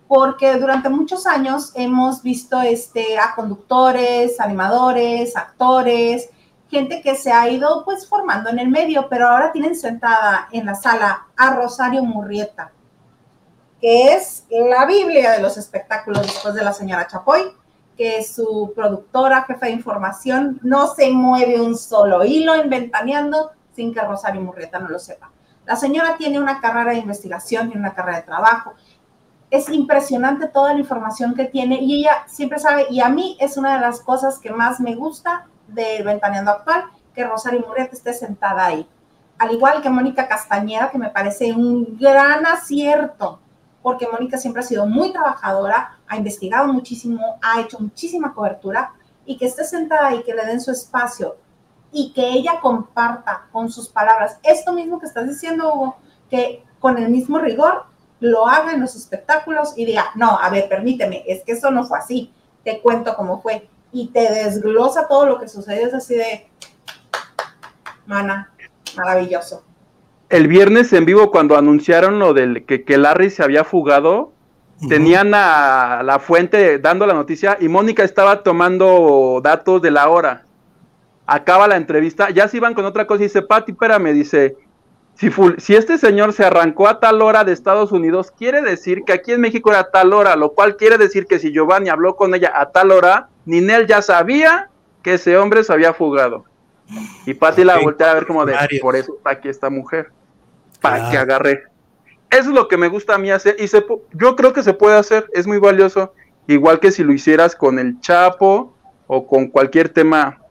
Porque 0.07 0.57
durante 0.57 0.89
muchos 0.89 1.25
años 1.25 1.71
hemos 1.75 2.21
visto 2.21 2.61
este, 2.61 3.17
a 3.17 3.33
conductores, 3.33 4.39
animadores, 4.39 5.35
actores, 5.35 6.29
gente 6.73 7.01
que 7.01 7.15
se 7.15 7.31
ha 7.31 7.47
ido 7.47 7.85
pues 7.85 8.07
formando 8.07 8.49
en 8.49 8.57
el 8.57 8.67
medio, 8.67 9.07
pero 9.07 9.27
ahora 9.27 9.51
tienen 9.51 9.75
sentada 9.75 10.47
en 10.51 10.65
la 10.65 10.73
sala 10.73 11.27
a 11.37 11.55
Rosario 11.55 12.03
Murrieta, 12.03 12.71
que 13.79 14.13
es 14.15 14.45
la 14.49 14.85
Biblia 14.85 15.33
de 15.33 15.41
los 15.41 15.55
espectáculos 15.55 16.23
después 16.23 16.55
de 16.55 16.63
la 16.63 16.73
señora 16.73 17.05
Chapoy, 17.05 17.43
que 17.95 18.17
es 18.17 18.33
su 18.33 18.73
productora, 18.75 19.43
jefe 19.43 19.67
de 19.67 19.73
información, 19.73 20.59
no 20.63 20.87
se 20.95 21.11
mueve 21.11 21.61
un 21.61 21.77
solo 21.77 22.25
hilo 22.25 22.55
inventaneando 22.55 23.51
sin 23.75 23.93
que 23.93 24.01
Rosario 24.01 24.41
Murrieta 24.41 24.79
no 24.79 24.89
lo 24.89 24.97
sepa. 24.97 25.31
La 25.65 25.75
señora 25.75 26.17
tiene 26.17 26.39
una 26.39 26.59
carrera 26.59 26.91
de 26.91 26.97
investigación, 26.97 27.71
y 27.71 27.77
una 27.77 27.93
carrera 27.93 28.17
de 28.17 28.23
trabajo. 28.23 28.73
Es 29.51 29.69
impresionante 29.69 30.47
toda 30.47 30.73
la 30.73 30.79
información 30.79 31.35
que 31.35 31.45
tiene 31.45 31.79
y 31.79 31.99
ella 31.99 32.23
siempre 32.25 32.57
sabe, 32.57 32.87
y 32.89 32.99
a 32.99 33.09
mí 33.09 33.37
es 33.39 33.57
una 33.57 33.75
de 33.75 33.81
las 33.81 34.01
cosas 34.01 34.39
que 34.39 34.49
más 34.49 34.79
me 34.79 34.95
gusta 34.95 35.45
del 35.73 36.03
Ventaneando 36.03 36.51
actual, 36.51 36.85
que 37.13 37.23
Rosario 37.23 37.61
Murrieta 37.61 37.93
esté 37.93 38.13
sentada 38.13 38.65
ahí. 38.65 38.87
Al 39.37 39.51
igual 39.51 39.81
que 39.81 39.89
Mónica 39.89 40.27
Castañeda, 40.27 40.91
que 40.91 40.97
me 40.97 41.09
parece 41.09 41.51
un 41.53 41.97
gran 41.97 42.45
acierto, 42.45 43.39
porque 43.81 44.07
Mónica 44.07 44.37
siempre 44.37 44.61
ha 44.61 44.65
sido 44.65 44.85
muy 44.85 45.11
trabajadora, 45.11 45.97
ha 46.07 46.15
investigado 46.17 46.71
muchísimo, 46.71 47.39
ha 47.41 47.59
hecho 47.59 47.79
muchísima 47.79 48.33
cobertura, 48.33 48.93
y 49.25 49.37
que 49.37 49.45
esté 49.45 49.63
sentada 49.63 50.07
ahí, 50.07 50.23
que 50.23 50.33
le 50.33 50.45
den 50.45 50.61
su 50.61 50.71
espacio 50.71 51.37
y 51.91 52.11
que 52.11 52.27
ella 52.27 52.59
comparta 52.59 53.45
con 53.51 53.71
sus 53.71 53.87
palabras 53.87 54.39
esto 54.43 54.73
mismo 54.73 54.99
que 54.99 55.05
estás 55.05 55.27
diciendo, 55.27 55.73
Hugo, 55.73 55.95
que 56.29 56.63
con 56.79 56.97
el 56.97 57.09
mismo 57.09 57.37
rigor 57.37 57.85
lo 58.19 58.47
haga 58.47 58.73
en 58.73 58.81
los 58.81 58.95
espectáculos 58.95 59.73
y 59.77 59.85
diga, 59.85 60.05
no, 60.15 60.39
a 60.39 60.49
ver, 60.49 60.67
permíteme, 60.67 61.23
es 61.27 61.43
que 61.43 61.53
eso 61.53 61.71
no 61.71 61.85
fue 61.85 61.99
así, 61.99 62.33
te 62.63 62.81
cuento 62.81 63.15
cómo 63.15 63.41
fue 63.41 63.69
y 63.93 64.07
te 64.07 64.21
desglosa 64.31 65.07
todo 65.07 65.27
lo 65.27 65.39
que 65.39 65.47
sucede, 65.47 65.83
es 65.83 65.93
así 65.93 66.15
de, 66.15 66.47
mana, 68.07 68.51
maravilloso. 68.97 69.63
el 70.29 70.47
viernes 70.47 70.91
en 70.93 71.05
vivo 71.05 71.31
cuando 71.31 71.55
anunciaron 71.55 72.17
lo 72.19 72.33
del 72.33 72.65
que, 72.65 72.83
que 72.83 72.97
Larry 72.97 73.29
se 73.29 73.43
había 73.43 73.63
fugado, 73.63 74.33
tenían 74.89 75.33
a 75.33 76.01
la 76.03 76.19
fuente 76.19 76.79
dando 76.79 77.05
la 77.05 77.13
noticia 77.13 77.57
y 77.61 77.69
Mónica 77.69 78.03
estaba 78.03 78.43
tomando 78.43 79.39
datos 79.41 79.81
de 79.81 79.91
la 79.91 80.09
hora. 80.09 80.45
Acaba 81.25 81.67
la 81.67 81.77
entrevista, 81.77 82.31
ya 82.31 82.47
se 82.47 82.57
iban 82.57 82.73
con 82.73 82.83
otra 82.83 83.07
cosa 83.07 83.21
y 83.21 83.27
dice, 83.27 83.43
Pati, 83.43 83.71
espérame, 83.71 84.11
dice, 84.11 84.57
si, 85.15 85.31
si, 85.57 85.75
este 85.75 85.97
señor 85.97 86.33
se 86.33 86.43
arrancó 86.43 86.87
a 86.87 86.99
tal 86.99 87.21
hora 87.21 87.45
de 87.45 87.53
Estados 87.53 87.91
Unidos, 87.93 88.31
quiere 88.31 88.61
decir 88.61 89.03
que 89.05 89.13
aquí 89.13 89.31
en 89.31 89.39
México 89.39 89.69
era 89.69 89.79
a 89.81 89.91
tal 89.91 90.11
hora, 90.11 90.35
lo 90.35 90.51
cual 90.51 90.75
quiere 90.75 90.97
decir 90.97 91.27
que 91.27 91.39
si 91.39 91.53
Giovanni 91.53 91.89
habló 91.89 92.17
con 92.17 92.35
ella 92.35 92.51
a 92.53 92.71
tal 92.71 92.91
hora, 92.91 93.29
Ninel 93.45 93.87
ya 93.87 94.01
sabía 94.01 94.69
que 95.01 95.15
ese 95.15 95.37
hombre 95.37 95.63
se 95.63 95.73
había 95.73 95.93
fugado. 95.93 96.45
Y 97.25 97.33
Pati 97.33 97.63
la 97.63 97.79
voltea 97.79 98.11
a 98.11 98.13
ver 98.13 98.27
como 98.27 98.45
de, 98.45 98.55
por 98.81 98.95
eso 98.95 99.15
está 99.15 99.31
aquí 99.31 99.49
esta 99.49 99.69
mujer, 99.69 100.11
para 100.81 101.09
que 101.09 101.17
agarre. 101.17 101.63
Eso 102.29 102.49
es 102.49 102.55
lo 102.55 102.67
que 102.67 102.77
me 102.77 102.87
gusta 102.87 103.15
a 103.15 103.17
mí 103.17 103.29
hacer 103.31 103.55
y 103.59 103.67
se, 103.67 103.85
yo 104.13 104.35
creo 104.35 104.53
que 104.53 104.63
se 104.63 104.73
puede 104.73 104.97
hacer, 104.97 105.29
es 105.33 105.45
muy 105.45 105.59
valioso, 105.59 106.13
igual 106.47 106.79
que 106.79 106.91
si 106.91 107.03
lo 107.03 107.13
hicieras 107.13 107.55
con 107.55 107.77
el 107.79 107.99
Chapo 107.99 108.75
o 109.07 109.27
con 109.27 109.47
cualquier 109.47 109.89
tema 109.89 110.41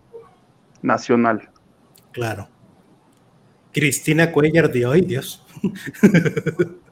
nacional. 0.81 1.48
Claro. 2.12 2.48
Cristina 3.73 4.31
Cuellar 4.31 4.70
de 4.70 4.86
hoy, 4.86 5.01
Dios. 5.01 5.44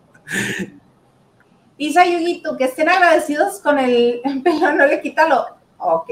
Isa 1.77 2.05
Yuguito, 2.05 2.57
que 2.57 2.65
estén 2.65 2.89
agradecidos 2.89 3.61
con 3.61 3.79
el 3.79 4.21
pero 4.45 4.73
no 4.73 4.87
le 4.87 5.01
quita 5.01 5.29
lo. 5.29 5.60
Ok. 5.81 6.11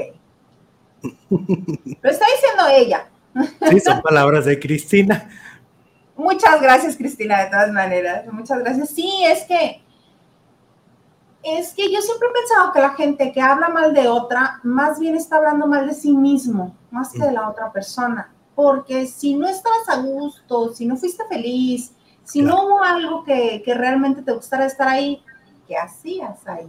Lo 1.29 2.09
está 2.09 2.25
diciendo 2.25 2.67
ella. 2.71 3.09
Sí, 3.69 3.79
son 3.79 4.01
palabras 4.03 4.45
de 4.45 4.59
Cristina. 4.59 5.29
Muchas 6.15 6.61
gracias, 6.61 6.97
Cristina, 6.97 7.43
de 7.43 7.49
todas 7.49 7.71
maneras. 7.71 8.25
Muchas 8.31 8.59
gracias. 8.59 8.89
Sí, 8.89 9.23
es 9.25 9.43
que 9.45 9.81
es 11.41 11.73
que 11.73 11.91
yo 11.91 12.01
siempre 12.01 12.27
he 12.27 12.33
pensado 12.33 12.73
que 12.73 12.81
la 12.81 12.89
gente 12.89 13.31
que 13.31 13.41
habla 13.41 13.69
mal 13.69 13.93
de 13.93 14.09
otra, 14.09 14.59
más 14.63 14.99
bien 14.99 15.15
está 15.15 15.37
hablando 15.37 15.67
mal 15.67 15.87
de 15.87 15.93
sí 15.93 16.11
mismo, 16.11 16.75
más 16.91 17.13
que 17.13 17.19
de 17.19 17.31
la 17.31 17.49
otra 17.49 17.71
persona. 17.71 18.33
Porque 18.55 19.07
si 19.07 19.35
no 19.35 19.47
estabas 19.47 19.87
a 19.87 20.01
gusto, 20.01 20.73
si 20.73 20.85
no 20.85 20.97
fuiste 20.97 21.23
feliz, 21.29 21.93
si 22.25 22.41
no 22.41 22.65
hubo 22.65 22.83
algo 22.83 23.23
que, 23.23 23.61
que 23.63 23.73
realmente 23.73 24.21
te 24.21 24.33
gustara 24.33 24.65
estar 24.65 24.89
ahí, 24.89 25.23
¿qué 25.65 25.77
hacías 25.77 26.45
ahí? 26.45 26.67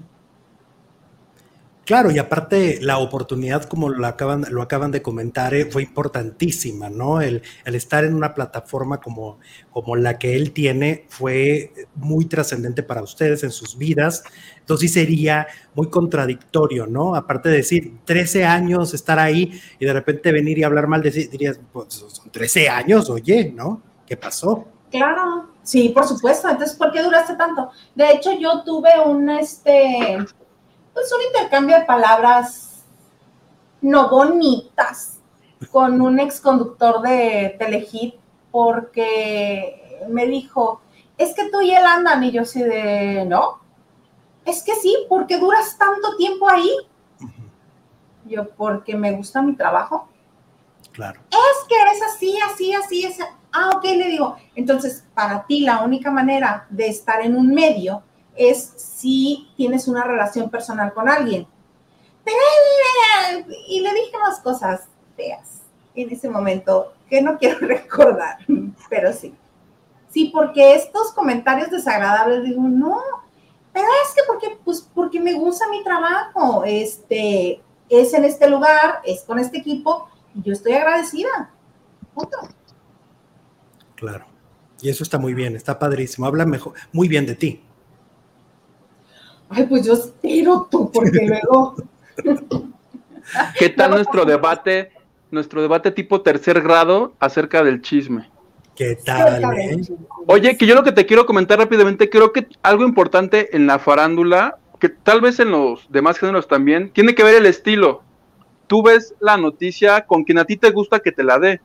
Claro, 1.91 2.13
y 2.13 2.21
aparte 2.21 2.79
la 2.81 2.99
oportunidad, 2.99 3.65
como 3.65 3.89
lo 3.89 4.07
acaban, 4.07 4.47
lo 4.49 4.63
acaban 4.63 4.93
de 4.93 5.03
comentar, 5.03 5.55
eh, 5.55 5.67
fue 5.67 5.83
importantísima, 5.83 6.89
¿no? 6.89 7.21
El, 7.21 7.43
estar 7.65 8.05
en 8.05 8.15
una 8.15 8.33
plataforma 8.33 9.01
como, 9.01 9.41
como 9.73 9.97
la 9.97 10.17
que 10.17 10.37
él 10.37 10.53
tiene 10.53 11.07
fue 11.09 11.73
muy 11.97 12.27
trascendente 12.27 12.85
para 12.85 13.03
ustedes 13.03 13.43
en 13.43 13.51
sus 13.51 13.77
vidas. 13.77 14.23
Entonces 14.61 14.89
sí 14.89 15.01
sería 15.01 15.49
muy 15.75 15.91
contradictorio, 15.91 16.87
¿no? 16.87 17.17
Aparte 17.17 17.49
de 17.49 17.57
decir 17.57 17.93
13 18.05 18.45
años 18.45 18.95
estar 18.95 19.19
ahí 19.19 19.61
y 19.81 19.85
de 19.85 19.93
repente 19.93 20.31
venir 20.31 20.59
y 20.59 20.63
hablar 20.63 20.87
mal 20.87 21.03
de 21.03 21.11
dirías, 21.11 21.59
pues 21.73 21.93
son 21.93 22.31
13 22.31 22.69
años, 22.69 23.11
oye, 23.11 23.53
¿no? 23.53 23.83
¿Qué 24.07 24.17
pasó? 24.17 24.65
Claro, 24.93 25.51
sí, 25.65 25.89
por 25.89 26.07
supuesto. 26.07 26.49
Entonces, 26.49 26.77
¿por 26.77 26.93
qué 26.93 27.03
duraste 27.03 27.35
tanto? 27.35 27.71
De 27.97 28.13
hecho, 28.13 28.31
yo 28.39 28.63
tuve 28.63 28.91
un, 29.05 29.29
este, 29.29 30.19
pues 30.93 31.13
un 31.13 31.23
intercambio 31.27 31.79
de 31.79 31.85
palabras 31.85 32.85
no 33.81 34.09
bonitas 34.09 35.19
con 35.71 36.01
un 36.01 36.19
ex 36.21 36.41
conductor 36.41 37.03
de 37.03 37.57
Telehit 37.59 38.15
porque 38.51 40.01
me 40.09 40.27
dijo, 40.27 40.81
es 41.17 41.35
que 41.35 41.51
tú 41.51 41.61
y 41.61 41.71
él 41.71 41.85
andan 41.85 42.25
y 42.25 42.31
yo 42.31 42.45
sí 42.45 42.63
de, 42.63 43.25
no, 43.27 43.61
es 44.45 44.63
que 44.63 44.75
sí, 44.75 44.97
¿por 45.09 45.27
qué 45.27 45.39
duras 45.39 45.77
tanto 45.79 46.17
tiempo 46.17 46.49
ahí? 46.49 46.71
Yo, 48.25 48.49
porque 48.51 48.97
me 48.97 49.13
gusta 49.13 49.43
mi 49.43 49.55
trabajo. 49.55 50.09
Claro. 50.93 51.21
Es 51.31 51.69
que 51.69 51.75
eres 51.77 52.03
así, 52.03 52.39
así, 52.51 52.75
así, 52.75 53.05
así. 53.05 53.23
Ah, 53.53 53.71
ok, 53.77 53.85
le 53.85 54.09
digo. 54.09 54.37
Entonces, 54.55 55.05
para 55.15 55.45
ti 55.47 55.61
la 55.61 55.83
única 55.83 56.11
manera 56.11 56.67
de 56.71 56.89
estar 56.89 57.21
en 57.23 57.37
un 57.37 57.53
medio 57.53 58.03
es 58.41 58.73
si 58.77 59.51
tienes 59.55 59.87
una 59.87 60.03
relación 60.03 60.49
personal 60.49 60.95
con 60.95 61.09
alguien. 61.09 61.47
y 63.69 63.81
le 63.81 63.95
dije 63.95 64.17
unas 64.17 64.41
cosas 64.41 64.89
feas 65.15 65.61
en 65.95 66.11
ese 66.11 66.31
momento 66.31 66.95
que 67.09 67.21
no 67.21 67.37
quiero 67.37 67.59
recordar, 67.67 68.39
pero 68.89 69.13
sí. 69.13 69.35
Sí, 70.09 70.31
porque 70.33 70.75
estos 70.75 71.13
comentarios 71.13 71.71
desagradables, 71.71 72.43
digo, 72.43 72.63
no, 72.63 73.01
pero 73.73 73.87
es 74.05 74.15
que 74.15 74.23
porque, 74.27 74.59
pues, 74.65 74.89
porque 74.95 75.21
me 75.21 75.35
gusta 75.35 75.69
mi 75.69 75.85
trabajo, 75.85 76.65
este, 76.65 77.61
es 77.89 78.15
en 78.15 78.25
este 78.25 78.49
lugar, 78.49 79.03
es 79.05 79.23
con 79.23 79.39
este 79.39 79.59
equipo, 79.59 80.09
y 80.35 80.43
yo 80.43 80.53
estoy 80.53 80.73
agradecida. 80.73 81.51
Punto. 82.15 82.39
Claro. 83.97 84.25
Y 84.81 84.89
eso 84.89 85.05
está 85.05 85.19
muy 85.19 85.35
bien, 85.35 85.55
está 85.57 85.79
padrísimo. 85.79 86.27
Habla 86.27 86.47
mejor, 86.47 86.73
muy 86.91 87.07
bien 87.07 87.27
de 87.27 87.35
ti. 87.35 87.63
Ay, 89.51 89.67
pues 89.67 89.85
yo 89.85 89.95
espero 89.95 90.69
tú, 90.71 90.91
porque 90.93 91.27
luego. 91.27 91.75
¿Qué 93.59 93.69
tal 93.69 93.91
nuestro 93.91 94.25
debate, 94.25 94.93
nuestro 95.31 95.61
debate 95.61 95.91
tipo 95.91 96.23
tercer 96.23 96.63
grado 96.63 97.15
acerca 97.19 97.63
del 97.65 97.83
chisme? 97.83 98.31
¿Qué 98.77 98.97
tal? 99.05 99.43
Eh? 99.59 99.81
Oye, 100.27 100.57
que 100.57 100.67
yo 100.67 100.75
lo 100.75 100.85
que 100.85 100.93
te 100.93 101.05
quiero 101.05 101.27
comentar 101.27 101.59
rápidamente, 101.59 102.09
creo 102.09 102.33
que 102.33 102.47
algo 102.63 102.85
importante 102.85 103.55
en 103.57 103.67
la 103.67 103.79
farándula, 103.79 104.57
que 104.79 104.89
tal 104.89 105.21
vez 105.21 105.41
en 105.41 105.51
los 105.51 105.91
demás 105.91 106.19
géneros 106.19 106.47
también, 106.47 106.91
tiene 106.93 107.15
que 107.15 107.25
ver 107.25 107.35
el 107.35 107.47
estilo. 107.47 108.03
Tú 108.69 108.83
ves 108.83 109.15
la 109.19 109.37
noticia 109.37 110.07
con 110.07 110.23
quien 110.23 110.39
a 110.39 110.45
ti 110.45 110.57
te 110.57 110.71
gusta 110.71 111.01
que 111.01 111.13
te 111.13 111.25
la 111.25 111.39
dé. 111.41 111.61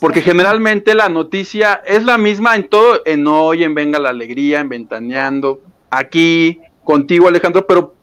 Porque 0.00 0.22
generalmente 0.22 0.94
la 0.94 1.08
noticia 1.08 1.82
es 1.86 2.04
la 2.04 2.18
misma 2.18 2.56
en 2.56 2.68
todo, 2.68 3.02
en 3.04 3.26
hoy, 3.26 3.62
en 3.62 3.74
Venga 3.74 3.98
la 3.98 4.08
Alegría, 4.08 4.60
en 4.60 4.68
Ventaneando, 4.68 5.60
aquí, 5.90 6.60
contigo, 6.84 7.28
Alejandro, 7.28 7.66
pero 7.66 7.94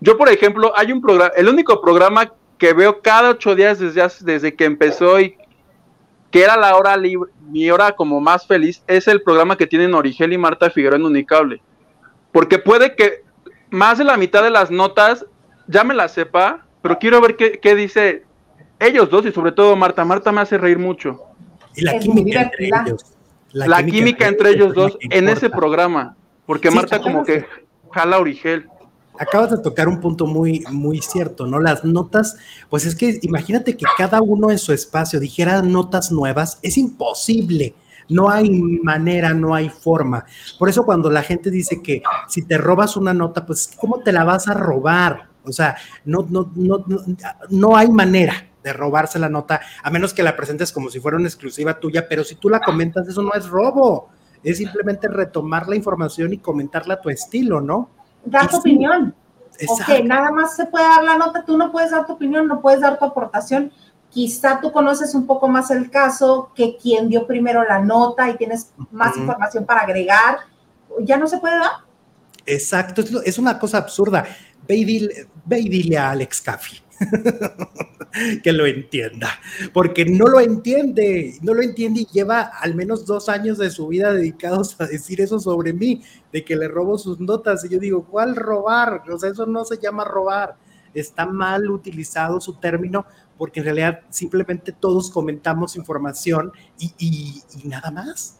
yo, 0.00 0.18
por 0.18 0.28
ejemplo, 0.28 0.72
hay 0.76 0.92
un 0.92 1.00
programa, 1.00 1.32
el 1.36 1.48
único 1.48 1.80
programa 1.80 2.32
que 2.58 2.72
veo 2.72 3.00
cada 3.00 3.30
ocho 3.30 3.54
días 3.54 3.78
desde, 3.78 4.02
desde 4.20 4.54
que 4.54 4.64
empezó 4.64 5.20
y 5.20 5.36
que 6.30 6.42
era 6.42 6.56
la 6.56 6.76
hora 6.76 6.96
libre, 6.96 7.30
mi 7.48 7.70
hora 7.70 7.92
como 7.92 8.20
más 8.20 8.46
feliz, 8.46 8.82
es 8.86 9.08
el 9.08 9.22
programa 9.22 9.56
que 9.56 9.66
tienen 9.66 9.94
Origel 9.94 10.32
y 10.32 10.38
Marta 10.38 10.70
Figueroa 10.70 10.98
en 10.98 11.06
Unicable. 11.06 11.62
Porque 12.32 12.58
puede 12.58 12.94
que 12.94 13.22
más 13.70 13.98
de 13.98 14.04
la 14.04 14.16
mitad 14.16 14.42
de 14.42 14.50
las 14.50 14.70
notas 14.70 15.24
ya 15.66 15.84
me 15.84 15.94
las 15.94 16.12
sepa, 16.12 16.66
pero 16.82 16.98
quiero 16.98 17.20
ver 17.20 17.36
qué, 17.36 17.58
qué 17.60 17.74
dice 17.74 18.24
ellos 18.78 19.10
dos 19.10 19.24
y 19.26 19.32
sobre 19.32 19.52
todo 19.52 19.76
Marta. 19.76 20.04
Marta 20.04 20.32
me 20.32 20.40
hace 20.40 20.58
reír 20.58 20.78
mucho. 20.78 21.22
Y 21.74 21.82
la 21.82 21.98
química 21.98 22.42
entre 22.42 22.66
ellos. 22.66 23.04
La, 23.52 23.84
química, 23.84 24.28
entre 24.28 24.50
ellos 24.50 24.74
dos 24.74 24.98
en 25.00 25.28
ese 25.28 25.48
programa. 25.48 26.14
Porque 26.44 26.70
Marta 26.70 27.00
como 27.00 27.24
que 27.24 27.46
jala 27.96 28.18
Origel. 28.18 28.68
Acabas 29.18 29.50
de 29.50 29.58
tocar 29.58 29.88
un 29.88 30.00
punto 30.00 30.26
muy, 30.26 30.62
muy 30.70 31.00
cierto, 31.00 31.46
¿no? 31.46 31.58
Las 31.58 31.84
notas, 31.84 32.36
pues 32.68 32.84
es 32.84 32.94
que 32.94 33.18
imagínate 33.22 33.74
que 33.74 33.86
cada 33.96 34.20
uno 34.20 34.50
en 34.50 34.58
su 34.58 34.74
espacio 34.74 35.18
dijera 35.18 35.62
notas 35.62 36.12
nuevas, 36.12 36.58
es 36.60 36.76
imposible. 36.76 37.74
No 38.10 38.28
hay 38.28 38.50
manera, 38.50 39.32
no 39.32 39.54
hay 39.54 39.70
forma. 39.70 40.26
Por 40.58 40.68
eso 40.68 40.84
cuando 40.84 41.10
la 41.10 41.22
gente 41.22 41.50
dice 41.50 41.82
que 41.82 42.02
si 42.28 42.42
te 42.42 42.58
robas 42.58 42.96
una 42.96 43.14
nota, 43.14 43.46
pues 43.46 43.70
¿cómo 43.80 44.00
te 44.00 44.12
la 44.12 44.24
vas 44.24 44.46
a 44.48 44.54
robar? 44.54 45.28
O 45.42 45.52
sea, 45.52 45.76
no, 46.04 46.26
no, 46.28 46.52
no, 46.54 46.84
no, 46.86 46.98
no 47.48 47.76
hay 47.76 47.88
manera 47.88 48.46
de 48.62 48.72
robarse 48.74 49.18
la 49.18 49.30
nota, 49.30 49.60
a 49.82 49.90
menos 49.90 50.12
que 50.12 50.22
la 50.22 50.36
presentes 50.36 50.72
como 50.72 50.90
si 50.90 51.00
fuera 51.00 51.16
una 51.16 51.28
exclusiva 51.28 51.80
tuya, 51.80 52.06
pero 52.08 52.22
si 52.22 52.34
tú 52.34 52.50
la 52.50 52.60
comentas, 52.60 53.08
eso 53.08 53.22
no 53.22 53.32
es 53.32 53.46
robo 53.46 54.10
es 54.42 54.58
simplemente 54.58 55.08
retomar 55.08 55.68
la 55.68 55.76
información 55.76 56.32
y 56.32 56.38
comentarla 56.38 56.94
a 56.94 57.00
tu 57.00 57.10
estilo, 57.10 57.60
¿no? 57.60 57.90
Dar 58.24 58.48
tu 58.48 58.56
opinión. 58.56 59.14
Ok, 59.68 60.04
nada 60.04 60.30
más 60.30 60.56
se 60.56 60.66
puede 60.66 60.84
dar 60.84 61.04
la 61.04 61.16
nota, 61.16 61.44
tú 61.44 61.56
no 61.56 61.72
puedes 61.72 61.90
dar 61.90 62.06
tu 62.06 62.12
opinión, 62.12 62.46
no 62.46 62.60
puedes 62.60 62.80
dar 62.80 62.98
tu 62.98 63.04
aportación. 63.04 63.72
Quizá 64.10 64.60
tú 64.60 64.70
conoces 64.72 65.14
un 65.14 65.26
poco 65.26 65.48
más 65.48 65.70
el 65.70 65.90
caso 65.90 66.50
que 66.54 66.76
quien 66.76 67.08
dio 67.08 67.26
primero 67.26 67.64
la 67.64 67.80
nota 67.80 68.28
y 68.30 68.36
tienes 68.36 68.72
más 68.90 69.16
información 69.16 69.64
para 69.64 69.80
agregar. 69.80 70.38
Ya 71.00 71.16
no 71.16 71.26
se 71.26 71.38
puede 71.38 71.58
dar. 71.58 71.72
Exacto, 72.44 73.02
es 73.24 73.38
una 73.38 73.58
cosa 73.58 73.78
absurda. 73.78 74.24
Ve 74.66 74.76
y 74.76 74.84
dile, 75.68 75.98
a 75.98 76.10
Alex 76.10 76.40
Caffi 76.40 76.85
que 78.42 78.52
lo 78.52 78.66
entienda, 78.66 79.28
porque 79.72 80.04
no 80.04 80.26
lo 80.26 80.40
entiende, 80.40 81.38
no 81.42 81.54
lo 81.54 81.62
entiende 81.62 82.00
y 82.02 82.06
lleva 82.06 82.42
al 82.42 82.74
menos 82.74 83.06
dos 83.06 83.28
años 83.28 83.58
de 83.58 83.70
su 83.70 83.88
vida 83.88 84.12
dedicados 84.12 84.80
a 84.80 84.86
decir 84.86 85.20
eso 85.20 85.38
sobre 85.38 85.72
mí, 85.72 86.02
de 86.32 86.44
que 86.44 86.56
le 86.56 86.68
robo 86.68 86.98
sus 86.98 87.20
notas. 87.20 87.64
Y 87.64 87.68
yo 87.68 87.78
digo, 87.78 88.04
¿cuál 88.04 88.36
robar? 88.36 89.02
O 89.10 89.18
sea, 89.18 89.30
eso 89.30 89.46
no 89.46 89.64
se 89.64 89.78
llama 89.78 90.04
robar. 90.04 90.56
Está 90.94 91.26
mal 91.26 91.70
utilizado 91.70 92.40
su 92.40 92.54
término 92.54 93.04
porque 93.38 93.60
en 93.60 93.64
realidad 93.64 94.00
simplemente 94.10 94.72
todos 94.72 95.10
comentamos 95.10 95.76
información 95.76 96.52
y, 96.78 97.42
nada 97.64 97.90
más. 97.90 98.38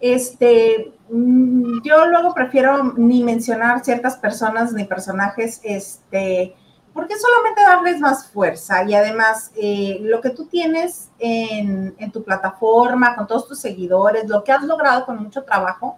Este, 0.00 0.92
mm, 1.10 1.82
yo 1.82 2.06
luego 2.06 2.34
prefiero 2.34 2.94
ni 2.96 3.22
mencionar 3.24 3.84
ciertas 3.84 4.16
personas 4.16 4.72
ni 4.72 4.84
personajes, 4.84 5.60
este, 5.64 6.54
porque 6.98 7.14
solamente 7.16 7.62
darles 7.62 8.00
más 8.00 8.26
fuerza 8.26 8.82
y 8.82 8.92
además 8.92 9.52
eh, 9.54 10.00
lo 10.00 10.20
que 10.20 10.30
tú 10.30 10.46
tienes 10.46 11.10
en, 11.20 11.94
en, 11.96 12.10
tu 12.10 12.24
plataforma, 12.24 13.14
con 13.14 13.24
todos 13.24 13.46
tus 13.46 13.60
seguidores, 13.60 14.28
lo 14.28 14.42
que 14.42 14.50
has 14.50 14.64
logrado 14.64 15.06
con 15.06 15.22
mucho 15.22 15.44
trabajo, 15.44 15.96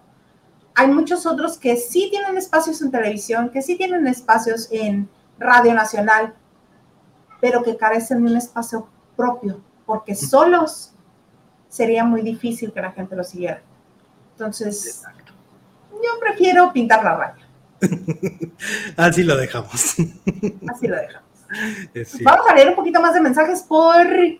hay 0.75 0.89
muchos 0.89 1.25
otros 1.25 1.57
que 1.57 1.75
sí 1.75 2.09
tienen 2.11 2.37
espacios 2.37 2.83
en 2.83 2.91
televisión, 2.91 3.49
que 3.49 3.63
sí 3.63 3.77
tienen 3.77 4.05
espacios 4.05 4.67
en 4.69 5.09
Radio 5.39 5.73
Nacional, 5.73 6.35
pero 7.39 7.63
que 7.63 7.75
carecen 7.77 8.23
de 8.23 8.29
un 8.33 8.37
espacio 8.37 8.87
propio, 9.15 9.59
porque 9.87 10.13
solos 10.13 10.93
sería 11.67 12.03
muy 12.03 12.21
difícil 12.21 12.71
que 12.71 12.79
la 12.79 12.91
gente 12.91 13.15
lo 13.15 13.23
siguiera. 13.23 13.63
Entonces, 14.33 15.01
yo 15.91 16.19
prefiero 16.19 16.71
pintar 16.71 17.03
la 17.03 17.15
raya. 17.17 17.47
Así 18.97 19.23
lo 19.23 19.37
dejamos. 19.37 19.95
Así 20.67 20.87
lo 20.87 20.95
dejamos. 20.95 21.31
Vamos 22.23 22.47
a 22.47 22.55
leer 22.55 22.69
un 22.69 22.75
poquito 22.75 23.01
más 23.01 23.13
de 23.13 23.21
mensajes 23.21 23.65
porque 23.67 24.39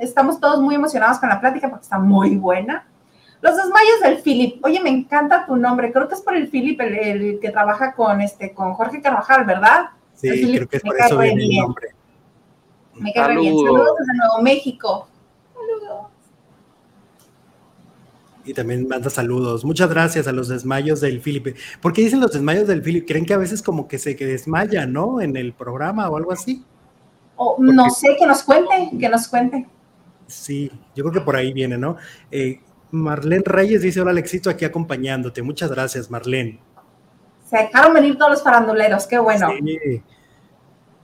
estamos 0.00 0.38
todos 0.38 0.60
muy 0.60 0.74
emocionados 0.74 1.18
con 1.18 1.28
la 1.28 1.40
plática 1.40 1.70
porque 1.70 1.84
está 1.84 1.98
muy 1.98 2.36
buena. 2.36 2.86
Los 3.40 3.56
desmayos 3.56 4.00
del 4.02 4.18
Philip. 4.18 4.64
Oye, 4.64 4.80
me 4.80 4.90
encanta 4.90 5.46
tu 5.46 5.56
nombre. 5.56 5.92
Creo 5.92 6.08
que 6.08 6.14
es 6.14 6.20
por 6.20 6.36
el 6.36 6.48
Philip, 6.48 6.80
el, 6.80 7.40
que 7.40 7.50
trabaja 7.50 7.94
con 7.94 8.20
este, 8.20 8.52
con 8.52 8.74
Jorge 8.74 9.00
Carvajal, 9.00 9.44
¿verdad? 9.44 9.90
Sí, 10.14 10.54
creo 10.56 10.68
que 10.68 10.76
es 10.76 10.82
por 10.82 10.96
eso 10.96 11.18
viene 11.18 11.44
el 11.44 11.56
nombre. 11.56 11.88
Me 12.94 13.12
cae 13.12 13.36
bien. 13.36 13.56
Saludos 13.56 13.96
desde 13.98 14.14
Nuevo 14.14 14.42
México. 14.42 15.08
Saludos. 15.54 16.06
Y 18.44 18.54
también 18.54 18.88
manda 18.88 19.08
saludos. 19.08 19.64
Muchas 19.64 19.88
gracias 19.88 20.26
a 20.26 20.32
los 20.32 20.48
desmayos 20.48 21.00
del 21.00 21.20
Philip. 21.20 21.56
¿Por 21.80 21.92
qué 21.92 22.02
dicen 22.02 22.20
los 22.20 22.32
desmayos 22.32 22.66
del 22.66 22.82
Philip? 22.82 23.06
¿Creen 23.06 23.24
que 23.24 23.34
a 23.34 23.38
veces 23.38 23.62
como 23.62 23.86
que 23.86 23.98
se 23.98 24.16
que 24.16 24.26
desmaya, 24.26 24.86
¿no? 24.86 25.20
En 25.20 25.36
el 25.36 25.52
programa 25.52 26.08
o 26.08 26.16
algo 26.16 26.32
así. 26.32 26.64
no 27.58 27.90
sé, 27.90 28.16
que 28.18 28.26
nos 28.26 28.42
cuente, 28.42 28.90
que 28.98 29.08
nos 29.08 29.28
cuente. 29.28 29.66
Sí, 30.26 30.70
yo 30.94 31.04
creo 31.04 31.12
que 31.12 31.20
por 31.20 31.36
ahí 31.36 31.52
viene, 31.52 31.78
¿no? 31.78 31.96
Eh, 32.30 32.60
Marlene 32.90 33.44
Reyes 33.44 33.82
dice, 33.82 34.00
hola 34.00 34.10
Alexito, 34.10 34.50
aquí 34.50 34.64
acompañándote. 34.64 35.42
Muchas 35.42 35.70
gracias, 35.70 36.10
Marlene. 36.10 36.60
Se 37.48 37.58
dejaron 37.58 37.94
venir 37.94 38.16
todos 38.16 38.32
los 38.32 38.42
faranduleros, 38.42 39.06
qué 39.06 39.18
bueno. 39.18 39.48
Sí. 39.58 40.02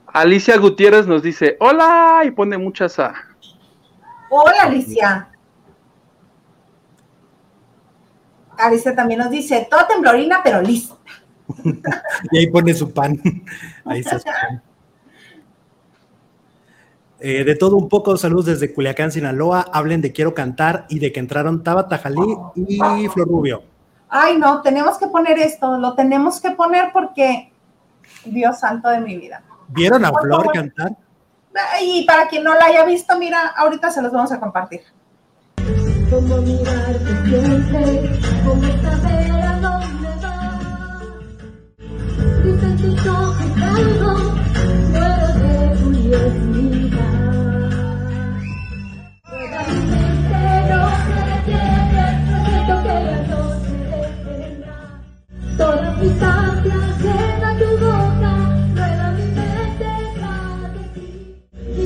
Alicia 0.07 0.57
Gutiérrez 0.57 1.05
nos 1.05 1.21
dice, 1.21 1.55
hola, 1.59 2.21
y 2.25 2.31
pone 2.31 2.57
muchas 2.57 2.97
A. 2.99 3.13
Hola, 4.29 4.63
Alicia. 4.63 5.28
Alicia 8.59 8.95
también 8.95 9.19
nos 9.19 9.31
dice, 9.31 9.67
toda 9.69 9.87
temblorina, 9.87 10.41
pero 10.43 10.61
lista. 10.61 10.95
y 12.31 12.37
ahí 12.37 12.47
pone 12.47 12.73
su 12.73 12.91
pan. 12.91 13.19
Ahí 13.85 14.01
está 14.01 14.19
eh, 17.21 17.43
de 17.43 17.55
todo 17.55 17.75
un 17.75 17.89
poco, 17.89 18.15
saludos 18.15 18.45
desde 18.45 18.73
Culiacán, 18.73 19.11
Sinaloa. 19.11 19.65
Hablen 19.73 20.01
de 20.01 20.13
Quiero 20.13 20.33
Cantar 20.33 20.85
y 20.87 20.99
de 20.99 21.11
que 21.11 21.19
entraron 21.19 21.63
Tabata 21.63 21.97
Jalí 21.97 22.37
y 22.55 22.77
Flor 23.09 23.27
Rubio. 23.27 23.63
Ay, 24.07 24.37
no, 24.37 24.61
tenemos 24.61 24.97
que 24.97 25.07
poner 25.07 25.37
esto, 25.37 25.77
lo 25.77 25.95
tenemos 25.95 26.39
que 26.39 26.51
poner 26.51 26.91
porque 26.93 27.51
Dios 28.23 28.59
santo 28.59 28.89
de 28.89 29.01
mi 29.01 29.17
vida. 29.17 29.43
¿Vieron 29.67 30.05
a 30.05 30.13
Flor 30.13 30.51
cantar? 30.53 30.95
Y 31.81 32.05
para 32.05 32.27
quien 32.27 32.43
no 32.43 32.55
la 32.55 32.65
haya 32.65 32.85
visto, 32.85 33.17
mira, 33.19 33.49
ahorita 33.49 33.91
se 33.91 34.01
los 34.01 34.13
vamos 34.13 34.31
a 34.31 34.39
compartir. 34.39 34.81
Como 36.09 36.37
mirar 36.41 36.95
siempre, 37.25 38.09
como 38.43 38.67
saber 38.81 39.31
a 39.31 39.59
dónde 39.59 40.09
va. 40.23 40.37
Dicen 42.43 42.73
tus 42.77 43.05
ojos 43.05 43.51
algo, 43.61 44.11
muero 44.89 45.27
de 45.39 45.51
curiosidad. 45.83 47.13
Toda 49.29 49.59
mi 49.67 49.79
mente 49.91 50.41
no 50.69 50.81
se 51.05 51.19
detiene, 51.29 52.05
siento 52.45 52.75
que 52.81 52.95
la 53.05 53.19
noche 53.29 53.73
detendrá. 53.91 54.79
Todas 55.57 55.93
mis 55.99 56.17
ansias 56.23 56.87
llenan 57.03 57.55
tu 57.59 57.69
boca, 57.85 58.31
rueda 58.73 59.07
mi 59.11 59.27
mente 59.37 59.89
de 60.73 60.83
ti. 60.95 61.07
Y 61.77 61.85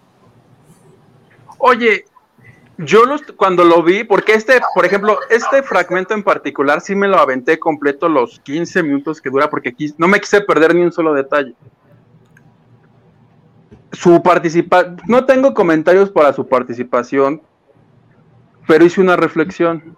Oye, 1.63 2.05
yo 2.79 3.03
cuando 3.37 3.63
lo 3.63 3.83
vi, 3.83 4.03
porque 4.03 4.33
este, 4.33 4.59
por 4.73 4.83
ejemplo, 4.83 5.19
este 5.29 5.61
fragmento 5.61 6.15
en 6.15 6.23
particular 6.23 6.81
sí 6.81 6.95
me 6.95 7.07
lo 7.07 7.19
aventé 7.19 7.59
completo 7.59 8.09
los 8.09 8.39
15 8.39 8.81
minutos 8.81 9.21
que 9.21 9.29
dura, 9.29 9.47
porque 9.47 9.69
aquí 9.69 9.93
no 9.99 10.07
me 10.07 10.19
quise 10.19 10.41
perder 10.41 10.73
ni 10.73 10.81
un 10.81 10.91
solo 10.91 11.13
detalle. 11.13 11.53
Su 13.91 14.23
participación, 14.23 14.97
no 15.05 15.25
tengo 15.25 15.53
comentarios 15.53 16.09
para 16.09 16.33
su 16.33 16.47
participación, 16.47 17.43
pero 18.67 18.83
hice 18.83 19.01
una 19.01 19.15
reflexión. 19.15 19.95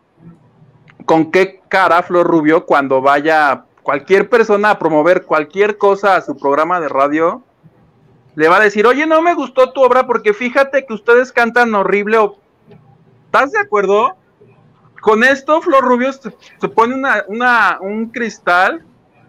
¿Con 1.06 1.32
qué 1.32 1.62
cara 1.70 2.04
Flor 2.04 2.28
Rubio 2.28 2.66
cuando 2.66 3.02
vaya 3.02 3.64
cualquier 3.84 4.30
persona 4.30 4.72
a 4.72 4.80
promover 4.80 5.24
cualquier 5.24 5.78
cosa 5.78 6.18
a 6.18 6.22
su 6.22 6.36
programa 6.36 6.82
de 6.82 6.90
radio? 6.90 7.42
Le 8.36 8.48
va 8.48 8.58
a 8.58 8.62
decir, 8.62 8.88
oye, 8.88 9.06
no 9.06 9.22
me 9.22 9.36
gustó 9.36 9.72
tu 9.72 9.82
obra 9.82 10.08
porque 10.08 10.34
fíjate 10.34 10.86
que 10.86 10.94
ustedes 10.94 11.32
cantan 11.32 11.74
horrible 11.76 12.18
¿Estás 13.26 13.52
de 13.52 13.60
acuerdo? 13.60 14.16
Con 15.02 15.24
esto, 15.24 15.62
Flor 15.62 15.84
Rubio 15.84 16.14
se, 16.14 16.32
pone 16.70 16.96
una, 17.28 17.78
un 17.82 18.08
cristal. 18.08 18.86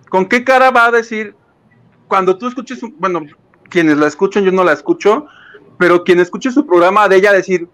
¿Con 0.09 0.26
qué 0.26 0.44
cara 0.44 0.70
va 0.70 0.86
a 0.86 0.90
decir 0.90 1.35
cuando 2.06 2.36
tú 2.39 2.47
escuches, 2.47 2.81
bueno, 2.98 3.22
quienes 3.68 3.97
la 3.97 4.06
escuchan, 4.06 4.44
yo 4.44 4.52
no 4.52 4.62
la 4.62 4.72
escucho, 4.72 5.26
pero 5.78 6.05
quien 6.05 6.20
escuche 6.20 6.51
su 6.51 6.66
programa 6.66 7.09
de 7.09 7.16
ella 7.16 7.32
decir, 7.32 7.68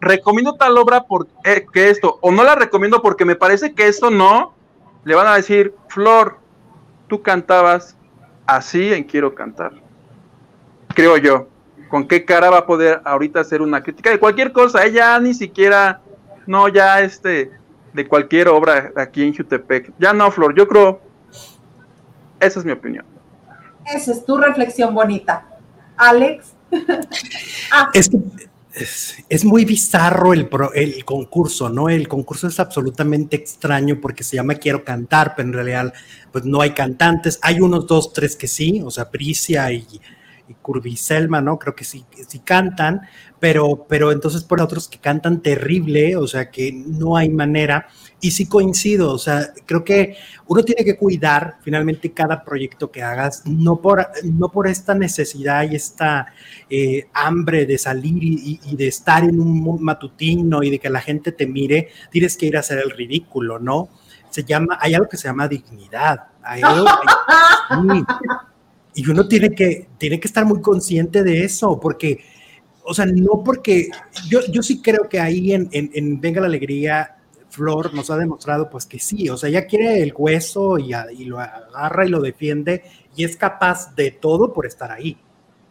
recomiendo 0.00 0.54
tal 0.54 0.76
obra 0.76 1.04
porque 1.04 1.66
que 1.72 1.90
esto, 1.90 2.18
o 2.20 2.32
no 2.32 2.42
la 2.42 2.54
recomiendo 2.54 3.00
porque 3.00 3.24
me 3.24 3.36
parece 3.36 3.74
que 3.74 3.86
esto 3.86 4.10
no, 4.10 4.54
le 5.04 5.14
van 5.14 5.26
a 5.26 5.36
decir, 5.36 5.74
Flor, 5.88 6.38
tú 7.06 7.22
cantabas 7.22 7.96
así 8.46 8.92
en 8.92 9.04
Quiero 9.04 9.34
Cantar. 9.34 9.83
Creo 10.94 11.16
yo 11.16 11.48
con 11.88 12.08
qué 12.08 12.24
cara 12.24 12.50
va 12.50 12.58
a 12.58 12.66
poder 12.66 13.00
ahorita 13.04 13.40
hacer 13.40 13.62
una 13.62 13.82
crítica 13.82 14.10
de 14.10 14.18
cualquier 14.18 14.52
cosa. 14.52 14.84
Ella 14.84 15.18
ni 15.20 15.34
siquiera, 15.34 16.00
no, 16.46 16.68
ya 16.68 17.00
este, 17.00 17.52
de 17.92 18.08
cualquier 18.08 18.48
obra 18.48 18.92
aquí 18.96 19.22
en 19.22 19.34
Jutepec. 19.34 19.92
Ya 19.98 20.12
no, 20.12 20.30
Flor, 20.30 20.54
yo 20.54 20.66
creo, 20.66 21.00
esa 22.40 22.58
es 22.58 22.64
mi 22.64 22.72
opinión. 22.72 23.04
Esa 23.86 24.12
es 24.12 24.24
tu 24.24 24.36
reflexión 24.36 24.94
bonita. 24.94 25.46
Alex. 25.96 26.54
ah. 27.72 27.90
Es 27.92 28.10
es, 29.28 29.44
muy 29.44 29.64
bizarro 29.64 30.32
el, 30.32 30.48
el 30.74 31.04
concurso, 31.04 31.68
¿no? 31.68 31.88
El 31.88 32.08
concurso 32.08 32.48
es 32.48 32.58
absolutamente 32.58 33.36
extraño 33.36 34.00
porque 34.00 34.24
se 34.24 34.36
llama 34.36 34.56
Quiero 34.56 34.84
cantar, 34.84 35.34
pero 35.36 35.48
en 35.48 35.54
realidad 35.54 35.94
pues 36.32 36.44
no 36.44 36.60
hay 36.60 36.70
cantantes. 36.70 37.38
Hay 37.42 37.60
unos 37.60 37.86
dos, 37.86 38.12
tres 38.12 38.34
que 38.34 38.48
sí, 38.48 38.82
o 38.84 38.90
sea, 38.90 39.10
Pricia 39.10 39.70
y 39.70 39.86
y 40.84 40.96
Selma, 40.96 41.40
¿no? 41.40 41.58
Creo 41.58 41.74
que 41.74 41.84
sí, 41.84 42.04
sí 42.28 42.40
cantan, 42.40 43.02
pero, 43.40 43.86
pero 43.88 44.12
entonces 44.12 44.44
por 44.44 44.60
otros 44.60 44.88
que 44.88 44.98
cantan 44.98 45.42
terrible, 45.42 46.16
o 46.16 46.26
sea, 46.26 46.50
que 46.50 46.72
no 46.72 47.16
hay 47.16 47.28
manera. 47.28 47.88
Y 48.20 48.30
sí 48.30 48.46
coincido, 48.46 49.12
o 49.12 49.18
sea, 49.18 49.52
creo 49.66 49.84
que 49.84 50.16
uno 50.46 50.62
tiene 50.62 50.84
que 50.84 50.96
cuidar 50.96 51.58
finalmente 51.62 52.12
cada 52.12 52.42
proyecto 52.42 52.90
que 52.90 53.02
hagas, 53.02 53.42
no 53.46 53.80
por, 53.80 54.06
no 54.24 54.50
por 54.50 54.66
esta 54.66 54.94
necesidad 54.94 55.70
y 55.70 55.76
esta 55.76 56.32
eh, 56.70 57.08
hambre 57.12 57.66
de 57.66 57.76
salir 57.76 58.22
y, 58.22 58.76
de 58.76 58.88
estar 58.88 59.24
en 59.24 59.40
un 59.40 59.82
matutino 59.82 60.62
y 60.62 60.70
de 60.70 60.78
que 60.78 60.88
la 60.88 61.00
gente 61.00 61.32
te 61.32 61.46
mire, 61.46 61.90
tienes 62.10 62.36
que 62.36 62.46
ir 62.46 62.56
a 62.56 62.60
hacer 62.60 62.78
el 62.78 62.90
ridículo, 62.90 63.58
¿no? 63.58 63.90
Se 64.30 64.42
llama, 64.42 64.78
hay 64.80 64.94
algo 64.94 65.08
que 65.08 65.16
se 65.16 65.28
llama 65.28 65.46
dignidad. 65.46 66.28
Hay 66.42 66.62
algo, 66.62 66.86
Y 68.94 69.08
uno 69.10 69.26
tiene 69.26 69.54
que, 69.54 69.88
tiene 69.98 70.20
que 70.20 70.28
estar 70.28 70.44
muy 70.44 70.60
consciente 70.60 71.22
de 71.22 71.44
eso, 71.44 71.78
porque, 71.80 72.24
o 72.84 72.94
sea, 72.94 73.06
no 73.06 73.42
porque, 73.44 73.88
yo, 74.28 74.40
yo 74.50 74.62
sí 74.62 74.80
creo 74.80 75.08
que 75.08 75.20
ahí 75.20 75.52
en, 75.52 75.68
en, 75.72 76.20
Venga 76.20 76.40
la 76.40 76.46
Alegría, 76.46 77.16
Flor 77.48 77.94
nos 77.94 78.10
ha 78.10 78.16
demostrado 78.16 78.68
pues 78.68 78.84
que 78.86 78.98
sí, 78.98 79.28
o 79.28 79.36
sea, 79.36 79.48
ella 79.48 79.66
quiere 79.66 80.02
el 80.02 80.12
hueso 80.16 80.78
y, 80.78 80.92
y 81.16 81.24
lo 81.24 81.38
agarra 81.38 82.04
y 82.04 82.08
lo 82.08 82.20
defiende 82.20 82.82
y 83.16 83.24
es 83.24 83.36
capaz 83.36 83.94
de 83.94 84.10
todo 84.10 84.52
por 84.52 84.66
estar 84.66 84.90
ahí 84.90 85.16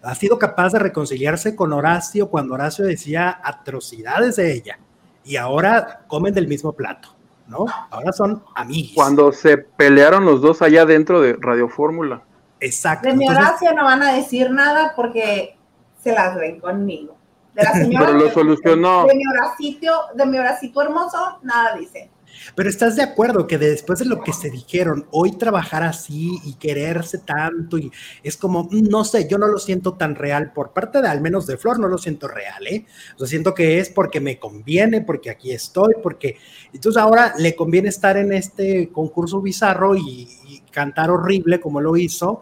ha 0.04 0.16
sido 0.16 0.38
capaz 0.38 0.74
de 0.74 0.80
reconciliarse 0.80 1.56
con 1.56 1.72
Horacio 1.72 2.28
cuando 2.28 2.54
Horacio 2.54 2.86
decía 2.86 3.40
atrocidades 3.42 4.36
de 4.36 4.54
ella 4.54 4.80
y 5.24 5.38
ahora 5.38 6.04
comen 6.08 6.34
del 6.34 6.48
mismo 6.48 6.74
plato, 6.74 7.16
¿no? 7.48 7.66
Ahora 7.90 8.12
son 8.12 8.44
amigos. 8.56 8.92
Cuando 8.96 9.32
se 9.32 9.58
pelearon 9.58 10.26
los 10.26 10.42
dos 10.42 10.62
allá 10.62 10.86
dentro 10.86 11.22
de 11.22 11.38
Radio 11.40 11.70
Fórmula. 11.70 12.24
Exacto. 12.64 13.10
De 13.10 13.16
mi 13.16 13.28
Horacio 13.28 13.74
no 13.74 13.84
van 13.84 14.02
a 14.04 14.14
decir 14.14 14.50
nada 14.50 14.94
porque 14.96 15.58
se 16.02 16.14
las 16.14 16.36
ven 16.36 16.60
conmigo. 16.60 17.18
De 17.54 17.64
la 17.64 17.74
señora 17.74 18.06
Pero 18.08 18.18
lo 18.20 18.32
solucionó. 18.32 19.06
De 19.06 19.16
mi 19.16 19.24
Horacito, 19.28 19.92
de 20.16 20.26
mi 20.26 20.38
Horacito 20.38 20.82
hermoso, 20.82 21.40
nada 21.44 21.76
dice. 21.78 22.10
Pero 22.56 22.70
estás 22.70 22.96
de 22.96 23.04
acuerdo 23.04 23.48
que 23.48 23.58
después 23.58 24.00
de 24.00 24.06
lo 24.06 24.22
que 24.22 24.34
se 24.34 24.50
dijeron, 24.50 25.08
hoy 25.12 25.34
trabajar 25.34 25.84
así 25.84 26.40
y 26.44 26.56
quererse 26.56 27.20
tanto, 27.20 27.78
y 27.78 27.92
es 28.22 28.38
como, 28.38 28.64
mm, 28.66 28.90
no 28.90 29.04
sé, 29.04 29.28
yo 29.30 29.38
no 29.38 29.48
lo 29.48 29.60
siento 29.60 29.94
tan 29.94 30.16
real 30.16 30.52
por 30.54 30.72
parte 30.72 31.02
de 31.02 31.08
al 31.08 31.22
menos 31.22 31.46
de 31.48 31.58
Flor, 31.58 31.80
no 31.80 31.88
lo 31.88 31.98
siento 31.98 32.28
real, 32.28 32.66
¿eh? 32.68 32.86
O 33.16 33.20
sea, 33.20 33.28
siento 33.28 33.54
que 33.54 33.80
es 33.80 33.90
porque 33.90 34.20
me 34.20 34.40
conviene, 34.40 35.02
porque 35.02 35.30
aquí 35.30 35.52
estoy, 35.52 35.94
porque 36.02 36.38
entonces 36.74 37.02
ahora 37.02 37.34
le 37.38 37.56
conviene 37.56 37.90
estar 37.90 38.18
en 38.18 38.34
este 38.34 38.90
concurso 38.92 39.42
bizarro 39.42 39.96
y, 39.96 40.28
cantar 40.72 41.12
horrible 41.12 41.60
como 41.60 41.82
lo 41.82 41.96
hizo, 41.96 42.42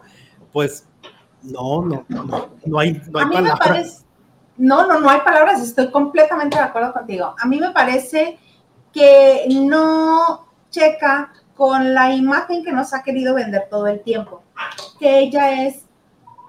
pues 0.52 0.86
no, 1.42 1.82
no, 1.82 2.04
no, 2.08 2.48
no 2.64 2.78
hay, 2.78 3.00
no 3.10 3.18
hay 3.18 3.26
palabras. 3.26 4.04
no, 4.56 4.86
no, 4.86 5.00
no 5.00 5.10
hay 5.10 5.20
palabras, 5.20 5.60
estoy 5.60 5.90
completamente 5.90 6.56
de 6.56 6.62
acuerdo 6.62 6.92
contigo. 6.92 7.34
A 7.38 7.46
mí 7.46 7.58
me 7.58 7.70
parece 7.70 8.38
que 8.92 9.46
no 9.48 10.46
checa 10.70 11.32
con 11.56 11.94
la 11.94 12.14
imagen 12.14 12.64
que 12.64 12.72
nos 12.72 12.94
ha 12.94 13.02
querido 13.02 13.34
vender 13.34 13.68
todo 13.70 13.86
el 13.86 14.02
tiempo, 14.02 14.42
que 14.98 15.20
ella 15.20 15.64
es 15.66 15.84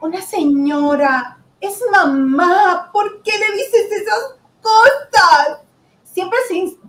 una 0.02 0.22
señora, 0.22 1.38
es 1.60 1.80
mamá, 1.92 2.90
¿por 2.92 3.22
qué 3.22 3.32
le 3.32 3.56
dices 3.56 4.02
esas 4.02 4.36
cosas? 4.62 5.60
Siempre 6.04 6.40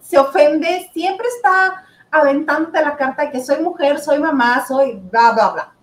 se, 0.03 0.19
ofende, 0.19 0.91
siempre 0.93 1.27
está 1.28 1.85
aventante 2.11 2.81
la 2.81 2.97
carta 2.97 3.24
de 3.24 3.31
que 3.31 3.45
soy 3.45 3.62
mujer, 3.62 4.01
soy 4.01 4.19
mamá, 4.19 4.65
soy 4.66 5.01
bla, 5.11 5.32
bla, 5.32 5.51
bla. 5.51 5.73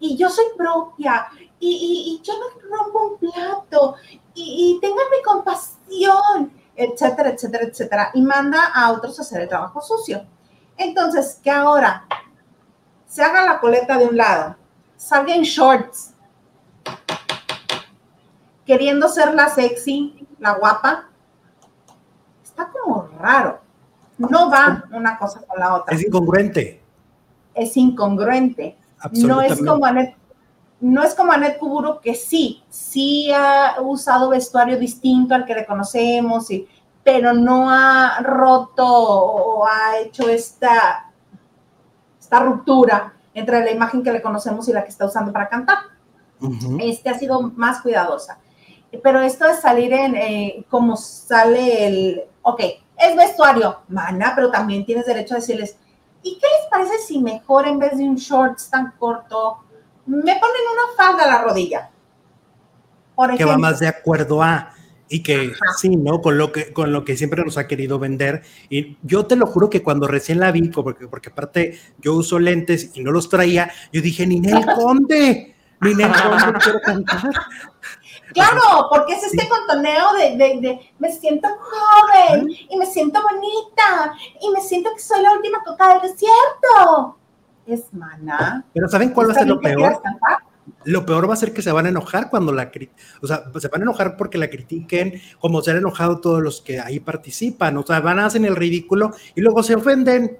Y 0.00 0.16
yo 0.16 0.30
soy 0.30 0.46
propia, 0.56 1.26
y, 1.58 2.20
yo 2.22 2.34
no 2.34 2.76
rompo 2.76 3.06
un 3.06 3.18
plato, 3.18 3.96
y, 4.34 4.76
y 4.76 4.80
ténganme 4.80 5.22
compasión 5.24 6.52
etcétera, 6.78 7.30
etcétera, 7.30 7.64
etcétera, 7.64 8.10
y 8.14 8.22
manda 8.22 8.66
a 8.72 8.92
otros 8.92 9.18
a 9.18 9.22
hacer 9.22 9.42
el 9.42 9.48
trabajo 9.48 9.80
sucio. 9.82 10.24
Entonces, 10.76 11.40
que 11.42 11.50
ahora 11.50 12.06
se 13.06 13.22
haga 13.22 13.44
la 13.44 13.58
coleta 13.58 13.98
de 13.98 14.06
un 14.06 14.16
lado, 14.16 14.54
salga 14.96 15.34
en 15.34 15.42
shorts, 15.42 16.14
queriendo 18.64 19.08
ser 19.08 19.34
la 19.34 19.48
sexy, 19.48 20.24
la 20.38 20.52
guapa, 20.52 21.08
está 22.44 22.70
como 22.70 23.08
raro. 23.18 23.60
No 24.16 24.48
va 24.48 24.84
una 24.92 25.18
cosa 25.18 25.40
con 25.46 25.58
la 25.58 25.74
otra. 25.74 25.96
Es 25.96 26.04
incongruente. 26.04 26.80
Es 27.54 27.76
incongruente. 27.76 28.77
No 29.12 29.40
es 29.40 29.58
como 29.58 29.86
no 30.80 31.02
es 31.02 31.14
como 31.14 31.32
Anet 31.32 31.58
Kuburu, 31.58 32.00
que 32.00 32.14
sí, 32.14 32.62
sí 32.68 33.32
ha 33.32 33.76
usado 33.80 34.28
vestuario 34.28 34.78
distinto 34.78 35.34
al 35.34 35.44
que 35.44 35.54
le 35.54 35.66
conocemos, 35.66 36.50
y, 36.50 36.68
pero 37.02 37.32
no 37.32 37.68
ha 37.70 38.20
roto 38.20 38.86
o 38.86 39.66
ha 39.66 39.98
hecho 39.98 40.28
esta, 40.28 41.10
esta 42.20 42.40
ruptura 42.40 43.14
entre 43.34 43.64
la 43.64 43.72
imagen 43.72 44.02
que 44.02 44.12
le 44.12 44.22
conocemos 44.22 44.68
y 44.68 44.72
la 44.72 44.84
que 44.84 44.90
está 44.90 45.06
usando 45.06 45.32
para 45.32 45.48
cantar. 45.48 45.78
Este 46.80 47.10
ha 47.10 47.18
sido 47.18 47.40
más 47.40 47.82
cuidadosa. 47.82 48.38
Pero 49.02 49.20
esto 49.20 49.46
de 49.46 49.54
salir 49.54 49.92
en, 49.92 50.14
eh, 50.14 50.64
como 50.70 50.96
sale 50.96 51.86
el, 51.86 52.22
ok, 52.42 52.60
es 52.96 53.16
vestuario, 53.16 53.80
mana, 53.88 54.32
pero 54.34 54.50
también 54.50 54.86
tienes 54.86 55.06
derecho 55.06 55.34
a 55.34 55.38
decirles, 55.38 55.76
¿y 56.22 56.38
qué 56.38 56.46
les 56.46 56.70
parece 56.70 56.98
si 56.98 57.18
mejor 57.18 57.66
en 57.66 57.78
vez 57.78 57.96
de 57.96 58.04
un 58.04 58.16
shorts 58.16 58.70
tan 58.70 58.92
corto, 58.98 59.58
me 60.08 60.20
ponen 60.22 60.62
una 60.72 60.96
falda 60.96 61.24
a 61.24 61.26
la 61.26 61.42
rodilla. 61.42 61.90
Por 63.14 63.36
que 63.36 63.44
va 63.44 63.58
más 63.58 63.78
de 63.80 63.88
acuerdo 63.88 64.42
a 64.42 64.72
y 65.10 65.22
que 65.22 65.52
sí, 65.78 65.96
¿no? 65.96 66.20
Con 66.20 66.38
lo 66.38 66.52
que 66.52 66.72
con 66.72 66.92
lo 66.92 67.04
que 67.04 67.16
siempre 67.16 67.44
nos 67.44 67.58
ha 67.58 67.66
querido 67.66 67.98
vender 67.98 68.42
y 68.68 68.96
yo 69.02 69.26
te 69.26 69.36
lo 69.36 69.46
juro 69.46 69.70
que 69.70 69.82
cuando 69.82 70.06
recién 70.06 70.38
la 70.40 70.52
vi 70.52 70.68
porque 70.68 71.08
porque 71.08 71.30
aparte 71.30 71.78
yo 71.98 72.14
uso 72.14 72.38
lentes 72.38 72.90
y 72.94 73.02
no 73.02 73.10
los 73.10 73.28
traía, 73.28 73.70
yo 73.92 74.00
dije, 74.00 74.26
"Ninel 74.26 74.64
Conde, 74.76 75.56
Ninel 75.80 76.12
Conde 76.12 76.58
quiero 76.62 76.80
cantar." 76.80 77.32
Claro, 78.32 78.88
porque 78.90 79.14
es 79.14 79.22
este 79.22 79.48
contoneo 79.48 80.12
de, 80.14 80.36
de, 80.36 80.60
de, 80.60 80.92
me 80.98 81.10
siento 81.12 81.48
joven 81.48 82.48
y 82.68 82.76
me 82.76 82.86
siento 82.86 83.20
bonita 83.22 84.12
y 84.40 84.50
me 84.50 84.60
siento 84.60 84.90
que 84.94 85.00
soy 85.00 85.22
la 85.22 85.32
última 85.32 85.62
coca 85.64 85.94
del 85.94 86.02
desierto 86.02 87.18
es 87.68 87.92
mana. 87.92 88.64
Pero 88.72 88.88
¿saben 88.88 89.10
cuál 89.10 89.28
va 89.28 89.32
a 89.32 89.36
ser 89.36 89.46
lo 89.46 89.60
peor? 89.60 90.00
Lo 90.84 91.04
peor 91.04 91.28
va 91.28 91.34
a 91.34 91.36
ser 91.36 91.52
que 91.52 91.62
se 91.62 91.72
van 91.72 91.86
a 91.86 91.88
enojar 91.88 92.30
cuando 92.30 92.52
la 92.52 92.70
o 93.22 93.26
sea, 93.26 93.44
se 93.58 93.68
van 93.68 93.82
a 93.82 93.84
enojar 93.84 94.16
porque 94.16 94.38
la 94.38 94.48
critiquen, 94.48 95.20
como 95.40 95.62
se 95.62 95.70
han 95.70 95.78
enojado 95.78 96.20
todos 96.20 96.42
los 96.42 96.60
que 96.60 96.80
ahí 96.80 97.00
participan, 97.00 97.76
o 97.76 97.84
sea, 97.84 98.00
van 98.00 98.18
a 98.18 98.26
hacer 98.26 98.44
el 98.44 98.56
ridículo 98.56 99.12
y 99.34 99.40
luego 99.40 99.62
se 99.62 99.74
ofenden. 99.74 100.38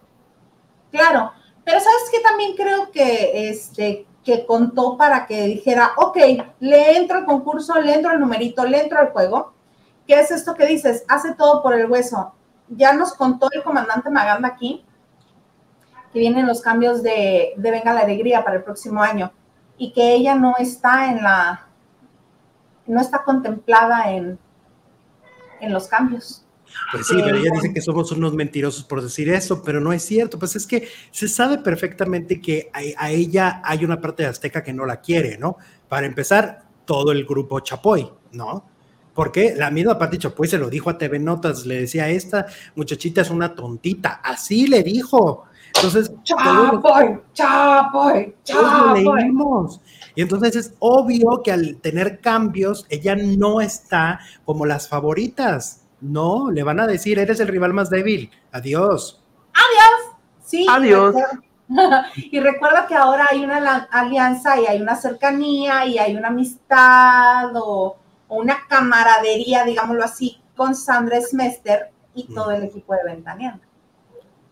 Claro, 0.90 1.32
pero 1.64 1.80
sabes 1.80 2.10
que 2.10 2.20
también 2.20 2.54
creo 2.56 2.90
que 2.90 3.50
este 3.50 4.06
que 4.28 4.44
contó 4.44 4.98
para 4.98 5.26
que 5.26 5.46
dijera, 5.46 5.92
ok, 5.96 6.18
le 6.60 6.98
entro 6.98 7.16
al 7.16 7.24
concurso, 7.24 7.80
le 7.80 7.94
entro 7.94 8.10
al 8.10 8.20
numerito, 8.20 8.62
le 8.66 8.82
entro 8.82 8.98
al 8.98 9.08
juego. 9.08 9.54
¿Qué 10.06 10.20
es 10.20 10.30
esto 10.30 10.54
que 10.54 10.66
dices? 10.66 11.02
Hace 11.08 11.32
todo 11.32 11.62
por 11.62 11.72
el 11.72 11.90
hueso. 11.90 12.34
Ya 12.68 12.92
nos 12.92 13.14
contó 13.14 13.48
el 13.50 13.62
comandante 13.62 14.10
Maganda 14.10 14.48
aquí 14.48 14.84
que 16.12 16.18
vienen 16.18 16.46
los 16.46 16.60
cambios 16.60 17.02
de, 17.02 17.54
Venga 17.56 17.94
la 17.94 18.00
Alegría 18.00 18.44
para 18.44 18.58
el 18.58 18.64
próximo 18.64 19.02
año 19.02 19.32
y 19.78 19.94
que 19.94 20.12
ella 20.12 20.34
no 20.34 20.56
está 20.58 21.10
en 21.10 21.22
la, 21.22 21.66
no 22.84 23.00
está 23.00 23.24
contemplada 23.24 24.10
en, 24.10 24.38
en 25.62 25.72
los 25.72 25.88
cambios. 25.88 26.44
Pues 26.92 27.06
sí, 27.06 27.16
pero 27.22 27.36
ella 27.36 27.50
dice 27.52 27.72
que 27.72 27.80
somos 27.80 28.10
unos 28.12 28.34
mentirosos 28.34 28.84
por 28.84 29.02
decir 29.02 29.28
eso, 29.28 29.62
pero 29.62 29.80
no 29.80 29.92
es 29.92 30.02
cierto. 30.04 30.38
Pues 30.38 30.56
es 30.56 30.66
que 30.66 30.88
se 31.10 31.28
sabe 31.28 31.58
perfectamente 31.58 32.40
que 32.40 32.70
a, 32.72 33.10
ella 33.10 33.60
hay 33.64 33.84
una 33.84 34.00
parte 34.00 34.22
de 34.22 34.30
Azteca 34.30 34.62
que 34.62 34.72
no 34.72 34.86
la 34.86 35.00
quiere, 35.00 35.38
¿no? 35.38 35.56
Para 35.88 36.06
empezar, 36.06 36.68
todo 36.84 37.12
el 37.12 37.26
grupo 37.26 37.60
Chapoy, 37.60 38.10
¿no? 38.32 38.64
Porque 39.12 39.54
la 39.54 39.70
misma 39.70 39.98
parte 39.98 40.16
Chapoy 40.16 40.48
se 40.48 40.58
lo 40.58 40.70
dijo 40.70 40.88
a 40.88 40.96
TV 40.96 41.18
Notas, 41.18 41.66
le 41.66 41.80
decía, 41.80 42.08
esta 42.08 42.46
muchachita 42.76 43.20
es 43.20 43.30
una 43.30 43.54
tontita, 43.54 44.20
así 44.24 44.66
le 44.66 44.82
dijo. 44.82 45.44
Entonces, 45.74 46.10
Chapoy, 46.22 47.18
Chapoy, 47.34 48.34
Chapoy. 48.42 49.04
Y 50.14 50.22
entonces 50.22 50.56
es 50.56 50.74
obvio 50.78 51.42
que 51.44 51.52
al 51.52 51.76
tener 51.76 52.20
cambios, 52.20 52.86
ella 52.88 53.14
no 53.16 53.60
está 53.60 54.20
como 54.44 54.66
las 54.66 54.88
favoritas. 54.88 55.82
No, 56.00 56.50
le 56.50 56.62
van 56.62 56.80
a 56.80 56.86
decir, 56.86 57.18
eres 57.18 57.40
el 57.40 57.48
rival 57.48 57.72
más 57.72 57.90
débil. 57.90 58.30
Adiós. 58.52 59.22
Adiós. 59.52 60.16
Sí. 60.44 60.66
Adiós. 60.68 61.14
Y 62.16 62.40
recuerda 62.40 62.86
que 62.86 62.94
ahora 62.94 63.26
hay 63.30 63.44
una 63.44 63.88
alianza 63.90 64.58
y 64.58 64.66
hay 64.66 64.80
una 64.80 64.96
cercanía 64.96 65.84
y 65.84 65.98
hay 65.98 66.16
una 66.16 66.28
amistad 66.28 67.50
o, 67.54 67.98
una 68.28 68.66
camaradería, 68.68 69.64
digámoslo 69.64 70.04
así, 70.04 70.40
con 70.56 70.74
Sandra 70.74 71.20
Smester 71.20 71.90
y 72.14 72.34
todo 72.34 72.50
el 72.52 72.64
equipo 72.64 72.94
de 72.94 73.04
Ventaneando. 73.04 73.64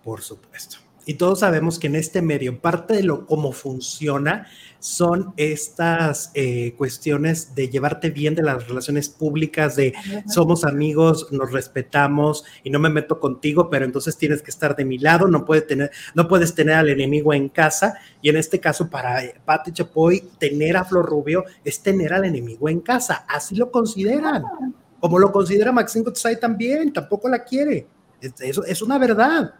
Por 0.02 0.22
supuesto. 0.22 0.78
Y 1.08 1.14
todos 1.14 1.38
sabemos 1.38 1.78
que 1.78 1.86
en 1.86 1.94
este 1.94 2.20
medio, 2.20 2.60
parte 2.60 2.94
de 2.94 3.04
lo 3.04 3.26
cómo 3.26 3.52
funciona 3.52 4.48
son 4.80 5.32
estas 5.36 6.32
eh, 6.34 6.74
cuestiones 6.76 7.54
de 7.54 7.68
llevarte 7.68 8.10
bien 8.10 8.34
de 8.34 8.42
las 8.42 8.66
relaciones 8.66 9.08
públicas, 9.08 9.76
de 9.76 9.94
somos 10.26 10.64
amigos, 10.64 11.28
nos 11.30 11.52
respetamos 11.52 12.44
y 12.64 12.70
no 12.70 12.80
me 12.80 12.90
meto 12.90 13.20
contigo, 13.20 13.70
pero 13.70 13.84
entonces 13.84 14.16
tienes 14.16 14.42
que 14.42 14.50
estar 14.50 14.74
de 14.74 14.84
mi 14.84 14.98
lado, 14.98 15.28
no, 15.28 15.44
puede 15.44 15.62
tener, 15.62 15.92
no 16.16 16.26
puedes 16.26 16.56
tener 16.56 16.74
al 16.74 16.88
enemigo 16.88 17.32
en 17.32 17.50
casa. 17.50 17.94
Y 18.20 18.28
en 18.28 18.36
este 18.36 18.58
caso, 18.58 18.90
para 18.90 19.22
Pati 19.44 19.70
Chapoy, 19.70 20.24
tener 20.40 20.76
a 20.76 20.84
Flor 20.84 21.06
Rubio 21.06 21.44
es 21.64 21.80
tener 21.80 22.12
al 22.14 22.24
enemigo 22.24 22.68
en 22.68 22.80
casa. 22.80 23.24
Así 23.28 23.54
lo 23.54 23.70
consideran. 23.70 24.42
Como 24.98 25.20
lo 25.20 25.30
considera 25.30 25.70
Maxine 25.70 26.04
Goodside 26.04 26.38
también, 26.38 26.92
tampoco 26.92 27.28
la 27.28 27.44
quiere. 27.44 27.86
Eso 28.20 28.64
es 28.64 28.82
una 28.82 28.98
verdad 28.98 29.54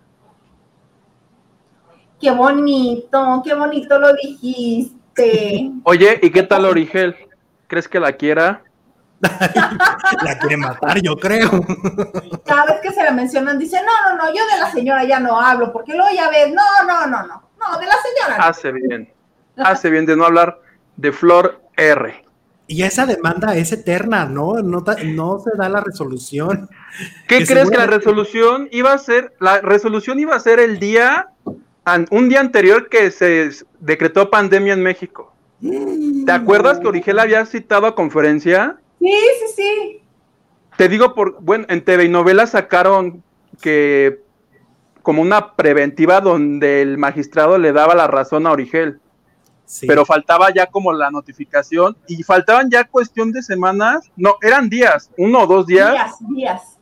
qué 2.21 2.31
bonito, 2.31 3.43
qué 3.45 3.55
bonito 3.55 3.99
lo 3.99 4.15
dijiste. 4.15 5.71
Oye, 5.85 6.19
¿y 6.23 6.31
qué 6.31 6.43
tal 6.43 6.65
Origel? 6.65 7.17
¿Crees 7.67 7.89
que 7.89 8.01
la 8.01 8.13
quiera? 8.13 8.63
la 9.21 10.39
quiere 10.39 10.57
matar, 10.57 11.01
yo 11.01 11.17
creo. 11.17 11.51
Cada 12.45 12.67
vez 12.67 12.81
que 12.83 12.93
se 12.93 13.03
la 13.03 13.13
mencionan, 13.13 13.59
dice, 13.59 13.79
no, 13.85 14.11
no, 14.11 14.25
no, 14.25 14.29
yo 14.29 14.43
de 14.53 14.61
la 14.61 14.71
señora 14.71 15.05
ya 15.05 15.21
no 15.21 15.41
hablo, 15.41 15.73
porque 15.73 15.95
luego 15.95 16.11
ya 16.15 16.29
ves, 16.29 16.53
no, 16.53 16.87
no, 16.87 17.07
no, 17.07 17.27
no, 17.27 17.43
no, 17.59 17.79
de 17.79 17.87
la 17.87 17.95
señora. 18.03 18.39
No. 18.39 18.45
Hace 18.45 18.73
bien, 18.73 19.13
hace 19.57 19.91
bien 19.91 20.07
de 20.07 20.17
no 20.17 20.27
hablar 20.27 20.61
de 20.97 21.13
Flor 21.13 21.63
R. 21.77 22.25
Y 22.69 22.83
esa 22.83 23.07
demanda 23.07 23.57
es 23.57 23.73
eterna, 23.73 24.27
¿no? 24.27 24.55
No, 24.55 24.85
no 25.05 25.39
se 25.39 25.57
da 25.57 25.69
la 25.69 25.81
resolución. 25.81 26.69
¿Qué 27.29 27.47
crees 27.47 27.71
que 27.71 27.79
la 27.79 27.87
resolución 27.87 28.69
iba 28.73 28.93
a 28.93 28.99
ser? 28.99 29.35
La 29.39 29.61
resolución 29.61 30.19
iba 30.19 30.35
a 30.35 30.41
ser 30.41 30.59
el 30.59 30.81
día, 30.81 31.29
un 32.11 32.29
día 32.29 32.41
anterior 32.41 32.89
que 32.89 33.11
se 33.11 33.51
decretó 33.79 34.31
pandemia 34.31 34.73
en 34.73 34.83
México. 34.83 35.33
¿Te 35.61 36.33
acuerdas 36.33 36.81
que 36.81 36.89
Origel 36.89 37.19
había 37.19 37.47
citado 37.47 37.87
a 37.87 37.95
conferencia? 37.95 38.77
Sí, 38.99 39.15
sí, 39.39 39.53
sí. 39.55 40.03
Te 40.77 40.89
digo, 40.89 41.15
por, 41.15 41.41
bueno, 41.41 41.65
en 41.69 41.83
TV 41.85 42.05
y 42.05 42.09
novelas 42.09 42.51
sacaron 42.51 43.23
que 43.61 44.21
como 45.03 45.23
una 45.23 45.55
preventiva 45.55 46.21
donde 46.21 46.83
el 46.83 46.99
magistrado 46.99 47.59
le 47.59 47.73
daba 47.73 47.95
la 47.95 48.09
razón 48.09 48.47
a 48.47 48.53
Origel. 48.53 49.01
Pero 49.87 50.05
faltaba 50.05 50.53
ya 50.53 50.67
como 50.67 50.93
la 50.93 51.11
notificación 51.11 51.97
y 52.07 52.23
faltaban 52.23 52.71
ya 52.71 52.85
cuestión 52.85 53.33
de 53.33 53.43
semanas, 53.43 54.11
no, 54.17 54.37
eran 54.41 54.69
días, 54.69 55.11
uno 55.17 55.41
o 55.43 55.47
dos 55.47 55.67
días. 55.67 55.93
Días, 55.93 56.15
días. 56.29 56.76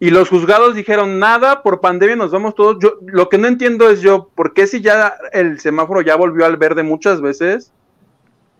Y 0.00 0.10
los 0.10 0.28
juzgados 0.28 0.74
dijeron, 0.74 1.18
nada, 1.18 1.62
por 1.62 1.80
pandemia 1.80 2.16
nos 2.16 2.30
vamos 2.30 2.54
todos. 2.54 2.78
Yo 2.80 2.98
lo 3.06 3.28
que 3.28 3.38
no 3.38 3.46
entiendo 3.46 3.88
es 3.88 4.00
yo, 4.00 4.28
¿por 4.34 4.52
qué 4.52 4.66
si 4.66 4.80
ya 4.80 5.14
el 5.32 5.60
semáforo 5.60 6.00
ya 6.00 6.16
volvió 6.16 6.44
al 6.44 6.56
verde 6.56 6.82
muchas 6.82 7.20
veces? 7.20 7.72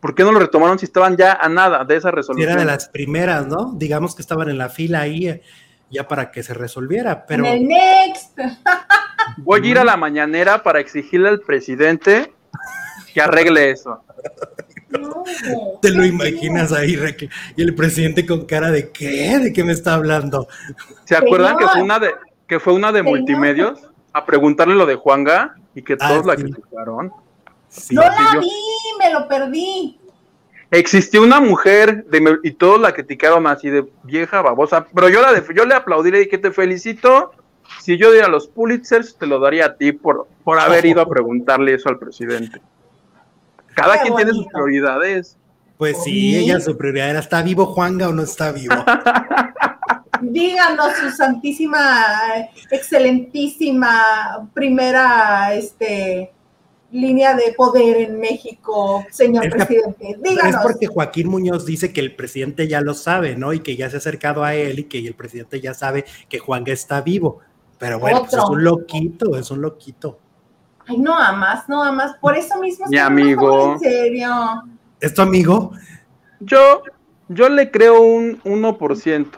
¿Por 0.01 0.15
qué 0.15 0.23
no 0.23 0.33
lo 0.33 0.39
retomaron 0.39 0.79
si 0.79 0.85
estaban 0.85 1.17
ya 1.17 1.33
a 1.33 1.49
nada 1.49 1.85
de 1.85 1.97
esa 1.97 2.11
resolución? 2.11 2.51
era 2.51 2.61
de 2.61 2.67
las 2.67 2.89
primeras, 2.89 3.47
¿no? 3.47 3.73
Digamos 3.75 4.15
que 4.15 4.23
estaban 4.23 4.49
en 4.49 4.59
la 4.59 4.69
fila 4.69 5.01
ahí 5.01 5.29
eh, 5.29 5.43
ya 5.91 6.07
para 6.07 6.31
que 6.31 6.43
se 6.43 6.55
resolviera, 6.55 7.27
pero... 7.27 7.45
En 7.47 7.53
el 7.53 7.69
next. 7.69 8.39
Voy 9.39 9.67
a 9.67 9.71
ir 9.71 9.79
a 9.79 9.85
la 9.85 9.97
mañanera 9.97 10.63
para 10.63 10.79
exigirle 10.81 11.29
al 11.29 11.41
presidente 11.41 12.33
que 13.13 13.21
arregle 13.21 13.71
eso. 13.71 14.05
Te 15.81 15.91
lo 15.91 16.05
imaginas 16.05 16.73
ahí, 16.73 16.99
y 17.57 17.63
el 17.63 17.75
presidente 17.75 18.27
con 18.27 18.47
cara 18.47 18.71
de 18.71 18.91
¿qué? 18.91 19.39
¿De 19.39 19.53
qué 19.53 19.65
me 19.65 19.73
está 19.73 19.95
hablando? 19.95 20.49
¿Se 21.05 21.17
acuerdan 21.17 21.57
que 21.57 21.67
fue 21.69 21.83
una 21.83 21.99
de 21.99 22.11
que 22.47 22.61
fue 22.61 22.75
una 22.75 22.93
de 22.93 23.03
multimedios 23.03 23.81
a 24.13 24.25
preguntarle 24.27 24.75
lo 24.75 24.87
de 24.87 24.95
Juanga 24.97 25.57
y 25.75 25.83
que 25.83 25.97
todos 25.97 26.25
ah, 26.25 26.29
la 26.29 26.37
criticaron? 26.37 27.13
no 27.91 28.03
la 28.03 28.39
vi, 28.41 28.51
me 28.99 29.13
lo 29.13 29.27
perdí. 29.29 29.99
Existió 30.71 31.23
una 31.23 31.41
mujer 31.41 32.05
de, 32.07 32.39
y 32.43 32.53
todos 32.53 32.81
la 32.81 32.93
criticaron 32.93 33.47
así 33.47 33.71
de 33.71 33.87
vieja 34.03 34.43
babosa, 34.43 34.87
pero 34.95 35.09
yo 35.09 35.21
la 35.21 35.43
yo 35.55 35.65
le 35.65 35.75
aplaudí 35.75 36.09
y 36.11 36.25
dije 36.25 36.39
te 36.39 36.51
felicito. 36.51 37.33
Si 37.81 37.97
yo 37.97 38.13
diera 38.13 38.29
los 38.29 38.47
Pulitzers, 38.47 39.17
te 39.17 39.27
lo 39.27 39.41
daría 39.41 39.67
a 39.67 39.77
ti 39.77 39.93
por, 39.93 40.29
por 40.43 40.59
haber 40.59 40.85
ido 40.85 41.01
a 41.01 41.09
preguntarle 41.09 41.75
eso 41.75 41.89
al 41.89 41.99
presidente. 41.99 42.61
Cada 43.75 44.01
quien 44.01 44.15
tiene 44.17 44.33
sus 44.33 44.47
prioridades. 44.47 45.37
Pues 45.77 46.03
sí, 46.05 46.37
ella 46.37 46.61
su 46.61 46.77
prioridad 46.77 47.11
era, 47.11 47.21
¿está 47.21 47.43
vivo 47.43 47.67
Juanga 47.67 48.09
o 48.09 48.13
no 48.13 48.23
está 48.23 48.53
vivo? 48.53 48.75
Díganos 50.23 50.95
su 50.95 51.11
santísima, 51.11 52.07
excelentísima 52.71 54.49
primera 54.55 55.53
este, 55.53 56.33
línea 56.93 57.35
de 57.35 57.53
poder 57.57 57.97
en 57.97 58.21
México, 58.21 59.05
señor 59.11 59.51
presidente. 59.51 60.17
Díganos. 60.23 60.55
Es 60.55 60.61
porque 60.63 60.87
Joaquín 60.87 61.29
Muñoz 61.29 61.67
dice 61.67 61.93
que 61.93 62.01
el 62.01 62.15
presidente 62.15 62.69
ya 62.69 62.81
lo 62.81 62.95
sabe, 62.95 63.37
¿no? 63.37 63.53
Y 63.53 63.61
que 63.61 63.77
ya 63.77 63.91
se 63.91 63.97
ha 63.97 63.99
acercado 63.99 64.45
a 64.45 64.55
él 64.55 64.79
y 64.79 64.85
que 64.85 64.99
el 64.99 65.15
presidente 65.15 65.61
ya 65.61 65.75
sabe 65.75 66.05
que 66.29 66.39
Juanga 66.39 66.73
está 66.73 67.01
vivo. 67.03 67.41
Pero 67.79 67.99
bueno, 67.99 68.21
pues 68.21 68.35
es 68.35 68.49
un 68.49 68.63
loquito, 68.63 69.37
es 69.37 69.51
un 69.51 69.61
loquito. 69.61 70.21
Ay, 70.87 70.99
no 70.99 71.17
amas, 71.19 71.69
no 71.69 71.83
amas. 71.83 72.17
Por 72.21 72.37
eso 72.37 72.59
mismo. 72.61 72.87
Mi 72.89 72.99
amigo. 72.99 73.75
En 73.75 73.81
serio. 73.81 74.63
¿Es 75.01 75.15
tu 75.15 75.23
amigo? 75.23 75.73
Yo, 76.41 76.83
yo 77.29 77.49
le 77.49 77.71
creo 77.71 78.01
un 78.01 78.41
1%. 78.43 79.29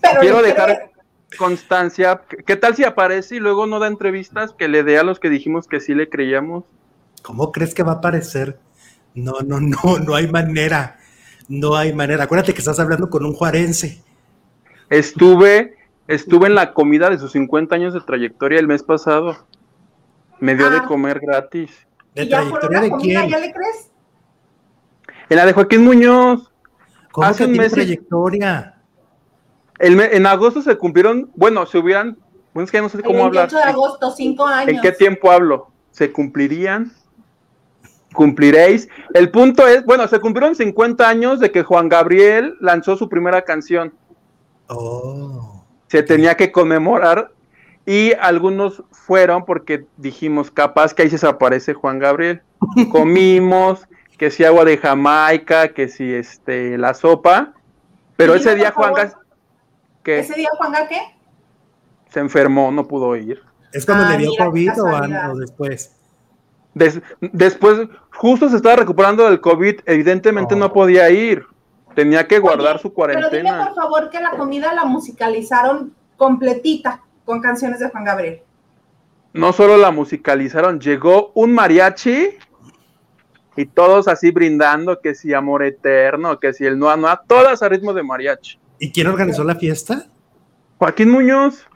Pero 0.00 0.20
Quiero 0.20 0.42
dejar 0.42 0.90
constancia. 1.36 2.22
¿Qué 2.46 2.56
tal 2.56 2.76
si 2.76 2.84
aparece 2.84 3.36
y 3.36 3.40
luego 3.40 3.66
no 3.66 3.78
da 3.78 3.86
entrevistas 3.86 4.52
que 4.52 4.68
le 4.68 4.82
dé 4.82 4.98
a 4.98 5.02
los 5.02 5.18
que 5.18 5.30
dijimos 5.30 5.66
que 5.66 5.80
sí 5.80 5.94
le 5.94 6.08
creíamos? 6.08 6.64
¿Cómo 7.22 7.52
crees 7.52 7.74
que 7.74 7.82
va 7.82 7.92
a 7.92 7.96
aparecer? 7.96 8.58
No, 9.14 9.40
no, 9.44 9.60
no, 9.60 9.98
no 9.98 10.14
hay 10.14 10.28
manera. 10.28 10.98
No 11.48 11.76
hay 11.76 11.92
manera. 11.92 12.24
Acuérdate 12.24 12.52
que 12.52 12.60
estás 12.60 12.78
hablando 12.78 13.08
con 13.08 13.24
un 13.24 13.32
juarense. 13.32 14.02
Estuve, 14.90 15.76
estuve 16.06 16.46
en 16.46 16.54
la 16.54 16.74
comida 16.74 17.10
de 17.10 17.18
sus 17.18 17.32
50 17.32 17.74
años 17.74 17.94
de 17.94 18.00
trayectoria 18.00 18.60
el 18.60 18.68
mes 18.68 18.82
pasado. 18.82 19.47
Me 20.40 20.54
dio 20.54 20.70
de 20.70 20.78
ah. 20.78 20.84
comer 20.86 21.20
gratis. 21.20 21.70
¿De 22.14 22.26
trayectoria 22.26 22.80
de 22.80 22.90
quién? 22.92 23.28
¿Ya 23.28 23.38
le 23.38 23.52
crees? 23.52 23.90
En 25.28 25.36
la 25.36 25.46
de 25.46 25.52
Joaquín 25.52 25.84
Muñoz. 25.84 26.50
¿Cómo 27.12 27.26
hace 27.26 27.46
que 27.46 27.52
tiene 27.52 27.68
trayectoria? 27.68 28.74
en 29.80 30.26
agosto 30.26 30.60
se 30.60 30.76
cumplieron, 30.76 31.30
bueno, 31.36 31.64
se 31.64 31.78
hubieran, 31.78 32.18
bueno, 32.52 32.64
es 32.64 32.72
que 32.72 32.80
no 32.80 32.88
sé 32.88 33.00
cómo 33.00 33.24
hablar. 33.24 33.48
de 33.48 33.62
agosto, 33.62 34.10
cinco 34.10 34.44
años. 34.44 34.74
¿En 34.74 34.80
qué 34.80 34.90
tiempo 34.90 35.30
hablo? 35.30 35.70
¿Se 35.92 36.10
cumplirían? 36.10 36.92
¿Cumpliréis? 38.12 38.88
El 39.14 39.30
punto 39.30 39.66
es, 39.68 39.84
bueno, 39.84 40.08
se 40.08 40.18
cumplieron 40.18 40.56
50 40.56 41.08
años 41.08 41.38
de 41.38 41.52
que 41.52 41.62
Juan 41.62 41.88
Gabriel 41.88 42.56
lanzó 42.60 42.96
su 42.96 43.08
primera 43.08 43.42
canción. 43.42 43.94
Oh. 44.66 45.64
Se 45.86 46.02
tenía 46.02 46.36
que 46.36 46.50
conmemorar 46.50 47.30
y 47.88 48.12
algunos 48.20 48.82
fueron 48.92 49.46
porque 49.46 49.86
dijimos, 49.96 50.50
capaz 50.50 50.92
que 50.92 51.00
ahí 51.00 51.08
se 51.08 51.14
desaparece 51.14 51.72
Juan 51.72 51.98
Gabriel. 51.98 52.42
Comimos, 52.92 53.88
que 54.18 54.30
si 54.30 54.44
agua 54.44 54.66
de 54.66 54.76
Jamaica, 54.76 55.68
que 55.68 55.88
si 55.88 56.12
este, 56.12 56.76
la 56.76 56.92
sopa, 56.92 57.54
pero 58.14 58.34
ese 58.34 58.54
día 58.54 58.72
Juan 58.72 58.92
¿qué? 60.02 60.18
¿Ese 60.18 60.34
día 60.34 60.50
Juan 60.58 60.74
qué? 60.86 61.00
Se 62.10 62.20
enfermó, 62.20 62.70
no 62.70 62.86
pudo 62.86 63.16
ir. 63.16 63.40
¿Es 63.72 63.86
cuando 63.86 64.04
le 64.04 64.14
ah, 64.14 64.18
dio 64.18 64.32
COVID 64.36 64.70
o, 64.82 65.38
después? 65.38 65.94
después, 66.74 67.88
justo 68.12 68.50
se 68.50 68.56
estaba 68.56 68.76
recuperando 68.76 69.24
del 69.30 69.40
COVID, 69.40 69.80
evidentemente 69.86 70.54
no 70.54 70.66
oh. 70.66 70.72
podía 70.74 71.08
ir, 71.08 71.46
tenía 71.94 72.28
que 72.28 72.38
guardar 72.38 72.80
su 72.80 72.92
cuarentena. 72.92 73.30
Pero 73.30 73.42
dime 73.42 73.64
por 73.64 73.74
favor 73.74 74.10
que 74.10 74.20
la 74.20 74.32
comida 74.32 74.74
la 74.74 74.84
musicalizaron 74.84 75.94
completita 76.18 77.00
con 77.28 77.42
canciones 77.42 77.78
de 77.78 77.90
Juan 77.90 78.04
Gabriel. 78.04 78.40
No 79.34 79.52
solo 79.52 79.76
la 79.76 79.90
musicalizaron, 79.90 80.80
llegó 80.80 81.30
un 81.34 81.52
mariachi 81.52 82.30
y 83.54 83.66
todos 83.66 84.08
así 84.08 84.30
brindando 84.30 84.98
que 85.02 85.14
si 85.14 85.34
amor 85.34 85.62
eterno, 85.62 86.40
que 86.40 86.54
si 86.54 86.64
el 86.64 86.78
no 86.78 86.96
no, 86.96 87.20
todas 87.26 87.62
a 87.62 87.68
ritmo 87.68 87.92
de 87.92 88.02
mariachi. 88.02 88.58
¿Y 88.78 88.90
quién 88.92 89.08
organizó 89.08 89.44
la 89.44 89.56
fiesta? 89.56 90.06
Joaquín 90.78 91.10
Muñoz. 91.10 91.66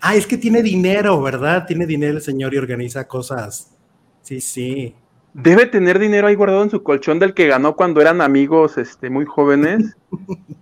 Ah, 0.00 0.14
es 0.14 0.24
que 0.24 0.38
tiene 0.38 0.62
dinero, 0.62 1.20
¿verdad? 1.20 1.66
Tiene 1.66 1.84
dinero 1.84 2.18
el 2.18 2.22
señor 2.22 2.54
y 2.54 2.58
organiza 2.58 3.08
cosas. 3.08 3.76
Sí, 4.22 4.40
sí. 4.40 4.94
Debe 5.34 5.66
tener 5.66 5.98
dinero 5.98 6.28
ahí 6.28 6.36
guardado 6.36 6.62
en 6.62 6.70
su 6.70 6.84
colchón 6.84 7.18
del 7.18 7.34
que 7.34 7.48
ganó 7.48 7.74
cuando 7.74 8.00
eran 8.00 8.20
amigos 8.20 8.78
este, 8.78 9.10
muy 9.10 9.24
jóvenes. 9.24 9.96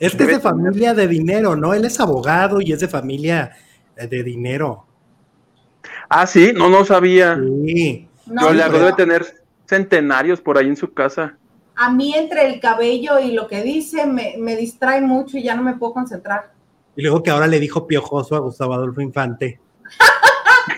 Este 0.00 0.24
es 0.24 0.28
de 0.28 0.40
familia 0.40 0.94
de 0.94 1.08
dinero, 1.08 1.56
¿no? 1.56 1.74
Él 1.74 1.84
es 1.84 1.98
abogado 2.00 2.60
y 2.60 2.72
es 2.72 2.80
de 2.80 2.88
familia 2.88 3.56
de 3.96 4.22
dinero. 4.22 4.86
Ah, 6.08 6.26
sí, 6.26 6.52
no, 6.54 6.68
no 6.68 6.84
sabía. 6.84 7.36
Sí. 7.36 8.08
No, 8.26 8.52
le 8.52 8.68
debe 8.68 8.92
tener 8.92 9.26
centenarios 9.66 10.40
por 10.40 10.58
ahí 10.58 10.66
en 10.66 10.76
su 10.76 10.92
casa. 10.92 11.36
A 11.76 11.90
mí 11.90 12.14
entre 12.14 12.46
el 12.46 12.60
cabello 12.60 13.18
y 13.18 13.32
lo 13.32 13.46
que 13.46 13.62
dice 13.62 14.06
me, 14.06 14.34
me 14.38 14.56
distrae 14.56 15.00
mucho 15.00 15.38
y 15.38 15.44
ya 15.44 15.54
no 15.54 15.62
me 15.62 15.74
puedo 15.76 15.94
concentrar. 15.94 16.52
Y 16.96 17.02
luego 17.02 17.22
que 17.22 17.30
ahora 17.30 17.46
le 17.46 17.60
dijo 17.60 17.86
piojoso 17.86 18.34
a 18.34 18.40
Gustavo 18.40 18.74
Adolfo 18.74 19.00
Infante. 19.00 19.60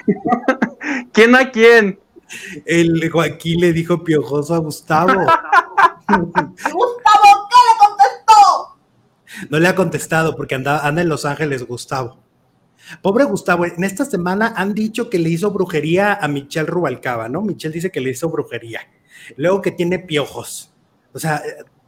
¿Quién 1.13 1.35
a 1.35 1.51
quién? 1.51 1.99
El 2.65 3.11
Joaquín 3.11 3.61
le 3.61 3.73
dijo 3.73 4.05
piojoso 4.05 4.55
a 4.55 4.59
Gustavo. 4.59 5.13
Gustavo, 6.09 7.49
¿qué 7.49 7.61
le 7.67 7.75
contestó? 7.79 8.77
No 9.49 9.59
le 9.59 9.69
ha 9.69 9.75
contestado 9.75 10.37
porque 10.37 10.55
anda, 10.55 10.87
anda 10.87 11.03
en 11.03 11.09
Los 11.09 11.25
Ángeles, 11.25 11.67
Gustavo. 11.67 12.19
Pobre 13.03 13.25
Gustavo, 13.25 13.65
en 13.67 13.85
esta 13.85 14.05
semana 14.05 14.53
han 14.57 14.75
dicho 14.75 15.11
que 15.11 15.19
le 15.19 15.31
hizo 15.31 15.51
brujería 15.51 16.15
a 16.15 16.29
Michelle 16.29 16.67
Rubalcaba, 16.67 17.29
¿no? 17.29 17.43
Michelle 17.43 17.75
dice 17.75 17.91
que 17.91 18.01
le 18.01 18.11
hizo 18.11 18.29
brujería. 18.29 18.81
Luego 19.37 19.63
que 19.63 19.71
tiene 19.71 19.99
piojos. 19.99 20.73
O 21.13 21.19
sea, 21.19 21.43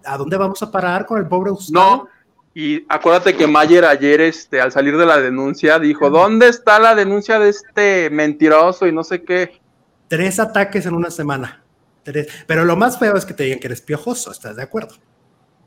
¿a 0.05 0.17
dónde 0.17 0.37
vamos 0.37 0.63
a 0.63 0.71
parar 0.71 1.07
con 1.07 1.19
el 1.19 1.27
pobre 1.27 1.51
Gustavo? 1.51 2.05
No, 2.05 2.09
y 2.55 2.85
acuérdate 2.89 3.35
que 3.35 3.47
Mayer 3.47 3.85
ayer, 3.85 4.21
este, 4.21 4.61
al 4.61 4.73
salir 4.73 4.97
de 4.97 5.07
la 5.07 5.19
denuncia, 5.19 5.79
dijo, 5.79 6.11
¿dónde 6.11 6.49
está 6.49 6.79
la 6.79 6.95
denuncia 6.95 7.39
de 7.39 7.49
este 7.49 8.11
mentiroso 8.11 8.87
y 8.87 8.93
no 8.93 9.05
sé 9.05 9.23
qué? 9.23 9.61
Tres 10.09 10.39
ataques 10.39 10.85
en 10.85 10.95
una 10.95 11.11
semana. 11.11 11.63
Tres. 12.03 12.29
Pero 12.47 12.65
lo 12.65 12.77
más 12.77 12.99
feo 12.99 13.17
es 13.17 13.25
que 13.25 13.33
te 13.33 13.45
digan 13.45 13.59
que 13.59 13.69
eres 13.69 13.81
piojoso, 13.81 14.31
¿estás 14.31 14.57
de 14.57 14.63
acuerdo? 14.63 14.97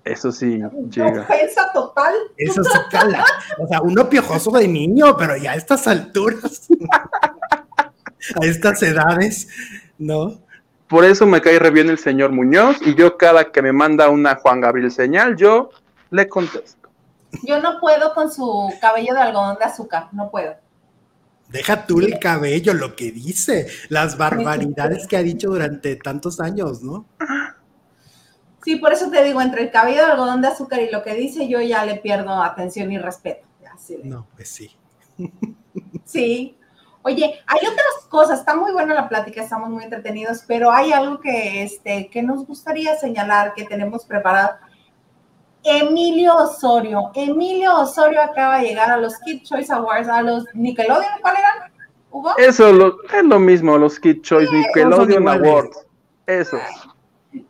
Eso 0.06 0.32
sí, 0.32 0.62
llega. 0.92 1.22
Ofensa 1.24 1.72
total. 1.74 2.14
Eso 2.38 2.64
se 2.64 2.80
cala. 2.92 3.26
O 3.58 3.68
sea, 3.68 3.82
uno 3.82 4.08
piojoso 4.08 4.52
de 4.52 4.68
niño, 4.68 5.18
pero 5.18 5.36
ya 5.36 5.54
a 5.54 5.56
estas 5.56 5.88
alturas, 5.88 6.68
a 8.42 8.46
estas 8.46 8.84
edades, 8.84 9.48
¿no? 9.98 10.40
Por 10.88 11.04
eso 11.06 11.26
me 11.26 11.42
cae 11.42 11.58
re 11.58 11.72
bien 11.72 11.90
el 11.90 11.98
señor 11.98 12.32
Muñoz 12.32 12.78
y 12.82 12.94
yo 12.94 13.18
cada 13.18 13.52
que 13.52 13.64
me 13.64 13.74
manda 13.74 14.10
una 14.10 14.36
Juan 14.36 14.62
Gabriel 14.62 14.92
señal, 14.92 15.36
yo 15.36 15.72
le 16.12 16.30
contesto. 16.30 16.88
Yo 17.42 17.60
no 17.60 17.80
puedo 17.80 18.14
con 18.14 18.32
su 18.32 18.72
cabello 18.80 19.16
de 19.16 19.22
algodón 19.22 19.58
de 19.58 19.66
azúcar, 19.66 20.10
no 20.12 20.30
puedo. 20.30 20.54
Deja 21.50 21.88
tú 21.88 22.00
el 22.00 22.20
cabello, 22.20 22.76
lo 22.76 22.96
que 22.96 23.12
dice, 23.12 23.68
las 23.90 24.18
barbaridades 24.18 25.08
que 25.08 25.18
ha 25.18 25.24
dicho 25.24 25.50
durante 25.50 25.96
tantos 25.96 26.40
años, 26.40 26.84
¿no? 26.84 27.08
Sí, 28.66 28.78
por 28.78 28.92
eso 28.92 29.12
te 29.12 29.24
digo, 29.24 29.44
entre 29.44 29.62
el 29.62 29.70
cabello 29.70 30.04
de 30.04 30.12
algodón 30.12 30.42
de 30.42 30.48
azúcar 30.48 30.82
y 30.82 30.90
lo 30.90 31.04
que 31.04 31.14
dice, 31.14 31.48
yo 31.48 31.62
ya 31.62 31.86
le 31.86 31.98
pierdo 31.98 32.42
atención 32.42 32.92
y 32.92 32.98
respeto. 32.98 33.46
no, 34.04 34.26
pues 34.36 34.50
sí. 34.50 34.76
Sí. 36.04 36.58
Oye, 37.04 37.40
hay 37.46 37.60
otras 37.60 38.10
cosas, 38.10 38.40
está 38.40 38.56
muy 38.56 38.72
buena 38.72 38.96
la 38.96 39.08
plática, 39.08 39.44
estamos 39.44 39.70
muy 39.70 39.84
entretenidos, 39.84 40.44
pero 40.48 40.72
hay 40.72 40.92
algo 40.92 41.20
que, 41.20 41.62
este, 41.62 42.10
que 42.10 42.24
nos 42.24 42.48
gustaría 42.48 42.96
señalar, 42.96 43.54
que 43.54 43.66
tenemos 43.66 44.04
preparado. 44.04 44.56
Emilio 45.64 46.36
Osorio. 46.36 47.12
Emilio 47.14 47.76
Osorio 47.76 48.20
acaba 48.20 48.58
de 48.58 48.70
llegar 48.70 48.90
a 48.90 48.98
los 48.98 49.20
Kid 49.20 49.44
Choice 49.44 49.72
Awards, 49.72 50.08
a 50.08 50.24
los 50.24 50.44
Nickelodeon, 50.56 51.22
¿cuál 51.22 51.36
eran? 51.38 51.72
¿Hugo? 52.10 52.36
Eso 52.40 52.70
es 52.70 53.24
lo 53.26 53.40
mismo, 53.40 53.78
los 53.78 54.00
Kid 54.00 54.22
Choice 54.24 54.52
Nickelodeon 54.52 55.28
Awards. 55.28 55.86
Eso. 56.26 56.58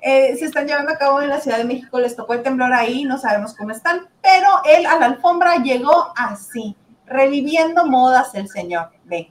Eh, 0.01 0.35
se 0.37 0.45
están 0.45 0.67
llevando 0.67 0.91
a 0.91 0.97
cabo 0.97 1.21
en 1.21 1.29
la 1.29 1.39
Ciudad 1.39 1.57
de 1.57 1.65
México, 1.65 1.99
les 1.99 2.15
tocó 2.15 2.33
el 2.33 2.43
temblor 2.43 2.73
ahí, 2.73 3.03
no 3.03 3.17
sabemos 3.17 3.53
cómo 3.53 3.71
están, 3.71 4.07
pero 4.21 4.47
él 4.65 4.85
a 4.85 4.99
la 4.99 5.05
alfombra 5.07 5.57
llegó 5.57 6.13
así, 6.15 6.75
reviviendo 7.05 7.85
modas 7.85 8.33
el 8.35 8.47
señor. 8.47 8.89
Ve. 9.05 9.29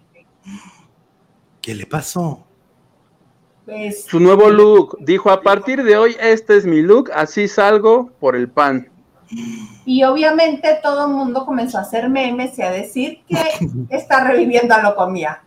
¿Qué 1.61 1.75
le 1.75 1.87
pasó? 1.87 2.45
Pues, 3.65 4.05
Su 4.05 4.21
nuevo 4.21 4.51
look, 4.51 4.99
dijo, 5.01 5.31
a 5.31 5.41
partir 5.41 5.83
de 5.83 5.97
hoy 5.97 6.17
este 6.21 6.57
es 6.57 6.67
mi 6.67 6.83
look, 6.83 7.11
así 7.15 7.49
salgo 7.49 8.11
por 8.21 8.37
el 8.37 8.49
pan. 8.51 8.91
Y 9.87 10.05
obviamente 10.05 10.79
todo 10.83 11.07
el 11.07 11.13
mundo 11.13 11.47
comenzó 11.47 11.79
a 11.79 11.83
hacer 11.83 12.09
memes 12.11 12.59
y 12.59 12.63
a 12.63 12.71
decir 12.71 13.23
que 13.27 13.39
está 13.91 14.25
reviviendo 14.25 14.75
a 14.75 14.83
lo 14.83 14.95
comía. 14.95 15.43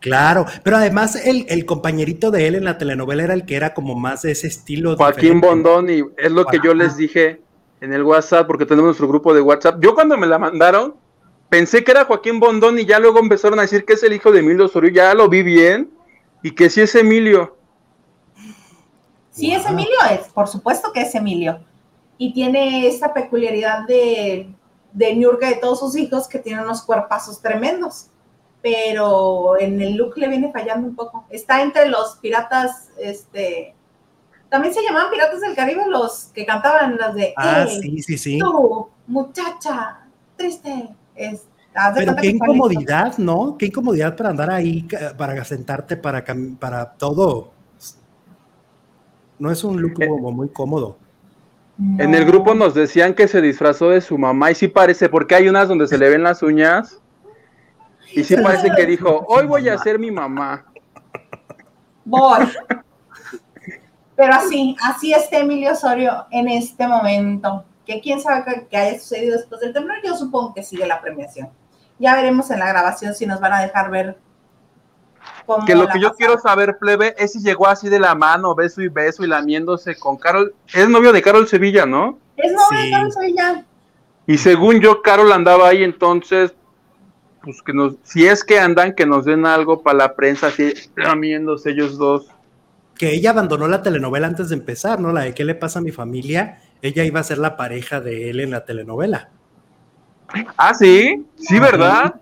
Claro, 0.00 0.46
pero 0.62 0.78
además 0.78 1.14
el, 1.14 1.66
compañerito 1.66 2.30
de 2.30 2.46
él 2.46 2.54
en 2.54 2.64
la 2.64 2.78
telenovela 2.78 3.22
era 3.22 3.34
el 3.34 3.44
que 3.44 3.54
era 3.54 3.74
como 3.74 3.94
más 3.94 4.22
de 4.22 4.32
ese 4.32 4.46
estilo. 4.46 4.96
Joaquín 4.96 5.40
Bondón, 5.42 5.90
y 5.90 6.02
es 6.16 6.32
lo 6.32 6.46
que 6.46 6.58
yo 6.64 6.72
les 6.72 6.96
dije 6.96 7.42
en 7.82 7.92
el 7.92 8.02
WhatsApp, 8.02 8.46
porque 8.46 8.64
tenemos 8.64 8.86
nuestro 8.86 9.08
grupo 9.08 9.34
de 9.34 9.42
WhatsApp. 9.42 9.76
Yo 9.80 9.94
cuando 9.94 10.16
me 10.16 10.26
la 10.26 10.38
mandaron, 10.38 10.94
pensé 11.50 11.84
que 11.84 11.90
era 11.90 12.06
Joaquín 12.06 12.40
Bondón 12.40 12.78
y 12.78 12.86
ya 12.86 12.98
luego 12.98 13.18
empezaron 13.18 13.58
a 13.58 13.62
decir 13.62 13.84
que 13.84 13.92
es 13.92 14.02
el 14.02 14.14
hijo 14.14 14.32
de 14.32 14.40
Emilio 14.40 14.64
Osorio, 14.64 14.90
ya 14.90 15.12
lo 15.12 15.28
vi 15.28 15.42
bien, 15.42 15.90
y 16.42 16.52
que 16.52 16.70
sí 16.70 16.80
es 16.80 16.94
Emilio. 16.94 17.58
Sí, 19.32 19.52
es 19.52 19.66
Emilio, 19.66 19.98
es, 20.10 20.28
por 20.28 20.48
supuesto 20.48 20.92
que 20.94 21.02
es 21.02 21.14
Emilio. 21.14 21.60
Y 22.16 22.32
tiene 22.32 22.86
esta 22.86 23.12
peculiaridad 23.12 23.86
de, 23.86 24.48
de 24.92 25.14
Niurka 25.14 25.48
de 25.48 25.56
todos 25.56 25.78
sus 25.78 25.94
hijos, 25.94 26.26
que 26.26 26.38
tiene 26.38 26.62
unos 26.62 26.82
cuerpazos 26.82 27.42
tremendos 27.42 28.10
pero 28.62 29.58
en 29.58 29.80
el 29.80 29.96
look 29.96 30.16
le 30.16 30.28
viene 30.28 30.52
fallando 30.52 30.88
un 30.88 30.94
poco. 30.94 31.26
Está 31.30 31.62
entre 31.62 31.88
los 31.88 32.16
piratas, 32.16 32.90
este, 32.98 33.74
también 34.50 34.74
se 34.74 34.82
llamaban 34.82 35.10
Piratas 35.10 35.40
del 35.40 35.54
Caribe 35.54 35.84
los 35.88 36.30
que 36.34 36.44
cantaban 36.44 36.96
las 36.96 37.14
de 37.14 37.32
Ah, 37.36 37.66
sí, 37.66 38.02
sí, 38.02 38.18
sí. 38.18 38.38
Tú, 38.38 38.88
muchacha, 39.06 40.00
triste. 40.36 40.88
Pero 41.94 42.16
qué 42.16 42.28
incomodidad, 42.28 43.16
¿no? 43.18 43.56
Qué 43.56 43.66
incomodidad 43.66 44.16
para 44.16 44.30
andar 44.30 44.50
ahí, 44.50 44.86
para 45.16 45.44
sentarte, 45.44 45.96
para, 45.96 46.24
para 46.58 46.92
todo. 46.92 47.52
No 49.38 49.50
es 49.50 49.62
un 49.62 49.80
look 49.80 50.02
eh, 50.02 50.08
muy 50.08 50.48
cómodo. 50.48 50.98
En 51.98 52.14
el 52.14 52.26
grupo 52.26 52.54
nos 52.54 52.74
decían 52.74 53.14
que 53.14 53.26
se 53.26 53.40
disfrazó 53.40 53.88
de 53.88 54.02
su 54.02 54.18
mamá 54.18 54.50
y 54.50 54.54
sí 54.54 54.68
parece, 54.68 55.08
porque 55.08 55.34
hay 55.34 55.48
unas 55.48 55.68
donde 55.68 55.86
se 55.86 55.96
le 55.96 56.10
ven 56.10 56.22
las 56.22 56.42
uñas 56.42 56.99
y 58.12 58.24
sí 58.24 58.36
parece 58.36 58.70
que 58.76 58.86
dijo, 58.86 59.24
hoy 59.28 59.46
voy 59.46 59.68
a 59.68 59.78
ser 59.78 59.98
mi 59.98 60.10
mamá. 60.10 60.64
Voy. 62.04 62.48
Pero 64.16 64.34
así, 64.34 64.76
así 64.82 65.12
está 65.12 65.38
Emilio 65.38 65.72
Osorio 65.72 66.26
en 66.30 66.48
este 66.48 66.86
momento. 66.86 67.64
Que 67.86 68.00
quién 68.00 68.20
sabe 68.20 68.66
qué 68.68 68.76
haya 68.76 68.98
sucedido 68.98 69.36
después 69.36 69.60
del 69.60 69.72
temblor. 69.72 69.96
Yo 70.04 70.14
supongo 70.16 70.52
que 70.54 70.62
sigue 70.62 70.86
la 70.86 71.00
premiación. 71.00 71.48
Ya 71.98 72.14
veremos 72.14 72.50
en 72.50 72.58
la 72.58 72.68
grabación 72.68 73.14
si 73.14 73.26
nos 73.26 73.40
van 73.40 73.52
a 73.54 73.60
dejar 73.60 73.90
ver. 73.90 74.18
Cómo 75.46 75.66
que 75.66 75.74
lo 75.74 75.88
que 75.88 76.00
yo 76.00 76.14
quiero 76.14 76.38
saber, 76.38 76.78
plebe, 76.78 77.14
es 77.18 77.32
si 77.32 77.40
llegó 77.40 77.66
así 77.66 77.88
de 77.88 77.98
la 77.98 78.14
mano, 78.14 78.54
beso 78.54 78.80
y 78.80 78.88
beso 78.88 79.24
y 79.24 79.26
lamiéndose 79.26 79.98
con 79.98 80.16
Carol. 80.16 80.54
Es 80.72 80.88
novio 80.88 81.12
de 81.12 81.22
Carol 81.22 81.48
Sevilla, 81.48 81.86
¿no? 81.86 82.18
Es 82.36 82.52
novio 82.52 82.82
de 82.82 82.90
Carol 82.90 83.12
Sevilla. 83.12 83.64
Y 84.26 84.38
según 84.38 84.80
yo, 84.80 85.02
Carol 85.02 85.32
andaba 85.32 85.68
ahí, 85.68 85.82
entonces 85.82 86.54
pues 87.42 87.62
que 87.62 87.72
nos, 87.72 87.94
si 88.02 88.26
es 88.26 88.44
que 88.44 88.58
andan, 88.58 88.94
que 88.94 89.06
nos 89.06 89.24
den 89.24 89.46
algo 89.46 89.82
para 89.82 89.98
la 89.98 90.14
prensa, 90.14 90.48
así 90.48 90.74
lamiéndose 90.96 91.70
ellos 91.70 91.96
dos. 91.96 92.28
Que 92.96 93.14
ella 93.14 93.30
abandonó 93.30 93.66
la 93.66 93.82
telenovela 93.82 94.26
antes 94.26 94.50
de 94.50 94.56
empezar, 94.56 95.00
¿no? 95.00 95.12
La 95.12 95.22
de 95.22 95.34
¿Qué 95.34 95.44
le 95.44 95.54
pasa 95.54 95.78
a 95.78 95.82
mi 95.82 95.90
familia? 95.90 96.60
Ella 96.82 97.04
iba 97.04 97.20
a 97.20 97.24
ser 97.24 97.38
la 97.38 97.56
pareja 97.56 98.00
de 98.00 98.30
él 98.30 98.40
en 98.40 98.50
la 98.50 98.64
telenovela. 98.64 99.30
Ah, 100.56 100.74
sí, 100.74 101.26
sí, 101.36 101.58
¿verdad? 101.58 102.14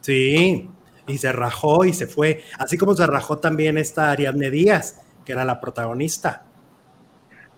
Sí, 0.00 0.68
y 1.06 1.18
se 1.18 1.32
rajó 1.32 1.84
y 1.84 1.92
se 1.92 2.06
fue. 2.06 2.44
Así 2.58 2.78
como 2.78 2.94
se 2.94 3.06
rajó 3.06 3.38
también 3.38 3.78
esta 3.78 4.10
Ariadne 4.10 4.50
Díaz, 4.50 5.00
que 5.24 5.32
era 5.32 5.44
la 5.44 5.60
protagonista. 5.60 6.44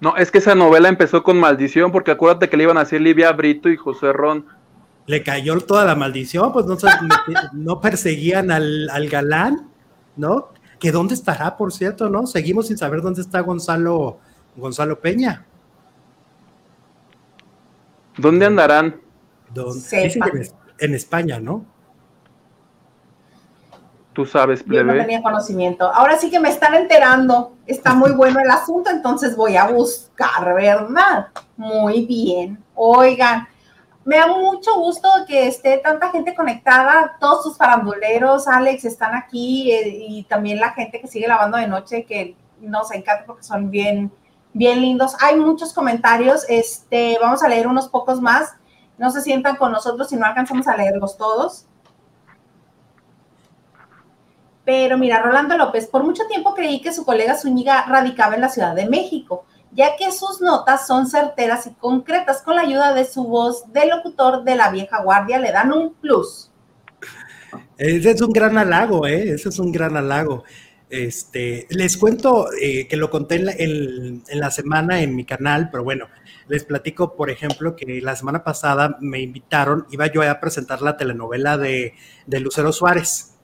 No, 0.01 0.17
es 0.17 0.31
que 0.31 0.39
esa 0.39 0.55
novela 0.55 0.89
empezó 0.89 1.25
con 1.25 1.41
maldición, 1.41 1.91
porque 1.91 2.13
acuérdate 2.13 2.49
que 2.49 2.57
le 2.57 2.63
iban 2.63 2.79
a 2.79 2.83
hacer 2.83 3.01
Livia 3.01 3.33
Brito 3.33 3.69
y 3.69 3.77
José 3.77 4.13
Ron 4.13 4.47
le 5.09 5.23
cayó 5.23 5.59
toda 5.61 5.87
la 5.87 5.97
maldición, 5.97 6.53
pues 6.53 6.67
no, 6.67 6.77
no 7.55 7.81
perseguían 7.81 8.51
al, 8.51 9.09
galán, 9.11 9.71
¿no? 10.17 10.51
Que 10.79 10.93
dónde 10.93 11.15
estará, 11.15 11.57
por 11.57 11.73
cierto, 11.73 12.11
¿no? 12.11 12.27
Seguimos 12.27 12.69
sin 12.69 12.77
saber 12.77 13.01
dónde 13.01 13.23
está 13.23 13.41
Gonzalo, 13.41 14.19
Gonzalo 14.55 15.01
Peña. 15.01 15.47
¿Dónde 18.19 18.47
andarán? 18.47 19.01
en 20.79 20.95
España, 20.95 21.41
¿no? 21.41 21.65
Tú 24.13 24.27
sabes, 24.27 24.63
plebe. 24.63 24.89
Yo 24.89 24.95
no 24.95 25.01
tenía 25.01 25.23
conocimiento. 25.23 25.91
Ahora 25.91 26.19
sí 26.19 26.29
que 26.31 26.39
me 26.39 26.51
están 26.51 26.75
enterando. 26.75 27.55
Está 27.67 27.95
muy 27.95 28.13
bueno 28.13 28.41
el 28.41 28.51
asunto, 28.51 28.91
entonces 28.91 29.35
voy 29.37 29.57
a 29.57 29.69
buscar, 29.69 30.55
¿verdad? 30.55 31.29
Muy 31.57 32.05
bien. 32.05 32.63
Oigan, 32.75 33.49
me 34.09 34.17
da 34.17 34.27
mucho 34.27 34.75
gusto 34.77 35.07
que 35.27 35.49
esté 35.49 35.77
tanta 35.77 36.09
gente 36.09 36.35
conectada, 36.35 37.19
todos 37.21 37.43
sus 37.43 37.59
faranduleros, 37.59 38.49
Alex, 38.49 38.87
están 38.87 39.15
aquí 39.15 39.71
eh, 39.71 39.99
y 40.09 40.23
también 40.23 40.61
la 40.61 40.71
gente 40.71 40.99
que 40.99 41.07
sigue 41.07 41.29
lavando 41.29 41.59
de 41.59 41.67
noche, 41.67 42.07
que 42.07 42.35
nos 42.59 42.91
encanta 42.91 43.27
porque 43.27 43.43
son 43.43 43.71
bien, 43.71 44.11
bien 44.55 44.81
lindos. 44.81 45.15
Hay 45.21 45.37
muchos 45.37 45.75
comentarios, 45.75 46.47
este, 46.49 47.19
vamos 47.21 47.43
a 47.43 47.49
leer 47.49 47.67
unos 47.67 47.89
pocos 47.89 48.19
más. 48.23 48.55
No 48.97 49.11
se 49.11 49.21
sientan 49.21 49.57
con 49.57 49.73
nosotros 49.73 50.09
si 50.09 50.17
no 50.17 50.25
alcanzamos 50.25 50.67
a 50.69 50.77
leerlos 50.79 51.19
todos. 51.19 51.67
Pero 54.65 54.97
mira, 54.97 55.21
Rolando 55.21 55.59
López, 55.59 55.87
por 55.87 56.03
mucho 56.03 56.27
tiempo 56.29 56.55
creí 56.55 56.81
que 56.81 56.95
su 56.95 57.05
colega 57.05 57.37
Zúñiga 57.37 57.83
radicaba 57.83 58.37
en 58.37 58.41
la 58.41 58.49
Ciudad 58.49 58.75
de 58.75 58.89
México 58.89 59.45
ya 59.79 59.95
que 59.97 60.11
sus 60.11 60.41
notas 60.41 60.89
son 60.89 61.07
certeras 61.07 61.69
y 61.69 61.71
concretas 61.71 62.43
con 62.43 62.57
la 62.57 62.63
ayuda 62.63 62.95
de 62.95 63.05
su 63.05 63.23
voz 63.23 63.73
de 63.73 63.87
locutor 63.87 64.43
de 64.43 64.57
la 64.57 64.73
vieja 64.73 65.01
guardia, 65.05 65.39
le 65.39 65.53
dan 65.53 65.73
un 65.73 65.95
plus. 65.95 66.51
Ese 67.77 68.11
es 68.11 68.21
un 68.21 68.33
gran 68.33 68.59
halago, 68.59 69.07
¿eh? 69.07 69.35
Ese 69.35 69.51
es 69.51 69.59
un 69.61 69.71
gran 69.71 69.97
halago. 69.97 70.43
Este, 70.91 71.69
les 71.71 71.97
cuento 71.97 72.49
eh, 72.61 72.89
que 72.89 72.97
lo 72.97 73.09
conté 73.09 73.37
en 73.37 74.25
la, 74.41 74.51
semana 74.51 75.01
en 75.01 75.15
mi 75.15 75.25
canal, 75.25 75.69
pero 75.71 75.85
bueno, 75.85 76.09
les 76.49 76.65
platico, 76.65 77.15
por 77.15 77.31
ejemplo, 77.31 77.77
que 77.77 78.01
la 78.01 78.17
semana 78.17 78.43
pasada 78.43 78.99
me 79.01 79.21
invitaron, 79.21 79.87
iba 79.93 80.09
yo 80.09 80.29
a 80.29 80.41
presentar 80.41 80.83
la 80.83 80.97
telenovela 80.97 81.57
de, 81.57 81.95
de 82.27 82.41
Lucero 82.41 82.73
Suárez. 82.73 83.37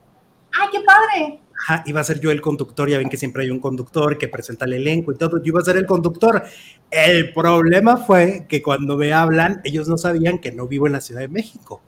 ¡Ay, 0.51 0.67
qué 0.69 0.81
padre! 0.81 1.44
Iba 1.85 2.01
a 2.01 2.03
ser 2.03 2.19
yo 2.19 2.31
el 2.31 2.41
conductor, 2.41 2.89
ya 2.89 2.97
ven 2.97 3.09
que 3.09 3.17
siempre 3.17 3.43
hay 3.43 3.49
un 3.49 3.59
conductor 3.59 4.17
que 4.17 4.27
presenta 4.27 4.65
el 4.65 4.73
elenco 4.73 5.11
y 5.11 5.15
todo, 5.15 5.37
yo 5.37 5.47
iba 5.47 5.59
a 5.59 5.65
ser 5.65 5.77
el 5.77 5.85
conductor. 5.85 6.43
El 6.89 7.33
problema 7.33 7.97
fue 7.97 8.45
que 8.47 8.61
cuando 8.61 8.97
me 8.97 9.13
hablan, 9.13 9.61
ellos 9.63 9.87
no 9.87 9.97
sabían 9.97 10.39
que 10.39 10.51
no 10.51 10.67
vivo 10.67 10.87
en 10.87 10.93
la 10.93 11.01
Ciudad 11.01 11.21
de 11.21 11.27
México. 11.27 11.81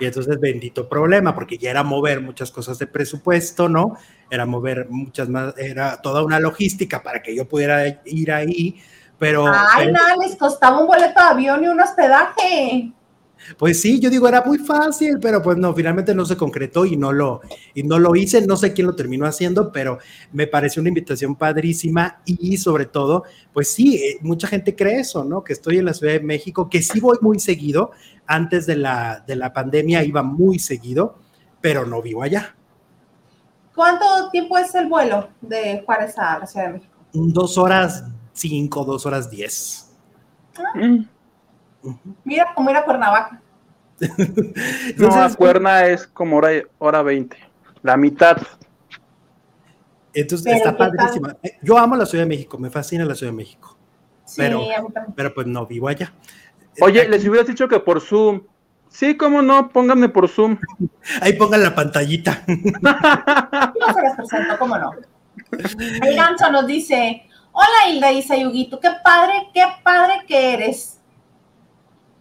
Y 0.00 0.06
entonces, 0.06 0.40
bendito 0.40 0.88
problema, 0.88 1.34
porque 1.34 1.58
ya 1.58 1.70
era 1.70 1.84
mover 1.84 2.20
muchas 2.20 2.50
cosas 2.50 2.78
de 2.78 2.88
presupuesto, 2.88 3.68
¿no? 3.68 3.96
Era 4.28 4.46
mover 4.46 4.88
muchas 4.90 5.28
más, 5.28 5.56
era 5.56 6.00
toda 6.02 6.24
una 6.24 6.40
logística 6.40 7.02
para 7.02 7.22
que 7.22 7.36
yo 7.36 7.46
pudiera 7.46 8.00
ir 8.04 8.32
ahí, 8.32 8.82
pero... 9.18 9.46
Ay, 9.46 9.92
nada, 9.92 10.16
les 10.20 10.34
costaba 10.34 10.80
un 10.80 10.88
boleto 10.88 11.20
de 11.20 11.26
avión 11.26 11.62
y 11.62 11.68
un 11.68 11.80
hospedaje. 11.80 12.92
Pues 13.58 13.80
sí, 13.80 14.00
yo 14.00 14.10
digo, 14.10 14.28
era 14.28 14.42
muy 14.42 14.58
fácil, 14.58 15.18
pero 15.20 15.42
pues 15.42 15.56
no, 15.56 15.74
finalmente 15.74 16.14
no 16.14 16.24
se 16.24 16.36
concretó 16.36 16.84
y 16.84 16.96
no 16.96 17.12
lo, 17.12 17.40
y 17.74 17.82
no 17.82 17.98
lo 17.98 18.14
hice, 18.16 18.46
no 18.46 18.56
sé 18.56 18.72
quién 18.72 18.86
lo 18.86 18.94
terminó 18.94 19.26
haciendo, 19.26 19.72
pero 19.72 19.98
me 20.32 20.46
pareció 20.46 20.80
una 20.80 20.88
invitación 20.88 21.36
padrísima 21.36 22.20
y 22.24 22.56
sobre 22.56 22.86
todo, 22.86 23.24
pues 23.52 23.68
sí, 23.72 23.96
eh, 23.96 24.18
mucha 24.22 24.46
gente 24.46 24.74
cree 24.74 25.00
eso, 25.00 25.24
¿no? 25.24 25.44
Que 25.44 25.52
estoy 25.52 25.78
en 25.78 25.84
la 25.84 25.94
Ciudad 25.94 26.14
de 26.14 26.20
México, 26.20 26.68
que 26.68 26.82
sí 26.82 27.00
voy 27.00 27.18
muy 27.20 27.38
seguido, 27.38 27.92
antes 28.26 28.66
de 28.66 28.76
la, 28.76 29.24
de 29.26 29.36
la 29.36 29.52
pandemia 29.52 30.04
iba 30.04 30.22
muy 30.22 30.58
seguido, 30.58 31.18
pero 31.60 31.86
no 31.86 32.00
vivo 32.00 32.22
allá. 32.22 32.54
¿Cuánto 33.74 34.30
tiempo 34.30 34.58
es 34.58 34.74
el 34.74 34.88
vuelo 34.88 35.28
de 35.40 35.82
Juárez 35.84 36.18
a 36.18 36.38
la 36.38 36.46
Ciudad 36.46 36.66
de 36.66 36.72
México? 36.74 36.92
Dos 37.12 37.58
horas 37.58 38.04
cinco, 38.32 38.84
dos 38.84 39.06
horas 39.06 39.30
diez. 39.30 39.90
Ah. 40.56 40.72
Mira 42.24 42.52
cómo 42.54 42.70
era 42.70 42.84
Cuernavaca. 42.84 43.40
no, 44.96 45.08
la 45.08 45.34
Cuerna 45.34 45.86
es 45.86 46.06
como 46.06 46.36
hora, 46.36 46.50
hora 46.78 47.02
20, 47.02 47.36
la 47.82 47.96
mitad. 47.96 48.38
Entonces 50.14 50.54
está 50.54 50.76
padrísima. 50.76 51.36
Yo 51.62 51.78
amo 51.78 51.96
la 51.96 52.06
Ciudad 52.06 52.24
de 52.24 52.28
México, 52.28 52.58
me 52.58 52.70
fascina 52.70 53.04
la 53.04 53.14
Ciudad 53.14 53.32
de 53.32 53.36
México. 53.36 53.76
pero, 54.36 54.62
pero 55.14 55.34
pues 55.34 55.46
no 55.46 55.66
vivo 55.66 55.88
allá. 55.88 56.12
Oye, 56.80 57.08
les 57.08 57.26
hubieras 57.26 57.46
dicho 57.46 57.68
que 57.68 57.80
por 57.80 58.00
Zoom. 58.00 58.42
Sí, 58.88 59.16
cómo 59.16 59.40
no, 59.40 59.70
pónganme 59.70 60.08
por 60.08 60.28
Zoom. 60.28 60.58
Ahí 61.20 61.34
pongan 61.34 61.62
la 61.62 61.74
pantallita. 61.74 62.42
No 62.46 63.94
se 63.94 64.02
les 64.02 64.14
presento, 64.16 64.58
cómo 64.58 64.78
no. 64.78 64.92
El 65.50 66.16
gancho 66.16 66.50
nos 66.50 66.66
dice: 66.66 67.26
Hola 67.52 67.88
Hilda 67.88 68.12
y 68.12 68.22
Sayuguito, 68.22 68.80
qué 68.80 68.90
padre, 69.02 69.48
qué 69.52 69.64
padre 69.82 70.24
que 70.26 70.54
eres. 70.54 71.00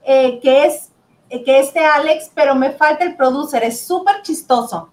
Eh, 0.05 0.39
que 0.41 0.65
es 0.65 0.89
eh, 1.29 1.43
que 1.43 1.59
este 1.59 1.79
Alex, 1.79 2.31
pero 2.35 2.55
me 2.55 2.71
falta 2.71 3.05
el 3.05 3.15
producer, 3.15 3.63
es 3.63 3.79
súper 3.79 4.21
chistoso. 4.21 4.89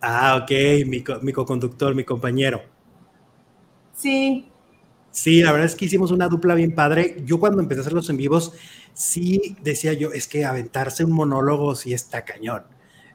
Ah, 0.00 0.40
ok, 0.42 0.50
mi, 0.86 1.04
mi 1.22 1.32
co-conductor, 1.32 1.94
mi 1.94 2.04
compañero. 2.04 2.62
Sí. 3.94 4.48
Sí, 5.10 5.42
la 5.42 5.52
verdad 5.52 5.66
es 5.66 5.74
que 5.74 5.86
hicimos 5.86 6.10
una 6.10 6.28
dupla 6.28 6.54
bien 6.54 6.74
padre. 6.74 7.22
Yo 7.24 7.40
cuando 7.40 7.60
empecé 7.60 7.80
a 7.80 7.82
hacer 7.82 7.94
los 7.94 8.10
en 8.10 8.18
vivos, 8.18 8.52
sí 8.92 9.56
decía 9.62 9.94
yo, 9.94 10.12
es 10.12 10.28
que 10.28 10.44
aventarse 10.44 11.04
un 11.04 11.12
monólogo 11.12 11.74
sí 11.74 11.94
está 11.94 12.24
cañón. 12.24 12.64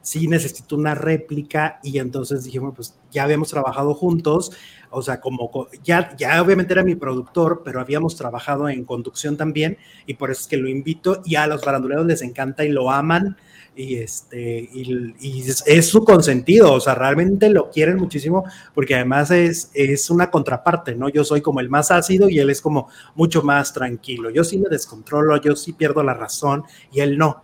Sí 0.00 0.26
necesito 0.26 0.74
una 0.74 0.96
réplica 0.96 1.78
y 1.84 1.98
entonces 1.98 2.42
dijimos, 2.42 2.74
pues 2.74 2.94
ya 3.12 3.22
habíamos 3.22 3.50
trabajado 3.50 3.94
juntos, 3.94 4.50
o 4.92 5.02
sea, 5.02 5.20
como 5.20 5.68
ya, 5.82 6.14
ya 6.16 6.40
obviamente 6.42 6.72
era 6.72 6.84
mi 6.84 6.94
productor, 6.94 7.62
pero 7.64 7.80
habíamos 7.80 8.16
trabajado 8.16 8.68
en 8.68 8.84
conducción 8.84 9.36
también 9.36 9.78
y 10.06 10.14
por 10.14 10.30
eso 10.30 10.42
es 10.42 10.46
que 10.46 10.56
lo 10.56 10.68
invito 10.68 11.22
y 11.24 11.36
a 11.36 11.46
los 11.46 11.64
faranduleros 11.64 12.06
les 12.06 12.22
encanta 12.22 12.64
y 12.64 12.68
lo 12.68 12.90
aman 12.90 13.36
y 13.74 13.96
este 13.96 14.68
y, 14.72 15.44
es, 15.48 15.88
su 15.88 16.04
consentido, 16.04 16.74
o 16.74 16.80
sea, 16.80 16.94
realmente 16.94 17.48
lo 17.48 17.70
quieren 17.70 17.96
muchísimo 17.96 18.44
porque 18.74 18.94
además 18.94 19.30
es, 19.30 19.70
es 19.74 20.10
una 20.10 20.30
contraparte, 20.30 20.94
¿no? 20.94 21.08
Yo 21.08 21.24
soy 21.24 21.40
como 21.40 21.60
el 21.60 21.70
más 21.70 21.90
ácido 21.90 22.28
y 22.28 22.38
él 22.38 22.50
es 22.50 22.60
como 22.60 22.88
mucho 23.14 23.42
más 23.42 23.72
tranquilo. 23.72 24.30
Yo 24.30 24.44
sí 24.44 24.58
me 24.58 24.68
descontrolo, 24.68 25.36
yo 25.38 25.56
sí 25.56 25.72
pierdo 25.72 26.02
la 26.02 26.14
razón 26.14 26.64
y 26.92 27.00
él 27.00 27.16
no. 27.16 27.42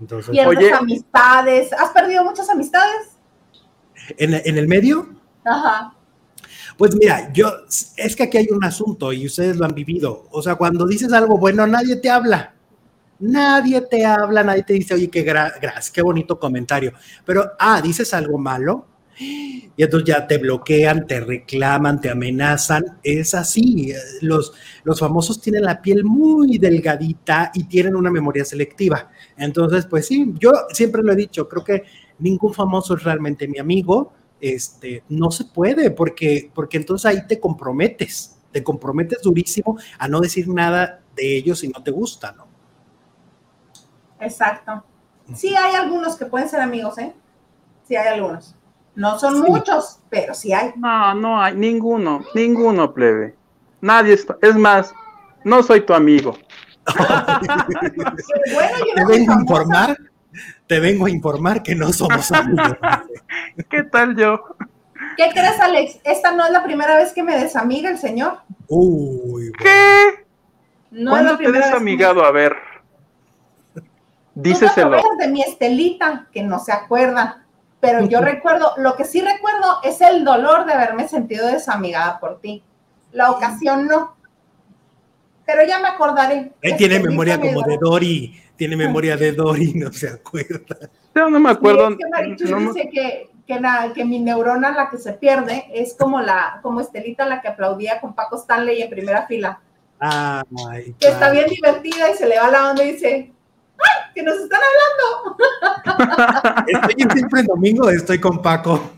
Entonces, 0.00 0.30
Pierdes 0.30 0.72
amistades. 0.72 1.72
¿Has 1.72 1.90
perdido 1.90 2.24
muchas 2.24 2.48
amistades? 2.48 3.18
¿En, 4.16 4.34
¿En 4.34 4.58
el 4.58 4.68
medio? 4.68 5.08
Ajá. 5.44 5.95
Pues 6.76 6.94
mira, 6.94 7.32
yo, 7.32 7.50
es 7.96 8.14
que 8.14 8.24
aquí 8.24 8.38
hay 8.38 8.48
un 8.50 8.64
asunto 8.64 9.12
y 9.12 9.26
ustedes 9.26 9.56
lo 9.56 9.64
han 9.64 9.74
vivido. 9.74 10.26
O 10.30 10.42
sea, 10.42 10.56
cuando 10.56 10.86
dices 10.86 11.12
algo 11.12 11.38
bueno, 11.38 11.66
nadie 11.66 11.96
te 11.96 12.10
habla. 12.10 12.54
Nadie 13.18 13.80
te 13.80 14.04
habla, 14.04 14.44
nadie 14.44 14.62
te 14.62 14.74
dice, 14.74 14.92
oye, 14.94 15.08
qué 15.08 15.22
gracias, 15.22 15.90
qué 15.90 16.02
bonito 16.02 16.38
comentario. 16.38 16.92
Pero, 17.24 17.50
ah, 17.58 17.80
dices 17.80 18.12
algo 18.12 18.36
malo 18.36 18.86
y 19.18 19.82
entonces 19.82 20.06
ya 20.08 20.26
te 20.26 20.36
bloquean, 20.36 21.06
te 21.06 21.20
reclaman, 21.20 22.00
te 22.00 22.10
amenazan. 22.10 22.98
Es 23.02 23.34
así. 23.34 23.92
Los, 24.20 24.52
los 24.84 25.00
famosos 25.00 25.40
tienen 25.40 25.64
la 25.64 25.80
piel 25.80 26.04
muy 26.04 26.58
delgadita 26.58 27.50
y 27.54 27.64
tienen 27.64 27.96
una 27.96 28.10
memoria 28.10 28.44
selectiva. 28.44 29.10
Entonces, 29.38 29.86
pues 29.86 30.06
sí, 30.06 30.34
yo 30.38 30.52
siempre 30.70 31.02
lo 31.02 31.12
he 31.12 31.16
dicho, 31.16 31.48
creo 31.48 31.64
que 31.64 31.84
ningún 32.18 32.52
famoso 32.52 32.94
es 32.96 33.04
realmente 33.04 33.48
mi 33.48 33.58
amigo 33.58 34.12
este, 34.40 35.02
no 35.08 35.30
se 35.30 35.44
puede, 35.44 35.90
porque, 35.90 36.50
porque 36.54 36.76
entonces 36.76 37.06
ahí 37.06 37.26
te 37.26 37.40
comprometes, 37.40 38.38
te 38.52 38.62
comprometes 38.62 39.22
durísimo 39.22 39.78
a 39.98 40.08
no 40.08 40.20
decir 40.20 40.48
nada 40.48 41.02
de 41.14 41.36
ellos 41.36 41.60
si 41.60 41.68
no 41.68 41.82
te 41.82 41.90
gusta, 41.90 42.32
¿no? 42.32 42.46
Exacto. 44.20 44.84
Sí 45.34 45.54
hay 45.56 45.74
algunos 45.74 46.16
que 46.16 46.26
pueden 46.26 46.48
ser 46.48 46.60
amigos, 46.60 46.98
¿eh? 46.98 47.12
Sí 47.86 47.96
hay 47.96 48.08
algunos. 48.08 48.54
No 48.94 49.18
son 49.18 49.40
muchos, 49.40 49.98
pero 50.08 50.32
sí 50.32 50.52
hay. 50.52 50.72
No, 50.76 51.14
no 51.14 51.40
hay 51.40 51.54
ninguno, 51.54 52.24
ninguno, 52.34 52.94
plebe. 52.94 53.36
Nadie 53.80 54.14
está. 54.14 54.38
Es 54.40 54.56
más, 54.56 54.94
no 55.44 55.62
soy 55.62 55.82
tu 55.82 55.92
amigo. 55.92 56.36
bueno, 56.96 58.76
yo 58.78 59.02
no 59.02 59.08
¿Te 59.08 59.18
vengo 59.18 59.32
a 59.32 59.40
informar? 59.40 59.96
Te 60.66 60.80
vengo 60.80 61.06
a 61.06 61.10
informar 61.10 61.62
que 61.62 61.74
no 61.74 61.92
somos 61.92 62.30
amigos. 62.32 62.76
¿Qué 63.70 63.82
tal 63.84 64.16
yo? 64.16 64.42
¿Qué 65.16 65.30
crees, 65.32 65.60
Alex? 65.60 65.98
Esta 66.04 66.32
no 66.32 66.44
es 66.44 66.50
la 66.50 66.62
primera 66.62 66.96
vez 66.96 67.12
que 67.12 67.22
me 67.22 67.38
desamiga 67.38 67.90
el 67.90 67.98
señor. 67.98 68.38
Uy, 68.68 69.52
¿Qué? 69.58 70.24
No 70.90 71.12
¿Cuándo 71.12 71.36
te 71.38 71.50
desamigado? 71.50 72.24
A 72.24 72.30
ver. 72.30 72.54
Díceselo. 74.34 75.00
Tú 75.00 75.08
de 75.18 75.28
mi 75.28 75.42
Estelita, 75.42 76.26
que 76.32 76.42
no 76.42 76.58
se 76.58 76.72
acuerda. 76.72 77.44
Pero 77.80 78.06
yo 78.06 78.20
recuerdo, 78.22 78.72
lo 78.76 78.96
que 78.96 79.04
sí 79.04 79.20
recuerdo 79.20 79.80
es 79.82 80.00
el 80.00 80.24
dolor 80.24 80.66
de 80.66 80.74
haberme 80.74 81.08
sentido 81.08 81.46
desamigada 81.46 82.18
por 82.18 82.40
ti. 82.40 82.62
La 83.12 83.30
ocasión 83.30 83.86
no. 83.86 84.16
Pero 85.46 85.64
ya 85.66 85.78
me 85.78 85.88
acordaré. 85.88 86.52
Él 86.60 86.76
tiene 86.76 86.98
memoria 86.98 87.40
como 87.40 87.62
de 87.62 87.78
Dory 87.78 88.42
tiene 88.56 88.76
memoria 88.76 89.16
de 89.16 89.32
Dory, 89.32 89.74
no 89.74 89.92
se 89.92 90.08
acuerda. 90.08 90.90
No, 91.14 91.30
no 91.30 91.40
me 91.40 91.50
acuerdo. 91.50 91.90
es 91.90 91.96
que 92.38 92.54
dice 92.54 92.90
que, 92.92 93.30
que, 93.94 94.04
mi 94.04 94.18
neurona, 94.18 94.72
la 94.72 94.90
que 94.90 94.98
se 94.98 95.12
pierde, 95.12 95.66
es 95.72 95.94
como 95.94 96.20
la, 96.20 96.60
como 96.62 96.80
Estelita, 96.80 97.26
la 97.26 97.40
que 97.40 97.48
aplaudía 97.48 98.00
con 98.00 98.14
Paco 98.14 98.36
Stanley 98.36 98.82
en 98.82 98.90
primera 98.90 99.26
fila. 99.26 99.60
Ah, 100.00 100.42
que 101.00 101.08
está 101.08 101.30
bien 101.30 101.46
divertida 101.46 102.10
y 102.10 102.14
se 102.14 102.28
le 102.28 102.38
va 102.38 102.50
la 102.50 102.70
onda 102.70 102.84
y 102.84 102.92
dice, 102.92 103.32
¡ay! 103.78 104.12
¡Que 104.14 104.22
nos 104.22 104.36
están 104.36 104.60
hablando! 105.84 106.64
Estoy 106.66 107.06
siempre 107.12 107.40
en 107.40 107.46
domingo, 107.46 107.88
estoy 107.88 108.20
con 108.20 108.42
Paco. 108.42 108.90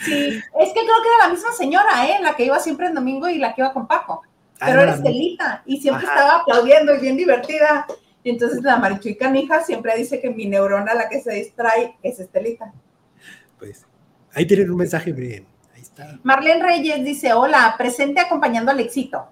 Sí, 0.00 0.40
es 0.60 0.68
que 0.68 0.80
creo 0.80 1.02
que 1.02 1.08
era 1.08 1.26
la 1.26 1.32
misma 1.32 1.50
señora, 1.52 2.06
¿eh? 2.06 2.18
La 2.22 2.36
que 2.36 2.44
iba 2.44 2.60
siempre 2.60 2.86
en 2.86 2.94
domingo 2.94 3.28
y 3.28 3.38
la 3.38 3.54
que 3.54 3.62
iba 3.62 3.72
con 3.72 3.88
Paco. 3.88 4.22
Pero 4.58 4.82
era 4.82 4.94
Estelita 4.94 5.62
y 5.66 5.80
siempre 5.80 6.06
estaba 6.06 6.40
aplaudiendo 6.40 6.94
y 6.94 7.00
bien 7.00 7.16
divertida. 7.16 7.86
Y 8.24 8.30
entonces 8.30 8.62
la 8.62 8.76
Marichuy 8.76 9.16
Canija 9.16 9.62
siempre 9.62 9.96
dice 9.96 10.20
que 10.20 10.30
mi 10.30 10.46
neurona 10.46 10.94
la 10.94 11.08
que 11.08 11.20
se 11.20 11.32
distrae 11.32 11.96
es 12.02 12.18
Estelita. 12.18 12.72
Pues 13.58 13.86
ahí 14.34 14.46
tienen 14.46 14.70
un 14.70 14.76
mensaje 14.76 15.12
bien. 15.12 15.46
Ahí 15.74 15.82
está. 15.82 16.18
Marlene 16.22 16.62
Reyes 16.62 17.04
dice: 17.04 17.32
Hola, 17.32 17.74
presente 17.78 18.20
acompañando 18.20 18.70
al 18.70 18.80
éxito. 18.80 19.28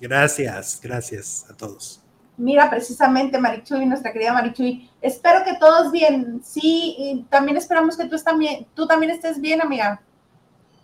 Gracias, 0.00 0.80
gracias 0.82 1.46
a 1.50 1.56
todos. 1.56 2.02
Mira, 2.38 2.70
precisamente 2.70 3.36
Marichuy, 3.36 3.84
nuestra 3.84 4.12
querida 4.12 4.32
Marichuy, 4.32 4.88
espero 5.02 5.44
que 5.44 5.56
todos 5.58 5.90
bien. 5.90 6.40
Sí, 6.44 6.94
y 6.96 7.26
también 7.28 7.56
esperamos 7.56 7.96
que 7.96 8.06
tú, 8.06 8.16
también, 8.16 8.64
tú 8.74 8.86
también 8.86 9.10
estés 9.10 9.40
bien, 9.40 9.60
amiga, 9.60 10.00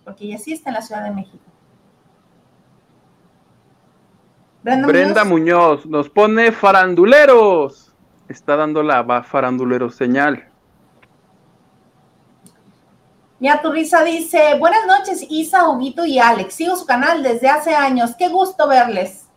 porque 0.04 0.24
ella 0.24 0.38
sí 0.38 0.52
está 0.52 0.70
en 0.70 0.74
la 0.74 0.82
Ciudad 0.82 1.04
de 1.04 1.12
México. 1.12 1.44
Brenda, 4.64 5.24
Muñoz. 5.24 5.84
nos 5.84 6.08
pone 6.08 6.50
faranduleros. 6.50 7.92
Está 8.28 8.56
dando 8.56 8.82
la 8.82 9.22
farandulero 9.22 9.90
señal. 9.90 10.48
Mia 13.38 13.60
Turriza 13.60 14.02
dice, 14.02 14.56
buenas 14.58 14.86
noches 14.86 15.26
Isa, 15.28 15.68
Huguito 15.68 16.06
y 16.06 16.18
Alex. 16.18 16.54
Sigo 16.54 16.76
su 16.76 16.86
canal 16.86 17.22
desde 17.22 17.48
hace 17.48 17.74
años. 17.74 18.14
Qué 18.16 18.28
gusto 18.30 18.66
verles. 18.66 19.28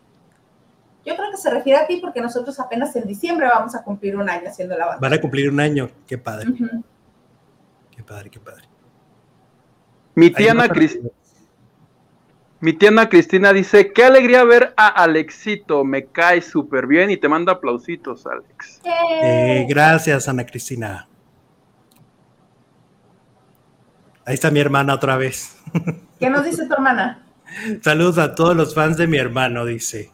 Yo 1.04 1.14
creo 1.14 1.30
que 1.30 1.36
se 1.36 1.50
refiere 1.50 1.78
a 1.78 1.86
ti 1.86 1.98
porque 2.00 2.22
nosotros 2.22 2.58
apenas 2.58 2.96
en 2.96 3.06
diciembre 3.06 3.48
vamos 3.48 3.74
a 3.74 3.82
cumplir 3.82 4.16
un 4.16 4.30
año 4.30 4.48
haciendo 4.48 4.78
la 4.78 4.86
banda. 4.86 5.00
Van 5.02 5.12
a 5.12 5.20
cumplir 5.20 5.50
un 5.50 5.60
año. 5.60 5.90
Qué 6.06 6.16
padre. 6.16 6.54
Qué 7.90 8.02
padre, 8.02 8.30
qué 8.30 8.40
padre. 8.40 8.64
Mi 10.14 10.30
tía 10.30 10.52
Ana 10.52 10.68
Cristina. 10.70 11.10
Mi 12.60 12.72
tienda 12.72 13.08
Cristina 13.08 13.52
dice, 13.52 13.92
qué 13.92 14.04
alegría 14.04 14.42
ver 14.42 14.74
a 14.76 14.88
Alexito, 14.88 15.84
me 15.84 16.06
cae 16.06 16.42
súper 16.42 16.88
bien 16.88 17.08
y 17.10 17.16
te 17.16 17.28
manda 17.28 17.52
aplausitos, 17.52 18.26
Alex. 18.26 18.80
Eh, 18.84 19.64
gracias, 19.68 20.28
Ana 20.28 20.44
Cristina. 20.44 21.08
Ahí 24.24 24.34
está 24.34 24.50
mi 24.50 24.58
hermana 24.58 24.94
otra 24.94 25.16
vez. 25.16 25.56
¿Qué 26.18 26.28
nos 26.28 26.44
dice 26.44 26.66
tu 26.66 26.74
hermana? 26.74 27.24
Saludos 27.82 28.18
a 28.18 28.34
todos 28.34 28.56
los 28.56 28.74
fans 28.74 28.96
de 28.96 29.06
mi 29.06 29.18
hermano, 29.18 29.64
dice. 29.64 30.12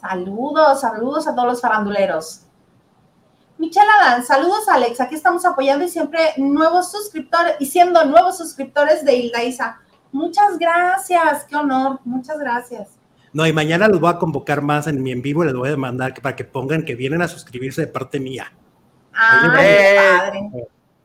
Saludos, 0.00 0.80
saludos 0.80 1.26
a 1.26 1.34
todos 1.34 1.48
los 1.48 1.60
faranduleros. 1.60 2.46
Michelle 3.58 3.86
Adán, 4.00 4.24
saludos 4.24 4.68
Alex, 4.68 5.00
aquí 5.00 5.14
estamos 5.14 5.44
apoyando 5.44 5.84
y 5.84 5.88
siempre 5.88 6.20
nuevos 6.36 6.90
suscriptores 6.90 7.54
y 7.60 7.66
siendo 7.66 8.04
nuevos 8.04 8.38
suscriptores 8.38 9.04
de 9.04 9.14
Hilda 9.14 9.44
Muchas 10.12 10.58
gracias, 10.58 11.44
qué 11.44 11.56
honor, 11.56 11.98
muchas 12.04 12.38
gracias. 12.38 12.90
No, 13.32 13.46
y 13.46 13.52
mañana 13.52 13.88
los 13.88 13.98
voy 13.98 14.10
a 14.10 14.18
convocar 14.18 14.60
más 14.60 14.86
en 14.86 15.02
mi 15.02 15.10
en 15.10 15.22
vivo, 15.22 15.42
les 15.42 15.54
voy 15.54 15.70
a 15.70 15.76
mandar 15.76 16.12
para 16.20 16.36
que 16.36 16.44
pongan 16.44 16.84
que 16.84 16.94
vienen 16.94 17.22
a 17.22 17.28
suscribirse 17.28 17.80
de 17.80 17.86
parte 17.86 18.20
mía. 18.20 18.52
Ah, 19.14 19.52
padre. 19.54 20.50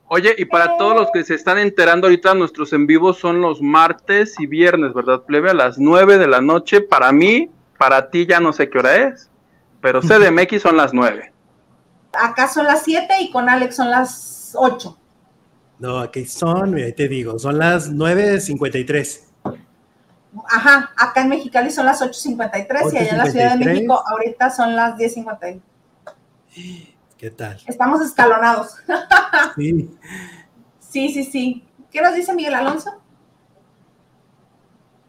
Oye, 0.09 0.35
y 0.37 0.45
para 0.45 0.77
todos 0.77 0.95
los 0.95 1.11
que 1.11 1.23
se 1.25 1.35
están 1.35 1.57
enterando 1.57 2.07
ahorita, 2.07 2.33
nuestros 2.33 2.71
en 2.71 2.87
vivos 2.87 3.17
son 3.17 3.41
los 3.41 3.61
martes 3.61 4.39
y 4.39 4.45
viernes, 4.45 4.93
¿verdad, 4.93 5.23
plebe? 5.23 5.49
A 5.49 5.53
las 5.53 5.77
9 5.77 6.17
de 6.17 6.27
la 6.27 6.39
noche. 6.39 6.79
Para 6.79 7.11
mí, 7.11 7.51
para 7.77 8.09
ti 8.09 8.25
ya 8.25 8.39
no 8.39 8.53
sé 8.53 8.69
qué 8.69 8.79
hora 8.79 8.95
es, 8.95 9.29
pero 9.81 10.01
CDMX 10.01 10.61
son 10.61 10.77
las 10.77 10.93
9. 10.93 11.33
Acá 12.13 12.47
son 12.47 12.65
las 12.65 12.83
7 12.83 13.15
y 13.19 13.31
con 13.31 13.49
Alex 13.49 13.75
son 13.75 13.91
las 13.91 14.53
8. 14.55 14.97
No, 15.79 15.99
aquí 15.99 16.25
son, 16.25 16.75
te 16.95 17.07
digo, 17.07 17.37
son 17.37 17.59
las 17.59 17.91
9.53. 17.91 19.21
Ajá, 20.49 20.91
acá 20.97 21.21
en 21.21 21.29
Mexicali 21.29 21.71
son 21.71 21.85
las 21.85 22.01
8.53 22.01 22.93
y 22.93 22.97
allá 22.97 23.09
en 23.09 23.17
la 23.17 23.25
Ciudad 23.27 23.57
de 23.57 23.65
México 23.65 24.03
ahorita 24.07 24.49
son 24.49 24.75
las 24.75 24.97
10.50. 24.97 25.61
¿Qué 27.17 27.31
tal? 27.31 27.59
Estamos 27.65 28.01
escalonados. 28.01 28.75
sí. 29.55 29.89
Sí, 30.79 31.13
sí, 31.13 31.23
sí. 31.23 31.67
¿Qué 31.91 32.01
nos 32.01 32.15
dice 32.15 32.33
Miguel 32.33 32.55
Alonso? 32.55 33.01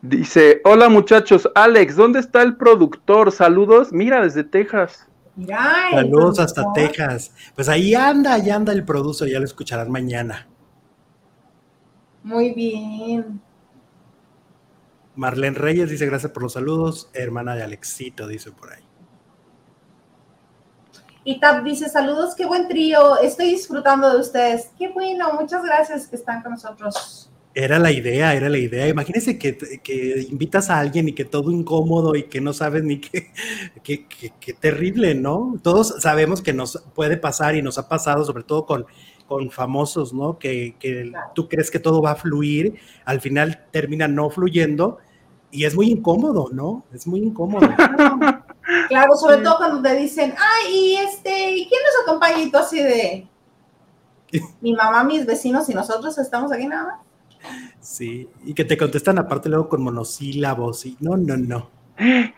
Dice, 0.01 0.61
hola 0.65 0.89
muchachos, 0.89 1.51
Alex, 1.55 1.97
¿dónde 1.97 2.21
está 2.21 2.43
el 2.43 2.57
productor? 2.57 3.33
Saludos, 3.33 3.93
mira, 3.93 4.23
desde 4.23 4.45
Texas. 4.45 5.07
Saludos 5.91 6.39
hasta 6.39 6.73
Texas. 6.73 7.33
Pues 7.55 7.69
ahí 7.69 7.95
anda, 7.95 8.35
ahí 8.35 8.51
anda 8.51 8.73
el 8.73 8.85
productor, 8.85 9.29
ya 9.29 9.39
lo 9.39 9.45
escucharán 9.45 9.91
mañana. 9.91 10.47
Muy 12.29 12.51
bien. 12.51 13.41
Marlene 15.15 15.57
Reyes 15.57 15.89
dice 15.89 16.05
gracias 16.05 16.31
por 16.31 16.43
los 16.43 16.53
saludos, 16.53 17.09
hermana 17.15 17.55
de 17.55 17.63
Alexito, 17.63 18.27
dice 18.29 18.53
por 18.53 18.71
ahí. 18.71 18.83
Y 21.25 21.41
Tap 21.41 21.65
dice 21.65 21.89
saludos, 21.89 22.35
qué 22.35 22.45
buen 22.45 22.69
trío, 22.69 23.19
estoy 23.19 23.47
disfrutando 23.53 24.13
de 24.13 24.21
ustedes. 24.21 24.69
Qué 24.79 24.91
bueno, 24.91 25.33
muchas 25.41 25.65
gracias 25.65 26.07
que 26.07 26.17
están 26.17 26.43
con 26.43 26.53
nosotros. 26.53 27.31
Era 27.55 27.79
la 27.79 27.93
idea, 27.93 28.35
era 28.35 28.51
la 28.51 28.59
idea. 28.59 28.87
Imagínense 28.89 29.39
que, 29.39 29.57
que 29.57 30.27
invitas 30.29 30.69
a 30.69 30.81
alguien 30.81 31.09
y 31.09 31.15
que 31.15 31.25
todo 31.25 31.51
incómodo 31.51 32.15
y 32.15 32.25
que 32.25 32.43
no 32.43 32.53
sabes 32.53 32.85
ni 32.85 33.01
qué, 33.01 33.33
qué 33.83 34.53
terrible, 34.53 35.15
¿no? 35.15 35.59
Todos 35.63 35.95
sabemos 36.01 36.43
que 36.43 36.53
nos 36.53 36.85
puede 36.95 37.17
pasar 37.17 37.57
y 37.57 37.63
nos 37.63 37.79
ha 37.79 37.89
pasado, 37.89 38.23
sobre 38.23 38.43
todo 38.43 38.67
con 38.67 38.85
con 39.29 39.51
famosos, 39.51 40.13
¿no? 40.15 40.39
Que, 40.39 40.75
tú 41.35 41.49
crees 41.49 41.71
que 41.71 41.79
todo 41.79 42.01
va 42.01 42.13
a 42.13 42.17
fluir, 42.17 42.75
al 43.05 43.21
final 43.21 43.67
termina 43.71 44.09
no 44.09 44.31
fluyendo 44.31 44.99
y 45.51 45.65
es 45.65 45.77
muy 45.77 45.91
incómodo, 45.91 46.49
¿no? 46.51 46.85
Es 46.93 47.07
muy 47.07 47.21
incómodo. 47.21 47.69
Claro, 48.89 49.17
sobre 49.17 49.39
todo 49.39 49.57
cuando 49.57 49.81
te 49.81 49.97
dicen, 49.97 50.35
ay, 50.37 50.75
y 50.75 50.97
este, 50.97 51.53
¿y 51.53 51.67
quién 51.69 51.81
nos 51.83 52.03
acompaña? 52.03 52.43
Y 52.43 52.51
tú 52.51 52.59
así 52.59 52.83
de, 52.83 53.27
mi 54.61 54.75
mamá, 54.75 55.05
mis 55.05 55.25
vecinos 55.25 55.67
y 55.71 55.75
nosotros 55.75 56.19
estamos 56.19 56.53
aquí 56.53 56.67
nada 56.67 56.85
más. 56.85 57.01
Sí, 57.81 58.29
y 58.45 58.53
que 58.53 58.67
te 58.67 58.77
contestan 58.77 59.19
aparte 59.19 59.49
luego 59.49 59.71
con 59.71 59.83
monosílabos 59.83 60.85
y 60.85 60.99
no, 61.01 61.17
no, 61.17 61.39
no. 61.39 61.71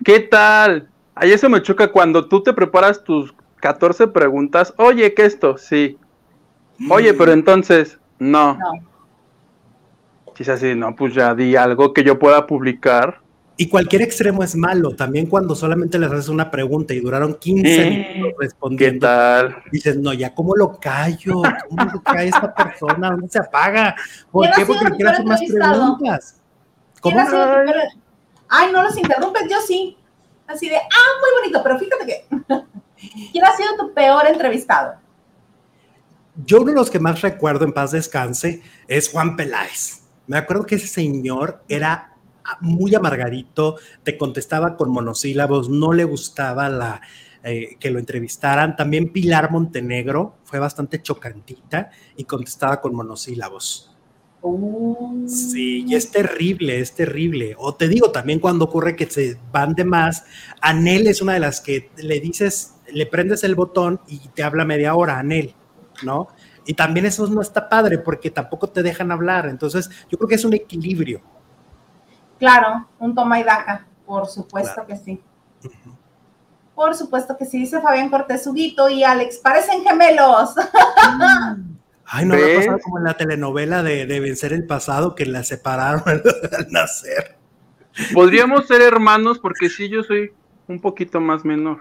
¿Qué 0.05 0.21
tal? 0.21 0.89
Ahí 1.17 1.33
eso 1.33 1.49
me 1.49 1.63
choca 1.63 1.91
cuando 1.91 2.29
tú 2.29 2.45
te 2.45 2.53
preparas 2.53 3.03
tus 3.03 3.35
14 3.57 4.07
preguntas. 4.07 4.73
Oye, 4.77 5.13
¿qué 5.15 5.25
esto? 5.25 5.59
Sí. 5.59 5.99
Oye, 6.89 7.15
pero 7.15 7.33
entonces, 7.33 7.99
no. 8.19 8.55
no. 8.55 8.73
Si 10.35 10.43
es 10.43 10.49
así, 10.49 10.75
no, 10.75 10.95
pues 10.97 11.15
ya 11.15 11.35
di 11.35 11.57
algo 11.57 11.93
que 11.93 12.03
yo 12.03 12.19
pueda 12.19 12.47
publicar. 12.47 13.21
Y 13.57 13.69
cualquier 13.69 14.01
extremo 14.01 14.43
es 14.43 14.57
malo, 14.57 14.97
también 14.97 15.27
cuando 15.27 15.55
solamente 15.55 15.99
les 15.99 16.11
haces 16.11 16.29
una 16.29 16.51
pregunta 16.51 16.95
y 16.95 17.01
duraron 17.01 17.35
15 17.35 17.83
eh, 17.83 18.15
minutos 18.15 18.39
respondiendo. 18.41 18.95
¿Qué 18.95 19.01
tal? 19.01 19.63
Dices, 19.71 19.99
no, 19.99 20.15
ya, 20.15 20.35
¿cómo 20.35 20.57
lo 20.57 20.81
callo? 20.81 21.43
¿Cómo 21.69 21.85
lo 21.93 22.03
cae 22.03 22.29
esta 22.29 22.55
persona? 22.55 23.11
¿Dónde 23.11 23.29
se 23.29 23.39
apaga? 23.39 23.95
¿Por 24.31 24.51
qué? 24.53 24.65
Porque 24.65 24.91
quiere 24.93 25.11
hacer 25.11 25.27
más 25.27 25.41
preguntas. 25.43 26.41
¿Cómo? 27.03 27.21
Ay, 28.49 28.73
no 28.73 28.83
los 28.83 28.97
interrumpes, 28.97 29.43
yo 29.51 29.61
sí. 29.61 29.99
Así 30.47 30.71
de, 30.71 30.77
ah, 30.77 31.11
muy 31.21 31.41
bonito, 31.43 31.63
pero 31.63 31.79
fíjate 31.79 32.07
que. 32.07 32.27
¿Quién 33.33 33.45
ha 33.45 33.55
sido 33.57 33.77
tu 33.79 33.93
peor 33.93 34.27
entrevistado? 34.27 34.95
Yo 36.47 36.61
uno 36.63 36.71
de 36.71 36.77
los 36.77 36.91
que 36.91 37.01
más 37.01 37.23
recuerdo 37.23 37.65
en 37.65 37.73
paz 37.73 37.93
descanse 37.93 38.63
es 38.87 39.09
Juan 39.09 39.37
Peláez. 39.37 40.03
Me 40.27 40.39
acuerdo 40.39 40.65
que 40.65 40.77
ese 40.77 40.87
señor 40.87 41.63
era 41.69 42.17
muy 42.61 42.95
amargadito, 42.95 43.77
te 44.03 44.17
contestaba 44.17 44.77
con 44.77 44.91
monosílabos, 44.91 45.69
no 45.69 45.93
le 45.93 46.05
gustaba 46.05 46.69
la, 46.69 47.01
eh, 47.43 47.77
que 47.79 47.91
lo 47.91 47.99
entrevistaran. 47.99 48.77
También 48.77 49.13
Pilar 49.13 49.51
Montenegro 49.51 50.37
fue 50.45 50.59
bastante 50.59 51.03
chocantita 51.03 51.91
y 52.17 52.25
contestaba 52.25 52.81
con 52.81 52.95
monosílabos. 52.95 53.97
Oh. 54.43 55.15
Sí, 55.27 55.85
y 55.87 55.95
es 55.95 56.11
terrible, 56.11 56.81
es 56.81 56.95
terrible. 56.95 57.55
O 57.59 57.75
te 57.75 57.89
digo 57.89 58.11
también 58.11 58.41
cuando 58.41 58.67
ocurre 58.67 58.97
que 58.97 59.09
se 59.09 59.39
van 59.53 59.75
de 59.75 59.85
más, 59.85 60.25
Anel 60.61 61.07
es 61.07 61.21
una 61.21 61.35
de 61.35 61.41
las 61.41 61.61
que 61.61 61.91
le 61.99 62.21
dices, 62.21 62.75
le 62.93 63.07
prendes 63.07 63.45
el 63.45 63.55
botón 63.55 64.01
y 64.09 64.19
te 64.29 64.43
habla 64.43 64.65
media 64.65 64.95
hora, 64.95 65.19
Anel. 65.19 65.55
¿No? 66.03 66.29
Y 66.67 66.75
también 66.75 67.07
eso 67.07 67.27
no 67.27 67.41
está 67.41 67.69
padre 67.69 67.99
porque 67.99 68.31
tampoco 68.31 68.69
te 68.69 68.83
dejan 68.83 69.11
hablar. 69.11 69.47
Entonces, 69.47 69.91
yo 70.09 70.19
creo 70.19 70.29
que 70.29 70.35
es 70.35 70.45
un 70.45 70.55
equilibrio. 70.55 71.21
Claro, 72.39 72.89
un 72.99 73.15
toma 73.15 73.39
y 73.41 73.45
daca, 73.45 73.87
por 74.07 74.27
supuesto 74.27 74.87
que 74.87 74.97
sí. 74.97 75.23
Por 76.75 76.95
supuesto 76.95 77.37
que 77.37 77.45
sí, 77.45 77.59
dice 77.59 77.81
Fabián 77.81 78.09
Cortés 78.09 78.47
Huguito 78.47 78.89
y 78.89 79.05
Alex, 79.05 79.39
parecen 79.39 79.83
gemelos. 79.83 80.55
Ay, 82.07 82.25
no 82.25 82.35
me 82.35 82.43
ha 82.43 82.57
pasado 82.57 82.79
como 82.83 82.99
en 82.99 83.05
la 83.05 83.15
telenovela 83.15 83.83
de, 83.83 84.07
de, 84.07 84.19
Vencer 84.19 84.53
el 84.53 84.67
Pasado, 84.67 85.15
que 85.15 85.27
la 85.27 85.45
separaron 85.45 86.03
al 86.59 86.71
nacer. 86.71 87.37
Podríamos 88.15 88.67
ser 88.67 88.83
hermanos 88.83 89.39
porque 89.39 89.69
sí, 89.69 89.89
yo 89.89 90.03
soy 90.03 90.33
un 90.67 90.81
poquito 90.81 91.21
más 91.21 91.45
menor. 91.45 91.79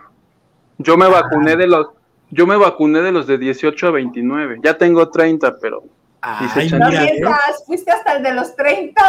Yo 0.77 0.97
me 0.97 1.07
vacuné 1.07 1.55
de 1.55 1.67
los 1.67 1.87
yo 2.31 2.47
me 2.47 2.57
vacuné 2.57 3.01
de 3.01 3.11
los 3.11 3.27
de 3.27 3.37
18 3.37 3.87
a 3.87 3.91
29. 3.91 4.59
Ya 4.63 4.77
tengo 4.77 5.09
30, 5.09 5.57
pero. 5.59 5.83
Ay, 6.21 6.69
no 6.69 6.89
mientas, 6.89 7.63
fuiste 7.65 7.91
hasta 7.91 8.17
el 8.17 8.23
de 8.23 8.33
los 8.33 8.55
30. 8.55 9.01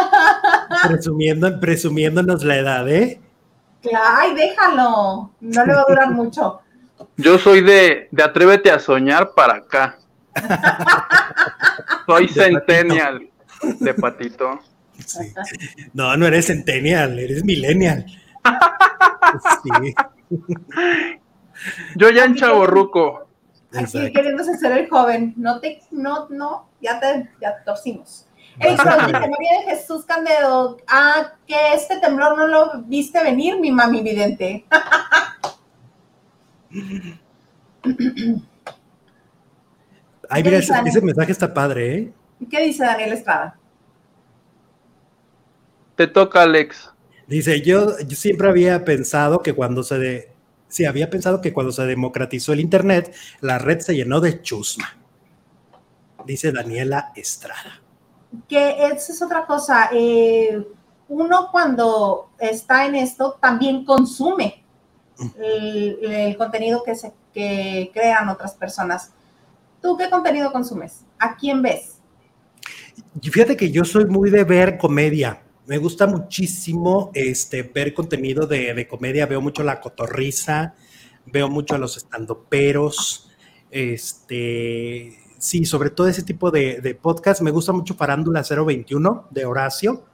Presumiendo, 0.87 1.59
presumiéndonos 1.59 2.43
la 2.43 2.57
edad, 2.57 2.89
¿eh? 2.89 3.19
Ay, 3.93 4.33
déjalo. 4.33 5.31
No 5.41 5.65
le 5.65 5.73
va 5.73 5.81
a 5.81 5.85
durar 5.87 6.11
mucho. 6.13 6.61
Yo 7.17 7.37
soy 7.37 7.61
de, 7.61 8.07
de 8.11 8.23
Atrévete 8.23 8.71
a 8.71 8.79
soñar 8.79 9.31
para 9.35 9.55
acá. 9.55 9.97
soy 12.05 12.29
centennial 12.29 13.27
de 13.79 13.93
patito. 13.93 14.59
Sí. 15.05 15.33
No, 15.93 16.15
no 16.15 16.27
eres 16.27 16.47
centennial, 16.47 17.19
eres 17.19 17.43
millennial. 17.43 18.05
Sí. 19.63 19.93
Yo 21.95 22.09
ya 22.09 22.25
en 22.25 22.35
chaborruco. 22.35 23.27
Aquí 23.73 24.11
queriéndose 24.11 24.57
ser 24.57 24.71
el 24.73 24.89
joven. 24.89 25.33
No 25.37 25.59
te, 25.59 25.81
no, 25.91 26.27
no, 26.29 26.69
ya 26.81 26.99
te, 26.99 27.29
ya 27.41 27.63
torcimos. 27.63 28.27
María 28.59 29.59
de 29.59 29.75
Jesús 29.75 30.05
Candedo, 30.05 30.77
ah, 30.87 31.33
que 31.47 31.55
este 31.73 31.99
temblor 31.99 32.37
no 32.37 32.47
lo 32.47 32.81
viste 32.83 33.23
venir, 33.23 33.59
mi 33.59 33.71
mami 33.71 34.01
vidente. 34.01 34.65
Ay, 40.29 40.43
mira, 40.43 40.57
ese, 40.57 40.73
ese, 40.85 41.01
mensaje 41.01 41.31
está 41.31 41.53
padre, 41.53 41.95
¿eh? 41.95 42.13
¿Qué 42.49 42.61
dice 42.61 42.83
Daniel 42.85 43.13
Estrada? 43.13 43.57
Te 45.95 46.07
toca, 46.07 46.43
Alex. 46.43 46.91
Dice, 47.27 47.61
yo, 47.61 47.99
yo 47.99 48.15
siempre 48.15 48.49
había 48.49 48.83
pensado 48.83 49.41
que 49.41 49.53
cuando 49.53 49.83
se 49.83 49.97
de, 49.97 50.30
Sí, 50.71 50.85
había 50.85 51.09
pensado 51.09 51.41
que 51.41 51.51
cuando 51.51 51.73
se 51.73 51.85
democratizó 51.85 52.53
el 52.53 52.61
Internet, 52.61 53.13
la 53.41 53.59
red 53.59 53.81
se 53.81 53.93
llenó 53.93 54.21
de 54.21 54.41
chusma, 54.41 54.97
dice 56.25 56.53
Daniela 56.53 57.11
Estrada. 57.13 57.81
Que 58.47 58.87
esa 58.87 59.11
es 59.11 59.21
otra 59.21 59.45
cosa. 59.45 59.89
Eh, 59.93 60.65
uno 61.09 61.49
cuando 61.51 62.29
está 62.39 62.85
en 62.85 62.95
esto 62.95 63.37
también 63.41 63.83
consume 63.83 64.63
el, 65.37 66.37
contenido 66.37 66.83
que, 66.83 66.95
se, 66.95 67.11
que 67.33 67.91
crean 67.93 68.29
otras 68.29 68.53
personas. 68.53 69.11
¿Tú 69.81 69.97
qué 69.97 70.09
contenido 70.09 70.53
consumes? 70.53 71.01
¿A 71.19 71.35
quién 71.35 71.61
ves? 71.61 71.97
Fíjate 73.21 73.57
que 73.57 73.71
yo 73.71 73.83
soy 73.83 74.05
muy 74.05 74.29
de 74.29 74.45
ver 74.45 74.77
comedia. 74.77 75.41
Me 75.67 75.77
gusta 75.77 76.07
muchísimo 76.07 77.11
este, 77.13 77.63
ver 77.63 77.93
contenido 77.93 78.47
de, 78.47 78.73
de 78.73 78.87
comedia. 78.87 79.25
Veo 79.25 79.41
mucho 79.41 79.63
la 79.63 79.79
cotorriza, 79.79 80.75
veo 81.25 81.49
mucho 81.49 81.75
a 81.75 81.77
los 81.77 81.97
estandoperos. 81.97 83.29
Este, 83.69 85.17
sí, 85.37 85.65
sobre 85.65 85.91
todo 85.91 86.07
ese 86.07 86.23
tipo 86.23 86.51
de, 86.51 86.81
de 86.81 86.95
podcast. 86.95 87.41
Me 87.41 87.51
gusta 87.51 87.71
mucho 87.73 87.93
Farándula 87.93 88.43
021 88.43 89.27
de 89.31 89.45
Horacio 89.45 90.05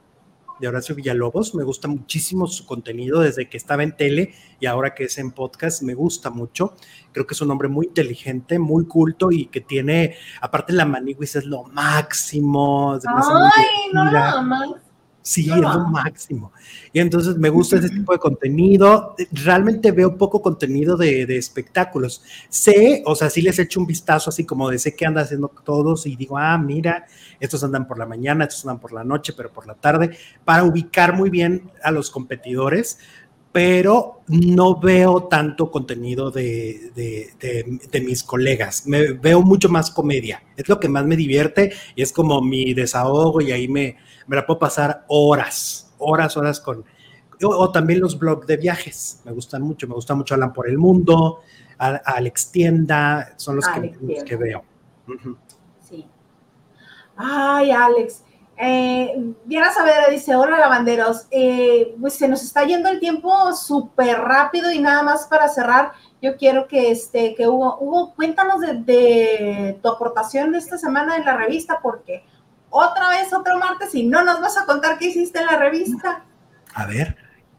de 0.58 0.68
Horacio 0.68 0.94
Villalobos. 0.94 1.54
Me 1.54 1.64
gusta 1.64 1.88
muchísimo 1.88 2.46
su 2.46 2.66
contenido 2.66 3.20
desde 3.20 3.48
que 3.48 3.56
estaba 3.56 3.82
en 3.82 3.96
tele 3.96 4.34
y 4.60 4.66
ahora 4.66 4.94
que 4.94 5.04
es 5.04 5.18
en 5.18 5.32
podcast. 5.32 5.82
Me 5.82 5.94
gusta 5.94 6.30
mucho. 6.30 6.74
Creo 7.12 7.26
que 7.26 7.34
es 7.34 7.40
un 7.40 7.50
hombre 7.50 7.68
muy 7.68 7.86
inteligente, 7.86 8.58
muy 8.58 8.86
culto 8.86 9.30
y 9.30 9.46
que 9.46 9.60
tiene, 9.60 10.16
aparte 10.40 10.72
la 10.72 10.84
maniguis 10.84 11.36
es 11.36 11.44
lo 11.44 11.64
máximo. 11.64 12.94
Ay, 12.94 13.92
no, 13.92 14.10
no, 14.10 14.42
no, 14.42 14.76
Sí, 15.28 15.42
es 15.50 15.58
lo 15.58 15.86
máximo. 15.88 16.52
Y 16.90 17.00
entonces 17.00 17.36
me 17.36 17.50
gusta 17.50 17.76
ese 17.76 17.90
tipo 17.90 18.14
de 18.14 18.18
contenido. 18.18 19.14
Realmente 19.30 19.92
veo 19.92 20.16
poco 20.16 20.40
contenido 20.40 20.96
de, 20.96 21.24
espectáculos. 21.36 22.22
Sé, 22.48 23.02
o 23.04 23.14
sea, 23.14 23.28
sí 23.28 23.42
les 23.42 23.58
echo 23.58 23.78
un 23.78 23.86
vistazo 23.86 24.30
así 24.30 24.46
como 24.46 24.70
de 24.70 24.78
sé 24.78 24.96
que 24.96 25.04
andan 25.04 25.24
haciendo 25.24 25.52
todos 25.64 26.06
y 26.06 26.16
digo, 26.16 26.38
ah, 26.38 26.56
mira, 26.56 27.04
estos 27.38 27.62
andan 27.62 27.86
por 27.86 27.98
la 27.98 28.06
mañana, 28.06 28.44
estos 28.44 28.64
andan 28.64 28.80
por 28.80 28.94
la 28.94 29.04
noche, 29.04 29.34
pero 29.36 29.52
por 29.52 29.66
la 29.66 29.74
tarde, 29.74 30.16
para 30.46 30.64
ubicar 30.64 31.14
muy 31.14 31.28
bien 31.28 31.70
a 31.82 31.90
los 31.90 32.10
competidores, 32.10 32.98
pero 33.52 34.22
no 34.28 34.80
veo 34.80 35.24
tanto 35.24 35.70
contenido 35.70 36.30
de, 36.30 36.90
de, 36.94 38.00
mis 38.00 38.22
colegas. 38.22 38.86
Me 38.86 39.12
veo 39.12 39.42
mucho 39.42 39.68
más 39.68 39.90
comedia. 39.90 40.42
Es 40.56 40.70
lo 40.70 40.80
que 40.80 40.88
más 40.88 41.04
me 41.04 41.16
divierte 41.16 41.74
y 41.94 42.00
es 42.00 42.12
como 42.12 42.40
mi 42.40 42.72
desahogo 42.72 43.42
y 43.42 43.52
ahí 43.52 43.68
me, 43.68 43.96
me 44.28 44.36
la 44.36 44.46
puedo 44.46 44.60
pasar 44.60 45.04
horas, 45.08 45.92
horas, 45.98 46.36
horas 46.36 46.60
con... 46.60 46.84
O, 47.42 47.70
también 47.70 48.00
los 48.00 48.18
blogs 48.18 48.46
de 48.46 48.56
viajes, 48.56 49.20
me 49.24 49.32
gustan 49.32 49.62
mucho, 49.62 49.86
me 49.86 49.94
gusta 49.94 50.14
mucho 50.14 50.34
Alan 50.34 50.52
por 50.52 50.68
el 50.68 50.76
Mundo, 50.76 51.40
Alex 51.78 52.50
Tienda, 52.50 53.32
son 53.36 53.56
los, 53.56 53.64
que, 54.26 54.36
veo. 54.36 54.64
Sí. 55.88 56.04
Ay, 57.16 57.70
Alex. 57.70 58.24
Eh, 58.60 59.34
Diana 59.44 59.72
Saavedra 59.72 60.08
dice, 60.10 60.34
hola 60.34 60.58
lavanderos, 60.58 61.28
eh, 61.30 61.94
pues 62.00 62.14
se 62.14 62.26
nos 62.26 62.42
está 62.42 62.64
yendo 62.64 62.88
el 62.88 62.98
tiempo 62.98 63.54
súper 63.54 64.18
rápido 64.18 64.72
y 64.72 64.80
nada 64.80 65.04
más 65.04 65.28
para 65.28 65.48
cerrar, 65.48 65.92
yo 66.20 66.36
quiero 66.36 66.66
que, 66.66 66.90
este, 66.90 67.36
que 67.36 67.46
Hugo, 67.46 67.78
Hugo, 67.78 68.14
cuéntanos 68.16 68.60
de, 68.60 68.74
de 68.82 69.78
tu 69.80 69.88
aportación 69.88 70.50
de 70.50 70.58
esta 70.58 70.76
semana 70.76 71.16
en 71.16 71.24
la 71.24 71.36
revista, 71.36 71.78
porque 71.80 72.24
otra 72.70 73.08
vez 73.10 73.32
otro 73.32 73.58
martes 73.58 73.94
y 73.94 74.06
no 74.06 74.24
nos 74.24 74.40
vas 74.40 74.58
a 74.58 74.66
contar 74.66 74.98
qué 74.98 75.06
hiciste 75.06 75.40
en 75.40 75.46
la 75.46 75.56
revista. 75.56 76.24
A 76.74 76.86
ver. 76.86 77.16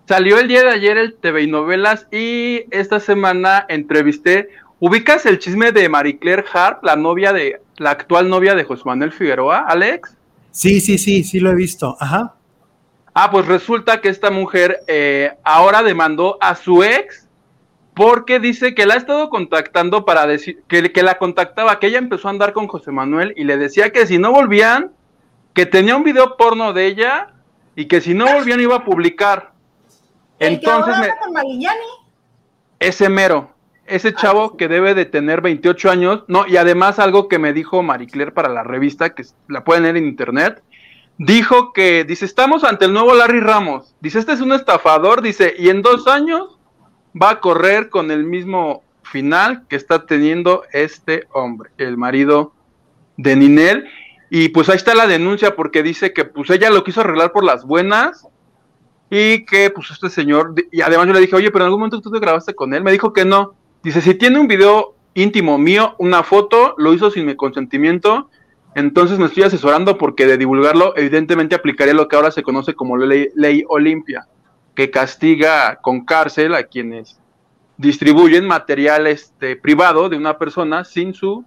Salió 0.08 0.40
el 0.40 0.48
día 0.48 0.64
de 0.64 0.72
ayer 0.72 0.98
el 0.98 1.14
TV 1.14 1.44
y 1.44 1.48
novelas 1.48 2.08
y 2.12 2.66
esta 2.72 3.00
semana 3.00 3.66
entrevisté. 3.70 4.50
¿Ubicas 4.80 5.26
el 5.26 5.38
chisme 5.40 5.72
de 5.72 5.88
Marie 5.88 6.18
Claire 6.18 6.46
Harp, 6.52 6.84
la 6.84 6.96
novia 6.96 7.32
de 7.32 7.62
la 7.78 7.92
actual 7.92 8.30
novia 8.30 8.56
de 8.56 8.64
José 8.64 8.84
Manuel 8.86 9.12
Figueroa, 9.12 9.66
Alex? 9.68 10.16
Sí, 10.52 10.82
sí, 10.82 10.98
sí, 10.98 11.24
sí 11.24 11.40
lo 11.40 11.52
he 11.52 11.56
visto. 11.56 11.96
Ajá. 12.00 12.34
Ah, 13.14 13.30
pues 13.30 13.46
resulta 13.46 14.02
que 14.02 14.10
esta 14.10 14.32
mujer 14.32 14.80
eh, 14.88 15.34
ahora 15.44 15.84
demandó 15.84 16.38
a 16.42 16.56
su 16.56 16.84
ex 16.84 17.28
porque 17.94 18.40
dice 18.40 18.74
que 18.74 18.86
la 18.86 18.94
ha 18.94 18.98
estado 18.98 19.30
contactando 19.30 20.06
para 20.06 20.26
decir 20.26 20.64
que, 20.68 20.92
que 20.92 21.04
la 21.04 21.18
contactaba, 21.18 21.80
que 21.80 21.88
ella 21.88 21.98
empezó 21.98 22.30
a 22.30 22.32
andar 22.32 22.54
con 22.54 22.68
José 22.68 22.92
Manuel 22.92 23.34
y 23.36 23.44
le 23.44 23.58
decía 23.58 23.92
que 23.92 24.08
si 24.08 24.18
no 24.18 24.32
volvían, 24.32 24.92
que 25.54 25.66
tenía 25.66 25.96
un 25.96 26.04
video 26.04 26.38
porno 26.38 26.74
de 26.74 26.86
ella 26.86 27.34
y 27.76 27.86
que 27.86 28.02
si 28.02 28.14
no 28.14 28.26
volvían 28.34 28.60
iba 28.60 28.78
a 28.78 28.86
publicar. 28.86 29.52
Entonces, 30.40 30.96
ese 32.80 33.10
mero, 33.10 33.52
ese 33.86 34.14
chavo 34.14 34.56
que 34.56 34.68
debe 34.68 34.94
de 34.94 35.06
tener 35.06 35.42
28 35.42 35.90
años, 35.90 36.24
no, 36.28 36.48
y 36.48 36.58
además 36.58 37.00
algo 37.00 37.28
que 37.28 37.40
me 37.40 37.54
dijo 37.54 37.84
Marie 37.84 38.08
Claire 38.08 38.32
para 38.32 38.50
la 38.50 38.64
revista, 38.64 39.14
que 39.14 39.26
la 39.48 39.64
pueden 39.64 39.84
leer 39.84 39.98
en 39.98 40.06
internet, 40.06 40.64
dijo 41.18 41.74
que, 41.74 42.06
dice, 42.06 42.26
estamos 42.26 42.64
ante 42.64 42.86
el 42.86 42.94
nuevo 42.94 43.14
Larry 43.14 43.42
Ramos, 43.42 43.96
dice, 44.00 44.20
este 44.20 44.32
es 44.32 44.42
un 44.42 44.54
estafador, 44.54 45.22
dice, 45.22 45.54
y 45.58 45.70
en 45.70 45.82
dos 45.82 46.08
años 46.08 46.58
va 47.22 47.32
a 47.32 47.40
correr 47.42 47.90
con 47.90 48.12
el 48.12 48.24
mismo 48.24 48.84
final 49.04 49.66
que 49.68 49.76
está 49.76 50.06
teniendo 50.06 50.64
este 50.72 51.28
hombre, 51.34 51.72
el 51.78 51.98
marido 51.98 52.54
de 53.18 53.36
Ninel, 53.36 53.90
y 54.30 54.50
pues 54.50 54.70
ahí 54.70 54.76
está 54.76 54.94
la 54.94 55.08
denuncia 55.08 55.56
porque 55.56 55.84
dice 55.84 56.14
que 56.14 56.26
pues 56.26 56.50
ella 56.50 56.70
lo 56.70 56.84
quiso 56.84 57.02
arreglar 57.02 57.32
por 57.32 57.44
las 57.44 57.66
buenas 57.66 58.28
y 59.10 59.46
que 59.46 59.72
pues 59.72 59.90
este 59.92 60.10
señor, 60.10 60.54
y 60.72 60.82
además 60.82 61.08
yo 61.08 61.14
le 61.14 61.22
dije, 61.22 61.36
oye, 61.36 61.52
pero 61.52 61.64
en 61.64 61.68
algún 61.68 61.80
momento 61.80 62.02
tú 62.02 62.12
te 62.12 62.20
grabaste 62.20 62.54
con 62.54 62.74
él, 62.74 62.84
me 62.84 62.92
dijo 62.92 63.12
que 63.12 63.26
no. 63.26 63.56
Dice, 63.82 64.02
si 64.02 64.14
tiene 64.14 64.40
un 64.40 64.48
video 64.48 64.96
íntimo 65.16 65.58
mío, 65.58 65.96
una 65.98 66.22
foto, 66.24 66.76
lo 66.78 66.94
hizo 66.94 67.10
sin 67.10 67.26
mi 67.26 67.36
consentimiento, 67.36 68.30
entonces 68.76 69.18
me 69.18 69.26
estoy 69.26 69.44
asesorando 69.44 69.98
porque 69.98 70.28
de 70.28 70.38
divulgarlo 70.38 70.94
evidentemente 70.96 71.56
aplicaría 71.56 71.96
lo 71.96 72.08
que 72.08 72.16
ahora 72.16 72.30
se 72.30 72.44
conoce 72.44 72.76
como 72.76 72.98
ley, 72.98 73.30
ley 73.36 73.64
Olimpia, 73.68 74.28
que 74.76 74.92
castiga 74.92 75.78
con 75.82 76.06
cárcel 76.06 76.54
a 76.54 76.64
quienes 76.64 77.20
distribuyen 77.78 78.46
material 78.46 79.08
este, 79.08 79.56
privado 79.56 80.10
de 80.10 80.18
una 80.18 80.38
persona 80.38 80.84
sin 80.84 81.16
su 81.16 81.46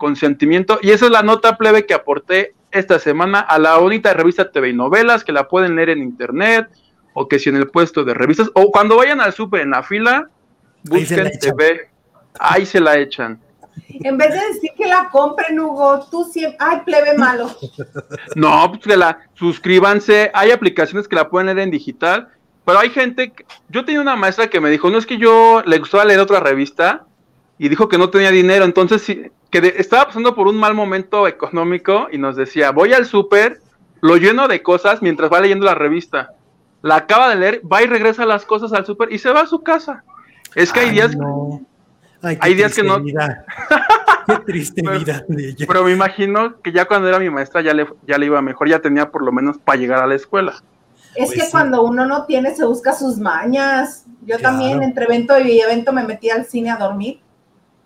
consentimiento. 0.00 0.80
Y 0.82 0.90
esa 0.90 1.04
es 1.04 1.12
la 1.12 1.22
nota 1.22 1.56
plebe 1.56 1.86
que 1.86 1.94
aporté 1.94 2.54
esta 2.72 2.98
semana 2.98 3.38
a 3.38 3.58
la 3.58 3.76
bonita 3.76 4.12
revista 4.14 4.50
TV 4.50 4.70
y 4.70 4.72
Novelas, 4.72 5.22
que 5.22 5.32
la 5.32 5.46
pueden 5.46 5.76
leer 5.76 5.90
en 5.90 6.02
internet, 6.02 6.68
o 7.12 7.28
que 7.28 7.38
si 7.38 7.50
en 7.50 7.56
el 7.56 7.68
puesto 7.68 8.02
de 8.02 8.14
revistas, 8.14 8.50
o 8.54 8.70
cuando 8.72 8.96
vayan 8.96 9.20
al 9.20 9.32
súper 9.32 9.60
en 9.60 9.70
la 9.70 9.82
fila, 9.82 10.28
busquen 10.84 11.30
TV, 11.38 11.90
ahí 12.38 12.66
se 12.66 12.80
la 12.80 12.98
echan. 12.98 13.38
En 13.88 14.16
vez 14.16 14.30
de 14.30 14.40
decir 14.54 14.70
que 14.76 14.86
la 14.86 15.08
compren, 15.10 15.58
Hugo, 15.60 16.06
tú 16.10 16.24
siempre, 16.24 16.56
ay, 16.58 16.80
plebe 16.84 17.16
malo. 17.16 17.50
No, 18.34 18.70
pues 18.70 18.82
que 18.82 18.96
la 18.96 19.18
suscríbanse, 19.34 20.30
hay 20.32 20.50
aplicaciones 20.50 21.06
que 21.06 21.16
la 21.16 21.28
pueden 21.28 21.46
leer 21.46 21.58
en 21.60 21.70
digital, 21.70 22.28
pero 22.64 22.78
hay 22.78 22.90
gente, 22.90 23.32
yo 23.68 23.84
tenía 23.84 24.00
una 24.00 24.16
maestra 24.16 24.48
que 24.48 24.60
me 24.60 24.70
dijo, 24.70 24.88
no 24.90 24.98
es 24.98 25.06
que 25.06 25.18
yo 25.18 25.62
le 25.66 25.78
gustaba 25.78 26.04
leer 26.04 26.20
otra 26.20 26.40
revista, 26.40 27.06
y 27.62 27.68
dijo 27.68 27.90
que 27.90 27.98
no 27.98 28.08
tenía 28.08 28.30
dinero, 28.30 28.64
entonces 28.64 29.04
que 29.04 29.74
estaba 29.76 30.06
pasando 30.06 30.34
por 30.34 30.48
un 30.48 30.56
mal 30.56 30.72
momento 30.72 31.28
económico 31.28 32.08
y 32.10 32.16
nos 32.16 32.34
decía, 32.34 32.70
voy 32.70 32.94
al 32.94 33.04
súper, 33.04 33.60
lo 34.00 34.16
lleno 34.16 34.48
de 34.48 34.62
cosas 34.62 35.02
mientras 35.02 35.30
va 35.30 35.42
leyendo 35.42 35.66
la 35.66 35.74
revista. 35.74 36.30
La 36.80 36.96
acaba 36.96 37.28
de 37.28 37.36
leer, 37.36 37.60
va 37.70 37.82
y 37.82 37.86
regresa 37.86 38.24
las 38.24 38.46
cosas 38.46 38.72
al 38.72 38.86
súper 38.86 39.12
y 39.12 39.18
se 39.18 39.30
va 39.30 39.42
a 39.42 39.46
su 39.46 39.62
casa. 39.62 40.04
Es 40.54 40.72
que 40.72 40.80
hay 40.80 40.90
días... 40.90 41.14
hay 42.22 42.54
días 42.54 42.74
que 42.74 42.82
no... 42.82 43.04
qué 44.26 44.36
triste 44.46 44.82
pero, 44.82 44.98
vida 44.98 45.22
de 45.28 45.48
ella. 45.50 45.66
Pero 45.68 45.84
me 45.84 45.92
imagino 45.92 46.62
que 46.62 46.72
ya 46.72 46.86
cuando 46.86 47.08
era 47.08 47.18
mi 47.18 47.28
maestra 47.28 47.60
ya 47.60 47.74
le, 47.74 47.86
ya 48.06 48.16
le 48.16 48.24
iba 48.24 48.40
mejor, 48.40 48.70
ya 48.70 48.78
tenía 48.78 49.10
por 49.10 49.22
lo 49.22 49.32
menos 49.32 49.58
para 49.58 49.78
llegar 49.78 50.02
a 50.02 50.06
la 50.06 50.14
escuela. 50.14 50.54
Es 51.14 51.26
pues 51.26 51.32
que 51.42 51.50
cuando 51.50 51.82
uno 51.82 52.06
no 52.06 52.24
tiene, 52.24 52.54
se 52.54 52.64
busca 52.64 52.94
sus 52.94 53.18
mañas. 53.18 54.06
Yo 54.24 54.38
también 54.38 54.82
entre 54.82 55.04
evento 55.04 55.38
y 55.38 55.60
evento 55.60 55.92
me 55.92 56.04
metí 56.04 56.30
al 56.30 56.46
cine 56.46 56.70
a 56.70 56.78
dormir. 56.78 57.20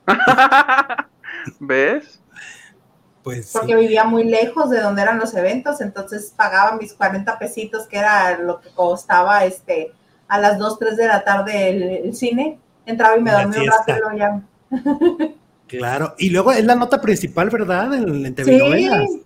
¿Ves? 1.60 2.20
Pues 3.22 3.52
Porque 3.52 3.74
vivía 3.74 4.04
muy 4.04 4.24
lejos 4.24 4.68
de 4.68 4.80
donde 4.80 5.00
eran 5.00 5.18
los 5.18 5.34
eventos, 5.34 5.80
entonces 5.80 6.34
pagaba 6.36 6.76
mis 6.76 6.92
40 6.92 7.38
pesitos, 7.38 7.86
que 7.86 7.96
era 7.96 8.38
lo 8.38 8.60
que 8.60 8.68
costaba 8.70 9.46
este 9.46 9.92
a 10.28 10.38
las 10.38 10.58
2, 10.58 10.78
3 10.78 10.96
de 10.96 11.06
la 11.06 11.24
tarde 11.24 12.04
el, 12.04 12.14
cine. 12.14 12.58
Entraba 12.84 13.16
y 13.16 13.22
me 13.22 13.30
dormía 13.30 13.62
un 13.62 13.66
rato 13.66 13.92
y 14.14 14.18
ya. 14.18 14.42
Claro, 15.66 16.14
y 16.18 16.28
luego 16.28 16.52
es 16.52 16.64
la 16.64 16.74
nota 16.74 17.00
principal, 17.00 17.48
¿verdad? 17.48 17.94
En, 17.94 18.26
en 18.26 18.34
TV 18.34 18.56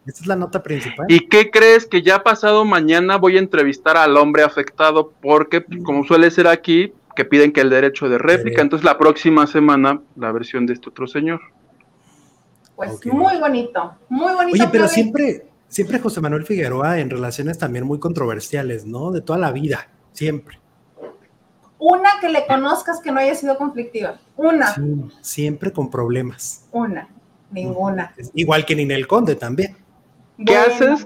Esa 0.07 0.21
es 0.21 0.27
la 0.27 0.37
nota 0.37 0.63
principal. 0.63 1.07
¿Y 1.09 1.29
qué 1.29 1.51
crees? 1.51 1.85
Que 1.85 2.01
ya 2.01 2.23
pasado 2.23 2.65
mañana 2.65 3.17
voy 3.17 3.37
a 3.37 3.41
entrevistar 3.41 3.97
al 3.97 4.17
hombre 4.17 4.45
afectado, 4.45 5.13
porque 5.21 5.65
como 5.85 6.05
suele 6.05 6.31
ser 6.31 6.47
aquí, 6.47 6.93
que 7.19 7.25
piden 7.25 7.51
que 7.51 7.61
el 7.61 7.69
derecho 7.69 8.09
de 8.09 8.17
réplica. 8.17 8.63
Entonces 8.63 8.85
la 8.85 8.97
próxima 8.97 9.49
semana 9.49 10.01
la 10.15 10.31
versión 10.31 10.67
de 10.67 10.75
este 10.75 10.89
otro 10.89 11.09
señor. 11.09 11.41
Pues 12.77 13.05
muy 13.07 13.39
bonito, 13.39 13.97
muy 14.09 14.33
bonito. 14.35 14.63
Oye, 14.63 14.69
pero 14.71 14.87
siempre, 14.87 15.49
siempre 15.67 15.99
José 15.99 16.21
Manuel 16.21 16.47
Figueroa 16.47 17.01
en 17.01 17.11
relaciones 17.11 17.59
también 17.59 17.85
muy 17.85 17.99
controversiales, 17.99 18.87
¿no? 18.87 19.11
De 19.11 19.21
toda 19.21 19.37
la 19.37 19.51
vida, 19.51 19.89
siempre. 20.13 20.61
Una 21.81 22.09
que 22.21 22.29
le 22.29 22.47
conozcas 22.47 23.01
que 23.01 23.11
no 23.11 23.19
haya 23.19 23.35
sido 23.35 23.59
conflictiva. 23.59 24.21
Una. 24.37 24.77
siempre 25.21 25.73
con 25.73 25.91
problemas. 25.91 26.69
Una, 26.71 27.09
ninguna. 27.51 28.15
Igual 28.35 28.65
que 28.65 28.77
Ninel 28.77 29.09
Conde 29.09 29.35
también. 29.35 29.77
¿Qué 30.47 30.57
haces? 30.57 31.05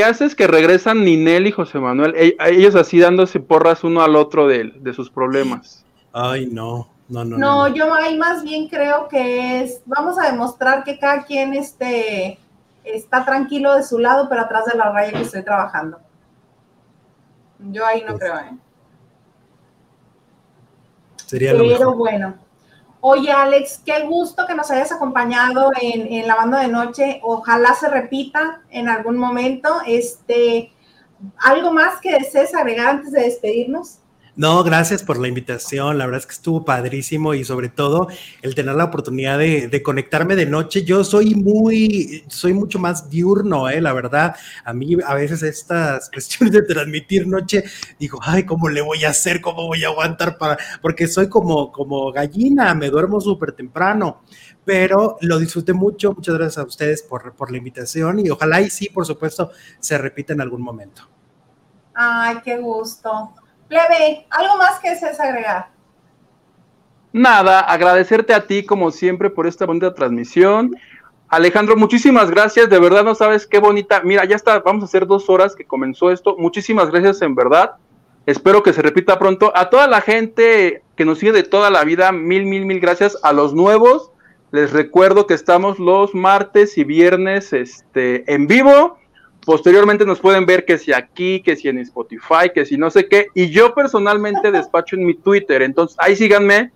¿Qué 0.00 0.04
haces 0.06 0.34
que 0.34 0.46
regresan 0.46 1.04
Ninel 1.04 1.46
y 1.46 1.52
José 1.52 1.78
Manuel? 1.78 2.14
E, 2.16 2.34
ellos 2.46 2.74
así 2.74 2.98
dándose 2.98 3.38
porras 3.38 3.84
uno 3.84 4.00
al 4.00 4.16
otro 4.16 4.46
de, 4.46 4.72
de 4.76 4.94
sus 4.94 5.10
problemas. 5.10 5.84
Ay, 6.14 6.46
no. 6.46 6.88
No, 7.10 7.24
no, 7.24 7.36
no, 7.36 7.38
no, 7.38 7.74
yo 7.74 7.92
ahí 7.92 8.16
más 8.16 8.42
bien 8.44 8.68
creo 8.68 9.08
que 9.08 9.62
es, 9.62 9.82
vamos 9.84 10.16
a 10.16 10.30
demostrar 10.30 10.84
que 10.84 10.96
cada 10.98 11.24
quien 11.24 11.54
este, 11.54 12.38
está 12.84 13.24
tranquilo 13.24 13.74
de 13.74 13.82
su 13.82 13.98
lado, 13.98 14.28
pero 14.28 14.42
atrás 14.42 14.64
de 14.66 14.78
la 14.78 14.92
raya 14.92 15.12
que 15.12 15.22
estoy 15.22 15.42
trabajando. 15.42 15.98
Yo 17.58 17.84
ahí 17.84 18.04
no 18.06 18.16
creo, 18.16 18.38
¿eh? 18.38 18.56
Sería 21.26 21.52
lo 21.52 21.64
Pero 21.64 21.94
bueno. 21.94 22.36
Oye, 23.02 23.32
Alex, 23.32 23.80
qué 23.84 24.02
gusto 24.02 24.46
que 24.46 24.54
nos 24.54 24.70
hayas 24.70 24.92
acompañado 24.92 25.70
en, 25.80 26.12
en, 26.12 26.26
la 26.26 26.34
banda 26.34 26.60
de 26.60 26.68
noche. 26.68 27.20
Ojalá 27.22 27.74
se 27.74 27.88
repita 27.88 28.62
en 28.70 28.88
algún 28.88 29.16
momento. 29.16 29.80
Este, 29.86 30.72
¿Algo 31.38 31.72
más 31.72 32.00
que 32.00 32.12
desees 32.12 32.54
agregar 32.54 32.88
antes 32.88 33.12
de 33.12 33.22
despedirnos? 33.22 33.98
No, 34.40 34.64
gracias 34.64 35.02
por 35.02 35.18
la 35.18 35.28
invitación. 35.28 35.98
La 35.98 36.06
verdad 36.06 36.20
es 36.20 36.26
que 36.26 36.32
estuvo 36.32 36.64
padrísimo 36.64 37.34
y 37.34 37.44
sobre 37.44 37.68
todo 37.68 38.08
el 38.40 38.54
tener 38.54 38.74
la 38.74 38.84
oportunidad 38.84 39.38
de, 39.38 39.82
conectarme 39.82 40.34
de 40.34 40.46
noche. 40.46 40.82
Yo 40.82 41.04
soy 41.04 41.34
muy, 41.34 42.24
soy 42.28 42.54
mucho 42.54 42.78
más 42.78 43.10
diurno, 43.10 43.68
eh, 43.68 43.82
la 43.82 43.92
verdad. 43.92 44.34
A 44.64 44.72
mí 44.72 44.96
a 45.04 45.14
veces 45.14 45.42
estas 45.42 46.08
cuestiones 46.14 46.54
de 46.54 46.62
transmitir 46.62 47.26
noche, 47.26 47.64
digo, 47.98 48.18
ay, 48.22 48.44
¿cómo 48.44 48.70
le 48.70 48.80
voy 48.80 49.04
a 49.04 49.10
hacer? 49.10 49.42
¿Cómo 49.42 49.66
voy 49.66 49.84
a 49.84 49.88
aguantar 49.88 50.38
para? 50.38 50.56
Porque 50.80 51.06
soy 51.06 51.28
como, 51.28 51.70
como 51.70 52.10
gallina, 52.10 52.74
me 52.74 52.88
duermo 52.88 53.20
súper 53.20 53.52
temprano 53.52 54.22
pero 54.64 55.18
lo 55.20 55.38
disfruté 55.38 55.74
mucho. 55.74 56.14
Muchas 56.14 56.34
gracias 56.36 56.58
a 56.58 56.66
ustedes 56.66 57.02
por, 57.02 57.34
por, 57.34 57.50
la 57.50 57.58
invitación 57.58 58.20
y 58.20 58.30
ojalá 58.30 58.62
y 58.62 58.70
sí, 58.70 58.88
por 58.88 59.04
supuesto, 59.04 59.50
se 59.80 59.98
repita 59.98 60.32
en 60.32 60.40
algún 60.40 60.62
momento. 60.62 61.02
Ay, 61.92 62.36
qué 62.42 62.56
gusto. 62.56 63.34
Plebe, 63.70 64.26
¿algo 64.30 64.56
más 64.56 64.80
que 64.80 64.90
desees 64.90 65.20
agregar? 65.20 65.68
Nada, 67.12 67.60
agradecerte 67.60 68.34
a 68.34 68.44
ti 68.44 68.64
como 68.64 68.90
siempre 68.90 69.30
por 69.30 69.46
esta 69.46 69.64
bonita 69.64 69.94
transmisión. 69.94 70.76
Alejandro, 71.28 71.76
muchísimas 71.76 72.32
gracias, 72.32 72.68
de 72.68 72.80
verdad 72.80 73.04
no 73.04 73.14
sabes 73.14 73.46
qué 73.46 73.60
bonita. 73.60 74.00
Mira, 74.02 74.24
ya 74.24 74.34
está, 74.34 74.58
vamos 74.58 74.82
a 74.82 74.86
hacer 74.86 75.06
dos 75.06 75.30
horas 75.30 75.54
que 75.54 75.64
comenzó 75.64 76.10
esto. 76.10 76.34
Muchísimas 76.36 76.90
gracias 76.90 77.22
en 77.22 77.36
verdad. 77.36 77.76
Espero 78.26 78.64
que 78.64 78.72
se 78.72 78.82
repita 78.82 79.20
pronto. 79.20 79.52
A 79.54 79.70
toda 79.70 79.86
la 79.86 80.00
gente 80.00 80.82
que 80.96 81.04
nos 81.04 81.20
sigue 81.20 81.30
de 81.30 81.44
toda 81.44 81.70
la 81.70 81.84
vida, 81.84 82.10
mil, 82.10 82.46
mil, 82.46 82.66
mil 82.66 82.80
gracias. 82.80 83.16
A 83.22 83.32
los 83.32 83.54
nuevos, 83.54 84.10
les 84.50 84.72
recuerdo 84.72 85.28
que 85.28 85.34
estamos 85.34 85.78
los 85.78 86.12
martes 86.12 86.76
y 86.76 86.82
viernes 86.82 87.52
este, 87.52 88.34
en 88.34 88.48
vivo. 88.48 88.98
Posteriormente 89.44 90.04
nos 90.04 90.20
pueden 90.20 90.44
ver 90.44 90.64
que 90.64 90.78
si 90.78 90.92
aquí, 90.92 91.42
que 91.42 91.56
si 91.56 91.68
en 91.68 91.78
Spotify, 91.78 92.50
que 92.54 92.66
si 92.66 92.76
no 92.76 92.90
sé 92.90 93.08
qué. 93.08 93.28
Y 93.34 93.50
yo 93.50 93.74
personalmente 93.74 94.50
despacho 94.52 94.96
en 94.96 95.06
mi 95.06 95.14
Twitter. 95.14 95.62
Entonces 95.62 95.96
ahí 96.00 96.16
síganme. 96.16 96.72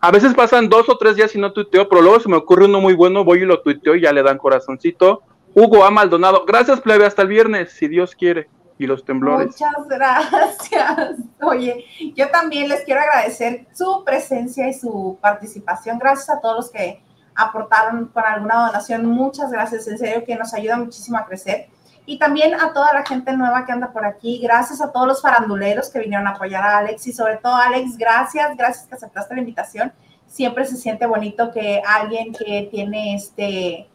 A 0.00 0.12
veces 0.12 0.32
pasan 0.34 0.68
dos 0.68 0.88
o 0.88 0.96
tres 0.96 1.16
días 1.16 1.34
y 1.34 1.40
no 1.40 1.52
tuiteo, 1.52 1.88
pero 1.88 2.02
luego 2.02 2.20
se 2.20 2.28
me 2.28 2.36
ocurre 2.36 2.66
uno 2.66 2.80
muy 2.80 2.94
bueno, 2.94 3.24
voy 3.24 3.42
y 3.42 3.44
lo 3.44 3.62
tuiteo 3.62 3.96
y 3.96 4.02
ya 4.02 4.12
le 4.12 4.22
dan 4.22 4.38
corazoncito. 4.38 5.22
Hugo 5.54 5.84
A. 5.84 5.90
Maldonado, 5.90 6.44
gracias 6.46 6.80
plebe, 6.80 7.04
hasta 7.04 7.22
el 7.22 7.28
viernes, 7.28 7.72
si 7.72 7.88
Dios 7.88 8.14
quiere. 8.14 8.48
Y 8.80 8.86
los 8.86 9.04
temblores. 9.04 9.48
Muchas 9.48 9.88
gracias. 9.88 11.16
Oye, 11.42 11.84
yo 12.14 12.28
también 12.30 12.68
les 12.68 12.84
quiero 12.84 13.00
agradecer 13.00 13.66
su 13.74 14.04
presencia 14.04 14.68
y 14.68 14.72
su 14.72 15.18
participación. 15.20 15.98
Gracias 15.98 16.30
a 16.30 16.40
todos 16.40 16.54
los 16.54 16.70
que 16.70 17.02
aportaron 17.34 18.06
con 18.06 18.22
alguna 18.22 18.66
donación. 18.66 19.04
Muchas 19.04 19.50
gracias, 19.50 19.88
en 19.88 19.98
serio 19.98 20.24
que 20.24 20.36
nos 20.36 20.54
ayuda 20.54 20.76
muchísimo 20.76 21.18
a 21.18 21.26
crecer 21.26 21.66
y 22.08 22.18
también 22.18 22.54
a 22.54 22.72
toda 22.72 22.94
la 22.94 23.04
gente 23.04 23.36
nueva 23.36 23.66
que 23.66 23.72
anda 23.72 23.92
por 23.92 24.06
aquí. 24.06 24.40
Gracias 24.42 24.80
a 24.80 24.90
todos 24.90 25.06
los 25.06 25.20
faranduleros 25.20 25.90
que 25.90 25.98
vinieron 25.98 26.26
a 26.26 26.30
apoyar 26.30 26.64
a 26.64 26.78
Alex 26.78 27.06
y 27.06 27.12
sobre 27.12 27.36
todo 27.36 27.54
Alex, 27.54 27.98
gracias, 27.98 28.56
gracias 28.56 28.86
que 28.86 28.94
aceptaste 28.94 29.34
la 29.34 29.40
invitación. 29.40 29.92
Siempre 30.26 30.64
se 30.64 30.76
siente 30.76 31.04
bonito 31.04 31.52
que 31.52 31.82
alguien 31.86 32.32
que 32.32 32.66
tiene 32.70 33.14
este 33.14 33.90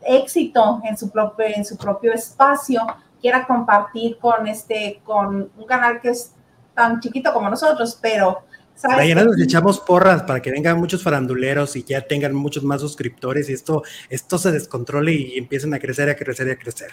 éxito 0.00 0.80
en 0.82 0.96
su 0.96 1.10
propio, 1.10 1.44
en 1.44 1.62
su 1.62 1.76
propio 1.76 2.14
espacio 2.14 2.80
quiera 3.20 3.46
compartir 3.46 4.16
con 4.18 4.46
este, 4.46 5.02
con 5.04 5.50
un 5.54 5.66
canal 5.66 6.00
que 6.00 6.08
es 6.08 6.32
tan 6.74 7.00
chiquito 7.00 7.34
como 7.34 7.50
nosotros, 7.50 7.98
pero 8.00 8.44
Mañana 8.82 9.24
nos 9.24 9.40
echamos 9.40 9.80
porras 9.80 10.22
para 10.22 10.40
que 10.40 10.52
vengan 10.52 10.78
muchos 10.78 11.02
faranduleros 11.02 11.76
y 11.76 11.82
ya 11.82 12.00
tengan 12.00 12.32
muchos 12.32 12.62
más 12.62 12.80
suscriptores 12.80 13.50
y 13.50 13.52
esto, 13.52 13.82
esto 14.08 14.38
se 14.38 14.52
descontrole 14.52 15.12
y 15.12 15.36
empiecen 15.36 15.74
a 15.74 15.80
crecer, 15.80 16.08
a 16.08 16.14
crecer 16.14 16.46
y 16.46 16.52
a 16.52 16.58
crecer. 16.58 16.92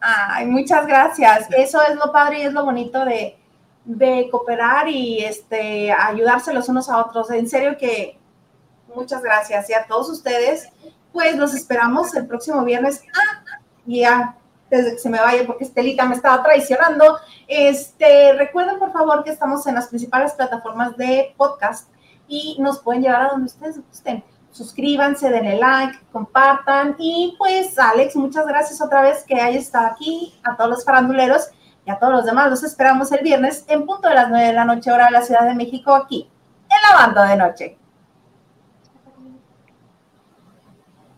Ay, 0.00 0.46
muchas 0.46 0.86
gracias. 0.86 1.48
Eso 1.56 1.80
es 1.82 1.96
lo 1.96 2.12
padre 2.12 2.40
y 2.40 2.42
es 2.42 2.52
lo 2.52 2.64
bonito 2.64 3.04
de, 3.04 3.36
cooperar 4.30 4.88
y 4.88 5.24
este, 5.24 5.92
ayudarse 5.92 6.52
los 6.52 6.68
unos 6.68 6.88
a 6.88 6.98
otros. 6.98 7.30
En 7.30 7.48
serio 7.48 7.76
que 7.78 8.18
muchas 8.94 9.22
gracias. 9.22 9.68
Y 9.70 9.74
a 9.74 9.86
todos 9.86 10.08
ustedes, 10.10 10.68
pues 11.12 11.36
los 11.36 11.54
esperamos 11.54 12.14
el 12.14 12.26
próximo 12.26 12.64
viernes. 12.64 13.02
Ah, 13.14 13.60
ya, 13.86 14.36
desde 14.70 14.92
que 14.92 14.98
se 14.98 15.08
me 15.08 15.20
vaya, 15.20 15.46
porque 15.46 15.64
Estelita 15.64 16.04
me 16.04 16.14
estaba 16.14 16.42
traicionando. 16.42 17.18
Este, 17.46 18.34
recuerden, 18.34 18.78
por 18.78 18.92
favor, 18.92 19.24
que 19.24 19.30
estamos 19.30 19.66
en 19.66 19.74
las 19.74 19.88
principales 19.88 20.32
plataformas 20.32 20.96
de 20.96 21.34
podcast 21.36 21.90
y 22.28 22.56
nos 22.60 22.80
pueden 22.80 23.02
llevar 23.02 23.22
a 23.22 23.28
donde 23.28 23.46
ustedes 23.46 23.80
gusten 23.82 24.22
suscríbanse, 24.50 25.30
denle 25.30 25.56
like, 25.58 25.98
compartan 26.12 26.96
y 26.98 27.34
pues 27.38 27.78
Alex, 27.78 28.16
muchas 28.16 28.46
gracias 28.46 28.80
otra 28.80 29.02
vez 29.02 29.24
que 29.24 29.40
hayas 29.40 29.64
estado 29.64 29.88
aquí, 29.88 30.38
a 30.42 30.56
todos 30.56 30.70
los 30.70 30.84
faranduleros 30.84 31.48
y 31.84 31.90
a 31.90 31.98
todos 31.98 32.12
los 32.12 32.24
demás. 32.24 32.50
Los 32.50 32.64
esperamos 32.64 33.10
el 33.12 33.22
viernes 33.22 33.64
en 33.68 33.86
punto 33.86 34.08
de 34.08 34.14
las 34.14 34.28
9 34.28 34.46
de 34.46 34.52
la 34.52 34.64
noche 34.64 34.90
hora 34.90 35.06
de 35.06 35.12
la 35.12 35.22
Ciudad 35.22 35.46
de 35.46 35.54
México 35.54 35.94
aquí 35.94 36.28
en 36.62 36.90
la 36.90 37.06
banda 37.06 37.24
de 37.26 37.36
noche. 37.36 37.77